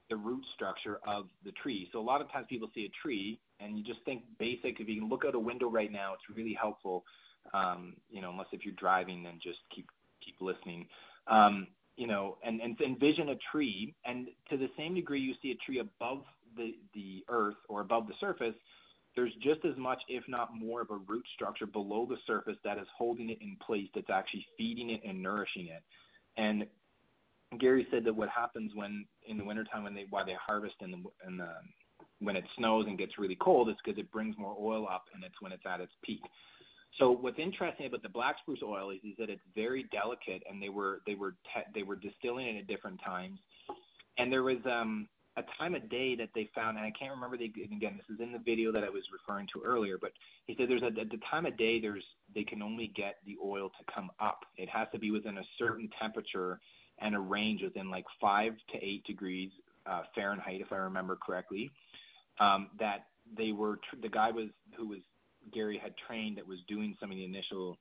the 0.10 0.16
root 0.16 0.44
structure 0.54 1.00
of 1.08 1.26
the 1.44 1.52
tree. 1.64 1.90
So 1.92 2.00
a 2.00 2.02
lot 2.02 2.22
of 2.22 2.32
times 2.32 2.46
people 2.50 2.70
see 2.74 2.86
a 2.86 2.94
tree 3.06 3.40
and 3.60 3.78
you 3.78 3.84
just 3.84 4.00
think 4.06 4.24
basic. 4.40 4.80
If 4.80 4.88
you 4.88 5.02
can 5.02 5.10
look 5.10 5.24
out 5.26 5.36
a 5.36 5.40
window 5.40 5.70
right 5.70 5.92
now, 5.92 6.14
it's 6.14 6.38
really 6.38 6.56
helpful. 6.60 7.04
Um, 7.54 7.96
you 8.10 8.22
know, 8.22 8.30
unless 8.32 8.48
if 8.52 8.64
you're 8.64 8.76
driving, 8.76 9.24
then 9.24 9.40
just 9.42 9.60
keep 9.74 9.88
keep 10.24 10.36
listening. 10.42 10.88
Um, 11.28 11.68
you 11.98 12.08
know, 12.08 12.38
and, 12.44 12.62
and 12.62 12.80
envision 12.82 13.30
a 13.30 13.36
tree, 13.52 13.96
and 14.06 14.28
to 14.50 14.58
the 14.58 14.70
same 14.78 14.96
degree 14.96 15.20
you 15.20 15.34
see 15.42 15.52
a 15.52 15.66
tree 15.66 15.80
above 15.80 16.24
the, 16.58 16.74
the 16.94 17.24
earth 17.30 17.56
or 17.70 17.82
above 17.82 18.08
the 18.08 18.14
surface, 18.20 18.56
there's 19.16 19.34
just 19.36 19.64
as 19.64 19.78
much, 19.78 20.02
if 20.10 20.24
not 20.28 20.50
more, 20.54 20.82
of 20.82 20.90
a 20.90 20.98
root 21.08 21.24
structure 21.34 21.66
below 21.66 22.06
the 22.08 22.18
surface 22.28 22.58
that 22.64 22.78
is 22.78 22.88
holding 22.98 23.30
it 23.30 23.38
in 23.42 23.58
place, 23.66 23.88
that's 23.96 24.10
actually 24.10 24.46
feeding 24.58 24.90
it 24.90 25.02
and 25.08 25.22
nourishing 25.22 25.68
it. 25.68 25.84
And 26.38 26.66
Gary 27.60 27.88
said 27.92 28.04
that 28.04 28.16
what 28.16 28.30
happens 28.30 28.72
when 28.76 29.06
in 29.28 29.38
the 29.38 29.46
wintertime 29.46 29.84
when 29.84 29.94
they 29.94 30.06
why 30.10 30.24
they 30.26 30.36
harvest 30.46 30.76
in 30.82 30.92
the, 30.92 30.98
in 31.26 31.38
the 31.38 31.50
when 32.20 32.36
it 32.36 32.44
snows 32.58 32.86
and 32.88 32.98
gets 32.98 33.18
really 33.18 33.38
cold 33.40 33.70
is 33.70 33.76
because 33.84 33.98
it 33.98 34.12
brings 34.12 34.38
more 34.38 34.56
oil 34.60 34.88
up 34.90 35.06
and 35.14 35.24
it's 35.24 35.40
when 35.42 35.52
it's 35.52 35.66
at 35.66 35.80
its 35.80 35.92
peak. 36.04 36.22
So 36.98 37.12
what's 37.12 37.40
interesting 37.40 37.88
about 37.88 38.04
the 38.04 38.10
black 38.10 38.38
spruce 38.42 38.62
oil 38.64 38.92
is, 38.92 39.00
is 39.04 39.18
that 39.20 39.30
it's 39.30 39.42
very 39.54 39.86
delicate, 39.92 40.44
and 40.50 40.62
they 40.62 40.70
were 40.70 41.02
they 41.06 41.16
were 41.16 41.32
te- 41.54 41.70
they 41.74 41.84
were 41.84 41.96
distilling 41.96 42.48
it 42.48 42.60
at 42.60 42.68
different 42.68 43.02
times, 43.04 43.40
and 44.18 44.32
there 44.32 44.44
was 44.44 44.60
um, 44.66 45.08
a 45.38 45.44
time 45.58 45.76
of 45.76 45.90
day 45.90 46.16
that 46.16 46.30
they 46.34 46.50
found, 46.56 46.78
and 46.78 46.86
I 46.86 46.92
can't 46.98 47.12
remember 47.12 47.38
the 47.38 47.46
again. 47.46 47.98
This 47.98 48.16
is 48.16 48.22
in 48.22 48.32
the 48.32 48.40
video 48.40 48.72
that 48.72 48.84
I 48.84 48.90
was 48.90 49.04
referring 49.12 49.48
to 49.54 49.62
earlier, 49.66 49.98
but 50.00 50.12
he 50.48 50.56
said 50.58 50.70
there's 50.70 50.84
a, 50.84 50.88
at 50.88 51.10
the 51.10 51.20
time 51.30 51.46
of 51.46 51.58
day 51.58 51.82
there's 51.82 52.04
they 52.34 52.44
can 52.44 52.62
only 52.62 52.92
get 52.96 53.16
the 53.26 53.36
oil 53.44 53.70
to 53.70 53.94
come 53.94 54.10
up. 54.22 54.40
It 54.58 54.70
has 54.70 54.88
to 54.94 55.00
be 55.00 55.12
within 55.12 55.38
a 55.38 55.44
certain 55.60 55.90
temperature 56.02 56.60
and 57.00 57.14
a 57.14 57.20
range 57.20 57.62
within 57.62 57.90
like 57.92 58.06
five 58.22 58.54
to 58.72 58.78
eight 58.78 59.04
degrees 59.06 59.52
uh, 59.86 60.04
Fahrenheit, 60.16 60.62
if 60.62 60.72
I 60.72 60.78
remember 60.78 61.18
correctly. 61.18 61.72
Um, 62.40 62.70
that 62.80 63.08
they 63.38 63.52
were 63.52 63.80
the 64.02 64.10
guy 64.10 64.32
was 64.32 64.48
who 64.78 64.88
was 64.90 65.00
Gary 65.54 65.80
had 65.82 65.94
trained 66.08 66.38
that 66.38 66.48
was 66.48 66.60
doing 66.68 66.96
some 67.00 67.12
of 67.12 67.18
the 67.18 67.26
initial 67.26 67.78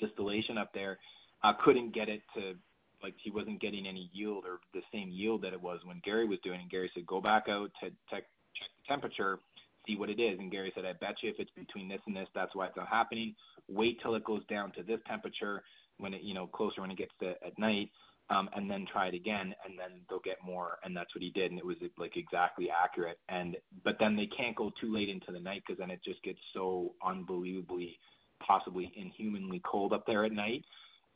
distillation 0.00 0.58
up 0.58 0.72
there 0.74 0.98
uh, 1.44 1.52
couldn't 1.64 1.94
get 1.94 2.08
it 2.08 2.22
to 2.34 2.54
like 3.02 3.14
he 3.22 3.30
wasn't 3.30 3.60
getting 3.60 3.86
any 3.86 4.08
yield 4.12 4.44
or 4.44 4.60
the 4.74 4.80
same 4.92 5.08
yield 5.10 5.42
that 5.42 5.52
it 5.52 5.60
was 5.60 5.80
when 5.84 6.00
Gary 6.04 6.26
was 6.26 6.38
doing. 6.44 6.60
And 6.60 6.70
Gary 6.70 6.90
said, 6.94 7.06
"Go 7.06 7.20
back 7.20 7.44
out 7.48 7.70
to 7.80 7.90
check, 8.10 8.24
check 8.54 8.70
the 8.78 8.86
temperature, 8.88 9.40
see 9.86 9.96
what 9.96 10.08
it 10.08 10.20
is." 10.20 10.38
And 10.38 10.50
Gary 10.50 10.72
said, 10.74 10.84
"I 10.84 10.92
bet 10.92 11.16
you 11.22 11.30
if 11.30 11.36
it's 11.38 11.50
between 11.56 11.88
this 11.88 12.00
and 12.06 12.14
this, 12.14 12.28
that's 12.34 12.54
why 12.54 12.66
it's 12.66 12.76
not 12.76 12.88
happening. 12.88 13.34
Wait 13.68 14.00
till 14.00 14.14
it 14.14 14.24
goes 14.24 14.44
down 14.46 14.70
to 14.72 14.82
this 14.82 15.00
temperature 15.08 15.62
when 15.98 16.14
it, 16.14 16.22
you 16.22 16.34
know, 16.34 16.46
closer 16.46 16.80
when 16.80 16.90
it 16.90 16.98
gets 16.98 17.12
to 17.20 17.30
at 17.44 17.58
night." 17.58 17.90
Um, 18.32 18.48
and 18.56 18.70
then 18.70 18.86
try 18.90 19.08
it 19.08 19.14
again, 19.14 19.54
and 19.62 19.78
then 19.78 20.00
they'll 20.08 20.20
get 20.20 20.38
more. 20.42 20.78
And 20.84 20.96
that's 20.96 21.14
what 21.14 21.22
he 21.22 21.30
did, 21.30 21.50
and 21.50 21.58
it 21.58 21.66
was 21.66 21.76
like 21.98 22.16
exactly 22.16 22.68
accurate. 22.70 23.18
And 23.28 23.56
but 23.84 23.96
then 24.00 24.16
they 24.16 24.28
can't 24.34 24.56
go 24.56 24.70
too 24.80 24.90
late 24.90 25.10
into 25.10 25.32
the 25.32 25.40
night 25.40 25.62
because 25.66 25.78
then 25.78 25.90
it 25.90 26.00
just 26.02 26.22
gets 26.22 26.38
so 26.54 26.94
unbelievably, 27.04 27.98
possibly 28.40 28.90
inhumanly 28.96 29.60
cold 29.70 29.92
up 29.92 30.06
there 30.06 30.24
at 30.24 30.32
night. 30.32 30.64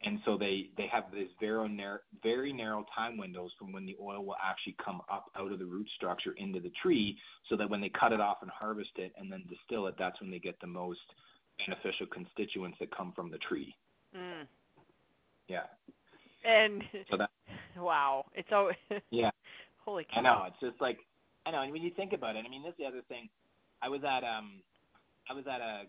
And 0.05 0.21
so 0.27 0.37
they 0.37 0.69
they 0.77 0.89
have 0.93 1.05
this 1.11 1.29
very 1.41 1.71
narrow, 1.71 2.01
very 2.23 2.53
narrow 2.53 2.85
time 2.95 3.17
windows 3.17 3.51
from 3.59 3.73
when 3.73 3.87
the 3.87 3.97
oil 3.99 4.23
will 4.23 4.37
actually 4.45 4.77
come 4.85 5.01
up 5.11 5.31
out 5.39 5.51
of 5.53 5.59
the 5.59 5.65
root 5.65 5.89
structure 5.97 6.35
into 6.37 6.61
the 6.61 6.73
tree, 6.83 7.17
so 7.49 7.57
that 7.57 7.71
when 7.71 7.81
they 7.81 7.91
cut 7.99 8.13
it 8.13 8.21
off 8.21 8.39
and 8.43 8.51
harvest 8.51 8.91
it 8.97 9.13
and 9.17 9.33
then 9.33 9.43
distill 9.49 9.87
it, 9.87 9.95
that's 9.99 10.21
when 10.21 10.31
they 10.31 10.39
get 10.39 10.61
the 10.61 10.67
most 10.67 11.01
beneficial 11.67 12.07
constituents 12.13 12.77
that 12.79 12.95
come 12.95 13.13
from 13.17 13.31
the 13.31 13.39
tree. 13.39 13.75
Mm. 14.15 14.47
Yeah. 15.49 15.67
And 16.47 16.83
so 17.11 17.17
that, 17.17 17.31
wow, 17.77 18.25
it's 18.35 18.49
so 18.49 18.71
yeah. 19.11 19.31
Holy 19.85 20.05
cow! 20.05 20.19
I 20.19 20.23
know 20.23 20.45
it's 20.47 20.61
just 20.61 20.81
like 20.81 20.99
I 21.47 21.51
know, 21.51 21.63
and 21.63 21.73
when 21.73 21.83
you 21.83 21.91
think 21.95 22.13
about 22.13 22.37
it, 22.37 22.45
I 22.47 22.49
mean, 22.49 22.63
this 22.63 22.71
is 22.71 22.79
the 22.79 22.87
other 22.87 23.03
thing. 23.09 23.29
I 23.83 23.89
was 23.89 24.01
at 24.05 24.23
um, 24.25 24.63
I 25.31 25.35
was 25.35 25.45
at 25.47 25.61
a 25.61 25.85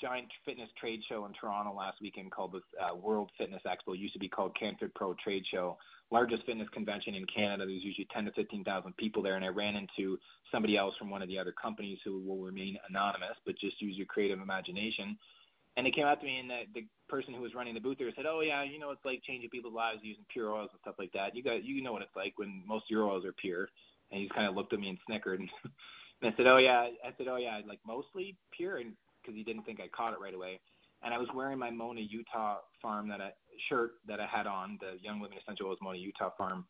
giant 0.00 0.28
fitness 0.44 0.68
trade 0.80 1.00
show 1.08 1.26
in 1.26 1.32
Toronto 1.34 1.74
last 1.74 1.98
weekend 2.00 2.30
called 2.30 2.52
the 2.52 2.62
uh, 2.82 2.94
World 2.94 3.30
Fitness 3.36 3.62
Expo. 3.66 3.94
It 3.94 3.98
used 3.98 4.14
to 4.14 4.18
be 4.18 4.28
called 4.28 4.56
CanFit 4.60 4.94
Pro 4.94 5.14
Trade 5.22 5.42
Show, 5.52 5.76
largest 6.10 6.44
fitness 6.46 6.68
convention 6.72 7.14
in 7.14 7.24
Canada. 7.26 7.66
There's 7.66 7.82
usually 7.82 8.06
10 8.14 8.26
to 8.26 8.32
15,000 8.32 8.96
people 8.96 9.22
there, 9.22 9.36
and 9.36 9.44
I 9.44 9.48
ran 9.48 9.74
into 9.74 10.18
somebody 10.52 10.76
else 10.76 10.94
from 10.98 11.10
one 11.10 11.22
of 11.22 11.28
the 11.28 11.38
other 11.38 11.52
companies 11.60 11.98
who 12.04 12.20
will 12.20 12.38
remain 12.38 12.76
anonymous, 12.88 13.36
but 13.44 13.58
just 13.58 13.80
use 13.82 13.96
your 13.96 14.06
creative 14.06 14.40
imagination 14.40 15.18
And 15.78 15.86
they 15.86 15.92
came 15.92 16.06
out 16.06 16.18
to 16.18 16.26
me, 16.26 16.40
and 16.40 16.50
the, 16.50 16.62
the 16.74 16.86
person 17.08 17.32
who 17.32 17.40
was 17.40 17.54
running 17.54 17.72
the 17.72 17.80
booth 17.80 17.98
there 17.98 18.10
said, 18.16 18.26
"Oh 18.26 18.40
yeah, 18.40 18.64
you 18.64 18.80
know 18.80 18.90
it's 18.90 19.04
like 19.04 19.22
changing 19.22 19.48
people's 19.48 19.74
lives 19.74 20.00
using 20.02 20.24
pure 20.28 20.50
oils 20.50 20.70
and 20.72 20.80
stuff 20.80 20.96
like 20.98 21.12
that. 21.12 21.36
You 21.36 21.42
got 21.44 21.62
you 21.62 21.80
know 21.84 21.92
what 21.92 22.02
it's 22.02 22.16
like 22.16 22.32
when 22.34 22.64
most 22.66 22.86
of 22.86 22.90
your 22.90 23.04
oils 23.04 23.24
are 23.24 23.32
pure." 23.32 23.68
And 24.10 24.18
he 24.18 24.26
just 24.26 24.34
kind 24.34 24.48
of 24.48 24.56
looked 24.56 24.72
at 24.72 24.80
me 24.80 24.88
and 24.90 24.98
snickered. 25.06 25.40
And, 26.20 26.34
I 26.34 26.36
said, 26.36 26.48
"Oh 26.48 26.56
yeah," 26.56 26.88
I 27.06 27.14
said, 27.16 27.28
"Oh 27.28 27.36
yeah, 27.36 27.60
like 27.64 27.78
mostly 27.86 28.36
pure," 28.50 28.78
and 28.78 28.94
because 29.22 29.36
he 29.36 29.44
didn't 29.44 29.62
think 29.62 29.78
I 29.78 29.86
caught 29.96 30.14
it 30.14 30.18
right 30.20 30.34
away. 30.34 30.58
And 31.04 31.14
I 31.14 31.18
was 31.18 31.28
wearing 31.32 31.60
my 31.60 31.70
Mona 31.70 32.00
Utah 32.00 32.56
farm 32.82 33.08
that 33.10 33.20
I 33.20 33.30
shirt 33.68 33.92
that 34.08 34.18
I 34.18 34.26
had 34.26 34.48
on 34.48 34.78
the 34.80 34.98
Young 35.00 35.22
Living 35.22 35.38
Essential 35.40 35.68
Oils 35.68 35.78
Mona 35.80 35.98
Utah 35.98 36.30
farm 36.36 36.66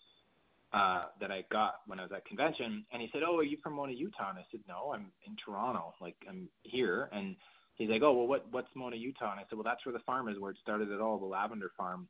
uh, 0.74 1.04
that 1.18 1.30
I 1.30 1.46
got 1.50 1.76
when 1.86 1.98
I 1.98 2.02
was 2.02 2.12
at 2.14 2.26
convention. 2.26 2.84
And 2.92 3.00
he 3.00 3.08
said, 3.10 3.22
"Oh, 3.26 3.38
are 3.38 3.42
you 3.42 3.56
from 3.62 3.72
Mona, 3.72 3.92
Utah?" 3.92 4.28
And 4.28 4.38
I 4.38 4.44
said, 4.50 4.60
"No, 4.68 4.92
I'm 4.92 5.10
in 5.26 5.34
Toronto. 5.42 5.94
Like 5.98 6.16
I'm 6.28 6.50
here." 6.64 7.08
And 7.10 7.34
he's 7.78 7.88
like, 7.88 8.02
"Oh, 8.02 8.12
well, 8.12 8.26
what 8.26 8.46
what's 8.50 8.68
Mona, 8.74 8.96
Utah?" 8.96 9.30
And 9.30 9.40
I 9.40 9.44
said, 9.48 9.56
"Well, 9.56 9.64
that's 9.64 9.84
where 9.86 9.92
the 9.92 10.04
farm 10.04 10.28
is, 10.28 10.38
where 10.38 10.50
it 10.50 10.58
started 10.62 10.92
at 10.92 11.00
all, 11.00 11.18
the 11.18 11.26
lavender 11.26 11.72
farm." 11.76 12.08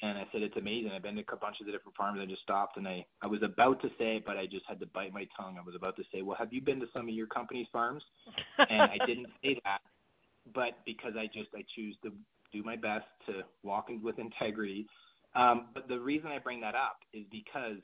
And 0.00 0.16
I 0.16 0.26
said, 0.32 0.42
"It's 0.42 0.56
amazing. 0.56 0.92
I've 0.92 1.02
been 1.02 1.16
to 1.16 1.24
a 1.32 1.36
bunch 1.36 1.56
of 1.60 1.66
the 1.66 1.72
different 1.72 1.96
farms. 1.96 2.20
I 2.22 2.26
just 2.26 2.42
stopped, 2.42 2.76
and 2.76 2.86
I 2.88 3.04
I 3.20 3.26
was 3.26 3.42
about 3.42 3.82
to 3.82 3.88
say, 3.98 4.22
but 4.24 4.36
I 4.36 4.46
just 4.46 4.64
had 4.66 4.80
to 4.80 4.86
bite 4.86 5.12
my 5.12 5.26
tongue. 5.36 5.58
I 5.58 5.64
was 5.64 5.74
about 5.74 5.96
to 5.96 6.04
say, 6.12 6.22
"Well, 6.22 6.36
have 6.38 6.52
you 6.52 6.62
been 6.62 6.80
to 6.80 6.86
some 6.94 7.08
of 7.08 7.14
your 7.14 7.26
company's 7.26 7.66
farms?" 7.72 8.02
and 8.58 8.82
I 8.82 8.98
didn't 9.06 9.28
say 9.42 9.60
that, 9.64 9.80
but 10.54 10.78
because 10.86 11.12
I 11.18 11.26
just 11.26 11.50
I 11.54 11.64
choose 11.74 11.96
to 12.04 12.12
do 12.52 12.62
my 12.62 12.76
best 12.76 13.06
to 13.26 13.42
walk 13.62 13.88
with 14.02 14.18
integrity. 14.18 14.86
Um, 15.34 15.68
but 15.74 15.88
the 15.88 16.00
reason 16.00 16.30
I 16.30 16.38
bring 16.38 16.60
that 16.62 16.74
up 16.74 16.98
is 17.12 17.24
because 17.30 17.76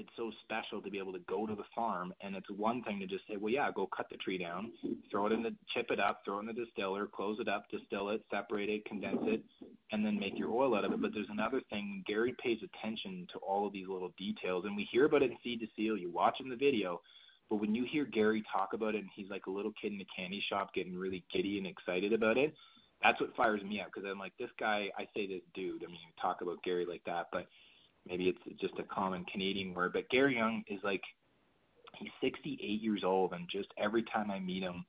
it's 0.00 0.08
so 0.16 0.30
special 0.42 0.80
to 0.80 0.90
be 0.90 0.98
able 0.98 1.12
to 1.12 1.20
go 1.28 1.46
to 1.46 1.54
the 1.54 1.64
farm 1.74 2.12
and 2.22 2.34
it's 2.34 2.50
one 2.56 2.82
thing 2.82 2.98
to 2.98 3.06
just 3.06 3.22
say 3.28 3.36
well 3.36 3.52
yeah 3.52 3.70
go 3.74 3.88
cut 3.94 4.06
the 4.10 4.16
tree 4.16 4.38
down 4.38 4.72
throw 5.10 5.26
it 5.26 5.32
in 5.32 5.42
the 5.42 5.54
chip 5.74 5.86
it 5.90 6.00
up 6.00 6.22
throw 6.24 6.38
it 6.38 6.40
in 6.40 6.46
the 6.46 6.52
distiller 6.52 7.06
close 7.06 7.38
it 7.38 7.48
up 7.48 7.66
distill 7.70 8.08
it 8.08 8.22
separate 8.30 8.70
it 8.70 8.84
condense 8.86 9.20
it 9.24 9.42
and 9.92 10.04
then 10.04 10.18
make 10.18 10.38
your 10.38 10.50
oil 10.50 10.76
out 10.76 10.84
of 10.84 10.92
it. 10.92 11.02
But 11.02 11.10
there's 11.12 11.26
another 11.30 11.60
thing 11.68 12.02
gary 12.06 12.34
pays 12.42 12.58
attention 12.62 13.26
to 13.32 13.38
all 13.40 13.66
of 13.66 13.72
these 13.72 13.88
little 13.88 14.12
details 14.18 14.64
and 14.64 14.76
we 14.76 14.88
hear 14.90 15.04
about 15.04 15.22
it 15.22 15.30
in 15.30 15.36
seed 15.44 15.60
to 15.60 15.66
seal 15.76 15.96
you 15.96 16.10
watch 16.10 16.36
in 16.40 16.48
the 16.48 16.56
video 16.56 17.00
but 17.50 17.56
when 17.56 17.74
you 17.74 17.86
hear 17.90 18.06
gary 18.06 18.42
talk 18.50 18.70
about 18.72 18.94
it 18.94 19.02
and 19.02 19.10
he's 19.14 19.30
like 19.30 19.46
a 19.46 19.50
little 19.50 19.72
kid 19.80 19.92
in 19.92 20.00
a 20.00 20.06
candy 20.16 20.42
shop 20.48 20.72
getting 20.74 20.96
really 20.96 21.22
giddy 21.32 21.58
and 21.58 21.66
excited 21.66 22.12
about 22.12 22.38
it 22.38 22.54
that's 23.02 23.20
what 23.20 23.34
fires 23.36 23.62
me 23.62 23.80
up 23.80 23.88
because 23.92 24.08
i'm 24.10 24.18
like 24.18 24.32
this 24.38 24.50
guy 24.58 24.86
i 24.98 25.04
say 25.14 25.26
this 25.26 25.42
dude 25.54 25.82
i 25.82 25.86
mean 25.86 26.00
you 26.00 26.12
talk 26.20 26.40
about 26.40 26.62
gary 26.62 26.86
like 26.88 27.02
that 27.04 27.26
but 27.32 27.46
maybe 28.06 28.28
it's 28.28 28.60
just 28.60 28.74
a 28.78 28.94
common 28.94 29.24
Canadian 29.30 29.74
word, 29.74 29.92
but 29.92 30.08
Gary 30.10 30.36
Young 30.36 30.62
is 30.68 30.80
like 30.82 31.02
he's 31.98 32.10
68 32.22 32.60
years 32.60 33.02
old, 33.04 33.32
and 33.32 33.48
just 33.50 33.68
every 33.78 34.04
time 34.04 34.30
I 34.30 34.38
meet 34.38 34.62
him, 34.62 34.84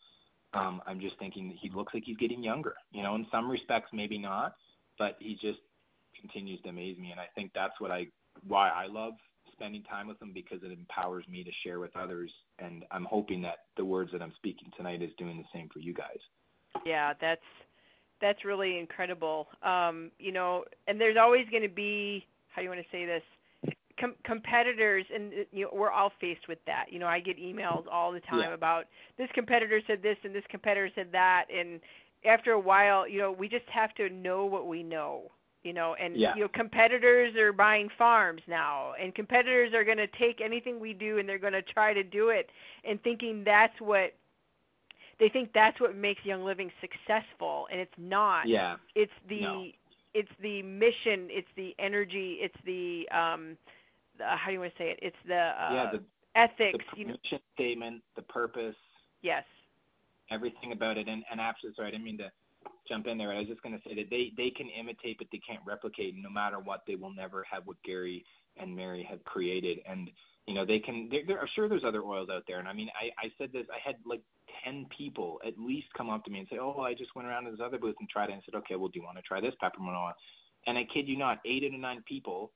um, 0.53 0.81
I'm 0.85 0.99
just 0.99 1.17
thinking 1.19 1.47
that 1.49 1.57
he 1.61 1.69
looks 1.73 1.93
like 1.93 2.03
he's 2.05 2.17
getting 2.17 2.43
younger. 2.43 2.75
You 2.91 3.03
know, 3.03 3.15
in 3.15 3.25
some 3.31 3.49
respects, 3.49 3.89
maybe 3.93 4.17
not, 4.17 4.55
but 4.97 5.15
he 5.19 5.33
just 5.41 5.59
continues 6.19 6.61
to 6.61 6.69
amaze 6.69 6.97
me, 6.97 7.11
and 7.11 7.19
I 7.19 7.25
think 7.35 7.51
that's 7.53 7.79
what 7.79 7.91
I 7.91 8.07
why 8.47 8.69
I 8.69 8.87
love 8.87 9.13
spending 9.53 9.83
time 9.83 10.07
with 10.07 10.21
him 10.21 10.31
because 10.33 10.59
it 10.63 10.71
empowers 10.71 11.25
me 11.27 11.43
to 11.43 11.51
share 11.63 11.79
with 11.79 11.95
others, 11.95 12.31
and 12.59 12.83
I'm 12.91 13.05
hoping 13.05 13.41
that 13.43 13.57
the 13.77 13.85
words 13.85 14.11
that 14.11 14.21
I'm 14.21 14.33
speaking 14.37 14.71
tonight 14.75 15.01
is 15.01 15.11
doing 15.17 15.37
the 15.37 15.43
same 15.53 15.69
for 15.71 15.79
you 15.79 15.93
guys. 15.93 16.19
Yeah, 16.85 17.13
that's 17.19 17.41
that's 18.21 18.45
really 18.45 18.77
incredible. 18.77 19.47
Um, 19.63 20.11
you 20.19 20.31
know, 20.31 20.63
and 20.87 20.99
there's 20.99 21.17
always 21.19 21.47
going 21.49 21.63
to 21.63 21.69
be 21.69 22.25
how 22.51 22.61
do 22.61 22.63
you 22.63 22.69
want 22.69 22.81
to 22.81 22.87
say 22.91 23.05
this 23.05 23.23
Com- 23.99 24.15
competitors 24.23 25.05
and 25.13 25.31
uh, 25.31 25.35
you 25.51 25.65
know, 25.65 25.69
we're 25.73 25.91
all 25.91 26.11
faced 26.19 26.47
with 26.47 26.57
that 26.65 26.85
you 26.89 26.97
know 26.97 27.07
i 27.07 27.19
get 27.19 27.37
emails 27.37 27.83
all 27.91 28.11
the 28.11 28.21
time 28.21 28.49
yeah. 28.49 28.53
about 28.53 28.85
this 29.17 29.27
competitor 29.33 29.79
said 29.85 30.01
this 30.01 30.17
and 30.23 30.33
this 30.33 30.43
competitor 30.49 30.89
said 30.95 31.09
that 31.11 31.45
and 31.55 31.79
after 32.25 32.53
a 32.53 32.59
while 32.59 33.07
you 33.07 33.19
know 33.19 33.31
we 33.31 33.47
just 33.47 33.67
have 33.67 33.93
to 33.93 34.09
know 34.09 34.45
what 34.45 34.65
we 34.65 34.81
know 34.81 35.29
you 35.63 35.73
know 35.73 35.95
and 36.01 36.15
yeah. 36.15 36.33
you 36.35 36.41
know 36.41 36.47
competitors 36.47 37.35
are 37.35 37.53
buying 37.53 37.89
farms 37.97 38.41
now 38.47 38.93
and 38.99 39.13
competitors 39.13 39.73
are 39.73 39.83
going 39.83 39.97
to 39.97 40.07
take 40.07 40.41
anything 40.41 40.79
we 40.79 40.93
do 40.93 41.19
and 41.19 41.27
they're 41.29 41.37
going 41.37 41.53
to 41.53 41.61
try 41.61 41.93
to 41.93 42.03
do 42.03 42.29
it 42.29 42.49
and 42.83 43.01
thinking 43.03 43.43
that's 43.43 43.79
what 43.79 44.15
they 45.19 45.29
think 45.29 45.51
that's 45.53 45.79
what 45.79 45.95
makes 45.95 46.25
young 46.25 46.43
living 46.43 46.71
successful 46.81 47.67
and 47.71 47.79
it's 47.79 47.93
not 47.97 48.47
yeah 48.47 48.75
it's 48.95 49.11
the 49.29 49.41
no 49.41 49.65
it's 50.13 50.31
the 50.41 50.61
mission, 50.61 51.27
it's 51.29 51.47
the 51.55 51.75
energy, 51.79 52.37
it's 52.41 52.55
the 52.65 53.07
um, 53.15 53.57
the, 54.17 54.25
how 54.25 54.47
do 54.47 54.53
you 54.53 54.59
want 54.59 54.73
to 54.73 54.77
say 54.77 54.91
it? 54.91 54.99
It's 55.01 55.15
the, 55.27 55.35
uh, 55.35 55.69
yeah, 55.73 55.91
the 55.93 56.03
ethics. 56.35 56.85
The 56.93 56.99
you 56.99 57.05
know. 57.07 57.15
mission 57.23 57.39
statement, 57.53 58.01
the 58.15 58.21
purpose. 58.23 58.75
Yes. 59.21 59.43
Everything 60.29 60.71
about 60.71 60.97
it, 60.97 61.07
and 61.07 61.23
and 61.29 61.41
absolutely 61.41 61.75
sorry, 61.75 61.89
I 61.89 61.91
didn't 61.91 62.05
mean 62.05 62.17
to 62.19 62.31
jump 62.87 63.07
in 63.07 63.17
there. 63.17 63.31
I 63.31 63.39
was 63.39 63.47
just 63.47 63.61
going 63.61 63.75
to 63.75 63.81
say 63.87 63.95
that 63.95 64.09
they 64.09 64.31
they 64.37 64.49
can 64.49 64.69
imitate, 64.69 65.17
but 65.17 65.27
they 65.31 65.41
can't 65.45 65.59
replicate. 65.65 66.15
No 66.15 66.29
matter 66.29 66.59
what, 66.59 66.83
they 66.87 66.95
will 66.95 67.13
never 67.13 67.45
have 67.51 67.67
what 67.67 67.77
Gary 67.83 68.23
and 68.57 68.73
Mary 68.73 69.05
have 69.09 69.23
created. 69.25 69.79
And 69.89 70.09
you 70.47 70.53
know, 70.53 70.65
they 70.65 70.79
can. 70.79 71.09
There, 71.11 71.21
there, 71.27 71.39
I'm 71.41 71.47
sure 71.53 71.67
there's 71.67 71.83
other 71.85 72.03
oils 72.03 72.29
out 72.31 72.43
there. 72.47 72.59
And 72.59 72.67
I 72.67 72.73
mean, 72.73 72.89
I 72.95 73.27
I 73.27 73.31
said 73.37 73.51
this. 73.51 73.65
I 73.69 73.79
had 73.85 73.97
like 74.05 74.21
ten 74.63 74.85
people 74.95 75.39
at 75.45 75.57
least 75.57 75.87
come 75.97 76.09
up 76.09 76.23
to 76.25 76.31
me 76.31 76.39
and 76.39 76.47
say, 76.49 76.57
"Oh, 76.59 76.81
I 76.81 76.93
just 76.93 77.15
went 77.15 77.27
around 77.27 77.45
to 77.45 77.51
this 77.51 77.59
other 77.63 77.77
booth 77.77 77.95
and 77.99 78.09
tried 78.09 78.29
it." 78.29 78.33
And 78.33 78.43
said, 78.45 78.55
"Okay, 78.55 78.75
well, 78.75 78.89
do 78.89 78.99
you 78.99 79.05
want 79.05 79.17
to 79.17 79.23
try 79.23 79.41
this 79.41 79.55
peppermint 79.59 79.95
oil?" 79.95 80.13
And 80.67 80.77
I 80.77 80.83
kid 80.85 81.07
you 81.07 81.17
not, 81.17 81.39
eight 81.45 81.63
out 81.63 81.73
of 81.73 81.79
nine 81.79 82.03
people 82.07 82.51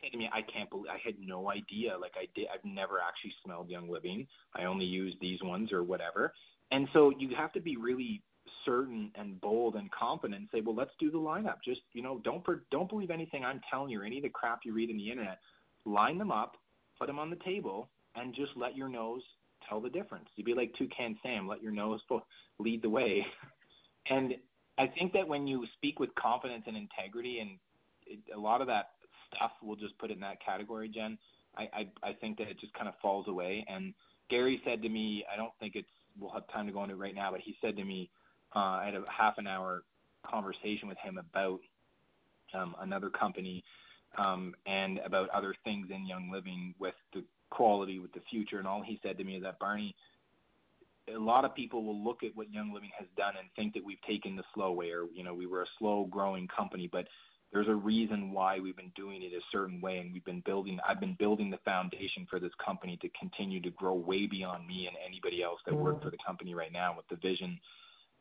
said 0.00 0.12
to 0.12 0.18
me, 0.18 0.28
"I 0.32 0.42
can't 0.42 0.70
believe 0.70 0.90
I 0.90 0.98
had 0.98 1.18
no 1.18 1.50
idea. 1.50 1.96
Like 1.96 2.14
I 2.16 2.26
did, 2.34 2.48
I've 2.52 2.64
never 2.64 3.00
actually 3.00 3.34
smelled 3.44 3.68
Young 3.68 3.88
Living. 3.88 4.26
I 4.54 4.64
only 4.64 4.84
use 4.84 5.14
these 5.20 5.42
ones 5.42 5.72
or 5.72 5.82
whatever." 5.82 6.34
And 6.70 6.88
so 6.92 7.10
you 7.10 7.34
have 7.34 7.52
to 7.52 7.60
be 7.60 7.76
really 7.76 8.22
certain 8.64 9.10
and 9.14 9.40
bold 9.40 9.76
and 9.76 9.90
confident 9.90 10.40
and 10.40 10.48
say, 10.52 10.60
"Well, 10.60 10.74
let's 10.74 10.94
do 10.98 11.10
the 11.10 11.18
lineup. 11.18 11.56
Just 11.64 11.82
you 11.92 12.02
know, 12.02 12.18
don't 12.18 12.44
per, 12.44 12.64
don't 12.70 12.88
believe 12.88 13.10
anything 13.10 13.44
I'm 13.44 13.60
telling 13.70 13.90
you 13.90 14.00
or 14.00 14.04
any 14.04 14.18
of 14.18 14.22
the 14.22 14.30
crap 14.30 14.60
you 14.64 14.72
read 14.72 14.90
in 14.90 14.96
the 14.96 15.10
internet. 15.10 15.38
Line 15.84 16.18
them 16.18 16.30
up, 16.30 16.56
put 16.98 17.06
them 17.06 17.18
on 17.18 17.30
the 17.30 17.36
table, 17.36 17.88
and 18.14 18.34
just 18.34 18.52
let 18.56 18.76
your 18.76 18.88
nose 18.88 19.22
tell 19.68 19.80
the 19.80 19.90
difference. 19.90 20.28
You'd 20.36 20.46
be 20.46 20.54
like 20.54 20.72
Toucan 20.78 21.18
Sam, 21.22 21.46
let 21.46 21.62
your 21.62 21.72
nose 21.72 22.00
lead 22.58 22.82
the 22.82 22.90
way. 22.90 23.24
and 24.10 24.34
I 24.78 24.86
think 24.86 25.12
that 25.12 25.26
when 25.26 25.46
you 25.46 25.64
speak 25.76 25.98
with 25.98 26.14
confidence 26.14 26.64
and 26.66 26.76
integrity, 26.76 27.40
and 27.40 27.58
it, 28.06 28.20
a 28.34 28.38
lot 28.38 28.60
of 28.60 28.66
that 28.68 28.90
stuff, 29.34 29.50
we'll 29.62 29.76
just 29.76 29.98
put 29.98 30.10
it 30.10 30.14
in 30.14 30.20
that 30.20 30.44
category, 30.44 30.88
Jen. 30.88 31.18
I, 31.56 31.62
I 31.62 32.10
I 32.10 32.12
think 32.20 32.38
that 32.38 32.48
it 32.48 32.60
just 32.60 32.72
kind 32.74 32.88
of 32.88 32.94
falls 33.02 33.26
away. 33.28 33.64
And 33.68 33.94
Gary 34.30 34.60
said 34.64 34.82
to 34.82 34.88
me, 34.88 35.24
I 35.32 35.36
don't 35.36 35.52
think 35.58 35.74
it's 35.74 35.88
we'll 36.18 36.32
have 36.32 36.46
time 36.52 36.66
to 36.66 36.72
go 36.72 36.82
into 36.82 36.94
it 36.94 36.98
right 36.98 37.14
now, 37.14 37.30
but 37.30 37.40
he 37.40 37.56
said 37.60 37.76
to 37.76 37.84
me, 37.84 38.10
uh, 38.54 38.58
I 38.58 38.84
had 38.86 38.94
a 38.94 39.04
half 39.10 39.38
an 39.38 39.46
hour 39.46 39.82
conversation 40.28 40.88
with 40.88 40.98
him 40.98 41.18
about 41.18 41.60
um, 42.54 42.74
another 42.80 43.10
company 43.10 43.64
um, 44.16 44.54
and 44.66 44.98
about 45.04 45.28
other 45.30 45.54
things 45.64 45.88
in 45.94 46.06
Young 46.06 46.30
Living 46.30 46.74
with 46.78 46.94
the 47.14 47.24
quality 47.50 47.98
with 47.98 48.12
the 48.12 48.20
future. 48.30 48.58
And 48.58 48.66
all 48.66 48.82
he 48.82 48.98
said 49.02 49.18
to 49.18 49.24
me 49.24 49.36
is 49.36 49.42
that 49.42 49.58
Barney, 49.58 49.94
a 51.14 51.18
lot 51.18 51.44
of 51.44 51.54
people 51.54 51.84
will 51.84 52.02
look 52.02 52.22
at 52.22 52.36
what 52.36 52.52
Young 52.52 52.72
Living 52.72 52.90
has 52.98 53.08
done 53.16 53.34
and 53.38 53.48
think 53.56 53.74
that 53.74 53.84
we've 53.84 54.00
taken 54.06 54.36
the 54.36 54.44
slow 54.54 54.72
way, 54.72 54.90
or 54.90 55.04
you 55.12 55.24
know, 55.24 55.34
we 55.34 55.46
were 55.46 55.62
a 55.62 55.66
slow 55.78 56.06
growing 56.10 56.48
company, 56.48 56.88
but 56.90 57.06
there's 57.52 57.68
a 57.68 57.74
reason 57.74 58.32
why 58.32 58.58
we've 58.60 58.76
been 58.76 58.92
doing 58.94 59.22
it 59.22 59.32
a 59.32 59.40
certain 59.50 59.80
way 59.80 59.98
and 59.98 60.12
we've 60.12 60.24
been 60.24 60.42
building 60.44 60.78
I've 60.86 61.00
been 61.00 61.16
building 61.18 61.50
the 61.50 61.58
foundation 61.64 62.26
for 62.28 62.38
this 62.38 62.52
company 62.64 62.98
to 63.00 63.08
continue 63.18 63.60
to 63.62 63.70
grow 63.70 63.94
way 63.94 64.26
beyond 64.26 64.66
me 64.66 64.86
and 64.86 64.96
anybody 65.06 65.42
else 65.42 65.58
that 65.66 65.74
worked 65.74 66.04
for 66.04 66.10
the 66.10 66.18
company 66.24 66.54
right 66.54 66.72
now 66.72 66.94
with 66.96 67.08
the 67.08 67.16
vision 67.16 67.58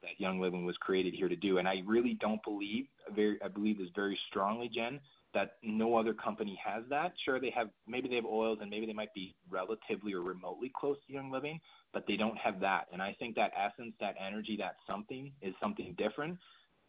that 0.02 0.20
Young 0.20 0.40
Living 0.40 0.66
was 0.66 0.78
created 0.78 1.14
here 1.14 1.28
to 1.28 1.36
do. 1.36 1.58
And 1.58 1.68
I 1.68 1.82
really 1.86 2.18
don't 2.22 2.42
believe 2.44 2.86
very 3.14 3.38
I 3.44 3.50
believe 3.50 3.80
this 3.80 3.90
very 3.96 4.18
strongly, 4.30 4.70
Jen, 4.74 5.00
that 5.38 5.58
no 5.62 5.96
other 5.96 6.16
company 6.16 6.60
has 6.66 6.84
that. 6.90 7.14
Sure, 7.24 7.40
they 7.40 7.54
have 7.56 7.68
maybe 7.88 8.10
they 8.10 8.16
have 8.16 8.26
oils 8.26 8.58
and 8.60 8.72
maybe 8.72 8.88
they 8.88 8.94
might 8.94 9.14
be 9.14 9.36
relatively 9.52 10.12
or 10.14 10.22
remotely 10.22 10.72
close 10.76 10.98
to 11.06 11.14
Young 11.14 11.30
Living, 11.30 11.60
but 11.94 12.06
they 12.08 12.16
don't 12.18 12.38
have 12.40 12.60
that. 12.60 12.86
And 12.92 13.04
I 13.04 13.16
think 13.20 13.36
that 13.36 13.52
essence, 13.56 13.94
that 14.00 14.16
energy, 14.20 14.58
that 14.58 14.78
something 14.90 15.32
is 15.44 15.54
something 15.62 15.94
different, 15.96 16.40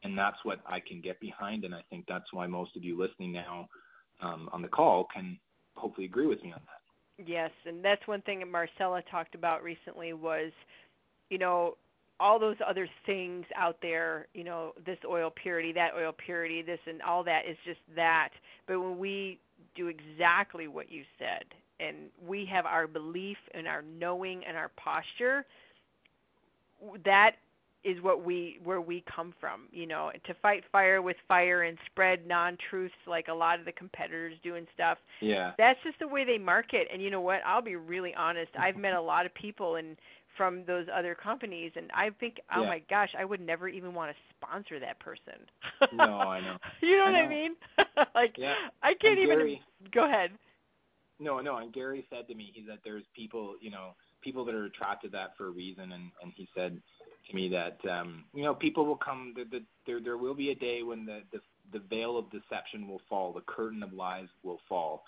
and 0.03 0.17
that's 0.17 0.39
what 0.45 0.61
I 0.67 0.81
can 0.81 1.03
get 1.03 1.21
behind. 1.21 1.65
And 1.65 1.75
I 1.75 1.83
think 1.91 2.07
that's 2.09 2.33
why 2.33 2.47
most 2.47 2.75
of 2.75 2.83
you 2.83 2.99
listening 2.99 3.35
now 3.35 3.69
um, 4.23 4.49
on 4.51 4.63
the 4.63 4.69
call 4.69 5.07
can 5.15 5.39
hopefully 5.77 6.07
agree 6.07 6.27
with 6.27 6.43
me 6.43 6.53
on 6.53 6.61
that. 6.65 7.27
Yes, 7.29 7.51
and 7.67 7.85
that's 7.85 8.07
one 8.07 8.23
thing 8.23 8.39
that 8.39 8.49
Marcella 8.49 9.03
talked 9.11 9.35
about 9.35 9.63
recently 9.63 10.15
was, 10.15 10.53
you 11.29 11.37
know, 11.37 11.77
all 12.21 12.39
those 12.39 12.57
other 12.67 12.89
things 13.07 13.45
out 13.57 13.77
there, 13.81 14.27
you 14.35 14.45
know, 14.45 14.73
this 14.85 14.99
oil 15.09 15.33
purity, 15.35 15.73
that 15.73 15.93
oil 15.97 16.13
purity, 16.13 16.63
this 16.63 16.81
and 16.87 17.01
all 17.03 17.23
that 17.25 17.43
is 17.49 17.57
just 17.65 17.81
that. 17.95 18.31
But 18.67 18.81
when 18.81 18.99
we 18.99 19.39
do 19.75 19.89
exactly 19.89 20.69
what 20.69 20.91
you 20.91 21.05
said, 21.19 21.45
and 21.81 21.97
we 22.27 22.45
have 22.47 22.67
our 22.67 22.87
belief 22.87 23.37
and 23.55 23.69
our 23.69 23.83
knowing 23.83 24.43
and 24.47 24.57
our 24.57 24.71
posture, 24.77 25.45
that 27.05 27.37
is 27.85 28.03
what 28.03 28.25
we 28.25 28.59
where 28.65 28.81
we 28.81 29.05
come 29.15 29.33
from 29.41 29.63
you 29.71 29.87
know 29.87 30.11
to 30.27 30.35
fight 30.43 30.65
fire 30.73 31.01
with 31.01 31.17
fire 31.29 31.63
and 31.63 31.79
spread 31.87 32.27
non-truths 32.27 32.93
like 33.07 33.29
a 33.29 33.33
lot 33.33 33.59
of 33.59 33.65
the 33.65 33.73
competitors 33.73 34.35
do 34.43 34.57
and 34.57 34.67
stuff 34.75 34.99
yeah. 35.21 35.53
that's 35.59 35.79
just 35.85 35.99
the 36.01 36.09
way 36.09 36.25
they 36.25 36.39
market. 36.39 36.89
And 36.93 37.03
you 37.03 37.11
know 37.11 37.21
what? 37.21 37.41
I'll 37.47 37.63
be 37.63 37.77
really 37.77 38.15
honest. 38.15 38.51
I've 38.59 38.77
met 38.77 38.95
a 38.95 39.01
lot 39.01 39.27
of 39.27 39.35
people 39.35 39.77
and 39.77 39.97
from 40.39 40.65
those 40.67 40.87
other 40.97 41.15
companies 41.15 41.73
and 41.77 41.91
I 41.93 42.09
think 42.19 42.37
oh 42.57 42.63
Yeah. 42.63 42.69
my 42.69 42.79
gosh, 42.89 43.11
I 43.19 43.27
would 43.27 43.41
never 43.43 43.69
even 43.69 43.93
want 43.93 44.11
to 44.13 44.17
sponsor 44.37 44.81
that 44.81 44.99
person. 45.01 45.35
No, 45.93 46.21
I 46.21 46.41
know. 46.41 46.57
you 46.81 46.97
know 46.97 47.05
I 47.05 47.11
what 47.11 47.21
I 47.21 47.29
mean? 47.29 47.57
like 48.15 48.35
Yeah. 48.39 48.55
I 48.83 48.95
can't 48.95 49.19
And 49.19 49.27
even 49.27 49.39
Gary- 49.39 49.63
go 49.93 50.07
ahead. 50.07 50.31
No, 51.21 51.41
no. 51.41 51.57
And 51.57 51.73
Gary 51.73 52.07
said 52.11 52.29
to 52.29 52.35
me, 52.35 52.53
he 52.55 52.65
said 52.69 52.79
there's 52.85 53.05
people, 53.15 53.57
you 53.61 53.71
know, 53.71 53.97
people 54.23 54.45
that 54.45 54.55
are 54.55 54.67
attracted 54.67 55.11
to 55.11 55.17
that 55.19 55.37
for 55.37 55.49
a 55.49 55.51
reason. 55.51 55.93
And 55.93 56.11
and 56.23 56.33
he 56.37 56.49
said 56.55 56.81
to 57.29 57.35
me 57.37 57.49
that, 57.51 57.79
um, 57.91 58.25
you 58.33 58.45
know, 58.45 58.55
people 58.55 58.87
will 58.87 58.97
come. 58.97 59.35
The, 59.37 59.45
the, 59.59 59.65
there 59.87 60.01
there 60.01 60.17
will 60.17 60.35
be 60.35 60.51
a 60.51 60.55
day 60.55 60.83
when 60.85 61.05
the, 61.05 61.21
the 61.33 61.41
the 61.73 61.81
veil 61.91 62.17
of 62.17 62.31
deception 62.31 62.87
will 62.89 63.03
fall, 63.09 63.33
the 63.33 63.43
curtain 63.43 63.83
of 63.83 63.93
lies 63.93 64.29
will 64.45 64.61
fall, 64.69 65.03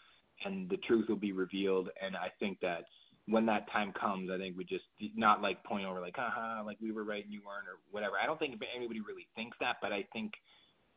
and 0.45 0.69
the 0.69 0.77
truth 0.79 1.09
will 1.09 1.17
be 1.17 1.33
revealed. 1.33 1.89
And 2.05 2.17
I 2.17 2.29
think 2.41 2.59
that 2.61 2.85
when 3.31 3.47
that 3.47 3.71
time 3.73 3.93
comes, 3.93 4.31
I 4.31 4.39
think 4.39 4.57
we 4.57 4.65
just 4.65 4.85
not 5.17 5.41
like 5.41 5.63
point 5.65 5.87
over 5.87 6.01
like, 6.01 6.17
haha, 6.17 6.63
like 6.65 6.79
we 6.81 6.93
were 6.93 7.05
right 7.05 7.25
and 7.25 7.33
you 7.33 7.41
weren't, 7.47 7.69
or 7.69 7.79
whatever. 7.91 8.15
I 8.23 8.27
don't 8.27 8.39
think 8.39 8.61
anybody 8.77 9.01
really 9.01 9.27
thinks 9.37 9.57
that, 9.61 9.77
but 9.81 9.93
I 9.93 10.05
think, 10.13 10.33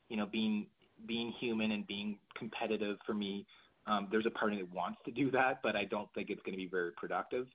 you 0.09 0.17
know, 0.17 0.25
being 0.25 0.67
being 1.07 1.33
human 1.39 1.71
and 1.71 1.85
being 1.87 2.17
competitive 2.37 2.97
for 3.05 3.13
me 3.13 3.45
um, 3.85 4.07
there's 4.11 4.25
a 4.25 4.31
part 4.31 4.53
of 4.53 4.57
me 4.57 4.63
that 4.63 4.73
wants 4.73 4.99
to 5.05 5.11
do 5.11 5.29
that, 5.31 5.59
but 5.61 5.75
I 5.75 5.85
don't 5.85 6.07
think 6.13 6.29
it's 6.29 6.41
going 6.43 6.53
to 6.53 6.57
be 6.57 6.69
very 6.69 6.91
productive. 6.91 7.47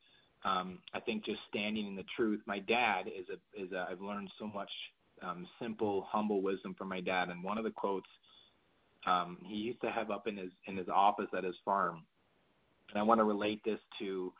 Um, 0.44 0.78
I 0.94 1.00
think 1.00 1.24
just 1.24 1.40
standing 1.48 1.86
in 1.86 1.96
the 1.96 2.04
truth. 2.16 2.40
My 2.46 2.58
dad 2.60 3.06
is 3.06 3.26
a 3.28 3.62
is 3.62 3.72
a. 3.72 3.86
I've 3.90 4.00
learned 4.00 4.30
so 4.38 4.46
much 4.46 4.70
um, 5.22 5.46
simple, 5.60 6.06
humble 6.08 6.42
wisdom 6.42 6.74
from 6.76 6.88
my 6.88 7.00
dad, 7.00 7.28
and 7.28 7.42
one 7.42 7.58
of 7.58 7.64
the 7.64 7.70
quotes 7.70 8.06
um, 9.06 9.38
he 9.46 9.56
used 9.56 9.80
to 9.80 9.90
have 9.90 10.10
up 10.10 10.26
in 10.26 10.36
his 10.36 10.50
in 10.66 10.76
his 10.76 10.88
office 10.88 11.28
at 11.36 11.44
his 11.44 11.56
farm, 11.64 12.02
and 12.90 12.98
I 12.98 13.02
want 13.02 13.18
to 13.20 13.24
relate 13.24 13.62
this 13.64 13.80
to 14.00 14.32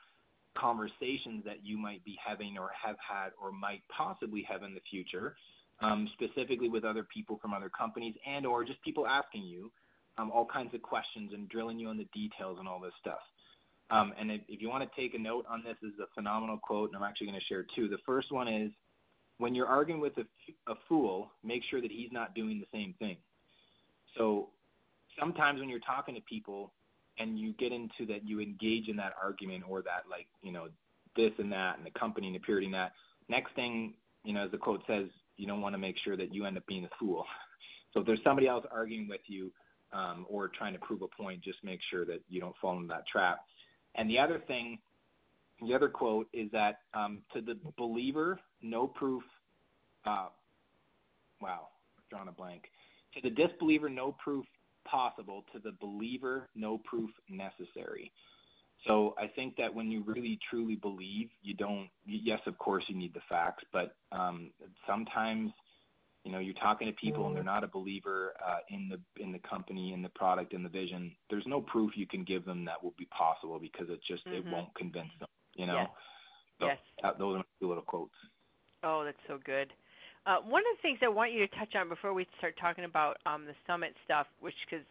conversations 0.59 1.45
that 1.45 1.65
you 1.65 1.79
might 1.79 2.05
be 2.05 2.17
having 2.25 2.59
or 2.59 2.71
have 2.85 2.97
had 2.99 3.31
or 3.41 3.53
might 3.53 3.83
possibly 3.97 4.45
have 4.51 4.63
in 4.63 4.75
the 4.75 4.81
future, 4.91 5.37
um, 5.81 6.09
specifically 6.15 6.69
with 6.69 6.85
other 6.85 7.07
people 7.15 7.39
from 7.41 7.55
other 7.55 7.71
companies 7.71 8.15
and 8.27 8.45
or 8.45 8.65
just 8.65 8.83
people 8.83 9.07
asking 9.07 9.45
you 9.45 9.71
um, 10.19 10.31
all 10.33 10.47
kinds 10.47 10.75
of 10.75 10.83
questions 10.83 11.31
and 11.33 11.49
drilling 11.49 11.79
you 11.79 11.89
on 11.89 11.97
the 11.97 12.09
details 12.13 12.57
and 12.59 12.67
all 12.69 12.81
this 12.81 12.93
stuff. 13.01 13.21
Um, 13.91 14.13
and 14.21 14.31
if, 14.31 14.41
if 14.49 14.61
you 14.61 14.69
want 14.69 14.85
to 14.85 15.01
take 15.01 15.15
a 15.15 15.19
note 15.19 15.47
on 15.49 15.63
this, 15.65 15.77
this 15.81 15.93
is 15.93 16.01
a 16.01 16.15
phenomenal 16.15 16.59
quote, 16.59 16.91
and 16.91 16.97
I'm 16.97 17.09
actually 17.09 17.29
going 17.29 17.41
to 17.41 17.47
share 17.47 17.65
two. 17.75 17.89
The 17.89 17.99
first 18.05 18.33
one 18.33 18.49
is, 18.49 18.71
when 19.39 19.55
you're 19.55 19.69
arguing 19.69 20.01
with 20.01 20.15
a, 20.19 20.27
a 20.71 20.75
fool, 20.89 21.31
make 21.45 21.63
sure 21.71 21.81
that 21.81 21.91
he's 21.91 22.11
not 22.11 22.35
doing 22.35 22.59
the 22.59 22.67
same 22.77 22.95
thing. 22.99 23.17
So 24.17 24.49
sometimes 25.19 25.61
when 25.61 25.69
you're 25.69 25.79
talking 25.81 26.17
to 26.17 26.21
people 26.23 26.73
and 27.19 27.39
you 27.39 27.53
get 27.55 27.73
into 27.73 28.07
that, 28.07 28.27
you 28.27 28.41
engage 28.41 28.89
in 28.89 28.97
that 28.97 29.12
argument 29.23 29.64
or 29.69 29.83
that 29.83 30.05
like, 30.11 30.27
you 30.43 30.53
know, 30.53 30.69
this 31.16 31.33
and 31.39 31.51
that 31.53 31.77
and 31.77 31.87
the 31.87 31.99
company 31.99 32.27
and 32.27 32.37
the 32.37 32.41
purity 32.41 32.66
and 32.66 32.75
that. 32.75 32.93
Next 33.29 33.55
thing, 33.55 33.95
you 34.25 34.33
know, 34.33 34.45
as 34.45 34.51
the 34.51 34.59
quote 34.59 34.83
says, 34.87 35.07
you 35.37 35.47
don't 35.47 35.61
want 35.61 35.75
to 35.75 35.79
make 35.79 35.97
sure 36.05 36.16
that 36.16 36.35
you 36.35 36.45
end 36.45 36.57
up 36.57 36.66
being 36.66 36.85
a 36.85 36.91
fool. 36.99 37.25
So 37.95 38.01
if 38.01 38.07
there's 38.07 38.21
somebody 38.23 38.47
else 38.47 38.66
arguing 38.71 39.09
with 39.09 39.23
you 39.29 39.51
um, 39.95 40.27
or 40.29 40.49
trying 40.49 40.75
to 40.75 40.79
prove 40.79 41.01
a 41.01 41.09
point, 41.09 41.43
just 41.43 41.57
make 41.64 41.81
sure 41.91 42.05
that 42.05 42.21
you 42.29 42.39
don't 42.39 42.55
fall 42.61 42.77
into 42.77 42.89
that 42.89 43.05
trap. 43.11 43.39
And 43.95 44.11
the 44.11 44.19
other 44.19 44.43
thing, 44.47 44.79
the 45.66 45.75
other 45.75 45.89
quote 45.89 46.29
is 46.35 46.51
that 46.53 46.81
um, 46.93 47.23
to 47.33 47.41
the 47.41 47.55
believer, 47.79 48.39
no 48.62 48.87
proof. 48.87 49.23
Uh, 50.07 50.27
wow, 51.41 51.69
drawn 52.11 52.29
a 52.29 52.33
blank. 52.33 52.64
To 53.14 53.21
the 53.23 53.35
disbeliever, 53.35 53.89
no 53.89 54.14
proof 54.23 54.45
possible. 54.91 55.45
To 55.53 55.59
the 55.59 55.72
believer, 55.80 56.49
no 56.55 56.78
proof 56.78 57.11
necessary. 57.28 58.12
So 58.86 59.14
I 59.18 59.26
think 59.26 59.57
that 59.57 59.74
when 59.74 59.91
you 59.91 60.05
really 60.07 60.39
truly 60.49 60.76
believe, 60.76 61.28
you 61.43 61.55
don't. 61.55 61.89
Yes, 62.07 62.41
of 62.47 62.57
course, 62.59 62.84
you 62.89 62.97
need 62.97 63.12
the 63.12 63.20
facts, 63.28 63.64
but 63.72 63.97
um, 64.12 64.51
sometimes, 64.86 65.51
you 66.24 66.30
know, 66.30 66.39
you're 66.39 66.55
talking 66.55 66.86
to 66.86 66.93
people 66.93 67.26
and 67.26 67.34
they're 67.34 67.43
not 67.43 67.64
a 67.64 67.68
believer 67.68 68.34
uh, 68.47 68.59
in 68.70 68.89
the 68.89 69.22
in 69.22 69.32
the 69.32 69.41
company, 69.41 69.93
in 69.93 70.03
the 70.03 70.09
product, 70.11 70.53
in 70.53 70.62
the 70.62 70.68
vision. 70.68 71.11
There's 71.28 71.47
no 71.47 71.61
proof 71.61 71.93
you 71.97 72.07
can 72.07 72.22
give 72.22 72.45
them 72.45 72.64
that 72.66 72.82
will 72.82 72.95
be 72.97 73.07
possible 73.07 73.59
because 73.59 73.89
it 73.91 74.01
just 74.07 74.22
it 74.26 74.45
Mhm. 74.45 74.53
won't 74.53 74.74
convince 74.74 75.11
them. 75.18 75.28
You 75.55 75.66
know. 75.66 75.74
Yes. 75.74 75.91
So 76.61 76.66
Yes. 76.66 76.78
that, 77.03 77.18
those 77.18 77.34
are 77.34 77.39
my 77.39 77.45
two 77.61 77.68
little 77.68 77.82
quotes. 77.82 78.14
Oh, 78.84 79.05
that's 79.05 79.18
so 79.26 79.39
good. 79.39 79.72
Uh, 80.29 80.37
one 80.45 80.61
of 80.61 80.76
the 80.76 80.83
things 80.83 80.99
I 81.03 81.09
want 81.09 81.33
you 81.33 81.41
to 81.41 81.57
touch 81.57 81.74
on 81.74 81.89
before 81.89 82.12
we 82.12 82.26
start 82.37 82.55
talking 82.61 82.85
about 82.85 83.16
um, 83.24 83.47
the 83.47 83.55
summit 83.66 83.95
stuff, 84.05 84.26
which 84.41 84.55
because. 84.68 84.85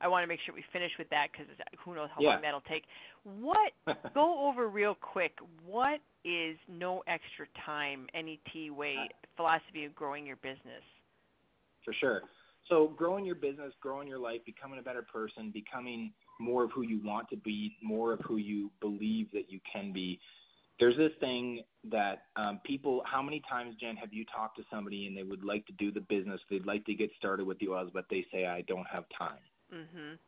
I 0.00 0.08
want 0.08 0.22
to 0.22 0.26
make 0.26 0.40
sure 0.44 0.54
we 0.54 0.64
finish 0.72 0.90
with 0.98 1.08
that 1.10 1.28
because 1.32 1.46
who 1.82 1.94
knows 1.94 2.08
how 2.14 2.20
Yeah. 2.20 2.30
long 2.30 2.42
that'll 2.42 2.60
take. 2.62 2.84
What 3.22 3.72
go 4.14 4.46
over 4.48 4.68
real 4.68 4.94
quick? 4.94 5.32
What 5.64 6.00
is 6.24 6.58
no 6.68 7.02
extra 7.06 7.46
time 7.64 8.06
NET 8.12 8.72
way 8.74 9.08
philosophy 9.36 9.84
of 9.84 9.94
growing 9.94 10.26
your 10.26 10.36
business? 10.36 10.82
For 11.84 11.94
sure. 11.94 12.22
So 12.68 12.88
growing 12.88 13.24
your 13.24 13.34
business, 13.34 13.72
growing 13.80 14.08
your 14.08 14.18
life, 14.18 14.40
becoming 14.44 14.78
a 14.78 14.82
better 14.82 15.02
person, 15.02 15.50
becoming 15.50 16.12
more 16.40 16.64
of 16.64 16.72
who 16.72 16.82
you 16.82 17.00
want 17.04 17.28
to 17.30 17.36
be, 17.36 17.76
more 17.82 18.12
of 18.12 18.20
who 18.20 18.36
you 18.36 18.70
believe 18.80 19.30
that 19.32 19.44
you 19.48 19.60
can 19.70 19.92
be. 19.92 20.18
There's 20.80 20.96
this 20.96 21.12
thing 21.20 21.62
that 21.90 22.24
um, 22.36 22.60
people. 22.64 23.02
How 23.06 23.22
many 23.22 23.42
times, 23.48 23.76
Jen, 23.80 23.96
have 23.96 24.12
you 24.12 24.24
talked 24.24 24.56
to 24.58 24.64
somebody 24.70 25.06
and 25.06 25.16
they 25.16 25.22
would 25.22 25.44
like 25.44 25.66
to 25.66 25.72
do 25.74 25.92
the 25.92 26.00
business, 26.00 26.40
they'd 26.50 26.66
like 26.66 26.84
to 26.86 26.94
get 26.94 27.10
started 27.16 27.46
with 27.46 27.58
you, 27.60 27.78
as 27.78 27.88
but 27.94 28.06
they 28.10 28.26
say, 28.32 28.46
"I 28.46 28.62
don't 28.62 28.86
have 28.86 29.04
time." 29.16 29.38
Mhm. 29.72 30.18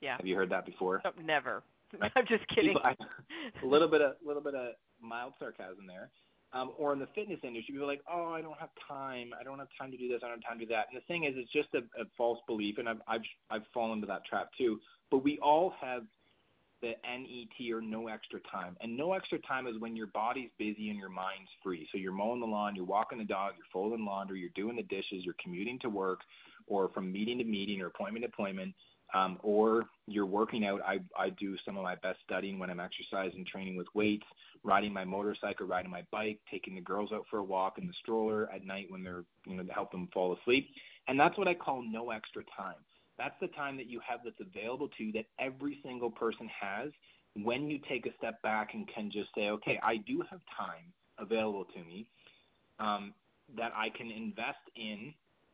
Yeah. 0.00 0.16
Have 0.16 0.26
you 0.26 0.36
heard 0.36 0.50
that 0.50 0.66
before? 0.66 1.02
Oh, 1.04 1.10
never. 1.20 1.62
Right. 1.98 2.12
I'm 2.16 2.26
just 2.26 2.46
kidding. 2.48 2.74
People, 2.74 2.82
I, 2.84 2.94
a 3.62 3.66
little 3.66 3.88
bit 3.88 4.00
of 4.00 4.12
a 4.24 4.26
little 4.26 4.42
bit 4.42 4.54
of 4.54 4.74
mild 5.00 5.34
sarcasm 5.38 5.86
there. 5.86 6.10
Um, 6.54 6.72
or 6.78 6.94
in 6.94 6.98
the 6.98 7.08
fitness 7.14 7.40
industry, 7.42 7.74
people 7.74 7.84
are 7.84 7.92
like, 7.92 8.02
"Oh, 8.10 8.32
I 8.32 8.40
don't 8.40 8.58
have 8.58 8.70
time. 8.86 9.30
I 9.38 9.42
don't 9.42 9.58
have 9.58 9.68
time 9.78 9.90
to 9.90 9.98
do 9.98 10.08
this. 10.08 10.20
I 10.24 10.28
don't 10.28 10.42
have 10.42 10.48
time 10.48 10.58
to 10.60 10.64
do 10.64 10.72
that." 10.72 10.86
And 10.90 10.96
the 10.96 11.04
thing 11.06 11.24
is, 11.24 11.34
it's 11.36 11.52
just 11.52 11.68
a, 11.74 11.78
a 12.00 12.06
false 12.16 12.38
belief, 12.46 12.78
and 12.78 12.88
I've 12.88 13.02
I've 13.06 13.26
I've 13.50 13.66
fallen 13.74 13.98
into 13.98 14.06
that 14.06 14.24
trap 14.24 14.50
too. 14.56 14.80
But 15.10 15.18
we 15.24 15.38
all 15.42 15.74
have 15.80 16.04
the 16.80 16.92
NET 17.04 17.72
or 17.72 17.80
no 17.80 18.08
extra 18.08 18.40
time, 18.50 18.76
and 18.80 18.96
no 18.96 19.12
extra 19.12 19.38
time 19.40 19.66
is 19.66 19.78
when 19.78 19.96
your 19.96 20.06
body's 20.08 20.50
busy 20.58 20.90
and 20.90 20.98
your 20.98 21.08
mind's 21.08 21.50
free. 21.62 21.88
So 21.92 21.98
you're 21.98 22.12
mowing 22.12 22.40
the 22.40 22.46
lawn, 22.46 22.76
you're 22.76 22.84
walking 22.84 23.18
the 23.18 23.24
dog, 23.24 23.54
you're 23.56 23.66
folding 23.72 24.04
laundry, 24.04 24.40
you're 24.40 24.50
doing 24.54 24.76
the 24.76 24.82
dishes, 24.82 25.24
you're 25.24 25.34
commuting 25.42 25.78
to 25.80 25.88
work, 25.88 26.20
or 26.66 26.88
from 26.90 27.12
meeting 27.12 27.38
to 27.38 27.44
meeting 27.44 27.80
or 27.80 27.86
appointment 27.86 28.24
to 28.24 28.28
appointment 28.28 28.74
um, 29.14 29.38
or 29.42 29.86
you're 30.06 30.26
working 30.26 30.66
out. 30.66 30.80
I, 30.86 30.98
I 31.18 31.30
do 31.30 31.56
some 31.64 31.76
of 31.76 31.82
my 31.82 31.94
best 31.96 32.18
studying 32.24 32.58
when 32.58 32.70
I'm 32.70 32.80
exercising, 32.80 33.44
training 33.50 33.76
with 33.76 33.86
weights, 33.94 34.26
riding 34.62 34.92
my 34.92 35.04
motorcycle, 35.04 35.66
riding 35.66 35.90
my 35.90 36.02
bike, 36.12 36.40
taking 36.50 36.74
the 36.74 36.80
girls 36.80 37.10
out 37.12 37.24
for 37.30 37.38
a 37.38 37.44
walk 37.44 37.78
in 37.78 37.86
the 37.86 37.92
stroller 38.02 38.50
at 38.52 38.66
night 38.66 38.86
when 38.90 39.02
they're, 39.02 39.24
you 39.46 39.56
know, 39.56 39.62
to 39.62 39.72
help 39.72 39.90
them 39.92 40.08
fall 40.12 40.36
asleep. 40.36 40.68
And 41.06 41.18
that's 41.18 41.38
what 41.38 41.48
I 41.48 41.54
call 41.54 41.82
no 41.82 42.10
extra 42.10 42.42
time. 42.56 42.74
That's 43.18 43.34
the 43.40 43.48
time 43.48 43.76
that 43.76 43.86
you 43.86 44.00
have 44.08 44.20
that's 44.24 44.40
available 44.40 44.88
to 44.96 45.04
you 45.04 45.12
that 45.12 45.26
every 45.38 45.78
single 45.84 46.10
person 46.10 46.48
has 46.60 46.90
when 47.34 47.68
you 47.68 47.78
take 47.88 48.06
a 48.06 48.10
step 48.16 48.40
back 48.42 48.70
and 48.74 48.88
can 48.94 49.10
just 49.10 49.28
say, 49.34 49.48
okay, 49.50 49.78
I 49.82 49.96
do 49.96 50.22
have 50.30 50.40
time 50.56 50.92
available 51.18 51.64
to 51.64 51.84
me 51.84 52.06
um, 52.78 53.12
that 53.56 53.72
I 53.74 53.88
can 53.96 54.10
invest 54.10 54.58
in 54.76 55.12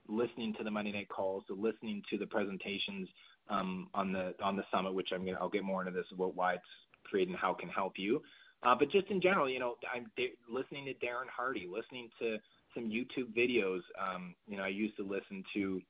listening 0.09 0.55
to 0.59 0.65
the 0.65 0.71
Monday 0.71 0.93
night 0.93 1.09
calls, 1.09 1.45
to 1.49 1.55
listening 1.55 2.03
to 2.11 2.19
the 2.19 2.27
presentations 2.27 3.09
um, 3.49 3.89
on 3.95 4.13
the 4.13 4.35
on 4.43 4.57
the 4.57 4.65
summit, 4.71 4.95
which 4.95 5.09
I'm 5.15 5.25
gonna 5.25 5.39
I'll 5.41 5.49
get 5.49 5.65
more 5.65 5.81
into 5.81 5.93
this 5.93 6.07
about 6.13 6.35
why 6.37 6.55
it's 6.55 6.63
created 7.05 7.31
and 7.31 7.39
how 7.39 7.53
it 7.53 7.59
can 7.59 7.69
help 7.69 7.95
you. 7.97 8.23
Uh, 8.63 8.75
but 8.79 8.91
just 8.91 9.09
in 9.09 9.21
general, 9.21 9.49
you 9.49 9.59
know, 9.59 9.77
I'm 9.95 10.07
da- 10.17 10.37
listening 10.49 10.87
to 10.87 11.07
Darren 11.07 11.29
Hardy, 11.35 11.69
listening 11.71 12.09
to 12.21 12.39
some 12.75 12.85
YouTube 12.91 13.37
videos. 13.37 13.81
Um, 14.01 14.35
you 14.47 14.57
know, 14.57 14.65
I 14.65 14.69
used 14.69 14.97
to 14.97 15.03
listen 15.03 15.45
to 15.55 15.81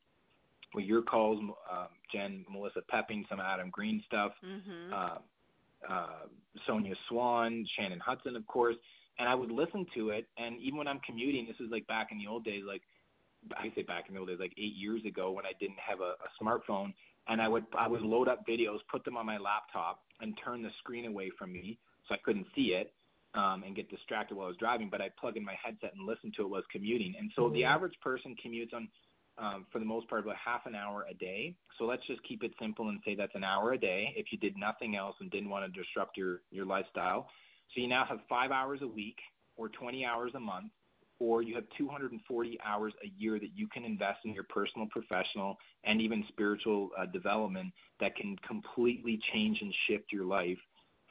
well, 0.74 0.84
your 0.84 1.02
calls, 1.02 1.38
um, 1.40 1.88
Jen, 2.12 2.44
Melissa 2.50 2.82
Poepping, 2.92 3.28
some 3.28 3.40
Adam 3.40 3.70
Green 3.70 4.02
stuff, 4.06 4.32
Mhm. 4.42 4.92
uh, 4.92 5.18
uh, 5.88 6.26
Sonia 6.66 6.94
Swan, 7.08 7.64
Shannon 7.76 8.00
Hudson, 8.00 8.36
of 8.36 8.46
course. 8.46 8.76
And 9.18 9.28
I 9.28 9.34
would 9.34 9.50
listen 9.50 9.86
to 9.94 10.10
it, 10.10 10.28
and 10.36 10.58
even 10.60 10.76
when 10.76 10.88
I'm 10.88 11.00
commuting, 11.00 11.46
this 11.46 11.60
is 11.60 11.70
like 11.70 11.86
back 11.86 12.10
in 12.10 12.18
the 12.18 12.26
old 12.26 12.44
days, 12.44 12.64
like 12.64 12.82
I 13.56 13.70
say 13.74 13.82
back 13.82 14.08
in 14.08 14.14
the 14.14 14.20
old 14.20 14.28
days, 14.28 14.40
like 14.40 14.54
eight 14.56 14.74
years 14.74 15.04
ago, 15.04 15.30
when 15.30 15.46
I 15.46 15.52
didn't 15.60 15.78
have 15.78 16.00
a, 16.00 16.16
a 16.18 16.42
smartphone, 16.42 16.92
and 17.28 17.40
I 17.40 17.46
would 17.46 17.64
I 17.76 17.86
would 17.86 18.02
load 18.02 18.28
up 18.28 18.46
videos, 18.46 18.80
put 18.90 19.04
them 19.04 19.16
on 19.16 19.26
my 19.26 19.38
laptop, 19.38 20.02
and 20.20 20.36
turn 20.44 20.62
the 20.62 20.70
screen 20.78 21.06
away 21.06 21.30
from 21.38 21.52
me 21.52 21.78
so 22.08 22.14
I 22.14 22.18
couldn't 22.18 22.46
see 22.54 22.74
it, 22.74 22.92
um, 23.34 23.62
and 23.62 23.76
get 23.76 23.88
distracted 23.88 24.34
while 24.34 24.46
I 24.46 24.48
was 24.48 24.56
driving. 24.56 24.88
But 24.90 25.00
I'd 25.00 25.16
plug 25.16 25.36
in 25.36 25.44
my 25.44 25.54
headset 25.62 25.94
and 25.94 26.06
listen 26.06 26.32
to 26.36 26.42
it 26.42 26.48
while 26.48 26.56
I 26.56 26.58
was 26.58 26.66
commuting. 26.72 27.14
And 27.18 27.30
so 27.36 27.48
the 27.50 27.64
average 27.64 27.98
person 28.00 28.34
commutes 28.44 28.74
on, 28.74 28.88
um, 29.38 29.66
for 29.72 29.78
the 29.78 29.84
most 29.84 30.08
part, 30.08 30.22
about 30.22 30.36
half 30.36 30.66
an 30.66 30.74
hour 30.74 31.06
a 31.10 31.14
day. 31.14 31.56
So 31.78 31.84
let's 31.84 32.06
just 32.06 32.22
keep 32.26 32.42
it 32.42 32.52
simple 32.60 32.88
and 32.88 33.00
say 33.04 33.14
that's 33.14 33.34
an 33.34 33.44
hour 33.44 33.72
a 33.72 33.78
day. 33.78 34.14
If 34.16 34.26
you 34.30 34.38
did 34.38 34.56
nothing 34.56 34.96
else 34.96 35.16
and 35.20 35.30
didn't 35.30 35.50
want 35.50 35.72
to 35.72 35.80
disrupt 35.80 36.16
your 36.16 36.42
your 36.50 36.66
lifestyle, 36.66 37.28
so 37.74 37.80
you 37.80 37.88
now 37.88 38.04
have 38.08 38.18
five 38.28 38.50
hours 38.50 38.80
a 38.82 38.86
week 38.86 39.18
or 39.56 39.68
20 39.68 40.04
hours 40.04 40.32
a 40.34 40.40
month 40.40 40.70
or 41.20 41.42
you 41.42 41.54
have 41.54 41.64
240 41.78 42.58
hours 42.64 42.92
a 43.04 43.08
year 43.16 43.38
that 43.38 43.50
you 43.54 43.68
can 43.68 43.84
invest 43.84 44.18
in 44.24 44.32
your 44.32 44.44
personal, 44.44 44.86
professional, 44.90 45.56
and 45.84 46.00
even 46.00 46.24
spiritual 46.28 46.90
uh, 46.98 47.06
development 47.06 47.72
that 48.00 48.16
can 48.16 48.36
completely 48.46 49.20
change 49.32 49.58
and 49.60 49.72
shift 49.88 50.12
your 50.12 50.24
life. 50.24 50.58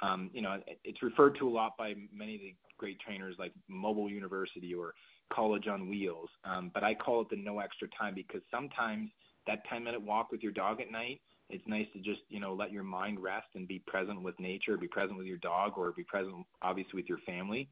Um, 0.01 0.29
you 0.33 0.41
know, 0.41 0.59
it's 0.83 1.01
referred 1.01 1.37
to 1.39 1.47
a 1.47 1.51
lot 1.51 1.77
by 1.77 1.93
many 2.13 2.35
of 2.35 2.41
the 2.41 2.53
great 2.77 2.99
trainers 2.99 3.35
like 3.39 3.53
Mobile 3.69 4.09
University 4.09 4.73
or 4.73 4.93
College 5.33 5.67
on 5.67 5.89
Wheels. 5.89 6.29
Um, 6.45 6.71
but 6.73 6.83
I 6.83 6.93
call 6.93 7.21
it 7.21 7.29
the 7.29 7.35
no 7.35 7.59
extra 7.59 7.87
time 7.97 8.13
because 8.15 8.41
sometimes 8.51 9.09
that 9.47 9.59
10 9.69 9.83
minute 9.83 10.01
walk 10.01 10.31
with 10.31 10.41
your 10.41 10.51
dog 10.51 10.81
at 10.81 10.91
night, 10.91 11.21
it's 11.49 11.63
nice 11.67 11.87
to 11.93 11.99
just, 11.99 12.21
you 12.29 12.39
know, 12.39 12.53
let 12.53 12.71
your 12.71 12.83
mind 12.83 13.21
rest 13.21 13.47
and 13.55 13.67
be 13.67 13.83
present 13.85 14.21
with 14.21 14.39
nature, 14.39 14.77
be 14.77 14.87
present 14.87 15.17
with 15.17 15.27
your 15.27 15.37
dog 15.37 15.73
or 15.77 15.91
be 15.91 16.03
present 16.03 16.45
obviously 16.61 16.95
with 16.95 17.09
your 17.09 17.19
family. 17.25 17.69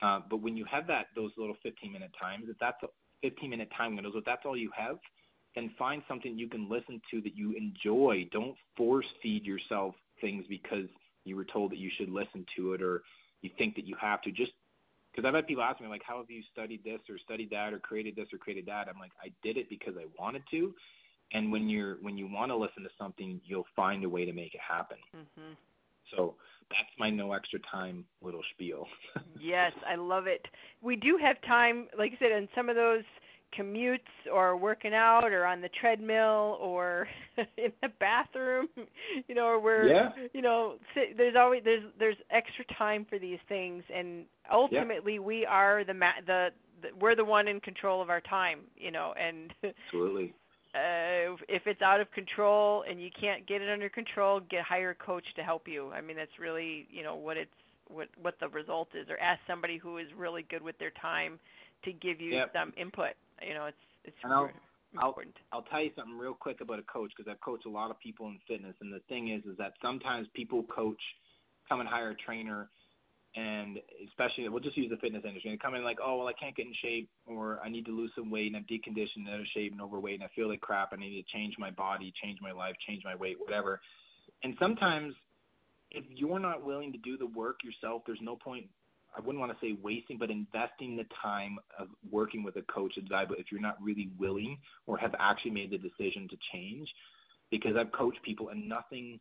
Uh, 0.00 0.20
but 0.30 0.40
when 0.40 0.56
you 0.56 0.64
have 0.70 0.86
that, 0.86 1.06
those 1.14 1.30
little 1.36 1.56
15 1.62 1.92
minute 1.92 2.12
times, 2.20 2.44
if 2.48 2.56
that's 2.60 2.82
a 2.82 2.86
15 3.22 3.50
minute 3.50 3.68
time 3.76 3.94
windows, 3.94 4.14
if 4.16 4.24
that's 4.24 4.42
all 4.44 4.56
you 4.56 4.70
have, 4.76 4.96
then 5.54 5.70
find 5.78 6.02
something 6.08 6.38
you 6.38 6.48
can 6.48 6.68
listen 6.68 7.00
to 7.10 7.20
that 7.22 7.36
you 7.36 7.54
enjoy. 7.56 8.28
Don't 8.32 8.54
force 8.76 9.06
feed 9.22 9.44
yourself 9.44 9.94
things 10.20 10.44
because 10.48 10.86
you 11.24 11.36
were 11.36 11.44
told 11.44 11.72
that 11.72 11.78
you 11.78 11.90
should 11.98 12.08
listen 12.08 12.44
to 12.56 12.74
it 12.74 12.82
or 12.82 13.02
you 13.42 13.50
think 13.58 13.74
that 13.74 13.86
you 13.86 13.96
have 14.00 14.22
to. 14.22 14.30
Just 14.30 14.52
because 15.18 15.26
I've 15.26 15.34
had 15.34 15.48
people 15.48 15.64
ask 15.64 15.80
me 15.80 15.88
like, 15.88 16.02
how 16.06 16.18
have 16.18 16.30
you 16.30 16.42
studied 16.52 16.84
this 16.84 17.00
or 17.10 17.18
studied 17.18 17.50
that 17.50 17.72
or 17.72 17.80
created 17.80 18.14
this 18.14 18.28
or 18.32 18.38
created 18.38 18.66
that? 18.66 18.86
I'm 18.88 19.00
like, 19.00 19.10
I 19.20 19.32
did 19.42 19.56
it 19.56 19.68
because 19.68 19.94
I 19.98 20.04
wanted 20.16 20.44
to. 20.52 20.72
And 21.32 21.50
when 21.50 21.68
you're 21.68 21.96
when 22.02 22.16
you 22.16 22.28
want 22.30 22.52
to 22.52 22.56
listen 22.56 22.84
to 22.84 22.88
something, 22.96 23.40
you'll 23.44 23.66
find 23.74 24.04
a 24.04 24.08
way 24.08 24.24
to 24.24 24.32
make 24.32 24.54
it 24.54 24.60
happen. 24.60 24.98
Mm-hmm. 25.16 25.54
So 26.14 26.36
that's 26.70 26.88
my 27.00 27.10
no 27.10 27.32
extra 27.32 27.58
time 27.68 28.04
little 28.22 28.42
spiel. 28.54 28.86
yes, 29.40 29.72
I 29.90 29.96
love 29.96 30.28
it. 30.28 30.46
We 30.82 30.94
do 30.94 31.18
have 31.20 31.34
time, 31.42 31.88
like 31.98 32.12
I 32.14 32.18
said, 32.20 32.30
in 32.30 32.48
some 32.54 32.68
of 32.68 32.76
those 32.76 33.02
commutes 33.56 33.98
or 34.32 34.56
working 34.56 34.94
out 34.94 35.32
or 35.32 35.44
on 35.44 35.60
the 35.60 35.68
treadmill 35.80 36.58
or 36.60 37.08
in 37.56 37.72
the 37.82 37.88
bathroom 38.00 38.68
you 39.26 39.34
know 39.34 39.46
or 39.46 39.60
we're 39.60 39.88
yeah. 39.88 40.08
you 40.32 40.42
know 40.42 40.74
there's 41.16 41.34
always 41.36 41.62
there's 41.64 41.84
there's 41.98 42.16
extra 42.30 42.64
time 42.76 43.06
for 43.08 43.18
these 43.18 43.38
things 43.48 43.82
and 43.94 44.24
ultimately 44.52 45.14
yeah. 45.14 45.20
we 45.20 45.46
are 45.46 45.84
the, 45.84 45.94
ma- 45.94 46.20
the 46.26 46.48
the 46.82 46.88
we're 47.00 47.16
the 47.16 47.24
one 47.24 47.48
in 47.48 47.60
control 47.60 48.02
of 48.02 48.10
our 48.10 48.20
time 48.20 48.60
you 48.76 48.90
know 48.90 49.14
and 49.18 49.52
absolutely 49.86 50.34
uh 50.74 51.34
if 51.48 51.62
it's 51.66 51.80
out 51.80 52.00
of 52.00 52.10
control 52.12 52.84
and 52.88 53.00
you 53.00 53.10
can't 53.18 53.46
get 53.46 53.62
it 53.62 53.70
under 53.70 53.88
control 53.88 54.40
get 54.50 54.62
hire 54.62 54.90
a 54.90 54.94
coach 54.94 55.24
to 55.36 55.42
help 55.42 55.66
you 55.66 55.90
i 55.92 56.00
mean 56.00 56.16
that's 56.16 56.38
really 56.38 56.86
you 56.90 57.02
know 57.02 57.16
what 57.16 57.36
it's 57.36 57.50
what 57.88 58.08
what 58.20 58.34
the 58.40 58.48
result 58.48 58.88
is 58.94 59.08
or 59.08 59.18
ask 59.18 59.40
somebody 59.46 59.78
who 59.78 59.96
is 59.96 60.06
really 60.16 60.44
good 60.50 60.62
with 60.62 60.78
their 60.78 60.92
time 61.00 61.38
to 61.84 61.92
give 61.92 62.20
you 62.20 62.34
yep. 62.34 62.52
some 62.52 62.72
input 62.76 63.14
you 63.46 63.54
know, 63.54 63.66
it's 63.66 63.76
it's 64.04 64.16
I'll, 64.24 64.48
important. 64.48 64.62
I'll, 64.96 65.14
I'll 65.52 65.68
tell 65.70 65.82
you 65.82 65.90
something 65.96 66.16
real 66.16 66.34
quick 66.34 66.60
about 66.60 66.78
a 66.78 66.82
coach 66.82 67.12
because 67.16 67.30
I've 67.30 67.40
coached 67.40 67.66
a 67.66 67.70
lot 67.70 67.90
of 67.90 68.00
people 68.00 68.28
in 68.28 68.38
fitness, 68.48 68.74
and 68.80 68.92
the 68.92 69.00
thing 69.08 69.30
is, 69.30 69.44
is 69.44 69.56
that 69.58 69.72
sometimes 69.82 70.26
people 70.34 70.64
coach, 70.64 71.00
come 71.68 71.80
and 71.80 71.88
hire 71.88 72.10
a 72.10 72.14
trainer, 72.14 72.68
and 73.36 73.78
especially 74.08 74.48
we'll 74.48 74.62
just 74.62 74.76
use 74.76 74.90
the 74.90 74.96
fitness 74.96 75.22
industry. 75.26 75.50
They 75.50 75.56
come 75.58 75.74
in 75.74 75.84
like, 75.84 75.98
oh 76.02 76.18
well, 76.18 76.26
I 76.26 76.32
can't 76.32 76.56
get 76.56 76.66
in 76.66 76.74
shape, 76.82 77.10
or 77.26 77.60
I 77.64 77.68
need 77.68 77.84
to 77.86 77.96
lose 77.96 78.10
some 78.16 78.30
weight, 78.30 78.46
and 78.46 78.56
I'm 78.56 78.64
deconditioned, 78.64 79.26
and 79.26 79.28
out 79.28 79.40
of 79.40 79.46
shape, 79.54 79.72
and 79.72 79.80
overweight, 79.80 80.14
and 80.14 80.24
I 80.24 80.30
feel 80.34 80.48
like 80.48 80.60
crap. 80.60 80.90
I 80.92 80.96
need 80.96 81.22
to 81.22 81.36
change 81.36 81.54
my 81.58 81.70
body, 81.70 82.12
change 82.22 82.38
my 82.40 82.52
life, 82.52 82.74
change 82.86 83.02
my 83.04 83.14
weight, 83.14 83.36
whatever. 83.38 83.80
And 84.42 84.54
sometimes, 84.58 85.14
if 85.90 86.04
you're 86.08 86.38
not 86.38 86.64
willing 86.64 86.92
to 86.92 86.98
do 86.98 87.16
the 87.18 87.26
work 87.26 87.58
yourself, 87.62 88.02
there's 88.06 88.20
no 88.22 88.36
point 88.36 88.66
I 89.18 89.20
wouldn't 89.20 89.40
want 89.40 89.50
to 89.52 89.66
say 89.66 89.76
wasting, 89.82 90.16
but 90.16 90.30
investing 90.30 90.96
the 90.96 91.06
time 91.20 91.58
of 91.78 91.88
working 92.08 92.44
with 92.44 92.56
a 92.56 92.62
coach 92.62 92.96
is 92.96 93.04
valuable 93.08 93.34
if 93.36 93.46
you're 93.50 93.60
not 93.60 93.76
really 93.82 94.10
willing 94.16 94.58
or 94.86 94.96
have 94.96 95.14
actually 95.18 95.50
made 95.50 95.72
the 95.72 95.78
decision 95.78 96.28
to 96.28 96.36
change. 96.52 96.88
Because 97.50 97.72
I've 97.76 97.90
coached 97.92 98.22
people 98.22 98.50
and 98.50 98.68
nothing, 98.68 99.18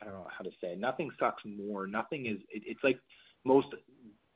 I 0.00 0.04
don't 0.04 0.14
know 0.14 0.26
how 0.36 0.44
to 0.44 0.50
say, 0.60 0.76
nothing 0.76 1.10
sucks 1.18 1.42
more. 1.44 1.86
Nothing 1.86 2.26
is, 2.26 2.36
it, 2.50 2.62
it's 2.66 2.84
like 2.84 3.00
most, 3.44 3.66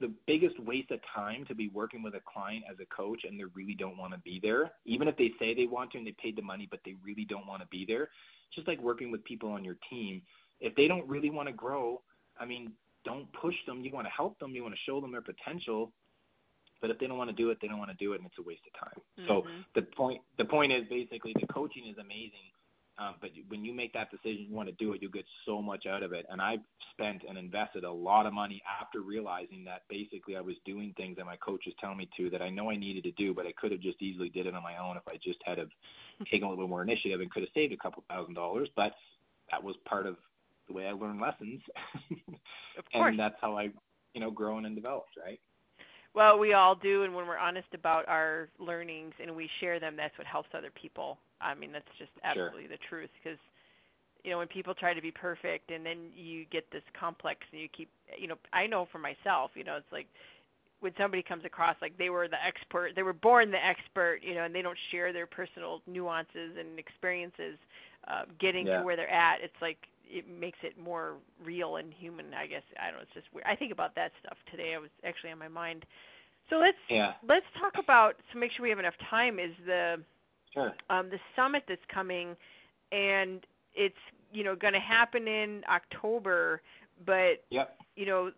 the 0.00 0.12
biggest 0.26 0.58
waste 0.58 0.90
of 0.90 0.98
time 1.14 1.44
to 1.46 1.54
be 1.54 1.68
working 1.68 2.02
with 2.02 2.14
a 2.14 2.20
client 2.26 2.64
as 2.68 2.76
a 2.80 2.94
coach 2.94 3.20
and 3.28 3.38
they 3.38 3.44
really 3.54 3.76
don't 3.78 3.96
want 3.96 4.12
to 4.12 4.18
be 4.20 4.40
there. 4.42 4.72
Even 4.84 5.06
if 5.06 5.16
they 5.16 5.30
say 5.38 5.54
they 5.54 5.66
want 5.66 5.92
to 5.92 5.98
and 5.98 6.06
they 6.06 6.16
paid 6.20 6.36
the 6.36 6.42
money, 6.42 6.66
but 6.68 6.80
they 6.84 6.96
really 7.04 7.26
don't 7.28 7.46
want 7.46 7.62
to 7.62 7.68
be 7.68 7.84
there. 7.86 8.08
Just 8.52 8.66
like 8.66 8.80
working 8.82 9.12
with 9.12 9.22
people 9.22 9.50
on 9.50 9.64
your 9.64 9.76
team. 9.88 10.20
If 10.60 10.74
they 10.74 10.88
don't 10.88 11.08
really 11.08 11.30
want 11.30 11.48
to 11.48 11.54
grow, 11.54 12.02
I 12.40 12.44
mean, 12.44 12.72
don't 13.04 13.26
push 13.32 13.54
them. 13.66 13.80
You 13.80 13.92
want 13.92 14.06
to 14.06 14.12
help 14.16 14.38
them. 14.38 14.52
You 14.52 14.62
want 14.62 14.74
to 14.74 14.80
show 14.86 15.00
them 15.00 15.12
their 15.12 15.22
potential. 15.22 15.92
But 16.80 16.90
if 16.90 16.98
they 16.98 17.06
don't 17.06 17.18
want 17.18 17.30
to 17.30 17.36
do 17.36 17.50
it, 17.50 17.58
they 17.62 17.68
don't 17.68 17.78
want 17.78 17.90
to 17.90 17.96
do 17.96 18.12
it, 18.12 18.16
and 18.18 18.26
it's 18.26 18.38
a 18.38 18.42
waste 18.42 18.62
of 18.66 18.74
time. 18.74 19.00
Mm-hmm. 19.18 19.28
So 19.28 19.46
the 19.74 19.82
point 19.96 20.20
the 20.38 20.44
point 20.44 20.72
is 20.72 20.82
basically 20.90 21.32
the 21.38 21.46
coaching 21.46 21.86
is 21.86 21.96
amazing, 21.98 22.50
um, 22.98 23.14
but 23.20 23.30
when 23.48 23.64
you 23.64 23.74
make 23.74 23.92
that 23.94 24.10
decision, 24.10 24.46
you 24.48 24.54
want 24.54 24.68
to 24.68 24.74
do 24.74 24.92
it, 24.92 25.00
you 25.00 25.10
get 25.10 25.24
so 25.46 25.62
much 25.62 25.86
out 25.86 26.02
of 26.02 26.12
it. 26.12 26.26
And 26.28 26.40
I've 26.40 26.60
spent 26.92 27.22
and 27.26 27.38
invested 27.38 27.84
a 27.84 27.90
lot 27.90 28.26
of 28.26 28.34
money 28.34 28.62
after 28.80 29.00
realizing 29.00 29.64
that 29.64 29.82
basically 29.88 30.36
I 30.36 30.40
was 30.40 30.56
doing 30.66 30.92
things 30.96 31.16
that 31.16 31.24
my 31.24 31.36
coach 31.36 31.62
was 31.64 31.74
telling 31.80 31.96
me 31.96 32.08
to 32.18 32.30
that 32.30 32.42
I 32.42 32.50
know 32.50 32.70
I 32.70 32.76
needed 32.76 33.04
to 33.04 33.12
do, 33.12 33.32
but 33.32 33.46
I 33.46 33.52
could 33.58 33.72
have 33.72 33.80
just 33.80 34.02
easily 34.02 34.28
did 34.28 34.46
it 34.46 34.54
on 34.54 34.62
my 34.62 34.76
own 34.76 34.96
if 34.96 35.02
I 35.08 35.14
just 35.24 35.38
had 35.44 35.58
have 35.58 35.70
taken 36.30 36.44
a 36.44 36.50
little 36.50 36.64
bit 36.64 36.70
more 36.70 36.82
initiative 36.82 37.20
and 37.20 37.30
could 37.30 37.42
have 37.42 37.52
saved 37.54 37.72
a 37.72 37.78
couple 37.78 38.04
thousand 38.08 38.34
dollars. 38.34 38.68
But 38.76 38.92
that 39.50 39.62
was 39.62 39.74
part 39.88 40.06
of 40.06 40.16
the 40.68 40.74
way 40.74 40.86
I 40.86 40.92
learn 40.92 41.18
lessons. 41.18 41.60
of 42.78 42.84
course. 42.92 43.10
and 43.10 43.18
that's 43.18 43.36
how 43.40 43.56
I, 43.56 43.70
you 44.14 44.20
know, 44.20 44.30
grown 44.30 44.66
and 44.66 44.74
developed, 44.74 45.16
right? 45.22 45.40
Well, 46.14 46.38
we 46.38 46.52
all 46.52 46.74
do, 46.74 47.04
and 47.04 47.14
when 47.14 47.26
we're 47.26 47.38
honest 47.38 47.68
about 47.72 48.06
our 48.06 48.48
learnings 48.58 49.14
and 49.20 49.34
we 49.34 49.48
share 49.60 49.80
them, 49.80 49.96
that's 49.96 50.16
what 50.18 50.26
helps 50.26 50.50
other 50.54 50.70
people. 50.70 51.18
I 51.40 51.54
mean, 51.54 51.72
that's 51.72 51.88
just 51.98 52.10
absolutely 52.22 52.64
sure. 52.64 52.68
the 52.68 52.78
truth. 52.88 53.10
Because, 53.22 53.38
you 54.22 54.30
know, 54.30 54.38
when 54.38 54.48
people 54.48 54.74
try 54.74 54.92
to 54.92 55.00
be 55.00 55.10
perfect, 55.10 55.70
and 55.70 55.86
then 55.86 56.10
you 56.14 56.44
get 56.52 56.70
this 56.70 56.82
complex, 56.98 57.40
and 57.50 57.60
you 57.62 57.68
keep, 57.74 57.88
you 58.18 58.28
know, 58.28 58.36
I 58.52 58.66
know 58.66 58.86
for 58.92 58.98
myself, 58.98 59.52
you 59.54 59.64
know, 59.64 59.76
it's 59.76 59.90
like 59.90 60.06
when 60.80 60.92
somebody 60.98 61.22
comes 61.22 61.44
across 61.46 61.76
like 61.80 61.96
they 61.96 62.10
were 62.10 62.28
the 62.28 62.44
expert, 62.44 62.92
they 62.94 63.02
were 63.02 63.14
born 63.14 63.50
the 63.50 63.64
expert, 63.64 64.18
you 64.20 64.34
know, 64.34 64.44
and 64.44 64.54
they 64.54 64.62
don't 64.62 64.78
share 64.90 65.12
their 65.12 65.26
personal 65.26 65.80
nuances 65.86 66.56
and 66.58 66.78
experiences, 66.78 67.56
uh, 68.08 68.22
getting 68.38 68.66
yeah. 68.66 68.78
to 68.78 68.84
where 68.84 68.96
they're 68.96 69.08
at. 69.08 69.38
It's 69.42 69.54
like 69.62 69.78
it 70.12 70.26
makes 70.28 70.58
it 70.62 70.78
more 70.78 71.14
real 71.42 71.76
and 71.76 71.92
human. 71.92 72.34
I 72.34 72.46
guess 72.46 72.62
I 72.78 72.88
don't 72.88 72.96
know. 72.96 73.02
It's 73.02 73.14
just 73.14 73.26
weird. 73.32 73.46
I 73.46 73.56
think 73.56 73.72
about 73.72 73.94
that 73.94 74.12
stuff 74.20 74.36
today. 74.50 74.74
I 74.74 74.78
was 74.78 74.90
actually 75.04 75.30
on 75.30 75.38
my 75.38 75.48
mind. 75.48 75.84
So 76.50 76.56
let's 76.56 76.76
yeah. 76.90 77.12
let's 77.26 77.46
talk 77.58 77.82
about 77.82 78.16
to 78.32 78.38
make 78.38 78.52
sure 78.52 78.62
we 78.62 78.70
have 78.70 78.78
enough 78.78 78.98
time 79.08 79.38
is 79.38 79.52
the 79.66 79.96
sure. 80.52 80.74
um, 80.90 81.08
the 81.08 81.18
summit 81.34 81.64
that's 81.66 81.84
coming, 81.92 82.36
and 82.92 83.40
it's 83.74 83.96
you 84.32 84.44
know 84.44 84.54
going 84.54 84.74
to 84.74 84.80
happen 84.80 85.26
in 85.26 85.62
October, 85.70 86.60
but 87.06 87.42
yep. 87.50 87.78
you 87.96 88.04
know 88.04 88.30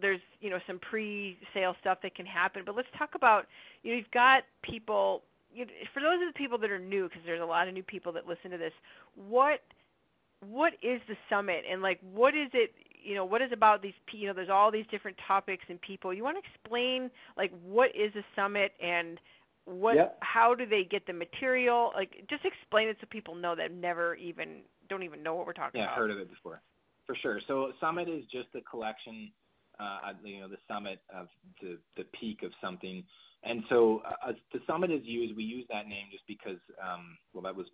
there's 0.00 0.20
you 0.40 0.50
know 0.50 0.58
some 0.66 0.78
pre-sale 0.78 1.74
stuff 1.80 1.98
that 2.02 2.14
can 2.14 2.26
happen. 2.26 2.62
But 2.66 2.76
let's 2.76 2.88
talk 2.98 3.10
about 3.14 3.46
you 3.82 3.92
know 3.92 3.96
you've 3.96 4.10
got 4.10 4.42
people. 4.62 5.22
You, 5.54 5.66
for 5.92 6.00
those 6.00 6.14
of 6.14 6.32
the 6.32 6.38
people 6.38 6.56
that 6.58 6.70
are 6.70 6.78
new, 6.78 7.08
because 7.08 7.22
there's 7.26 7.42
a 7.42 7.44
lot 7.44 7.68
of 7.68 7.74
new 7.74 7.82
people 7.82 8.12
that 8.12 8.26
listen 8.26 8.50
to 8.52 8.58
this, 8.58 8.72
what 9.28 9.60
what 10.42 10.74
is 10.82 11.00
the 11.08 11.16
summit? 11.30 11.64
And 11.70 11.82
like 11.82 12.00
what 12.12 12.34
is 12.34 12.50
it 12.52 12.72
you 13.04 13.14
know 13.14 13.24
what 13.24 13.42
is 13.42 13.50
about 13.52 13.82
these 13.82 13.94
you 14.12 14.26
know 14.26 14.34
there's 14.34 14.50
all 14.50 14.70
these 14.70 14.86
different 14.90 15.16
topics 15.26 15.64
and 15.68 15.80
people. 15.80 16.12
You 16.12 16.24
want 16.24 16.36
to 16.42 16.50
explain 16.50 17.10
like 17.36 17.52
what 17.64 17.90
is 17.90 18.14
a 18.16 18.24
summit 18.36 18.72
and 18.82 19.18
what 19.64 19.94
yep. 19.94 20.18
how 20.20 20.54
do 20.54 20.66
they 20.66 20.84
get 20.84 21.06
the 21.06 21.12
material? 21.12 21.92
Like 21.94 22.24
just 22.28 22.44
explain 22.44 22.88
it 22.88 22.96
so 23.00 23.06
people 23.10 23.34
know 23.34 23.54
that 23.54 23.72
never 23.72 24.14
even 24.16 24.62
don't 24.88 25.02
even 25.02 25.22
know 25.22 25.34
what 25.34 25.46
we're 25.46 25.52
talking 25.52 25.80
yeah, 25.80 25.86
about. 25.86 25.96
yeah 25.96 26.00
heard 26.00 26.10
of 26.10 26.18
it 26.18 26.30
before. 26.30 26.60
For 27.06 27.16
sure. 27.22 27.40
So 27.46 27.72
summit 27.80 28.08
is 28.08 28.24
just 28.32 28.48
a 28.54 28.60
collection 28.62 29.30
uh 29.80 30.12
you 30.22 30.40
know 30.40 30.48
the 30.48 30.58
summit 30.68 31.00
of 31.14 31.28
the 31.60 31.78
the 31.96 32.04
peak 32.18 32.42
of 32.42 32.52
something. 32.60 33.04
And 33.44 33.64
so 33.68 34.02
uh, 34.06 34.32
the 34.52 34.60
summit 34.66 34.90
is 34.90 35.00
used 35.04 35.36
we 35.36 35.44
use 35.44 35.66
that 35.70 35.86
name 35.88 36.06
just 36.10 36.26
because 36.26 36.58
um 36.82 37.16
well 37.32 37.42
that 37.42 37.54
was 37.54 37.66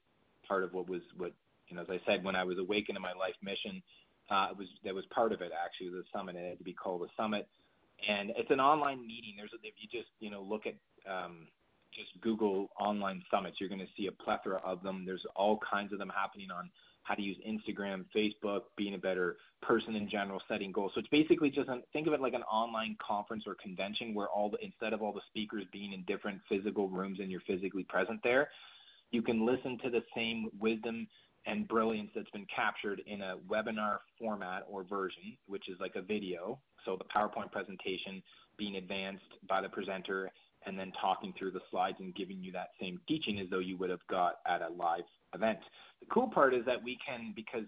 part 0.46 0.64
of 0.64 0.72
what 0.72 0.88
was 0.88 1.02
what 1.16 1.32
you 1.68 1.76
know, 1.76 1.82
as 1.82 1.90
I 1.90 2.00
said, 2.06 2.24
when 2.24 2.36
I 2.36 2.44
was 2.44 2.58
awakened 2.58 2.96
in 2.96 3.02
my 3.02 3.12
life 3.12 3.34
mission, 3.42 3.82
uh, 4.30 4.48
it 4.52 4.58
was 4.58 4.68
that 4.84 4.94
was 4.94 5.04
part 5.14 5.32
of 5.32 5.40
it 5.40 5.52
actually. 5.52 5.90
The 5.90 6.04
summit 6.12 6.36
it 6.36 6.48
had 6.48 6.58
to 6.58 6.64
be 6.64 6.74
called 6.74 7.02
a 7.02 7.10
summit, 7.16 7.48
and 8.08 8.30
it's 8.36 8.50
an 8.50 8.60
online 8.60 9.00
meeting. 9.00 9.34
There's 9.36 9.50
if 9.62 9.74
you 9.78 9.88
just 9.90 10.10
you 10.20 10.30
know 10.30 10.42
look 10.42 10.62
at 10.66 10.74
um, 11.10 11.48
just 11.94 12.08
Google 12.20 12.68
online 12.78 13.22
summits, 13.30 13.56
you're 13.60 13.68
going 13.68 13.80
to 13.80 13.92
see 13.96 14.06
a 14.06 14.12
plethora 14.12 14.60
of 14.64 14.82
them. 14.82 15.04
There's 15.06 15.24
all 15.34 15.58
kinds 15.70 15.92
of 15.92 15.98
them 15.98 16.12
happening 16.14 16.50
on 16.50 16.70
how 17.02 17.14
to 17.14 17.22
use 17.22 17.38
Instagram, 17.48 18.04
Facebook, 18.14 18.62
being 18.76 18.94
a 18.94 18.98
better 18.98 19.36
person 19.62 19.96
in 19.96 20.10
general, 20.10 20.42
setting 20.46 20.70
goals. 20.70 20.92
So 20.94 21.00
it's 21.00 21.08
basically 21.08 21.48
just 21.48 21.70
an, 21.70 21.82
think 21.94 22.06
of 22.06 22.12
it 22.12 22.20
like 22.20 22.34
an 22.34 22.42
online 22.42 22.96
conference 23.04 23.44
or 23.46 23.56
convention 23.62 24.14
where 24.14 24.28
all 24.28 24.50
the 24.50 24.58
instead 24.62 24.92
of 24.92 25.00
all 25.00 25.12
the 25.12 25.22
speakers 25.30 25.64
being 25.72 25.94
in 25.94 26.04
different 26.06 26.40
physical 26.48 26.88
rooms 26.88 27.18
and 27.20 27.30
you're 27.30 27.40
physically 27.46 27.84
present 27.84 28.20
there, 28.22 28.50
you 29.10 29.22
can 29.22 29.46
listen 29.46 29.78
to 29.82 29.90
the 29.90 30.02
same 30.14 30.50
wisdom 30.60 31.08
and 31.48 31.66
brilliance 31.66 32.10
that's 32.14 32.30
been 32.30 32.46
captured 32.54 33.02
in 33.06 33.22
a 33.22 33.36
webinar 33.50 33.98
format 34.18 34.64
or 34.70 34.84
version, 34.84 35.36
which 35.46 35.68
is 35.68 35.76
like 35.80 35.94
a 35.96 36.02
video. 36.02 36.60
So 36.84 36.96
the 36.96 37.04
PowerPoint 37.04 37.50
presentation 37.50 38.22
being 38.58 38.76
advanced 38.76 39.24
by 39.48 39.62
the 39.62 39.68
presenter 39.68 40.30
and 40.66 40.78
then 40.78 40.92
talking 41.00 41.32
through 41.38 41.52
the 41.52 41.60
slides 41.70 41.96
and 42.00 42.14
giving 42.14 42.42
you 42.42 42.52
that 42.52 42.68
same 42.80 43.00
teaching 43.08 43.38
as 43.38 43.46
though 43.50 43.60
you 43.60 43.76
would 43.78 43.90
have 43.90 44.06
got 44.10 44.34
at 44.46 44.60
a 44.60 44.68
live 44.68 45.04
event. 45.34 45.58
The 46.00 46.06
cool 46.12 46.28
part 46.28 46.52
is 46.54 46.64
that 46.66 46.82
we 46.82 46.98
can, 47.06 47.32
because 47.34 47.64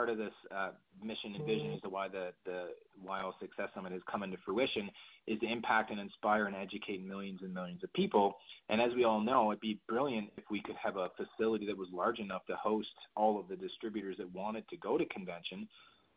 part 0.00 0.08
of 0.08 0.16
this 0.16 0.32
uh, 0.50 0.70
mission 1.04 1.34
and 1.34 1.44
vision 1.44 1.72
as 1.74 1.80
to 1.82 1.90
why 1.90 2.08
the 2.08 2.30
the 2.46 2.68
YL 3.06 3.32
Success 3.38 3.68
Summit 3.74 3.92
has 3.92 4.00
come 4.10 4.22
into 4.22 4.38
fruition 4.46 4.88
is 5.26 5.38
to 5.40 5.46
impact 5.46 5.90
and 5.90 6.00
inspire 6.00 6.46
and 6.46 6.56
educate 6.56 7.06
millions 7.06 7.40
and 7.42 7.52
millions 7.52 7.84
of 7.84 7.92
people. 7.92 8.36
And 8.70 8.80
as 8.80 8.92
we 8.96 9.04
all 9.04 9.20
know, 9.20 9.50
it'd 9.50 9.60
be 9.60 9.78
brilliant 9.86 10.30
if 10.38 10.44
we 10.50 10.62
could 10.62 10.76
have 10.82 10.96
a 10.96 11.08
facility 11.18 11.66
that 11.66 11.76
was 11.76 11.88
large 11.92 12.18
enough 12.18 12.46
to 12.46 12.56
host 12.56 12.88
all 13.14 13.38
of 13.38 13.46
the 13.48 13.56
distributors 13.56 14.16
that 14.16 14.32
wanted 14.32 14.66
to 14.70 14.78
go 14.78 14.96
to 14.96 15.04
convention. 15.06 15.68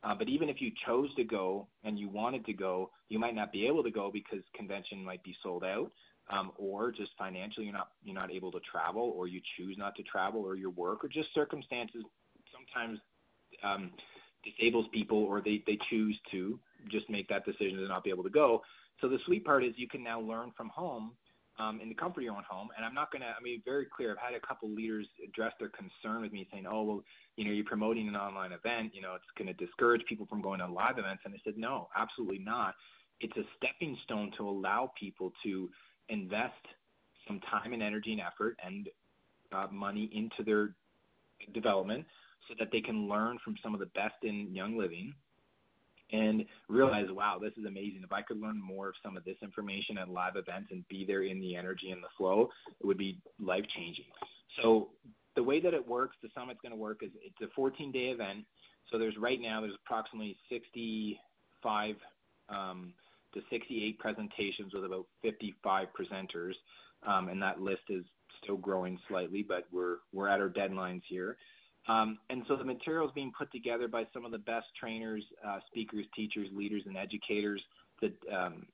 Uh, 0.01 0.15
but 0.17 0.29
even 0.29 0.47
if 0.47 0.61
you 0.61 0.71
chose 0.85 1.13
to 1.15 1.25
go 1.25 1.67
and 1.83 1.99
you 1.99 2.07
wanted 2.07 2.45
to 2.45 2.53
go, 2.53 2.89
you 3.09 3.19
might 3.19 3.35
not 3.35 3.51
be 3.51 3.67
able 3.67 3.83
to 3.83 3.91
go 3.91 4.09
because 4.13 4.39
convention 4.55 5.03
might 5.03 5.23
be 5.23 5.35
sold 5.43 5.65
out, 5.65 5.91
um, 6.29 6.53
or 6.57 6.89
just 6.89 7.11
financially 7.17 7.65
you're 7.65 7.75
not 7.75 7.89
you're 8.01 8.15
not 8.15 8.31
able 8.31 8.51
to 8.53 8.59
travel, 8.71 9.13
or 9.13 9.27
you 9.27 9.41
choose 9.57 9.75
not 9.77 9.93
to 9.95 10.03
travel, 10.03 10.39
or 10.41 10.55
your 10.55 10.69
work, 10.69 11.03
or 11.03 11.09
just 11.09 11.27
circumstances 11.33 12.03
sometimes 12.53 12.99
um, 13.63 13.91
disables 14.43 14.85
people, 14.91 15.17
or 15.17 15.41
they 15.41 15.63
they 15.65 15.77
choose 15.89 16.17
to 16.31 16.59
just 16.91 17.09
make 17.09 17.27
that 17.29 17.45
decision 17.45 17.77
to 17.77 17.87
not 17.87 18.03
be 18.03 18.09
able 18.09 18.23
to 18.23 18.29
go. 18.29 18.61
So 19.01 19.09
the 19.09 19.17
sweet 19.25 19.45
part 19.45 19.63
is 19.63 19.73
you 19.75 19.87
can 19.87 20.03
now 20.03 20.19
learn 20.19 20.51
from 20.55 20.69
home 20.69 21.13
um, 21.59 21.79
in 21.81 21.89
the 21.89 21.95
comfort 21.95 22.21
of 22.21 22.23
your 22.23 22.35
own 22.35 22.43
home. 22.49 22.69
And 22.75 22.85
I'm 22.85 22.93
not 22.93 23.11
going 23.11 23.21
to, 23.21 23.27
I 23.27 23.41
mean, 23.41 23.61
very 23.65 23.85
clear. 23.85 24.11
I've 24.11 24.17
had 24.17 24.33
a 24.33 24.45
couple 24.45 24.69
leaders 24.69 25.07
address 25.23 25.53
their 25.59 25.69
concern 25.69 26.21
with 26.21 26.31
me 26.31 26.47
saying, 26.51 26.65
oh, 26.69 26.83
well, 26.83 27.03
you 27.35 27.45
know, 27.45 27.51
you're 27.51 27.65
promoting 27.65 28.07
an 28.07 28.15
online 28.15 28.51
event, 28.51 28.91
you 28.93 29.01
know, 29.01 29.15
it's 29.15 29.25
going 29.37 29.47
to 29.47 29.65
discourage 29.65 30.01
people 30.07 30.25
from 30.27 30.41
going 30.41 30.59
to 30.59 30.67
live 30.67 30.97
events. 30.97 31.21
And 31.25 31.33
I 31.33 31.37
said, 31.43 31.57
no, 31.57 31.89
absolutely 31.95 32.39
not. 32.39 32.73
It's 33.21 33.35
a 33.37 33.43
stepping 33.57 33.97
stone 34.03 34.31
to 34.37 34.47
allow 34.47 34.91
people 34.99 35.31
to 35.43 35.69
invest 36.09 36.53
some 37.27 37.39
time 37.51 37.73
and 37.73 37.81
energy 37.81 38.11
and 38.11 38.21
effort 38.21 38.57
and 38.63 38.89
uh, 39.51 39.67
money 39.71 40.09
into 40.13 40.43
their 40.43 40.75
development 41.53 42.05
so 42.47 42.55
that 42.59 42.69
they 42.71 42.81
can 42.81 43.07
learn 43.07 43.37
from 43.43 43.55
some 43.63 43.73
of 43.73 43.79
the 43.79 43.87
best 43.87 44.15
in 44.23 44.53
young 44.53 44.77
living 44.77 45.13
and 46.11 46.45
realize, 46.69 47.07
wow, 47.09 47.39
this 47.41 47.53
is 47.57 47.65
amazing. 47.65 48.01
If 48.03 48.11
I 48.11 48.21
could 48.21 48.39
learn 48.39 48.61
more 48.61 48.89
of 48.89 48.93
some 49.03 49.17
of 49.17 49.25
this 49.25 49.37
information 49.41 49.97
at 49.97 50.09
live 50.09 50.35
events 50.35 50.69
and 50.71 50.87
be 50.87 51.05
there 51.05 51.23
in 51.23 51.39
the 51.39 51.55
energy 51.55 51.89
and 51.91 52.03
the 52.03 52.07
flow, 52.17 52.49
it 52.79 52.85
would 52.85 52.97
be 52.97 53.17
life 53.39 53.65
changing. 53.75 54.05
So 54.61 54.89
the 55.35 55.43
way 55.43 55.59
that 55.61 55.73
it 55.73 55.87
works, 55.87 56.15
the 56.21 56.29
summit's 56.35 56.59
going 56.61 56.71
to 56.71 56.77
work 56.77 56.99
is 57.01 57.09
it's 57.25 57.41
a 57.41 57.53
14 57.55 57.91
day 57.91 58.09
event. 58.13 58.45
So 58.91 58.99
there's 58.99 59.15
right 59.17 59.39
now 59.41 59.61
there's 59.61 59.73
approximately 59.85 60.37
65 60.49 61.95
um, 62.49 62.93
to 63.33 63.41
68 63.49 63.97
presentations 63.97 64.73
with 64.73 64.85
about 64.85 65.07
55 65.23 65.87
presenters, 65.99 66.53
um, 67.07 67.29
and 67.29 67.41
that 67.41 67.59
list 67.59 67.81
is 67.89 68.03
still 68.43 68.57
growing 68.57 68.99
slightly, 69.07 69.43
but 69.47 69.65
we're 69.71 69.97
we're 70.11 70.27
at 70.27 70.39
our 70.39 70.49
deadlines 70.49 71.01
here. 71.09 71.37
Um, 71.87 72.17
and 72.29 72.43
so 72.47 72.55
the 72.55 72.63
material 72.63 73.05
is 73.07 73.11
being 73.13 73.31
put 73.37 73.51
together 73.51 73.87
by 73.87 74.03
some 74.13 74.25
of 74.25 74.31
the 74.31 74.37
best 74.37 74.67
trainers, 74.79 75.23
uh, 75.45 75.59
speakers, 75.67 76.05
teachers, 76.15 76.47
leaders, 76.53 76.83
and 76.85 76.95
educators 76.95 77.61
that 78.01 78.13
um, 78.33 78.65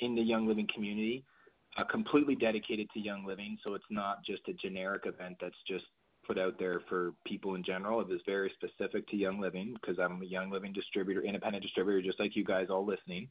in 0.00 0.14
the 0.14 0.22
Young 0.22 0.46
Living 0.46 0.68
community, 0.72 1.24
uh, 1.76 1.84
completely 1.84 2.34
dedicated 2.34 2.88
to 2.94 3.00
Young 3.00 3.24
Living. 3.24 3.58
So 3.64 3.74
it's 3.74 3.84
not 3.90 4.24
just 4.24 4.42
a 4.48 4.52
generic 4.52 5.02
event 5.06 5.36
that's 5.40 5.56
just 5.66 5.84
put 6.26 6.38
out 6.38 6.58
there 6.58 6.82
for 6.88 7.14
people 7.26 7.56
in 7.56 7.64
general. 7.64 8.00
It 8.00 8.12
is 8.12 8.20
very 8.26 8.52
specific 8.54 9.08
to 9.08 9.16
Young 9.16 9.40
Living 9.40 9.74
because 9.80 9.98
I'm 9.98 10.22
a 10.22 10.24
Young 10.24 10.50
Living 10.50 10.72
distributor, 10.72 11.22
independent 11.22 11.62
distributor, 11.62 12.00
just 12.00 12.20
like 12.20 12.36
you 12.36 12.44
guys 12.44 12.66
all 12.70 12.86
listening, 12.86 13.28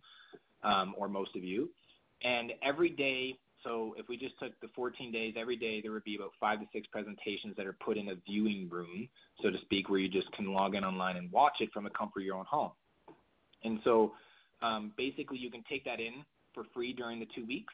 um, 0.64 0.94
or 0.98 1.08
most 1.08 1.36
of 1.36 1.44
you. 1.44 1.70
And 2.24 2.52
every 2.64 2.90
day 2.90 3.38
so 3.64 3.94
if 3.98 4.08
we 4.10 4.18
just 4.18 4.38
took 4.40 4.60
the 4.62 4.68
14 4.76 5.12
days, 5.12 5.36
every 5.40 5.56
day 5.56 5.82
there 5.82 5.92
would 5.92 6.04
be 6.04 6.16
about 6.16 6.32
five 6.40 6.60
to 6.60 6.66
six 6.74 6.88
presentations 6.92 7.56
that 7.58 7.66
are 7.66 7.76
put 7.84 7.98
in 7.98 8.10
a 8.10 8.16
viewing 8.28 8.68
room, 8.70 9.08
so 9.42 9.50
to 9.50 9.58
speak, 9.64 9.90
where 9.90 10.00
you 10.00 10.10
just 10.10 10.32
can 10.34 10.54
log 10.54 10.76
in 10.76 10.84
online 10.84 11.18
and 11.18 11.32
watch 11.32 11.54
it 11.60 11.70
from 11.74 11.84
the 11.84 11.90
comfort 11.92 12.22
of 12.22 12.26
your 12.26 12.36
own 12.36 12.46
home. 12.46 12.72
And 13.64 13.80
so 13.84 14.14
um, 14.62 14.92
basically 14.98 15.38
you 15.38 15.52
can 15.52 15.64
take 15.70 15.86
that 15.86 16.00
in 16.00 16.24
for 16.54 16.64
free 16.74 16.94
during 16.94 17.20
the 17.20 17.28
two 17.36 17.46
weeks. 17.46 17.74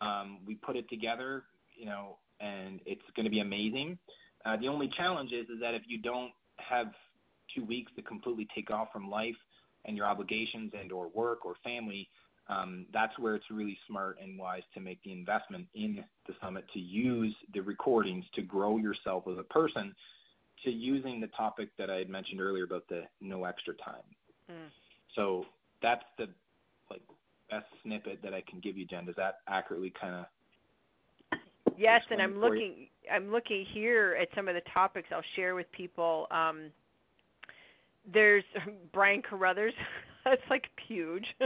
Um, 0.00 0.38
we 0.46 0.56
put 0.56 0.76
it 0.76 0.88
together, 0.88 1.44
you 1.74 1.86
know, 1.86 2.16
and 2.40 2.80
it's 2.86 3.02
going 3.16 3.24
to 3.24 3.30
be 3.30 3.40
amazing. 3.40 3.98
Uh, 4.44 4.56
the 4.56 4.68
only 4.68 4.90
challenge 4.96 5.30
is, 5.32 5.48
is 5.48 5.60
that 5.60 5.74
if 5.74 5.82
you 5.86 5.98
don't 5.98 6.32
have 6.56 6.88
two 7.54 7.64
weeks 7.64 7.92
to 7.96 8.02
completely 8.02 8.48
take 8.54 8.70
off 8.70 8.88
from 8.92 9.08
life 9.08 9.36
and 9.84 9.96
your 9.96 10.06
obligations 10.06 10.72
and 10.78 10.92
or 10.92 11.08
work 11.14 11.44
or 11.44 11.54
family, 11.64 12.08
um, 12.48 12.86
that's 12.92 13.16
where 13.18 13.34
it's 13.34 13.50
really 13.50 13.78
smart 13.88 14.18
and 14.22 14.38
wise 14.38 14.62
to 14.74 14.80
make 14.80 15.02
the 15.04 15.12
investment 15.12 15.66
in 15.74 16.04
the 16.26 16.34
summit 16.42 16.64
to 16.74 16.80
use 16.80 17.34
the 17.54 17.60
recordings 17.60 18.24
to 18.34 18.42
grow 18.42 18.78
yourself 18.78 19.24
as 19.30 19.38
a 19.38 19.44
person 19.44 19.94
to 20.64 20.70
using 20.70 21.20
the 21.20 21.28
topic 21.28 21.70
that 21.78 21.90
I 21.90 21.96
had 21.96 22.08
mentioned 22.08 22.40
earlier 22.40 22.64
about 22.64 22.88
the 22.88 23.02
no 23.20 23.44
extra 23.44 23.74
time. 23.74 24.02
Mm. 24.50 24.68
So 25.14 25.44
that's 25.82 26.04
the 26.18 26.26
like 26.90 27.02
best 27.50 27.66
snippet 27.82 28.20
that 28.22 28.34
I 28.34 28.42
can 28.48 28.60
give 28.60 28.76
you, 28.76 28.86
Jen. 28.86 29.06
Does 29.06 29.16
that 29.16 29.38
accurately 29.48 29.92
kind 30.00 30.14
of 30.14 30.26
Yes, 31.76 32.02
and 32.10 32.20
I'm 32.20 32.38
looking 32.38 32.74
you? 32.78 33.10
I'm 33.12 33.30
looking 33.32 33.64
here 33.72 34.16
at 34.20 34.28
some 34.36 34.46
of 34.46 34.54
the 34.54 34.60
topics 34.72 35.08
I'll 35.10 35.22
share 35.36 35.54
with 35.54 35.70
people. 35.72 36.26
Um, 36.30 36.70
there's 38.12 38.44
Brian 38.92 39.22
Carruthers 39.22 39.74
that's 40.24 40.42
like 40.50 40.64
huge. 40.86 41.26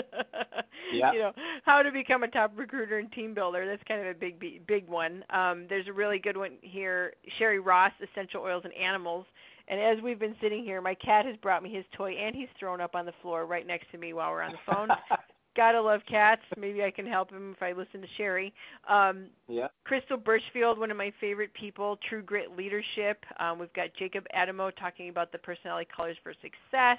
yeah. 0.93 1.12
You 1.12 1.18
know, 1.18 1.33
how 1.64 1.83
to 1.83 1.91
become 1.91 2.22
a 2.22 2.29
top 2.29 2.53
recruiter 2.57 2.99
and 2.99 3.11
team 3.12 3.35
builder. 3.35 3.66
That's 3.66 3.83
kind 3.89 4.01
of 4.01 4.16
a 4.16 4.18
big, 4.18 4.66
big 4.66 4.89
one. 4.89 5.24
Um, 5.31 5.66
there's 5.68 5.89
a 5.89 5.93
really 5.93 6.18
good 6.18 6.37
one 6.37 6.53
here. 6.62 7.14
Sherry 7.39 7.61
Ross, 7.61 7.93
Essential 8.03 8.43
Oils 8.43 8.62
and 8.64 8.74
Animals. 8.74 9.27
And 9.68 9.81
as 9.81 10.03
we've 10.03 10.18
been 10.18 10.37
sitting 10.41 10.64
here, 10.64 10.81
my 10.81 10.95
cat 10.95 11.27
has 11.27 11.37
brought 11.39 11.62
me 11.62 11.72
his 11.72 11.85
toy, 11.97 12.12
and 12.12 12.37
he's 12.37 12.49
thrown 12.59 12.81
up 12.81 12.95
on 12.95 13.05
the 13.05 13.12
floor 13.20 13.47
right 13.47 13.66
next 13.66 13.91
to 13.91 13.99
me 13.99 14.12
while 14.12 14.31
we're 14.31 14.43
on 14.43 14.53
the 14.53 14.72
phone. 14.72 14.89
Gotta 15.57 15.81
love 15.81 16.03
cats. 16.09 16.43
Maybe 16.59 16.85
I 16.85 16.91
can 16.91 17.07
help 17.07 17.31
him 17.31 17.55
if 17.57 17.62
I 17.62 17.72
listen 17.72 18.03
to 18.03 18.07
Sherry. 18.18 18.53
Um, 18.89 19.29
yeah. 19.49 19.68
Crystal 19.85 20.18
Birchfield, 20.18 20.79
one 20.79 20.91
of 20.91 20.99
my 20.99 21.11
favorite 21.18 21.53
people. 21.55 21.99
True 22.09 22.22
Grit 22.22 22.55
Leadership. 22.57 23.24
Um, 23.41 23.59
we've 23.59 23.72
got 23.72 23.89
Jacob 23.99 24.27
Adamo 24.35 24.70
talking 24.70 25.09
about 25.09 25.33
the 25.33 25.39
personality 25.39 25.89
colors 25.97 26.16
for 26.22 26.35
success. 26.35 26.99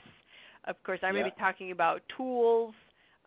Of 0.67 0.81
course, 0.83 0.99
I'm 1.01 1.15
yeah. 1.15 1.21
going 1.21 1.31
to 1.31 1.35
be 1.35 1.41
talking 1.41 1.71
about 1.71 2.01
tools. 2.15 2.73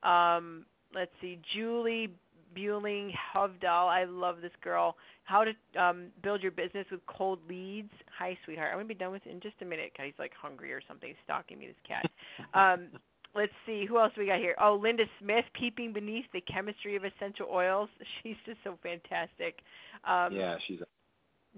Um, 0.03 0.67
let's 0.95 1.11
see, 1.21 1.39
Julie 1.55 2.15
Bueling 2.55 3.13
Hovdahl. 3.35 3.89
I 3.89 4.05
love 4.05 4.37
this 4.43 4.53
girl. 4.63 4.97
How 5.25 5.45
to 5.45 5.81
um, 5.81 6.09
build 6.23 6.43
your 6.43 6.53
business 6.53 6.87
with 6.91 7.01
cold 7.07 7.39
leads. 7.49 7.93
Hi, 8.19 8.37
sweetheart. 8.45 8.71
I'm 8.71 8.77
going 8.77 8.89
to 8.89 8.95
be 8.95 8.99
done 8.99 9.13
with 9.13 9.27
it 9.27 9.31
in 9.31 9.41
just 9.41 9.57
a 9.63 9.65
minute 9.65 9.93
because 9.93 10.07
he's 10.07 10.19
like 10.19 10.33
hungry 10.41 10.73
or 10.73 10.81
something, 10.87 11.09
He's 11.09 11.17
stalking 11.25 11.59
me, 11.59 11.69
this 11.69 11.77
cat. 11.87 12.11
um, 12.55 12.89
let's 13.35 13.53
see, 13.67 13.87
who 13.87 13.99
else 13.99 14.13
we 14.17 14.27
got 14.27 14.39
here? 14.39 14.57
Oh, 14.61 14.79
Linda 14.81 15.05
Smith, 15.21 15.45
Peeping 15.59 15.93
Beneath 15.93 16.27
the 16.33 16.41
Chemistry 16.43 16.97
of 16.97 17.05
Essential 17.05 17.47
Oils. 17.51 17.89
She's 18.23 18.37
just 18.45 18.59
so 18.65 18.79
fantastic. 18.83 19.61
Um, 20.05 20.35
yeah, 20.35 20.57
she's. 20.67 20.81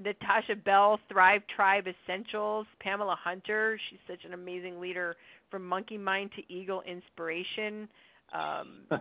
Natasha 0.00 0.56
Bell, 0.56 0.98
Thrive 1.10 1.42
Tribe 1.54 1.84
Essentials. 1.86 2.66
Pamela 2.80 3.16
Hunter, 3.22 3.78
she's 3.90 3.98
such 4.08 4.24
an 4.24 4.34
amazing 4.34 4.80
leader 4.80 5.16
from 5.50 5.66
Monkey 5.66 5.98
Mind 5.98 6.30
to 6.36 6.52
Eagle 6.52 6.82
Inspiration. 6.82 7.88
Um, 8.32 8.82
uh, 8.90 8.98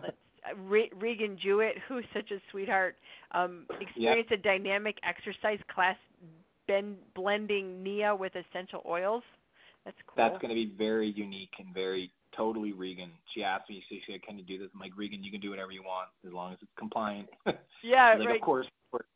Re- 0.65 0.91
Regan 0.99 1.37
Jewett, 1.41 1.75
who's 1.87 2.05
such 2.13 2.31
a 2.31 2.39
sweetheart, 2.51 2.95
um, 3.31 3.65
experienced 3.79 4.31
yep. 4.31 4.39
a 4.39 4.43
dynamic 4.43 4.97
exercise 5.07 5.59
class 5.73 5.95
ben- 6.67 6.97
blending 7.15 7.83
NIA 7.83 8.15
with 8.15 8.33
essential 8.35 8.81
oils. 8.87 9.23
That's 9.85 9.97
cool. 10.07 10.15
That's 10.17 10.39
going 10.41 10.49
to 10.49 10.55
be 10.55 10.73
very 10.77 11.11
unique 11.11 11.53
and 11.59 11.73
very 11.73 12.11
totally 12.35 12.71
Regan. 12.71 13.09
She 13.33 13.43
asked 13.43 13.69
me, 13.69 13.83
she 13.89 14.01
said, 14.07 14.21
"Can 14.23 14.37
you 14.37 14.43
do 14.43 14.59
this?" 14.59 14.69
I'm 14.73 14.79
like, 14.79 14.91
"Regan, 14.95 15.23
you 15.23 15.31
can 15.31 15.41
do 15.41 15.49
whatever 15.49 15.71
you 15.71 15.83
want 15.83 16.09
as 16.25 16.33
long 16.33 16.53
as 16.53 16.59
it's 16.61 16.71
compliant." 16.77 17.29
Yeah, 17.83 18.13
like, 18.19 18.27
right. 18.27 18.35
Of 18.35 18.41
course. 18.43 18.67
Of 18.67 18.91
course. 18.91 19.07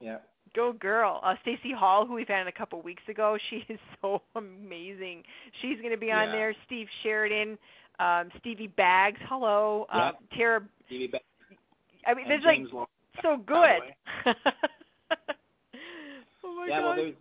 Yeah. 0.00 0.16
Go 0.54 0.72
girl. 0.72 1.20
Uh, 1.22 1.34
Stacy 1.42 1.72
Hall, 1.76 2.06
who 2.06 2.14
we've 2.14 2.28
had 2.28 2.46
a 2.46 2.52
couple 2.52 2.80
weeks 2.82 3.02
ago, 3.08 3.36
she 3.50 3.64
is 3.68 3.78
so 4.00 4.22
amazing. 4.36 5.22
She's 5.60 5.78
going 5.78 5.92
to 5.92 5.98
be 5.98 6.12
on 6.12 6.28
yeah. 6.28 6.32
there. 6.32 6.56
Steve 6.66 6.86
Sheridan, 7.02 7.58
um, 7.98 8.30
Stevie 8.40 8.68
Bags. 8.68 9.18
Hello, 9.28 9.86
yeah. 9.92 10.08
um, 10.08 10.14
Tara. 10.36 10.60
Stevie 10.86 11.08
Bags. 11.08 11.24
I 12.06 12.14
mean, 12.14 12.28
there's 12.28 12.44
like 12.44 12.58
Long, 12.72 12.86
so 13.22 13.36
good. 13.38 13.56
oh 16.44 16.56
my 16.56 16.66
yeah, 16.68 16.80
God. 16.80 16.84
well, 16.84 16.96
there's. 16.96 17.14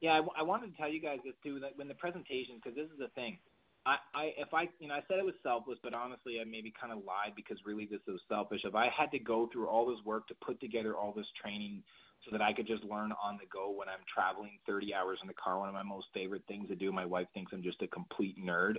Yeah, 0.00 0.20
I, 0.20 0.40
I 0.40 0.42
wanted 0.42 0.72
to 0.72 0.76
tell 0.76 0.88
you 0.88 1.00
guys 1.00 1.18
this 1.24 1.34
too. 1.44 1.60
That 1.60 1.76
when 1.76 1.88
the 1.88 1.94
presentation, 1.94 2.56
because 2.56 2.74
this 2.74 2.86
is 2.86 2.98
the 2.98 3.08
thing. 3.14 3.38
I, 3.84 3.96
I 4.14 4.24
if 4.38 4.54
I 4.54 4.68
you 4.78 4.88
know 4.88 4.94
I 4.94 5.00
said 5.08 5.18
it 5.18 5.24
was 5.24 5.34
selfless, 5.42 5.78
but 5.82 5.92
honestly 5.92 6.38
I 6.40 6.44
maybe 6.44 6.72
kind 6.78 6.92
of 6.92 6.98
lied 7.04 7.34
because 7.34 7.58
really 7.66 7.86
this 7.86 8.00
was 8.06 8.20
selfish. 8.28 8.60
If 8.64 8.74
I 8.74 8.88
had 8.96 9.10
to 9.10 9.18
go 9.18 9.48
through 9.52 9.66
all 9.66 9.86
this 9.86 9.98
work 10.04 10.28
to 10.28 10.34
put 10.34 10.60
together 10.60 10.94
all 10.94 11.12
this 11.12 11.26
training 11.40 11.82
so 12.24 12.30
that 12.30 12.42
I 12.42 12.52
could 12.52 12.66
just 12.66 12.84
learn 12.84 13.12
on 13.22 13.38
the 13.38 13.46
go 13.52 13.70
when 13.70 13.88
I'm 13.88 14.04
traveling 14.12 14.58
30 14.66 14.94
hours 14.94 15.18
in 15.22 15.28
the 15.28 15.34
car. 15.34 15.58
One 15.58 15.68
of 15.68 15.74
my 15.74 15.82
most 15.82 16.06
favorite 16.14 16.42
things 16.46 16.68
to 16.68 16.76
do. 16.76 16.92
My 16.92 17.06
wife 17.06 17.26
thinks 17.34 17.52
I'm 17.52 17.62
just 17.62 17.82
a 17.82 17.88
complete 17.88 18.36
nerd 18.38 18.76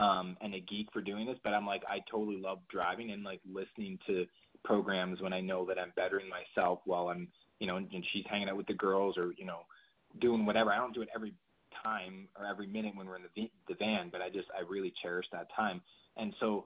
um, 0.00 0.36
and 0.40 0.54
a 0.54 0.60
geek 0.60 0.88
for 0.92 1.00
doing 1.00 1.26
this, 1.26 1.38
but 1.44 1.54
I'm 1.54 1.66
like, 1.66 1.82
I 1.88 1.98
totally 2.10 2.40
love 2.40 2.58
driving 2.70 3.12
and 3.12 3.22
like 3.22 3.40
listening 3.50 3.98
to 4.06 4.26
programs 4.64 5.20
when 5.20 5.32
I 5.32 5.40
know 5.40 5.64
that 5.66 5.78
I'm 5.78 5.92
bettering 5.94 6.26
myself 6.28 6.80
while 6.84 7.08
I'm, 7.08 7.28
you 7.60 7.66
know, 7.66 7.76
and, 7.76 7.88
and 7.92 8.04
she's 8.12 8.24
hanging 8.28 8.48
out 8.48 8.56
with 8.56 8.66
the 8.66 8.74
girls 8.74 9.16
or, 9.16 9.32
you 9.36 9.44
know, 9.44 9.60
doing 10.20 10.46
whatever. 10.46 10.72
I 10.72 10.76
don't 10.76 10.94
do 10.94 11.02
it 11.02 11.08
every 11.14 11.34
time 11.82 12.28
or 12.38 12.46
every 12.46 12.66
minute 12.66 12.96
when 12.96 13.06
we're 13.06 13.16
in 13.16 13.22
the, 13.22 13.50
the 13.68 13.74
van, 13.78 14.08
but 14.10 14.20
I 14.20 14.30
just 14.30 14.48
I 14.56 14.68
really 14.68 14.92
cherish 15.02 15.26
that 15.32 15.46
time. 15.56 15.80
And 16.16 16.34
so 16.40 16.64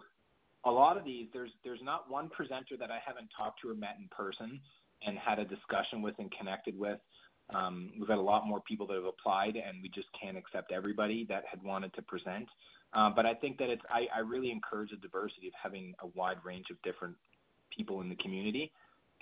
a 0.65 0.71
lot 0.71 0.97
of 0.97 1.05
these 1.05 1.27
there's 1.33 1.51
there's 1.65 1.81
not 1.83 2.11
one 2.11 2.29
presenter 2.31 2.77
that 2.79 2.91
I 2.91 2.99
haven't 3.05 3.29
talked 3.37 3.61
to 3.63 3.71
or 3.71 3.75
met 3.75 3.97
in 3.99 4.09
person 4.09 4.61
and 5.07 5.19
had 5.19 5.39
a 5.39 5.45
discussion 5.45 6.03
with 6.03 6.15
and 6.19 6.33
connected 6.37 6.79
with. 6.79 6.99
Um, 7.55 7.91
we've 7.99 8.09
had 8.09 8.19
a 8.19 8.23
lot 8.23 8.47
more 8.47 8.61
people 8.61 8.87
that 8.89 8.95
have 8.95 9.05
applied, 9.05 9.57
and 9.57 9.83
we 9.83 9.89
just 9.89 10.09
can't 10.21 10.37
accept 10.37 10.71
everybody 10.71 11.25
that 11.29 11.45
had 11.51 11.63
wanted 11.63 11.95
to 11.95 12.03
present. 12.03 12.47
Uh, 12.93 13.11
but 13.15 13.27
I 13.27 13.35
think 13.35 13.59
that 13.59 13.71
it's 13.71 13.83
I, 13.91 14.07
I 14.15 14.21
really 14.21 14.51
encourage 14.51 14.91
the 14.91 14.97
diversity 14.97 15.49
of 15.49 15.55
having 15.63 15.95
a 16.01 16.07
wide 16.09 16.39
range 16.45 16.67
of 16.71 16.81
different 16.83 17.15
people 17.75 18.01
in 18.01 18.09
the 18.09 18.17
community, 18.17 18.73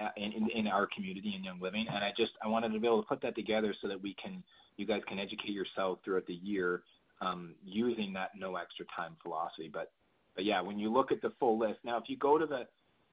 uh, 0.01 0.09
in, 0.17 0.33
in 0.33 0.49
in 0.55 0.67
our 0.67 0.89
community 0.95 1.35
in 1.37 1.45
Young 1.45 1.61
Living, 1.61 1.87
and 1.89 2.05
I 2.05 2.11
just 2.17 2.33
I 2.45 2.49
wanted 2.49 2.73
to 2.73 2.81
be 2.81 2.87
able 2.87 3.03
to 3.03 3.09
put 3.09 3.23
that 3.23 3.35
together 3.35 3.75
so 3.83 3.89
that 3.89 4.01
we 4.01 4.15
can 4.23 4.43
you 4.77 4.87
guys 4.87 5.01
can 5.09 5.19
educate 5.19 5.51
yourself 5.51 5.99
throughout 6.05 6.27
the 6.27 6.35
year 6.35 6.83
um, 7.21 7.55
using 7.65 8.13
that 8.13 8.31
no 8.39 8.57
extra 8.57 8.85
time 8.95 9.17
philosophy. 9.23 9.71
But 9.73 9.91
but 10.35 10.45
yeah, 10.45 10.61
when 10.61 10.79
you 10.79 10.93
look 10.93 11.11
at 11.11 11.23
the 11.23 11.33
full 11.41 11.59
list 11.59 11.81
now, 11.85 11.97
if 11.97 12.05
you 12.09 12.17
go 12.17 12.39
to 12.39 12.47
the 12.47 12.67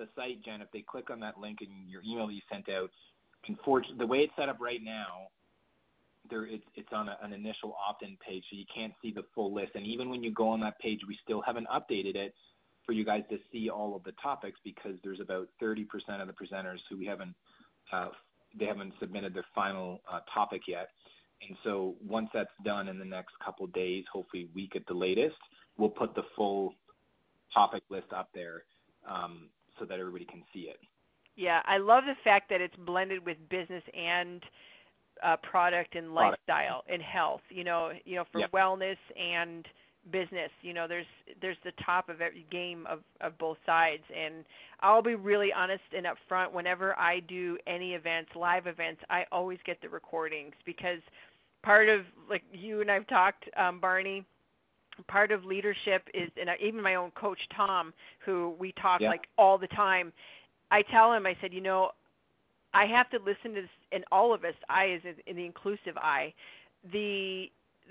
the 0.03 0.21
site, 0.21 0.43
Jen, 0.43 0.61
if 0.61 0.71
they 0.71 0.81
click 0.81 1.09
on 1.09 1.19
that 1.21 1.39
link 1.39 1.59
in 1.61 1.69
your 1.87 2.01
email 2.03 2.27
that 2.27 2.33
you 2.33 2.41
sent 2.51 2.69
out, 2.69 2.89
unfortunately, 3.47 3.97
the 3.97 4.07
way 4.07 4.19
it's 4.19 4.33
set 4.37 4.49
up 4.49 4.59
right 4.59 4.83
now, 4.83 5.27
there 6.29 6.45
it's 6.45 6.63
it's 6.75 6.89
on 6.93 7.09
a, 7.09 7.17
an 7.21 7.33
initial 7.33 7.75
opt-in 7.87 8.17
page, 8.25 8.43
so 8.49 8.57
you 8.57 8.65
can't 8.73 8.93
see 9.01 9.11
the 9.11 9.23
full 9.35 9.53
list. 9.53 9.71
And 9.75 9.85
even 9.85 10.09
when 10.09 10.23
you 10.23 10.31
go 10.31 10.49
on 10.49 10.59
that 10.61 10.79
page, 10.79 11.01
we 11.07 11.17
still 11.23 11.41
haven't 11.41 11.67
updated 11.67 12.15
it 12.15 12.33
for 12.85 12.93
you 12.93 13.05
guys 13.05 13.23
to 13.29 13.37
see 13.51 13.69
all 13.69 13.95
of 13.95 14.03
the 14.03 14.13
topics 14.21 14.59
because 14.63 14.95
there's 15.03 15.19
about 15.19 15.47
30% 15.61 15.85
of 16.19 16.27
the 16.27 16.33
presenters 16.33 16.79
who 16.89 16.97
we 16.97 17.05
haven't 17.05 17.33
uh, 17.91 18.09
they 18.57 18.65
haven't 18.65 18.93
submitted 18.99 19.33
their 19.33 19.45
final 19.53 20.01
uh, 20.11 20.19
topic 20.33 20.61
yet. 20.67 20.89
And 21.47 21.57
so 21.63 21.95
once 22.05 22.29
that's 22.33 22.49
done 22.63 22.87
in 22.87 22.99
the 22.99 23.05
next 23.05 23.33
couple 23.43 23.67
days, 23.67 24.05
hopefully 24.11 24.47
week 24.55 24.75
at 24.75 24.85
the 24.87 24.93
latest, 24.93 25.35
we'll 25.77 25.89
put 25.89 26.15
the 26.15 26.23
full 26.35 26.73
topic 27.53 27.83
list 27.89 28.13
up 28.15 28.29
there 28.33 28.63
um, 29.09 29.49
so 29.83 29.87
that 29.87 29.99
everybody 29.99 30.25
can 30.25 30.43
see 30.53 30.61
it. 30.61 30.79
Yeah, 31.35 31.61
I 31.65 31.77
love 31.77 32.03
the 32.05 32.15
fact 32.23 32.49
that 32.49 32.61
it's 32.61 32.75
blended 32.85 33.25
with 33.25 33.37
business 33.49 33.83
and 33.97 34.41
uh, 35.23 35.35
product 35.37 35.95
and 35.95 36.13
lifestyle 36.13 36.83
product. 36.83 36.91
and 36.91 37.01
health. 37.01 37.41
You 37.49 37.63
know, 37.63 37.91
you 38.05 38.15
know, 38.15 38.25
for 38.31 38.41
yep. 38.41 38.51
wellness 38.51 38.97
and 39.19 39.65
business. 40.11 40.51
You 40.61 40.73
know, 40.73 40.87
there's 40.87 41.05
there's 41.41 41.57
the 41.63 41.71
top 41.83 42.09
of 42.09 42.21
every 42.21 42.45
game 42.51 42.85
of 42.87 42.99
of 43.21 43.37
both 43.37 43.57
sides. 43.65 44.03
And 44.15 44.45
I'll 44.81 45.01
be 45.01 45.15
really 45.15 45.51
honest 45.51 45.83
and 45.95 46.05
upfront. 46.05 46.53
Whenever 46.53 46.97
I 46.99 47.21
do 47.21 47.57
any 47.67 47.93
events, 47.93 48.31
live 48.35 48.67
events, 48.67 49.01
I 49.09 49.25
always 49.31 49.59
get 49.65 49.81
the 49.81 49.89
recordings 49.89 50.53
because 50.65 50.99
part 51.63 51.89
of 51.89 52.01
like 52.29 52.43
you 52.53 52.81
and 52.81 52.91
I've 52.91 53.07
talked, 53.07 53.45
um, 53.57 53.79
Barney 53.79 54.23
part 55.07 55.31
of 55.31 55.43
leadership 55.45 56.07
is 56.13 56.29
and 56.39 56.49
even 56.61 56.81
my 56.81 56.95
own 56.95 57.11
coach 57.11 57.39
Tom 57.55 57.93
who 58.25 58.55
we 58.59 58.73
talk 58.73 59.01
yeah. 59.01 59.09
like 59.09 59.27
all 59.37 59.57
the 59.57 59.67
time 59.67 60.11
I 60.71 60.83
tell 60.83 61.13
him 61.13 61.25
I 61.25 61.35
said 61.41 61.53
you 61.53 61.61
know 61.61 61.91
I 62.73 62.85
have 62.85 63.09
to 63.11 63.17
listen 63.17 63.55
to 63.55 63.61
this 63.61 63.69
and 63.91 64.03
all 64.11 64.33
of 64.33 64.43
us 64.43 64.53
I 64.69 64.99
is 65.03 65.15
in 65.25 65.35
the 65.35 65.45
inclusive 65.45 65.97
I 65.97 66.33
the 66.91 67.45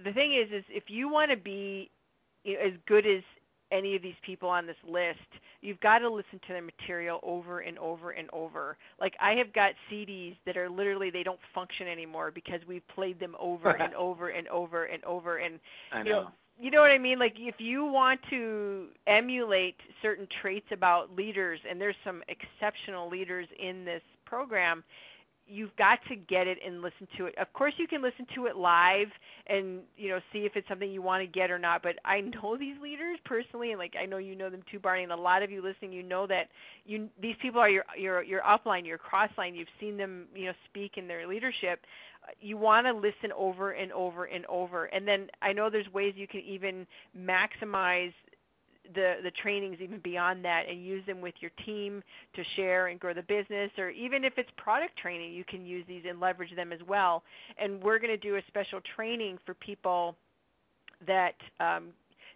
the 0.05 0.13
thing 0.13 0.35
is 0.35 0.53
is 0.53 0.65
if 0.69 0.85
you 0.89 1.09
want 1.09 1.31
to 1.31 1.37
be 1.37 1.91
you 2.45 2.55
know, 2.55 2.61
as 2.61 2.73
good 2.87 3.07
as 3.07 3.23
any 3.73 3.97
of 3.97 4.03
these 4.03 4.15
people 4.25 4.49
on 4.49 4.67
this 4.67 4.77
list, 4.87 5.19
you've 5.63 5.81
got 5.81 6.01
to 6.01 6.11
listen 6.11 6.39
to 6.47 6.53
their 6.53 6.63
material 6.63 7.19
over 7.23 7.61
and 7.61 7.79
over 7.79 8.11
and 8.11 8.29
over. 8.33 8.77
Like 9.01 9.15
I 9.21 9.33
have 9.33 9.53
got 9.55 9.73
CDs 9.91 10.37
that 10.45 10.57
are 10.57 10.69
literally 10.69 11.11
they 11.11 11.23
don't 11.23 11.41
function 11.55 11.89
anymore 11.89 12.31
because 12.31 12.61
we've 12.69 12.87
played 12.95 13.19
them 13.19 13.35
over 13.41 13.71
and 13.81 13.95
over 13.95 14.29
and 14.29 14.47
over 14.49 14.85
and 14.85 15.03
over 15.05 15.39
and 15.39 15.59
I 15.93 16.03
know. 16.03 16.05
you 16.05 16.11
know 16.13 16.29
you 16.61 16.71
know 16.71 16.81
what 16.81 16.91
I 16.91 16.99
mean? 16.99 17.19
Like 17.19 17.35
if 17.39 17.57
you 17.59 17.85
want 17.85 18.21
to 18.31 18.89
emulate 19.07 19.77
certain 20.01 20.27
traits 20.41 20.67
about 20.73 21.15
leaders, 21.15 21.61
and 21.69 21.81
there's 21.81 21.97
some 22.05 22.23
exceptional 22.29 23.09
leaders 23.09 23.47
in 23.59 23.85
this 23.85 24.03
program, 24.25 24.85
you've 25.47 25.75
got 25.77 25.99
to 26.09 26.17
get 26.17 26.47
it 26.47 26.59
and 26.65 26.83
listen 26.83 27.07
to 27.19 27.27
it. 27.27 27.35
Of 27.39 27.53
course, 27.53 27.75
you 27.77 27.87
can 27.87 28.03
listen 28.03 28.27
to 28.35 28.47
it 28.47 28.57
live 28.57 29.09
and 29.49 29.81
you 29.97 30.09
know 30.09 30.21
see 30.33 30.41
if 30.41 30.53
it's 30.55 30.69
something 30.69 30.91
you 30.91 31.03
want 31.03 31.23
to 31.23 31.27
get 31.27 31.51
or 31.51 31.59
not. 31.59 31.83
But 31.83 31.97
I 32.05 32.21
know 32.21 32.57
these 32.61 32.77
leaders 32.81 33.19
personally, 33.25 33.71
and 33.71 33.79
like 33.79 33.95
I 34.01 34.07
know 34.07 34.19
you 34.19 34.35
know 34.37 34.51
them 34.51 34.63
too, 34.71 34.79
Barney. 34.79 35.03
And 35.03 35.13
a 35.13 35.17
lot 35.17 35.43
of 35.43 35.51
you 35.51 35.63
listening, 35.63 35.93
you 35.93 36.03
know 36.03 36.27
that 36.27 36.49
you 36.85 37.09
these 37.21 37.37
people 37.41 37.61
are 37.61 37.69
your 37.69 37.85
your 37.99 38.23
your 38.23 38.43
upline, 38.43 38.87
your 38.87 38.99
crossline. 38.99 39.57
You've 39.57 39.69
seen 39.81 39.97
them 39.97 40.27
you 40.35 40.47
know 40.47 40.53
speak 40.69 40.93
in 40.97 41.09
their 41.09 41.27
leadership. 41.27 41.81
You 42.41 42.57
want 42.57 42.87
to 42.87 42.93
listen 42.93 43.33
over 43.37 43.73
and 43.73 43.93
over 43.93 44.25
and 44.25 44.47
over. 44.47 44.87
And 44.87 45.07
then 45.07 45.29
I 45.41 45.53
know 45.53 45.71
there's 45.71 45.93
ways 45.93 46.15
you 46.17 46.27
can 46.27 46.41
even 46.41 46.87
maximize 47.17 48.13
the 48.95 49.15
the 49.23 49.31
trainings 49.43 49.79
even 49.81 50.01
beyond 50.03 50.45
that 50.45 50.63
and 50.69 50.85
use 50.85 51.05
them 51.07 51.21
with 51.21 51.35
your 51.41 51.51
team 51.65 52.03
to 52.35 52.43
share 52.57 52.89
and 52.89 52.99
grow 52.99 53.15
the 53.15 53.23
business. 53.23 53.71
Or 53.79 53.91
even 53.91 54.25
if 54.25 54.35
it's 54.37 54.51
product 54.57 54.97
training 54.99 55.33
you 55.33 55.45
can 55.45 55.65
use 55.65 55.85
these 55.87 56.03
and 56.09 56.21
leverage 56.21 56.55
them 56.57 56.73
as 56.73 56.81
well. 56.87 57.23
And 57.59 57.83
we're 57.83 57.99
going 57.99 58.11
to 58.11 58.17
do 58.17 58.37
a 58.37 58.41
special 58.49 58.81
training 58.97 59.39
for 59.47 59.55
people 59.55 60.17
that 61.07 61.35
um, 61.61 61.89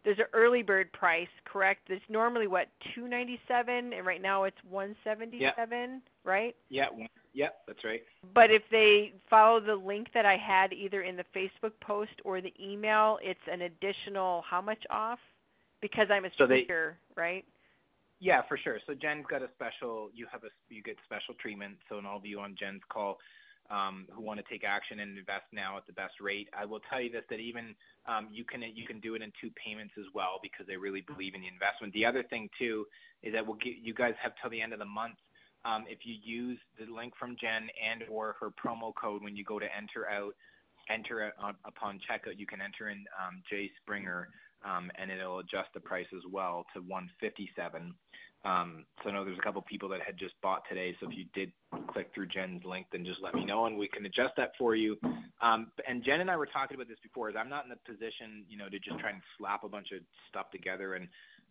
there's 0.05 0.19
an 0.19 0.27
early 0.33 0.63
bird 0.63 0.93
price 0.93 1.29
correct? 1.45 1.83
It's 1.89 2.05
normally 2.09 2.47
what 2.47 2.69
297 2.95 3.93
and 3.93 4.07
right 4.07 4.23
now 4.23 4.45
it's 4.45 4.57
177 4.71 6.03
right? 6.25 6.55
Yeah 6.99 7.07
yeah 7.37 7.49
that's 7.69 7.85
right 7.85 8.03
but 8.35 8.51
if 8.51 8.63
they 8.73 9.13
follow 9.31 9.61
the 9.61 9.77
link 9.77 10.09
that 10.13 10.27
i 10.27 10.37
had 10.37 10.73
either 10.73 11.03
in 11.03 11.17
the 11.17 11.25
facebook 11.37 11.73
post 11.81 12.11
or 12.25 12.41
the 12.41 12.53
email 12.61 13.19
it's 13.23 13.39
an 13.53 13.63
additional 13.63 14.43
how 14.51 14.61
much 14.61 14.83
off 14.91 15.21
because 15.81 16.09
I'm 16.11 16.25
a 16.25 16.31
speaker, 16.31 16.97
so 16.99 17.15
they, 17.15 17.21
right? 17.21 17.45
Yeah, 18.21 18.43
for 18.49 18.57
sure. 18.57 18.79
So 18.87 18.95
Jen's 18.95 19.27
got 19.29 19.43
a 19.43 19.49
special. 19.55 20.11
You 20.15 20.27
have 20.33 20.45
a 20.45 20.49
you 20.69 20.83
get 20.83 20.97
special 21.05 21.35
treatment. 21.41 21.77
So 21.89 21.99
in 21.99 22.07
all 22.07 22.17
of 22.17 22.27
you 22.27 22.41
on 22.41 22.57
Jen's 22.59 22.81
call 22.89 23.19
um, 23.71 24.07
who 24.11 24.23
want 24.23 24.41
to 24.41 24.47
take 24.49 24.65
action 24.65 25.01
and 25.01 25.19
invest 25.19 25.45
now 25.53 25.77
at 25.77 25.87
the 25.87 25.93
best 25.93 26.15
rate, 26.21 26.49
I 26.57 26.65
will 26.65 26.81
tell 26.89 27.01
you 27.01 27.11
this: 27.11 27.25
that 27.29 27.41
even 27.41 27.75
um, 28.09 28.29
you 28.33 28.45
can 28.45 28.63
you 28.63 28.87
can 28.87 29.01
do 29.01 29.15
it 29.15 29.23
in 29.23 29.33
two 29.41 29.51
payments 29.55 29.95
as 29.99 30.07
well 30.15 30.41
because 30.43 30.67
they 30.67 30.77
really 30.77 31.03
believe 31.03 31.35
in 31.35 31.43
the 31.43 31.49
investment. 31.49 31.93
The 31.93 32.07
other 32.07 32.23
thing 32.23 32.49
too 32.59 32.87
is 33.23 33.33
that 33.35 33.47
we'll 33.47 33.61
get 33.61 33.75
you 33.83 33.93
guys 33.93 34.15
have 34.23 34.33
till 34.41 34.51
the 34.51 34.61
end 34.61 34.73
of 34.73 34.79
the 34.79 34.89
month. 34.89 35.17
Um, 35.67 35.85
if 35.89 36.01
you 36.05 36.15
use 36.23 36.59
the 36.79 36.93
link 36.93 37.15
from 37.19 37.37
Jen 37.41 37.69
and 37.83 38.05
or 38.09 38.37
her 38.41 38.51
promo 38.51 38.95
code 38.95 39.23
when 39.23 39.37
you 39.37 39.45
go 39.45 39.59
to 39.59 39.67
enter 39.77 40.09
out, 40.09 40.35
enter 40.89 41.33
on, 41.43 41.55
upon 41.65 41.99
checkout, 42.09 42.39
you 42.39 42.47
can 42.47 42.61
enter 42.61 42.89
in 42.91 43.05
um, 43.19 43.43
Jay 43.51 43.71
Springer 43.83 44.29
um, 44.65 44.91
and 45.01 45.11
it'll 45.11 45.41
adjust 45.41 45.69
the 45.75 45.81
price 45.81 46.07
as 46.15 46.23
well 46.31 46.65
to 46.75 46.81
157. 46.81 47.93
Um, 48.45 48.85
so 49.03 49.11
I 49.11 49.13
know 49.13 49.25
there's 49.25 49.39
a 49.39 49.43
couple 49.43 49.61
people 49.63 49.89
that 49.89 50.01
had 50.07 50.17
just 50.17 50.35
bought 50.41 50.63
today. 50.69 50.95
So 51.01 51.09
if 51.11 51.17
you 51.17 51.25
did 51.35 51.51
click 51.93 52.11
through 52.15 52.29
Jen's 52.29 52.63
link, 52.65 52.87
then 52.93 53.05
just 53.05 53.19
let 53.21 53.35
me 53.35 53.45
know 53.45 53.67
and 53.67 53.77
we 53.77 53.89
can 53.89 54.07
adjust 54.07 54.35
that 54.37 54.53
for 54.57 54.77
you. 54.77 54.97
Um, 55.43 55.73
and 55.89 56.05
Jen 56.05 56.21
and 56.21 56.31
I 56.31 56.37
were 56.37 56.47
talking 56.47 56.77
about 56.77 56.87
this 56.87 56.99
before. 57.03 57.29
Is 57.29 57.35
I'm 57.37 57.51
not 57.51 57.65
in 57.65 57.71
the 57.71 57.83
position, 57.91 58.45
you 58.49 58.57
know, 58.57 58.69
to 58.69 58.79
just 58.79 59.01
try 59.01 59.11
and 59.11 59.21
slap 59.37 59.65
a 59.65 59.69
bunch 59.69 59.89
of 59.93 60.01
stuff 60.29 60.51
together 60.53 60.95
and 60.95 61.09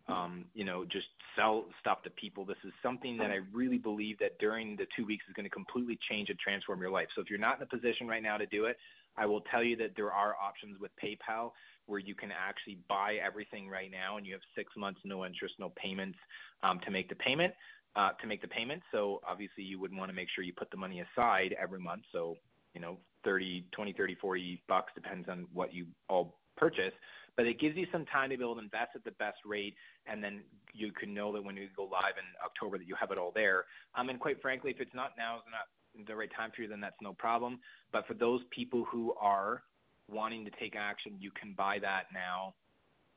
um, 0.08 0.44
you 0.54 0.64
know, 0.64 0.84
just 0.84 1.06
sell 1.34 1.64
stuff 1.80 2.02
to 2.04 2.10
people. 2.10 2.44
This 2.44 2.56
is 2.64 2.72
something 2.82 3.16
that 3.18 3.30
I 3.30 3.40
really 3.52 3.78
believe 3.78 4.18
that 4.20 4.38
during 4.38 4.76
the 4.76 4.86
two 4.96 5.04
weeks 5.04 5.24
is 5.28 5.34
going 5.34 5.44
to 5.44 5.50
completely 5.50 5.98
change 6.08 6.30
and 6.30 6.38
transform 6.38 6.80
your 6.80 6.90
life. 6.90 7.08
So 7.14 7.22
if 7.22 7.28
you're 7.28 7.38
not 7.38 7.56
in 7.56 7.62
a 7.62 7.66
position 7.66 8.06
right 8.06 8.22
now 8.22 8.36
to 8.36 8.46
do 8.46 8.66
it, 8.66 8.76
I 9.16 9.26
will 9.26 9.40
tell 9.50 9.64
you 9.64 9.76
that 9.76 9.92
there 9.96 10.12
are 10.12 10.36
options 10.36 10.78
with 10.80 10.90
PayPal 11.02 11.52
where 11.86 12.00
you 12.00 12.14
can 12.14 12.30
actually 12.30 12.78
buy 12.88 13.14
everything 13.24 13.68
right 13.68 13.90
now 13.90 14.16
and 14.16 14.26
you 14.26 14.32
have 14.32 14.42
six 14.54 14.72
months 14.76 15.00
no 15.04 15.24
interest 15.24 15.54
no 15.58 15.72
payments 15.76 16.18
um, 16.62 16.80
to 16.84 16.90
make 16.90 17.08
the 17.08 17.14
payment 17.14 17.54
uh, 17.94 18.10
to 18.20 18.26
make 18.26 18.42
the 18.42 18.48
payment 18.48 18.82
so 18.92 19.20
obviously 19.26 19.62
you 19.62 19.80
would 19.80 19.94
want 19.94 20.10
to 20.10 20.14
make 20.14 20.28
sure 20.34 20.44
you 20.44 20.52
put 20.52 20.70
the 20.70 20.76
money 20.76 21.00
aside 21.00 21.54
every 21.60 21.78
month 21.78 22.02
so 22.12 22.36
you 22.74 22.80
know 22.80 22.98
30 23.24 23.64
20 23.72 23.92
30 23.92 24.14
40 24.16 24.62
bucks 24.68 24.92
depends 24.94 25.28
on 25.28 25.46
what 25.52 25.72
you 25.72 25.86
all 26.08 26.34
purchase 26.56 26.92
but 27.36 27.46
it 27.46 27.60
gives 27.60 27.76
you 27.76 27.86
some 27.92 28.04
time 28.06 28.30
to 28.30 28.36
be 28.36 28.42
able 28.42 28.54
to 28.54 28.60
invest 28.60 28.90
at 28.94 29.04
the 29.04 29.12
best 29.12 29.38
rate 29.44 29.74
and 30.06 30.22
then 30.22 30.40
you 30.72 30.92
can 30.92 31.12
know 31.12 31.32
that 31.32 31.42
when 31.42 31.56
you 31.56 31.68
go 31.76 31.84
live 31.84 32.16
in 32.18 32.24
october 32.44 32.78
that 32.78 32.86
you 32.86 32.94
have 32.98 33.10
it 33.10 33.18
all 33.18 33.32
there 33.34 33.64
um, 33.94 34.08
and 34.08 34.20
quite 34.20 34.40
frankly 34.40 34.70
if 34.70 34.80
it's 34.80 34.94
not 34.94 35.12
now 35.16 35.36
it's 35.36 35.46
not 35.50 36.06
the 36.06 36.14
right 36.14 36.30
time 36.36 36.50
for 36.54 36.62
you 36.62 36.68
then 36.68 36.80
that's 36.80 37.00
no 37.00 37.12
problem 37.12 37.58
but 37.92 38.06
for 38.06 38.14
those 38.14 38.40
people 38.50 38.84
who 38.90 39.14
are 39.20 39.62
wanting 40.08 40.44
to 40.44 40.50
take 40.58 40.74
action, 40.76 41.14
you 41.18 41.30
can 41.30 41.54
buy 41.56 41.78
that 41.80 42.04
now. 42.12 42.54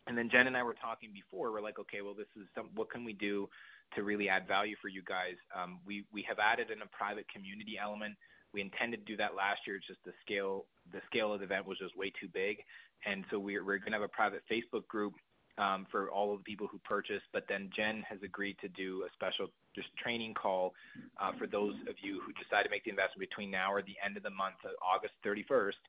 And 0.07 0.17
then 0.17 0.30
Jen 0.30 0.47
and 0.47 0.57
I 0.57 0.63
were 0.63 0.76
talking 0.76 1.09
before. 1.13 1.51
We're 1.51 1.61
like, 1.61 1.80
okay, 1.80 2.01
well, 2.01 2.13
this 2.13 2.28
is 2.36 2.47
some. 2.55 2.70
What 2.74 2.89
can 2.89 3.03
we 3.03 3.13
do 3.13 3.47
to 3.95 4.03
really 4.03 4.28
add 4.28 4.47
value 4.47 4.76
for 4.82 4.88
you 4.88 5.03
guys? 5.07 5.36
Um, 5.55 5.80
we 5.86 6.05
we 6.11 6.26
have 6.28 6.38
added 6.39 6.72
in 6.72 6.82
a 6.82 6.88
private 6.88 7.26
community 7.30 7.78
element. 7.82 8.15
We 8.54 8.62
intended 8.62 9.06
to 9.06 9.06
do 9.06 9.18
that 9.18 9.36
last 9.36 9.62
year. 9.68 9.78
It's 9.78 9.88
just 9.88 10.04
the 10.06 10.14
scale 10.22 10.66
the 10.91 11.02
scale 11.06 11.34
of 11.34 11.39
the 11.39 11.45
event 11.45 11.68
was 11.68 11.78
just 11.78 11.95
way 11.97 12.12
too 12.20 12.28
big, 12.34 12.58
and 13.06 13.24
so 13.30 13.39
we're 13.39 13.64
we're 13.64 13.78
going 13.78 13.91
to 13.91 14.00
have 14.00 14.02
a 14.02 14.08
private 14.08 14.41
Facebook 14.52 14.88
group 14.88 15.14
um, 15.60 15.86
for 15.91 16.10
all 16.10 16.34
of 16.34 16.39
the 16.39 16.43
people 16.43 16.68
who 16.68 16.80
purchased. 16.80 17.26
But 17.34 17.43
then 17.47 17.70
Jen 17.76 18.04
has 18.10 18.20
agreed 18.24 18.58
to 18.62 18.70
do 18.70 19.04
a 19.06 19.14
special 19.14 19.47
just 19.76 19.89
training 19.97 20.34
call 20.34 20.74
uh, 21.22 21.32
for 21.38 21.45
those 21.45 21.76
of 21.88 21.95
you 22.02 22.22
who 22.26 22.32
decide 22.34 22.64
to 22.64 22.70
make 22.70 22.86
the 22.86 22.89
investment 22.89 23.30
between 23.30 23.52
now 23.52 23.72
or 23.72 23.82
the 23.82 23.97
end 24.04 24.18
of 24.18 24.24
the 24.24 24.32
month, 24.32 24.56
August 24.82 25.14
31st, 25.26 25.82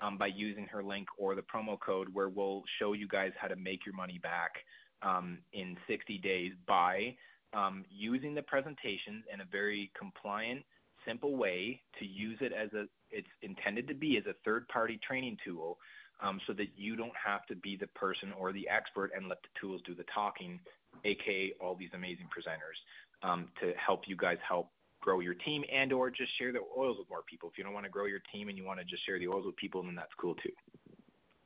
um, 0.00 0.16
by 0.16 0.26
using 0.26 0.64
her 0.66 0.82
link 0.82 1.08
or 1.18 1.34
the 1.34 1.42
promo 1.42 1.78
code, 1.78 2.08
where 2.12 2.28
we'll 2.28 2.62
show 2.78 2.92
you 2.92 3.08
guys 3.08 3.32
how 3.38 3.48
to 3.48 3.56
make 3.56 3.84
your 3.84 3.94
money 3.94 4.18
back 4.22 4.52
um, 5.02 5.38
in 5.52 5.76
60 5.88 6.18
days 6.18 6.52
by 6.66 7.14
um, 7.52 7.84
using 7.90 8.34
the 8.34 8.42
presentations 8.42 9.24
in 9.32 9.40
a 9.40 9.44
very 9.50 9.90
compliant, 9.98 10.62
simple 11.06 11.36
way 11.36 11.80
to 11.98 12.04
use 12.04 12.38
it 12.40 12.52
as 12.52 12.72
a 12.72 12.86
it's 13.10 13.28
intended 13.42 13.86
to 13.88 13.94
be 13.94 14.16
as 14.18 14.24
a 14.26 14.34
third 14.44 14.66
party 14.68 14.98
training 15.06 15.36
tool 15.44 15.78
um, 16.22 16.40
so 16.46 16.52
that 16.54 16.68
you 16.76 16.96
don't 16.96 17.12
have 17.24 17.46
to 17.46 17.54
be 17.54 17.76
the 17.76 17.86
person 17.88 18.32
or 18.38 18.52
the 18.52 18.68
expert 18.68 19.10
and 19.14 19.28
let 19.28 19.38
the 19.42 19.48
tools 19.60 19.80
do 19.86 19.94
the 19.94 20.04
talking, 20.14 20.58
aka 21.04 21.52
all 21.60 21.74
these 21.74 21.90
amazing 21.94 22.26
presenters, 22.26 23.28
um, 23.28 23.48
to 23.60 23.72
help 23.74 24.02
you 24.06 24.16
guys 24.16 24.38
help 24.46 24.70
grow 25.00 25.20
your 25.20 25.34
team 25.34 25.62
and 25.72 25.92
or 25.92 26.10
just 26.10 26.36
share 26.38 26.52
the 26.52 26.60
oils 26.76 26.96
with 26.98 27.08
more 27.08 27.22
people. 27.30 27.48
If 27.50 27.58
you 27.58 27.64
don't 27.64 27.74
want 27.74 27.84
to 27.84 27.90
grow 27.90 28.06
your 28.06 28.22
team 28.32 28.48
and 28.48 28.56
you 28.56 28.64
want 28.64 28.80
to 28.80 28.84
just 28.84 29.04
share 29.06 29.18
the 29.18 29.28
oils 29.28 29.46
with 29.46 29.56
people, 29.56 29.82
then 29.82 29.94
that's 29.94 30.12
cool 30.18 30.34
too. 30.36 30.50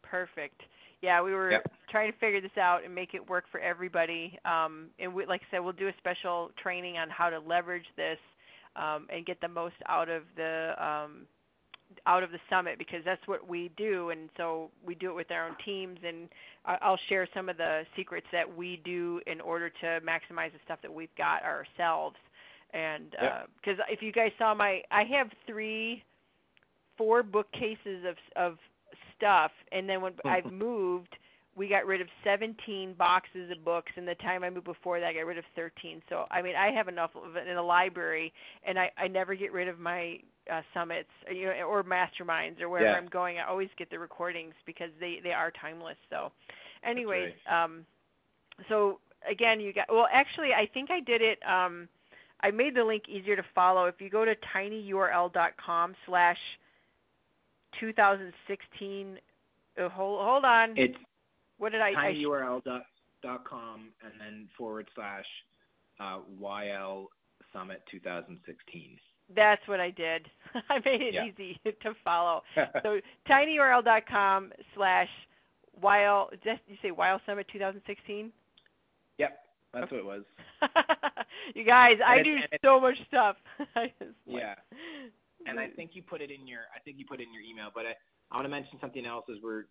Perfect. 0.02 0.61
Yeah, 1.02 1.22
we 1.22 1.32
were 1.32 1.52
yep. 1.52 1.72
trying 1.90 2.12
to 2.12 2.18
figure 2.18 2.40
this 2.40 2.56
out 2.58 2.84
and 2.84 2.94
make 2.94 3.14
it 3.14 3.28
work 3.28 3.44
for 3.50 3.58
everybody. 3.61 4.38
Um, 4.44 4.88
and 4.98 5.14
we, 5.14 5.24
like 5.26 5.40
I 5.42 5.56
said, 5.56 5.58
we'll 5.61 5.72
do 5.72 5.88
a 5.88 5.94
special 5.98 6.50
training 6.62 6.98
on 6.98 7.08
how 7.08 7.30
to 7.30 7.38
leverage 7.38 7.86
this 7.96 8.18
um, 8.77 9.07
and 9.12 9.27
get 9.27 9.41
the 9.41 9.49
most 9.49 9.75
out 9.89 10.09
of 10.09 10.23
the 10.37 10.75
um, 10.79 11.27
out 12.07 12.23
of 12.23 12.31
the 12.31 12.39
summit 12.49 12.79
because 12.79 13.01
that's 13.05 13.27
what 13.27 13.49
we 13.49 13.71
do, 13.77 14.11
and 14.11 14.29
so 14.37 14.71
we 14.87 14.95
do 14.95 15.11
it 15.11 15.14
with 15.14 15.31
our 15.31 15.49
own 15.49 15.57
teams. 15.64 15.99
And 16.07 16.29
I'll 16.64 16.99
share 17.09 17.29
some 17.35 17.49
of 17.49 17.57
the 17.57 17.83
secrets 17.97 18.27
that 18.33 18.57
we 18.57 18.81
do 18.85 19.21
in 19.27 19.41
order 19.41 19.71
to 19.71 19.87
maximize 20.01 20.53
the 20.53 20.61
stuff 20.64 20.79
that 20.83 20.93
we've 20.93 21.14
got 21.16 21.43
ourselves. 21.43 22.16
And 22.73 23.11
because 23.11 23.79
yep. 23.79 23.81
uh, 23.81 23.93
if 23.93 24.03
you 24.03 24.12
guys 24.12 24.31
saw 24.39 24.55
my, 24.55 24.83
I 24.91 25.03
have 25.05 25.29
three, 25.47 26.05
four 26.97 27.23
bookcases 27.23 28.05
of 28.09 28.16
of 28.37 28.59
stuff, 29.16 29.51
and 29.73 29.89
then 29.89 30.01
when 30.01 30.12
I've 30.25 30.51
moved, 30.53 31.16
we 31.57 31.68
got 31.68 31.84
rid 31.86 32.01
of 32.01 32.07
17 32.24 32.94
boxes 32.94 33.51
of 33.51 33.64
books, 33.64 33.90
and 33.96 34.07
the 34.07 34.14
time 34.16 34.44
I 34.44 34.51
moved 34.51 34.66
before 34.66 35.01
that, 35.01 35.07
I 35.07 35.12
got 35.12 35.26
rid 35.26 35.38
of 35.38 35.44
13. 35.57 36.03
So 36.09 36.26
I 36.30 36.42
mean, 36.42 36.55
I 36.57 36.70
have 36.70 36.88
enough 36.88 37.11
of 37.14 37.36
it 37.36 37.48
in 37.48 37.57
the 37.57 37.62
library, 37.62 38.32
and 38.64 38.78
I 38.78 38.90
I 38.96 39.09
never 39.09 39.34
get 39.34 39.53
rid 39.53 39.68
of 39.68 39.78
my 39.78 40.18
uh, 40.53 40.62
summits, 40.72 41.11
you 41.30 41.46
know, 41.46 41.53
or 41.62 41.82
masterminds 41.82 42.61
or 42.61 42.68
wherever 42.68 42.90
yeah. 42.90 42.96
I'm 42.96 43.09
going. 43.09 43.38
I 43.38 43.48
always 43.48 43.68
get 43.76 43.90
the 43.90 43.98
recordings 43.98 44.55
because 44.66 44.90
they 45.01 45.20
they 45.22 45.32
are 45.32 45.53
timeless. 45.61 45.96
So, 46.09 46.32
anyways, 46.84 47.32
right. 47.48 47.64
um, 47.64 47.84
so 48.68 49.01
again, 49.30 49.61
you 49.61 49.72
got 49.72 49.86
well. 49.90 50.09
Actually, 50.12 50.53
I 50.53 50.68
think 50.72 50.90
I 50.90 51.01
did 51.01 51.20
it. 51.20 51.38
Um, 51.46 51.88
I 52.42 52.51
made 52.51 52.74
the 52.74 52.84
link 52.84 53.05
easier 53.09 53.36
to 53.36 53.44
follow. 53.55 53.86
If 53.86 54.01
you 54.01 54.09
go 54.09 54.24
to 54.24 54.34
tinyurl.com 54.55 55.94
slash 56.07 56.38
2016. 57.78 59.18
Oh, 59.78 59.88
hold 59.88 60.24
hold 60.24 60.44
on. 60.44 60.74
It's 60.76 60.96
what 61.61 61.72
did 61.72 61.82
I? 61.82 61.92
tinyurl.com 61.92 62.72
and 64.02 64.12
then 64.18 64.48
forward 64.56 64.88
slash 64.94 65.26
uh, 66.00 66.20
YL 66.42 67.06
Summit 67.52 67.82
2016. 67.90 68.98
That's 69.36 69.61
what 69.68 69.78
I 69.78 69.90
did. 69.90 70.26
I 70.70 70.78
made 70.84 71.02
it 71.02 71.14
yeah. 71.14 71.26
easy 71.26 71.61
to 71.64 71.94
follow. 72.02 72.42
so 72.82 72.98
tinyurl.com 73.28 74.52
slash 74.74 75.08
YL. 75.82 76.30
Did 76.42 76.58
you 76.66 76.76
say 76.82 76.90
YL 76.90 77.20
Summit 77.26 77.46
2016? 77.52 78.32
Yep, 79.18 79.38
that's 79.74 79.84
okay. 79.84 79.96
what 79.96 80.00
it 80.00 80.04
was. 80.06 80.24
you 81.54 81.64
guys, 81.64 81.98
and 82.04 82.20
I 82.20 82.22
do 82.22 82.38
so 82.64 82.80
much 82.80 82.96
stuff. 83.06 83.36
yeah, 84.26 84.54
and 85.46 85.61
I 85.61 85.68
think 85.68 85.90
you 85.92 86.02
put 86.02 86.22
it 86.22 86.30
in 86.30 86.46
your 86.46 86.61
I 86.74 86.80
think 86.80 86.98
you 86.98 87.04
put 87.06 87.20
it 87.20 87.24
in 87.24 87.34
your 87.34 87.42
email, 87.42 87.68
but 87.74 87.84
I, 87.84 87.92
I 88.30 88.36
want 88.36 88.46
to 88.46 88.50
mention 88.50 88.78
something 88.80 89.04
else 89.04 89.26
as 89.30 89.36
we're 89.42 89.64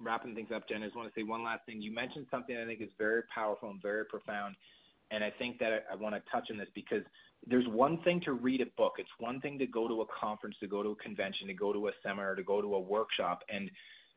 wrapping 0.00 0.34
things 0.34 0.50
up, 0.54 0.68
Jen. 0.68 0.82
I 0.82 0.86
just 0.86 0.96
want 0.96 1.12
to 1.12 1.20
say 1.20 1.24
one 1.24 1.44
last 1.44 1.66
thing. 1.66 1.80
You 1.80 1.92
mentioned 1.92 2.26
something 2.30 2.56
I 2.56 2.64
think 2.66 2.80
is 2.80 2.90
very 2.98 3.22
powerful 3.34 3.70
and 3.70 3.80
very 3.80 4.04
profound, 4.04 4.56
and 5.10 5.22
I 5.22 5.30
think 5.30 5.58
that 5.58 5.72
I, 5.72 5.92
I 5.92 5.96
want 5.96 6.14
to 6.14 6.22
touch 6.30 6.48
on 6.50 6.58
this 6.58 6.68
because 6.74 7.02
there's 7.46 7.66
one 7.68 8.00
thing 8.02 8.20
to 8.24 8.32
read 8.32 8.60
a 8.60 8.66
book. 8.76 8.94
It's 8.98 9.10
one 9.18 9.40
thing 9.40 9.58
to 9.58 9.66
go 9.66 9.88
to 9.88 10.02
a 10.02 10.06
conference, 10.18 10.56
to 10.60 10.66
go 10.66 10.82
to 10.82 10.90
a 10.90 10.96
convention, 10.96 11.48
to 11.48 11.54
go 11.54 11.72
to 11.72 11.88
a 11.88 11.90
seminar, 12.02 12.34
to 12.34 12.42
go 12.42 12.60
to 12.60 12.74
a 12.74 12.80
workshop, 12.80 13.40
and 13.52 13.70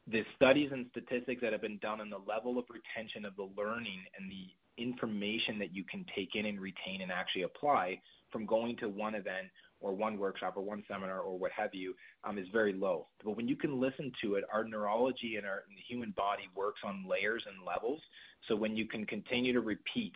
the 0.08 0.22
studies 0.36 0.70
and 0.72 0.86
statistics 0.92 1.42
that 1.42 1.52
have 1.52 1.62
been 1.62 1.80
done 1.80 2.00
on 2.00 2.10
the 2.10 2.20
level 2.28 2.60
of 2.60 2.66
retention 2.70 3.26
of 3.26 3.36
the 3.36 3.50
learning 3.58 4.00
and 4.18 4.30
the 4.30 4.46
information 4.82 5.58
that 5.58 5.74
you 5.74 5.84
can 5.84 6.06
take 6.16 6.36
in 6.36 6.46
and 6.46 6.60
retain 6.60 7.02
and 7.02 7.12
actually 7.12 7.44
apply 7.44 8.00
from 8.32 8.46
going 8.46 8.76
to 8.78 8.90
one 8.90 9.16
event 9.16 9.48
or 9.80 9.94
one 9.94 10.18
workshop 10.18 10.54
or 10.56 10.64
one 10.64 10.84
seminar 10.88 11.20
or 11.20 11.38
what 11.38 11.52
have 11.52 11.74
you 11.74 11.94
um, 12.24 12.38
is 12.38 12.48
very 12.52 12.74
low. 12.74 13.08
But 13.24 13.36
when 13.36 13.48
you 13.48 13.56
can 13.56 13.80
listen 13.80 14.12
to 14.24 14.36
it, 14.36 14.44
our 14.52 14.64
neurology 14.64 15.36
and 15.38 15.46
our 15.46 15.64
and 15.68 15.78
the 15.78 15.84
human 15.88 16.12
body 16.12 16.44
works 16.56 16.82
on 16.86 17.06
layers 17.10 17.44
and 17.48 17.66
levels. 17.66 18.02
So 18.48 18.56
when 18.56 18.76
you 18.76 18.88
can 18.88 19.06
continue 19.06 19.54
to 19.54 19.62
repeat 19.62 20.14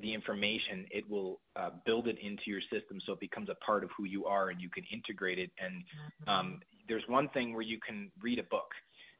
the 0.00 0.12
information, 0.12 0.86
it 0.90 1.08
will 1.08 1.40
uh, 1.56 1.70
build 1.84 2.08
it 2.08 2.16
into 2.22 2.42
your 2.46 2.60
system 2.72 3.00
so 3.06 3.12
it 3.12 3.20
becomes 3.20 3.48
a 3.48 3.56
part 3.64 3.84
of 3.84 3.90
who 3.96 4.04
you 4.04 4.26
are 4.26 4.50
and 4.50 4.60
you 4.60 4.70
can 4.70 4.84
integrate 4.92 5.38
it. 5.38 5.50
And 5.58 5.84
um, 6.28 6.60
there's 6.88 7.04
one 7.08 7.28
thing 7.30 7.52
where 7.52 7.62
you 7.62 7.78
can 7.86 8.10
read 8.22 8.38
a 8.38 8.44
book. 8.44 8.68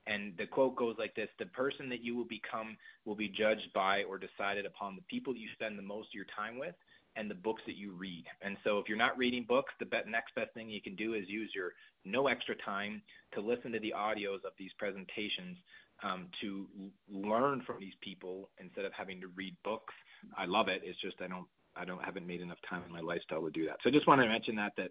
And 0.07 0.33
the 0.39 0.47
quote 0.47 0.77
goes 0.77 0.97
like 0.99 1.15
this 1.15 1.29
The 1.39 1.47
person 1.47 1.89
that 1.91 2.03
you 2.03 2.17
will 2.17 2.27
become 2.27 2.77
will 3.05 3.17
be 3.17 3.29
judged 3.29 3.69
by 3.75 4.03
or 4.05 4.19
decided 4.19 4.67
upon 4.67 4.97
the 4.97 5.03
people 5.03 5.37
you 5.37 5.49
spend 5.55 5.79
the 5.79 5.83
most 5.83 6.09
of 6.09 6.15
your 6.15 6.27
time 6.37 6.59
with 6.59 6.75
and 7.17 7.31
the 7.31 7.35
books 7.35 7.63
that 7.67 7.77
you 7.77 7.93
read. 7.93 8.25
And 8.43 8.57
so 8.65 8.79
if 8.79 8.89
you're 8.89 8.99
not 8.99 9.19
reading 9.19 9.45
books, 9.49 9.73
the 9.81 9.87
next 10.09 10.35
best 10.35 10.53
thing 10.55 10.71
you 10.71 10.83
can 10.83 10.95
do 10.95 11.15
is 11.15 11.25
use 11.29 11.51
your 11.55 11.73
no 12.05 12.29
extra 12.29 12.55
time 12.65 13.03
to 13.35 13.41
listen 13.41 13.73
to 13.73 13.81
the 13.81 13.93
audios 13.97 14.45
of 14.45 14.53
these 14.59 14.71
presentations 14.79 15.57
um, 16.03 16.29
to 16.41 16.67
learn 17.13 17.63
from 17.67 17.79
these 17.79 17.93
people 18.01 18.49
instead 18.59 18.85
of 18.85 18.93
having 18.97 19.21
to 19.21 19.29
read 19.29 19.57
books. 19.65 19.95
I 20.37 20.47
love 20.47 20.69
it. 20.69 20.83
It's 20.85 21.01
just 21.01 21.17
I 21.21 21.29
don't 21.29 21.47
I 21.77 21.85
don't 21.85 22.03
haven't 22.03 22.27
made 22.27 22.41
enough 22.41 22.59
time 22.69 22.83
in 22.87 22.93
my 22.93 23.01
lifestyle 23.01 23.43
to 23.43 23.51
do 23.51 23.67
that. 23.67 23.77
So 23.83 23.91
I 23.91 23.93
just 23.93 24.07
wanted 24.07 24.25
to 24.25 24.29
mention 24.31 24.57
that 24.57 24.73
that 24.77 24.91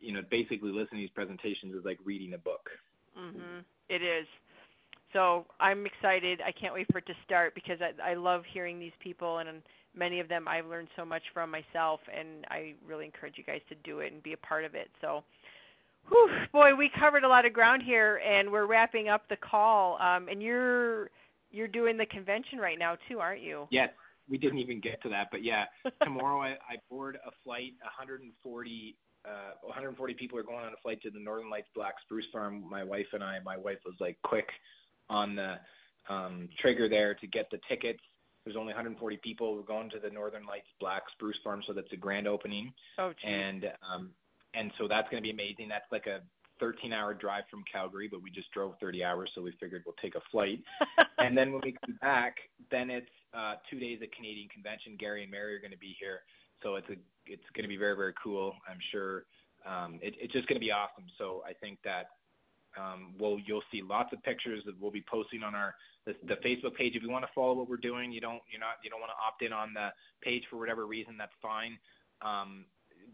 you 0.00 0.12
know 0.12 0.22
basically 0.30 0.70
listening 0.70 1.00
to 1.00 1.06
these 1.06 1.10
presentations 1.10 1.74
is 1.74 1.84
like 1.84 1.98
reading 2.04 2.34
a 2.34 2.38
book. 2.38 2.68
Mhm. 3.18 3.64
It 3.88 4.02
is. 4.02 4.26
So 5.12 5.46
I'm 5.58 5.86
excited. 5.86 6.40
I 6.42 6.52
can't 6.52 6.74
wait 6.74 6.86
for 6.92 6.98
it 6.98 7.06
to 7.06 7.14
start 7.24 7.54
because 7.54 7.78
I, 7.80 8.10
I 8.10 8.14
love 8.14 8.44
hearing 8.52 8.78
these 8.78 8.92
people 9.00 9.38
and 9.38 9.48
many 9.94 10.20
of 10.20 10.28
them 10.28 10.46
I've 10.48 10.66
learned 10.66 10.88
so 10.96 11.04
much 11.04 11.22
from 11.32 11.50
myself, 11.50 12.00
and 12.14 12.46
I 12.50 12.74
really 12.86 13.04
encourage 13.04 13.34
you 13.36 13.44
guys 13.44 13.60
to 13.68 13.74
do 13.84 14.00
it 14.00 14.12
and 14.12 14.22
be 14.22 14.32
a 14.32 14.36
part 14.38 14.64
of 14.64 14.74
it. 14.74 14.88
So, 15.00 15.24
whew, 16.08 16.30
boy, 16.52 16.74
we 16.74 16.90
covered 16.98 17.24
a 17.24 17.28
lot 17.28 17.46
of 17.46 17.52
ground 17.52 17.82
here, 17.84 18.20
and 18.26 18.50
we're 18.50 18.66
wrapping 18.66 19.08
up 19.08 19.28
the 19.28 19.36
call. 19.36 19.98
Um, 20.00 20.28
and 20.28 20.42
you're 20.42 21.10
you're 21.50 21.68
doing 21.68 21.96
the 21.96 22.06
convention 22.06 22.58
right 22.58 22.78
now 22.78 22.96
too, 23.08 23.20
aren't 23.20 23.42
you? 23.42 23.66
Yes, 23.70 23.90
we 24.28 24.38
didn't 24.38 24.58
even 24.58 24.80
get 24.80 25.02
to 25.02 25.08
that, 25.08 25.28
but 25.30 25.42
yeah, 25.42 25.64
tomorrow 26.02 26.40
I, 26.40 26.50
I 26.50 26.76
board 26.90 27.16
a 27.26 27.30
flight. 27.44 27.72
140 27.82 28.96
uh, 29.24 29.52
140 29.62 30.14
people 30.14 30.38
are 30.38 30.42
going 30.42 30.64
on 30.64 30.72
a 30.72 30.80
flight 30.82 31.02
to 31.02 31.10
the 31.10 31.20
Northern 31.20 31.50
Lights 31.50 31.68
Black 31.74 31.94
Spruce 32.04 32.26
Farm. 32.32 32.64
My 32.68 32.84
wife 32.84 33.06
and 33.12 33.22
I. 33.22 33.38
My 33.44 33.56
wife 33.56 33.78
was 33.84 33.94
like 34.00 34.16
quick 34.22 34.46
on 35.10 35.36
the 35.36 35.54
um, 36.08 36.48
trigger 36.60 36.88
there 36.88 37.14
to 37.14 37.26
get 37.26 37.50
the 37.50 37.58
tickets 37.68 38.00
there's 38.48 38.56
only 38.56 38.72
140 38.72 39.20
people. 39.22 39.54
We're 39.54 39.60
going 39.60 39.90
to 39.90 39.98
the 39.98 40.08
Northern 40.08 40.46
Lights 40.46 40.72
Black 40.80 41.02
Spruce 41.12 41.36
Farm, 41.44 41.60
so 41.66 41.74
that's 41.74 41.92
a 41.92 41.96
grand 41.96 42.26
opening. 42.26 42.72
Oh, 42.98 43.10
geez. 43.10 43.28
And 43.28 43.64
um, 43.84 44.10
and 44.54 44.72
so 44.78 44.88
that's 44.88 45.06
going 45.10 45.22
to 45.22 45.26
be 45.26 45.30
amazing. 45.30 45.68
That's 45.68 45.84
like 45.92 46.06
a 46.06 46.24
13-hour 46.64 47.14
drive 47.20 47.44
from 47.50 47.62
Calgary, 47.70 48.08
but 48.10 48.22
we 48.22 48.30
just 48.30 48.50
drove 48.52 48.72
30 48.80 49.04
hours, 49.04 49.30
so 49.34 49.42
we 49.42 49.52
figured 49.60 49.82
we'll 49.84 50.00
take 50.00 50.14
a 50.14 50.24
flight. 50.32 50.64
and 51.18 51.36
then 51.36 51.52
when 51.52 51.60
we 51.62 51.76
come 51.84 51.98
back, 52.00 52.36
then 52.70 52.88
it's 52.88 53.12
uh, 53.36 53.56
two 53.70 53.78
days 53.78 54.00
of 54.00 54.08
Canadian 54.16 54.48
convention. 54.48 54.96
Gary 54.98 55.24
and 55.24 55.30
Mary 55.30 55.54
are 55.54 55.60
going 55.60 55.76
to 55.76 55.78
be 55.78 55.94
here, 56.00 56.20
so 56.62 56.76
it's 56.76 56.88
a 56.88 56.96
it's 57.26 57.44
going 57.52 57.64
to 57.64 57.68
be 57.68 57.76
very 57.76 57.96
very 57.96 58.14
cool. 58.24 58.54
I'm 58.64 58.80
sure 58.90 59.28
um, 59.68 60.00
it, 60.00 60.14
it's 60.16 60.32
just 60.32 60.48
going 60.48 60.56
to 60.56 60.64
be 60.64 60.72
awesome. 60.72 61.04
So 61.18 61.42
I 61.44 61.52
think 61.52 61.80
that 61.84 62.16
um, 62.76 63.14
we'll 63.18 63.38
you'll 63.38 63.62
see 63.72 63.82
lots 63.82 64.12
of 64.12 64.22
pictures 64.22 64.62
that 64.66 64.74
we'll 64.80 64.90
be 64.90 65.04
posting 65.10 65.42
on 65.42 65.54
our 65.54 65.74
the, 66.06 66.14
the 66.26 66.36
Facebook 66.46 66.74
page. 66.74 66.94
If 66.94 67.02
you 67.02 67.10
want 67.10 67.24
to 67.24 67.30
follow 67.34 67.54
what 67.54 67.68
we're 67.68 67.76
doing, 67.76 68.12
you 68.12 68.20
don't 68.20 68.40
you're 68.50 68.60
not 68.60 68.76
you 68.82 68.90
don't 68.90 69.00
want 69.00 69.12
to 69.12 69.20
opt 69.24 69.42
in 69.42 69.52
on 69.52 69.72
the 69.74 69.88
page 70.22 70.42
for 70.50 70.56
whatever 70.56 70.86
reason, 70.86 71.16
that's 71.18 71.32
fine. 71.40 71.78
Um, 72.22 72.64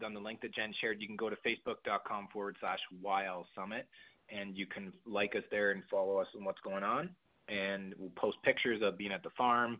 on 0.03 0.13
the 0.13 0.19
link 0.19 0.41
that 0.41 0.53
Jen 0.53 0.73
shared, 0.81 1.01
you 1.01 1.07
can 1.07 1.15
go 1.15 1.29
to 1.29 1.37
facebook.com 1.37 2.27
forward 2.33 2.57
slash 2.59 2.79
YL 3.03 3.45
Summit, 3.55 3.87
and 4.29 4.57
you 4.57 4.65
can 4.65 4.91
like 5.05 5.35
us 5.35 5.43
there 5.51 5.71
and 5.71 5.83
follow 5.89 6.17
us 6.17 6.27
on 6.37 6.43
what's 6.43 6.59
going 6.61 6.83
on. 6.83 7.09
And 7.47 7.93
we'll 7.97 8.11
post 8.17 8.37
pictures 8.43 8.81
of 8.83 8.97
being 8.97 9.11
at 9.11 9.23
the 9.23 9.29
farm. 9.37 9.77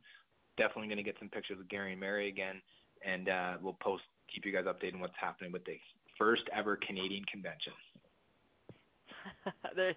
Definitely 0.57 0.87
going 0.87 0.97
to 0.97 1.03
get 1.03 1.15
some 1.19 1.29
pictures 1.29 1.59
of 1.59 1.67
Gary 1.67 1.91
and 1.91 1.99
Mary 1.99 2.29
again, 2.29 2.61
and 3.05 3.27
uh, 3.27 3.53
we'll 3.61 3.77
post 3.81 4.03
keep 4.33 4.45
you 4.45 4.53
guys 4.53 4.65
updated 4.65 4.95
on 4.95 4.99
what's 5.01 5.13
happening 5.19 5.51
with 5.51 5.65
the 5.65 5.77
first 6.17 6.43
ever 6.55 6.77
Canadian 6.77 7.25
convention. 7.25 7.73
there, 9.75 9.93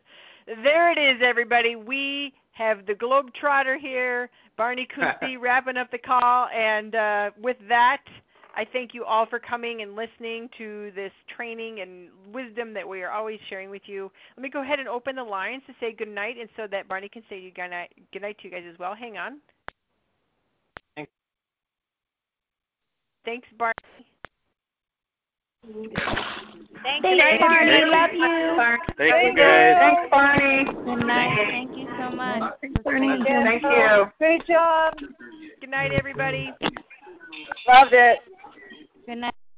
there 0.46 0.92
it 0.92 0.98
is, 0.98 1.22
everybody. 1.22 1.76
We 1.76 2.32
have 2.52 2.86
the 2.86 2.94
Globetrotter 2.94 3.78
here, 3.78 4.30
Barney 4.56 4.86
Coopsey, 4.96 5.40
wrapping 5.40 5.76
up 5.76 5.90
the 5.90 5.98
call. 5.98 6.48
And 6.48 6.94
uh, 6.94 7.30
with 7.40 7.56
that, 7.68 8.02
I 8.54 8.66
thank 8.72 8.92
you 8.94 9.04
all 9.04 9.26
for 9.26 9.38
coming 9.38 9.82
and 9.82 9.94
listening 9.94 10.48
to 10.58 10.90
this 10.94 11.12
training 11.36 11.80
and 11.80 12.08
wisdom 12.32 12.74
that 12.74 12.86
we 12.88 13.02
are 13.02 13.10
always 13.10 13.38
sharing 13.48 13.70
with 13.70 13.82
you. 13.86 14.10
Let 14.36 14.42
me 14.42 14.50
go 14.50 14.62
ahead 14.62 14.80
and 14.80 14.88
open 14.88 15.16
the 15.16 15.24
lines 15.24 15.62
to 15.68 15.74
say 15.78 15.92
good 15.92 16.08
night, 16.08 16.36
and 16.38 16.48
so 16.56 16.66
that 16.70 16.88
Barney 16.88 17.08
can 17.08 17.22
say 17.28 17.52
good 17.54 17.68
night, 17.68 17.92
good 18.12 18.22
night 18.22 18.36
to 18.38 18.48
you 18.48 18.50
guys 18.50 18.64
as 18.70 18.78
well. 18.78 18.94
Hang 18.94 19.16
on. 19.16 19.38
Thanks. 20.96 21.12
Thanks, 23.24 23.48
Barney. 23.56 23.74
Thank 25.68 27.02
Thank 27.02 27.04
you. 27.04 27.10
you, 27.10 27.38
Barney. 27.40 27.84
Love 27.84 28.10
you. 28.14 28.56
Thank 28.96 29.14
you, 29.24 29.36
guys. 29.36 29.76
Thanks, 29.78 30.10
Barney. 30.10 30.64
Good 30.64 31.06
night. 31.06 31.46
Thank 31.50 31.76
you 31.76 31.86
so 31.98 32.16
much. 32.16 32.42
Barney. 32.84 33.22
Thank 33.24 33.62
you. 33.62 34.06
Great 34.18 34.46
job. 34.46 34.94
Good 35.60 35.70
night, 35.70 35.92
everybody. 35.92 36.54
Loved 37.68 37.92
it. 37.92 38.18
Good 39.06 39.18
night. 39.18 39.34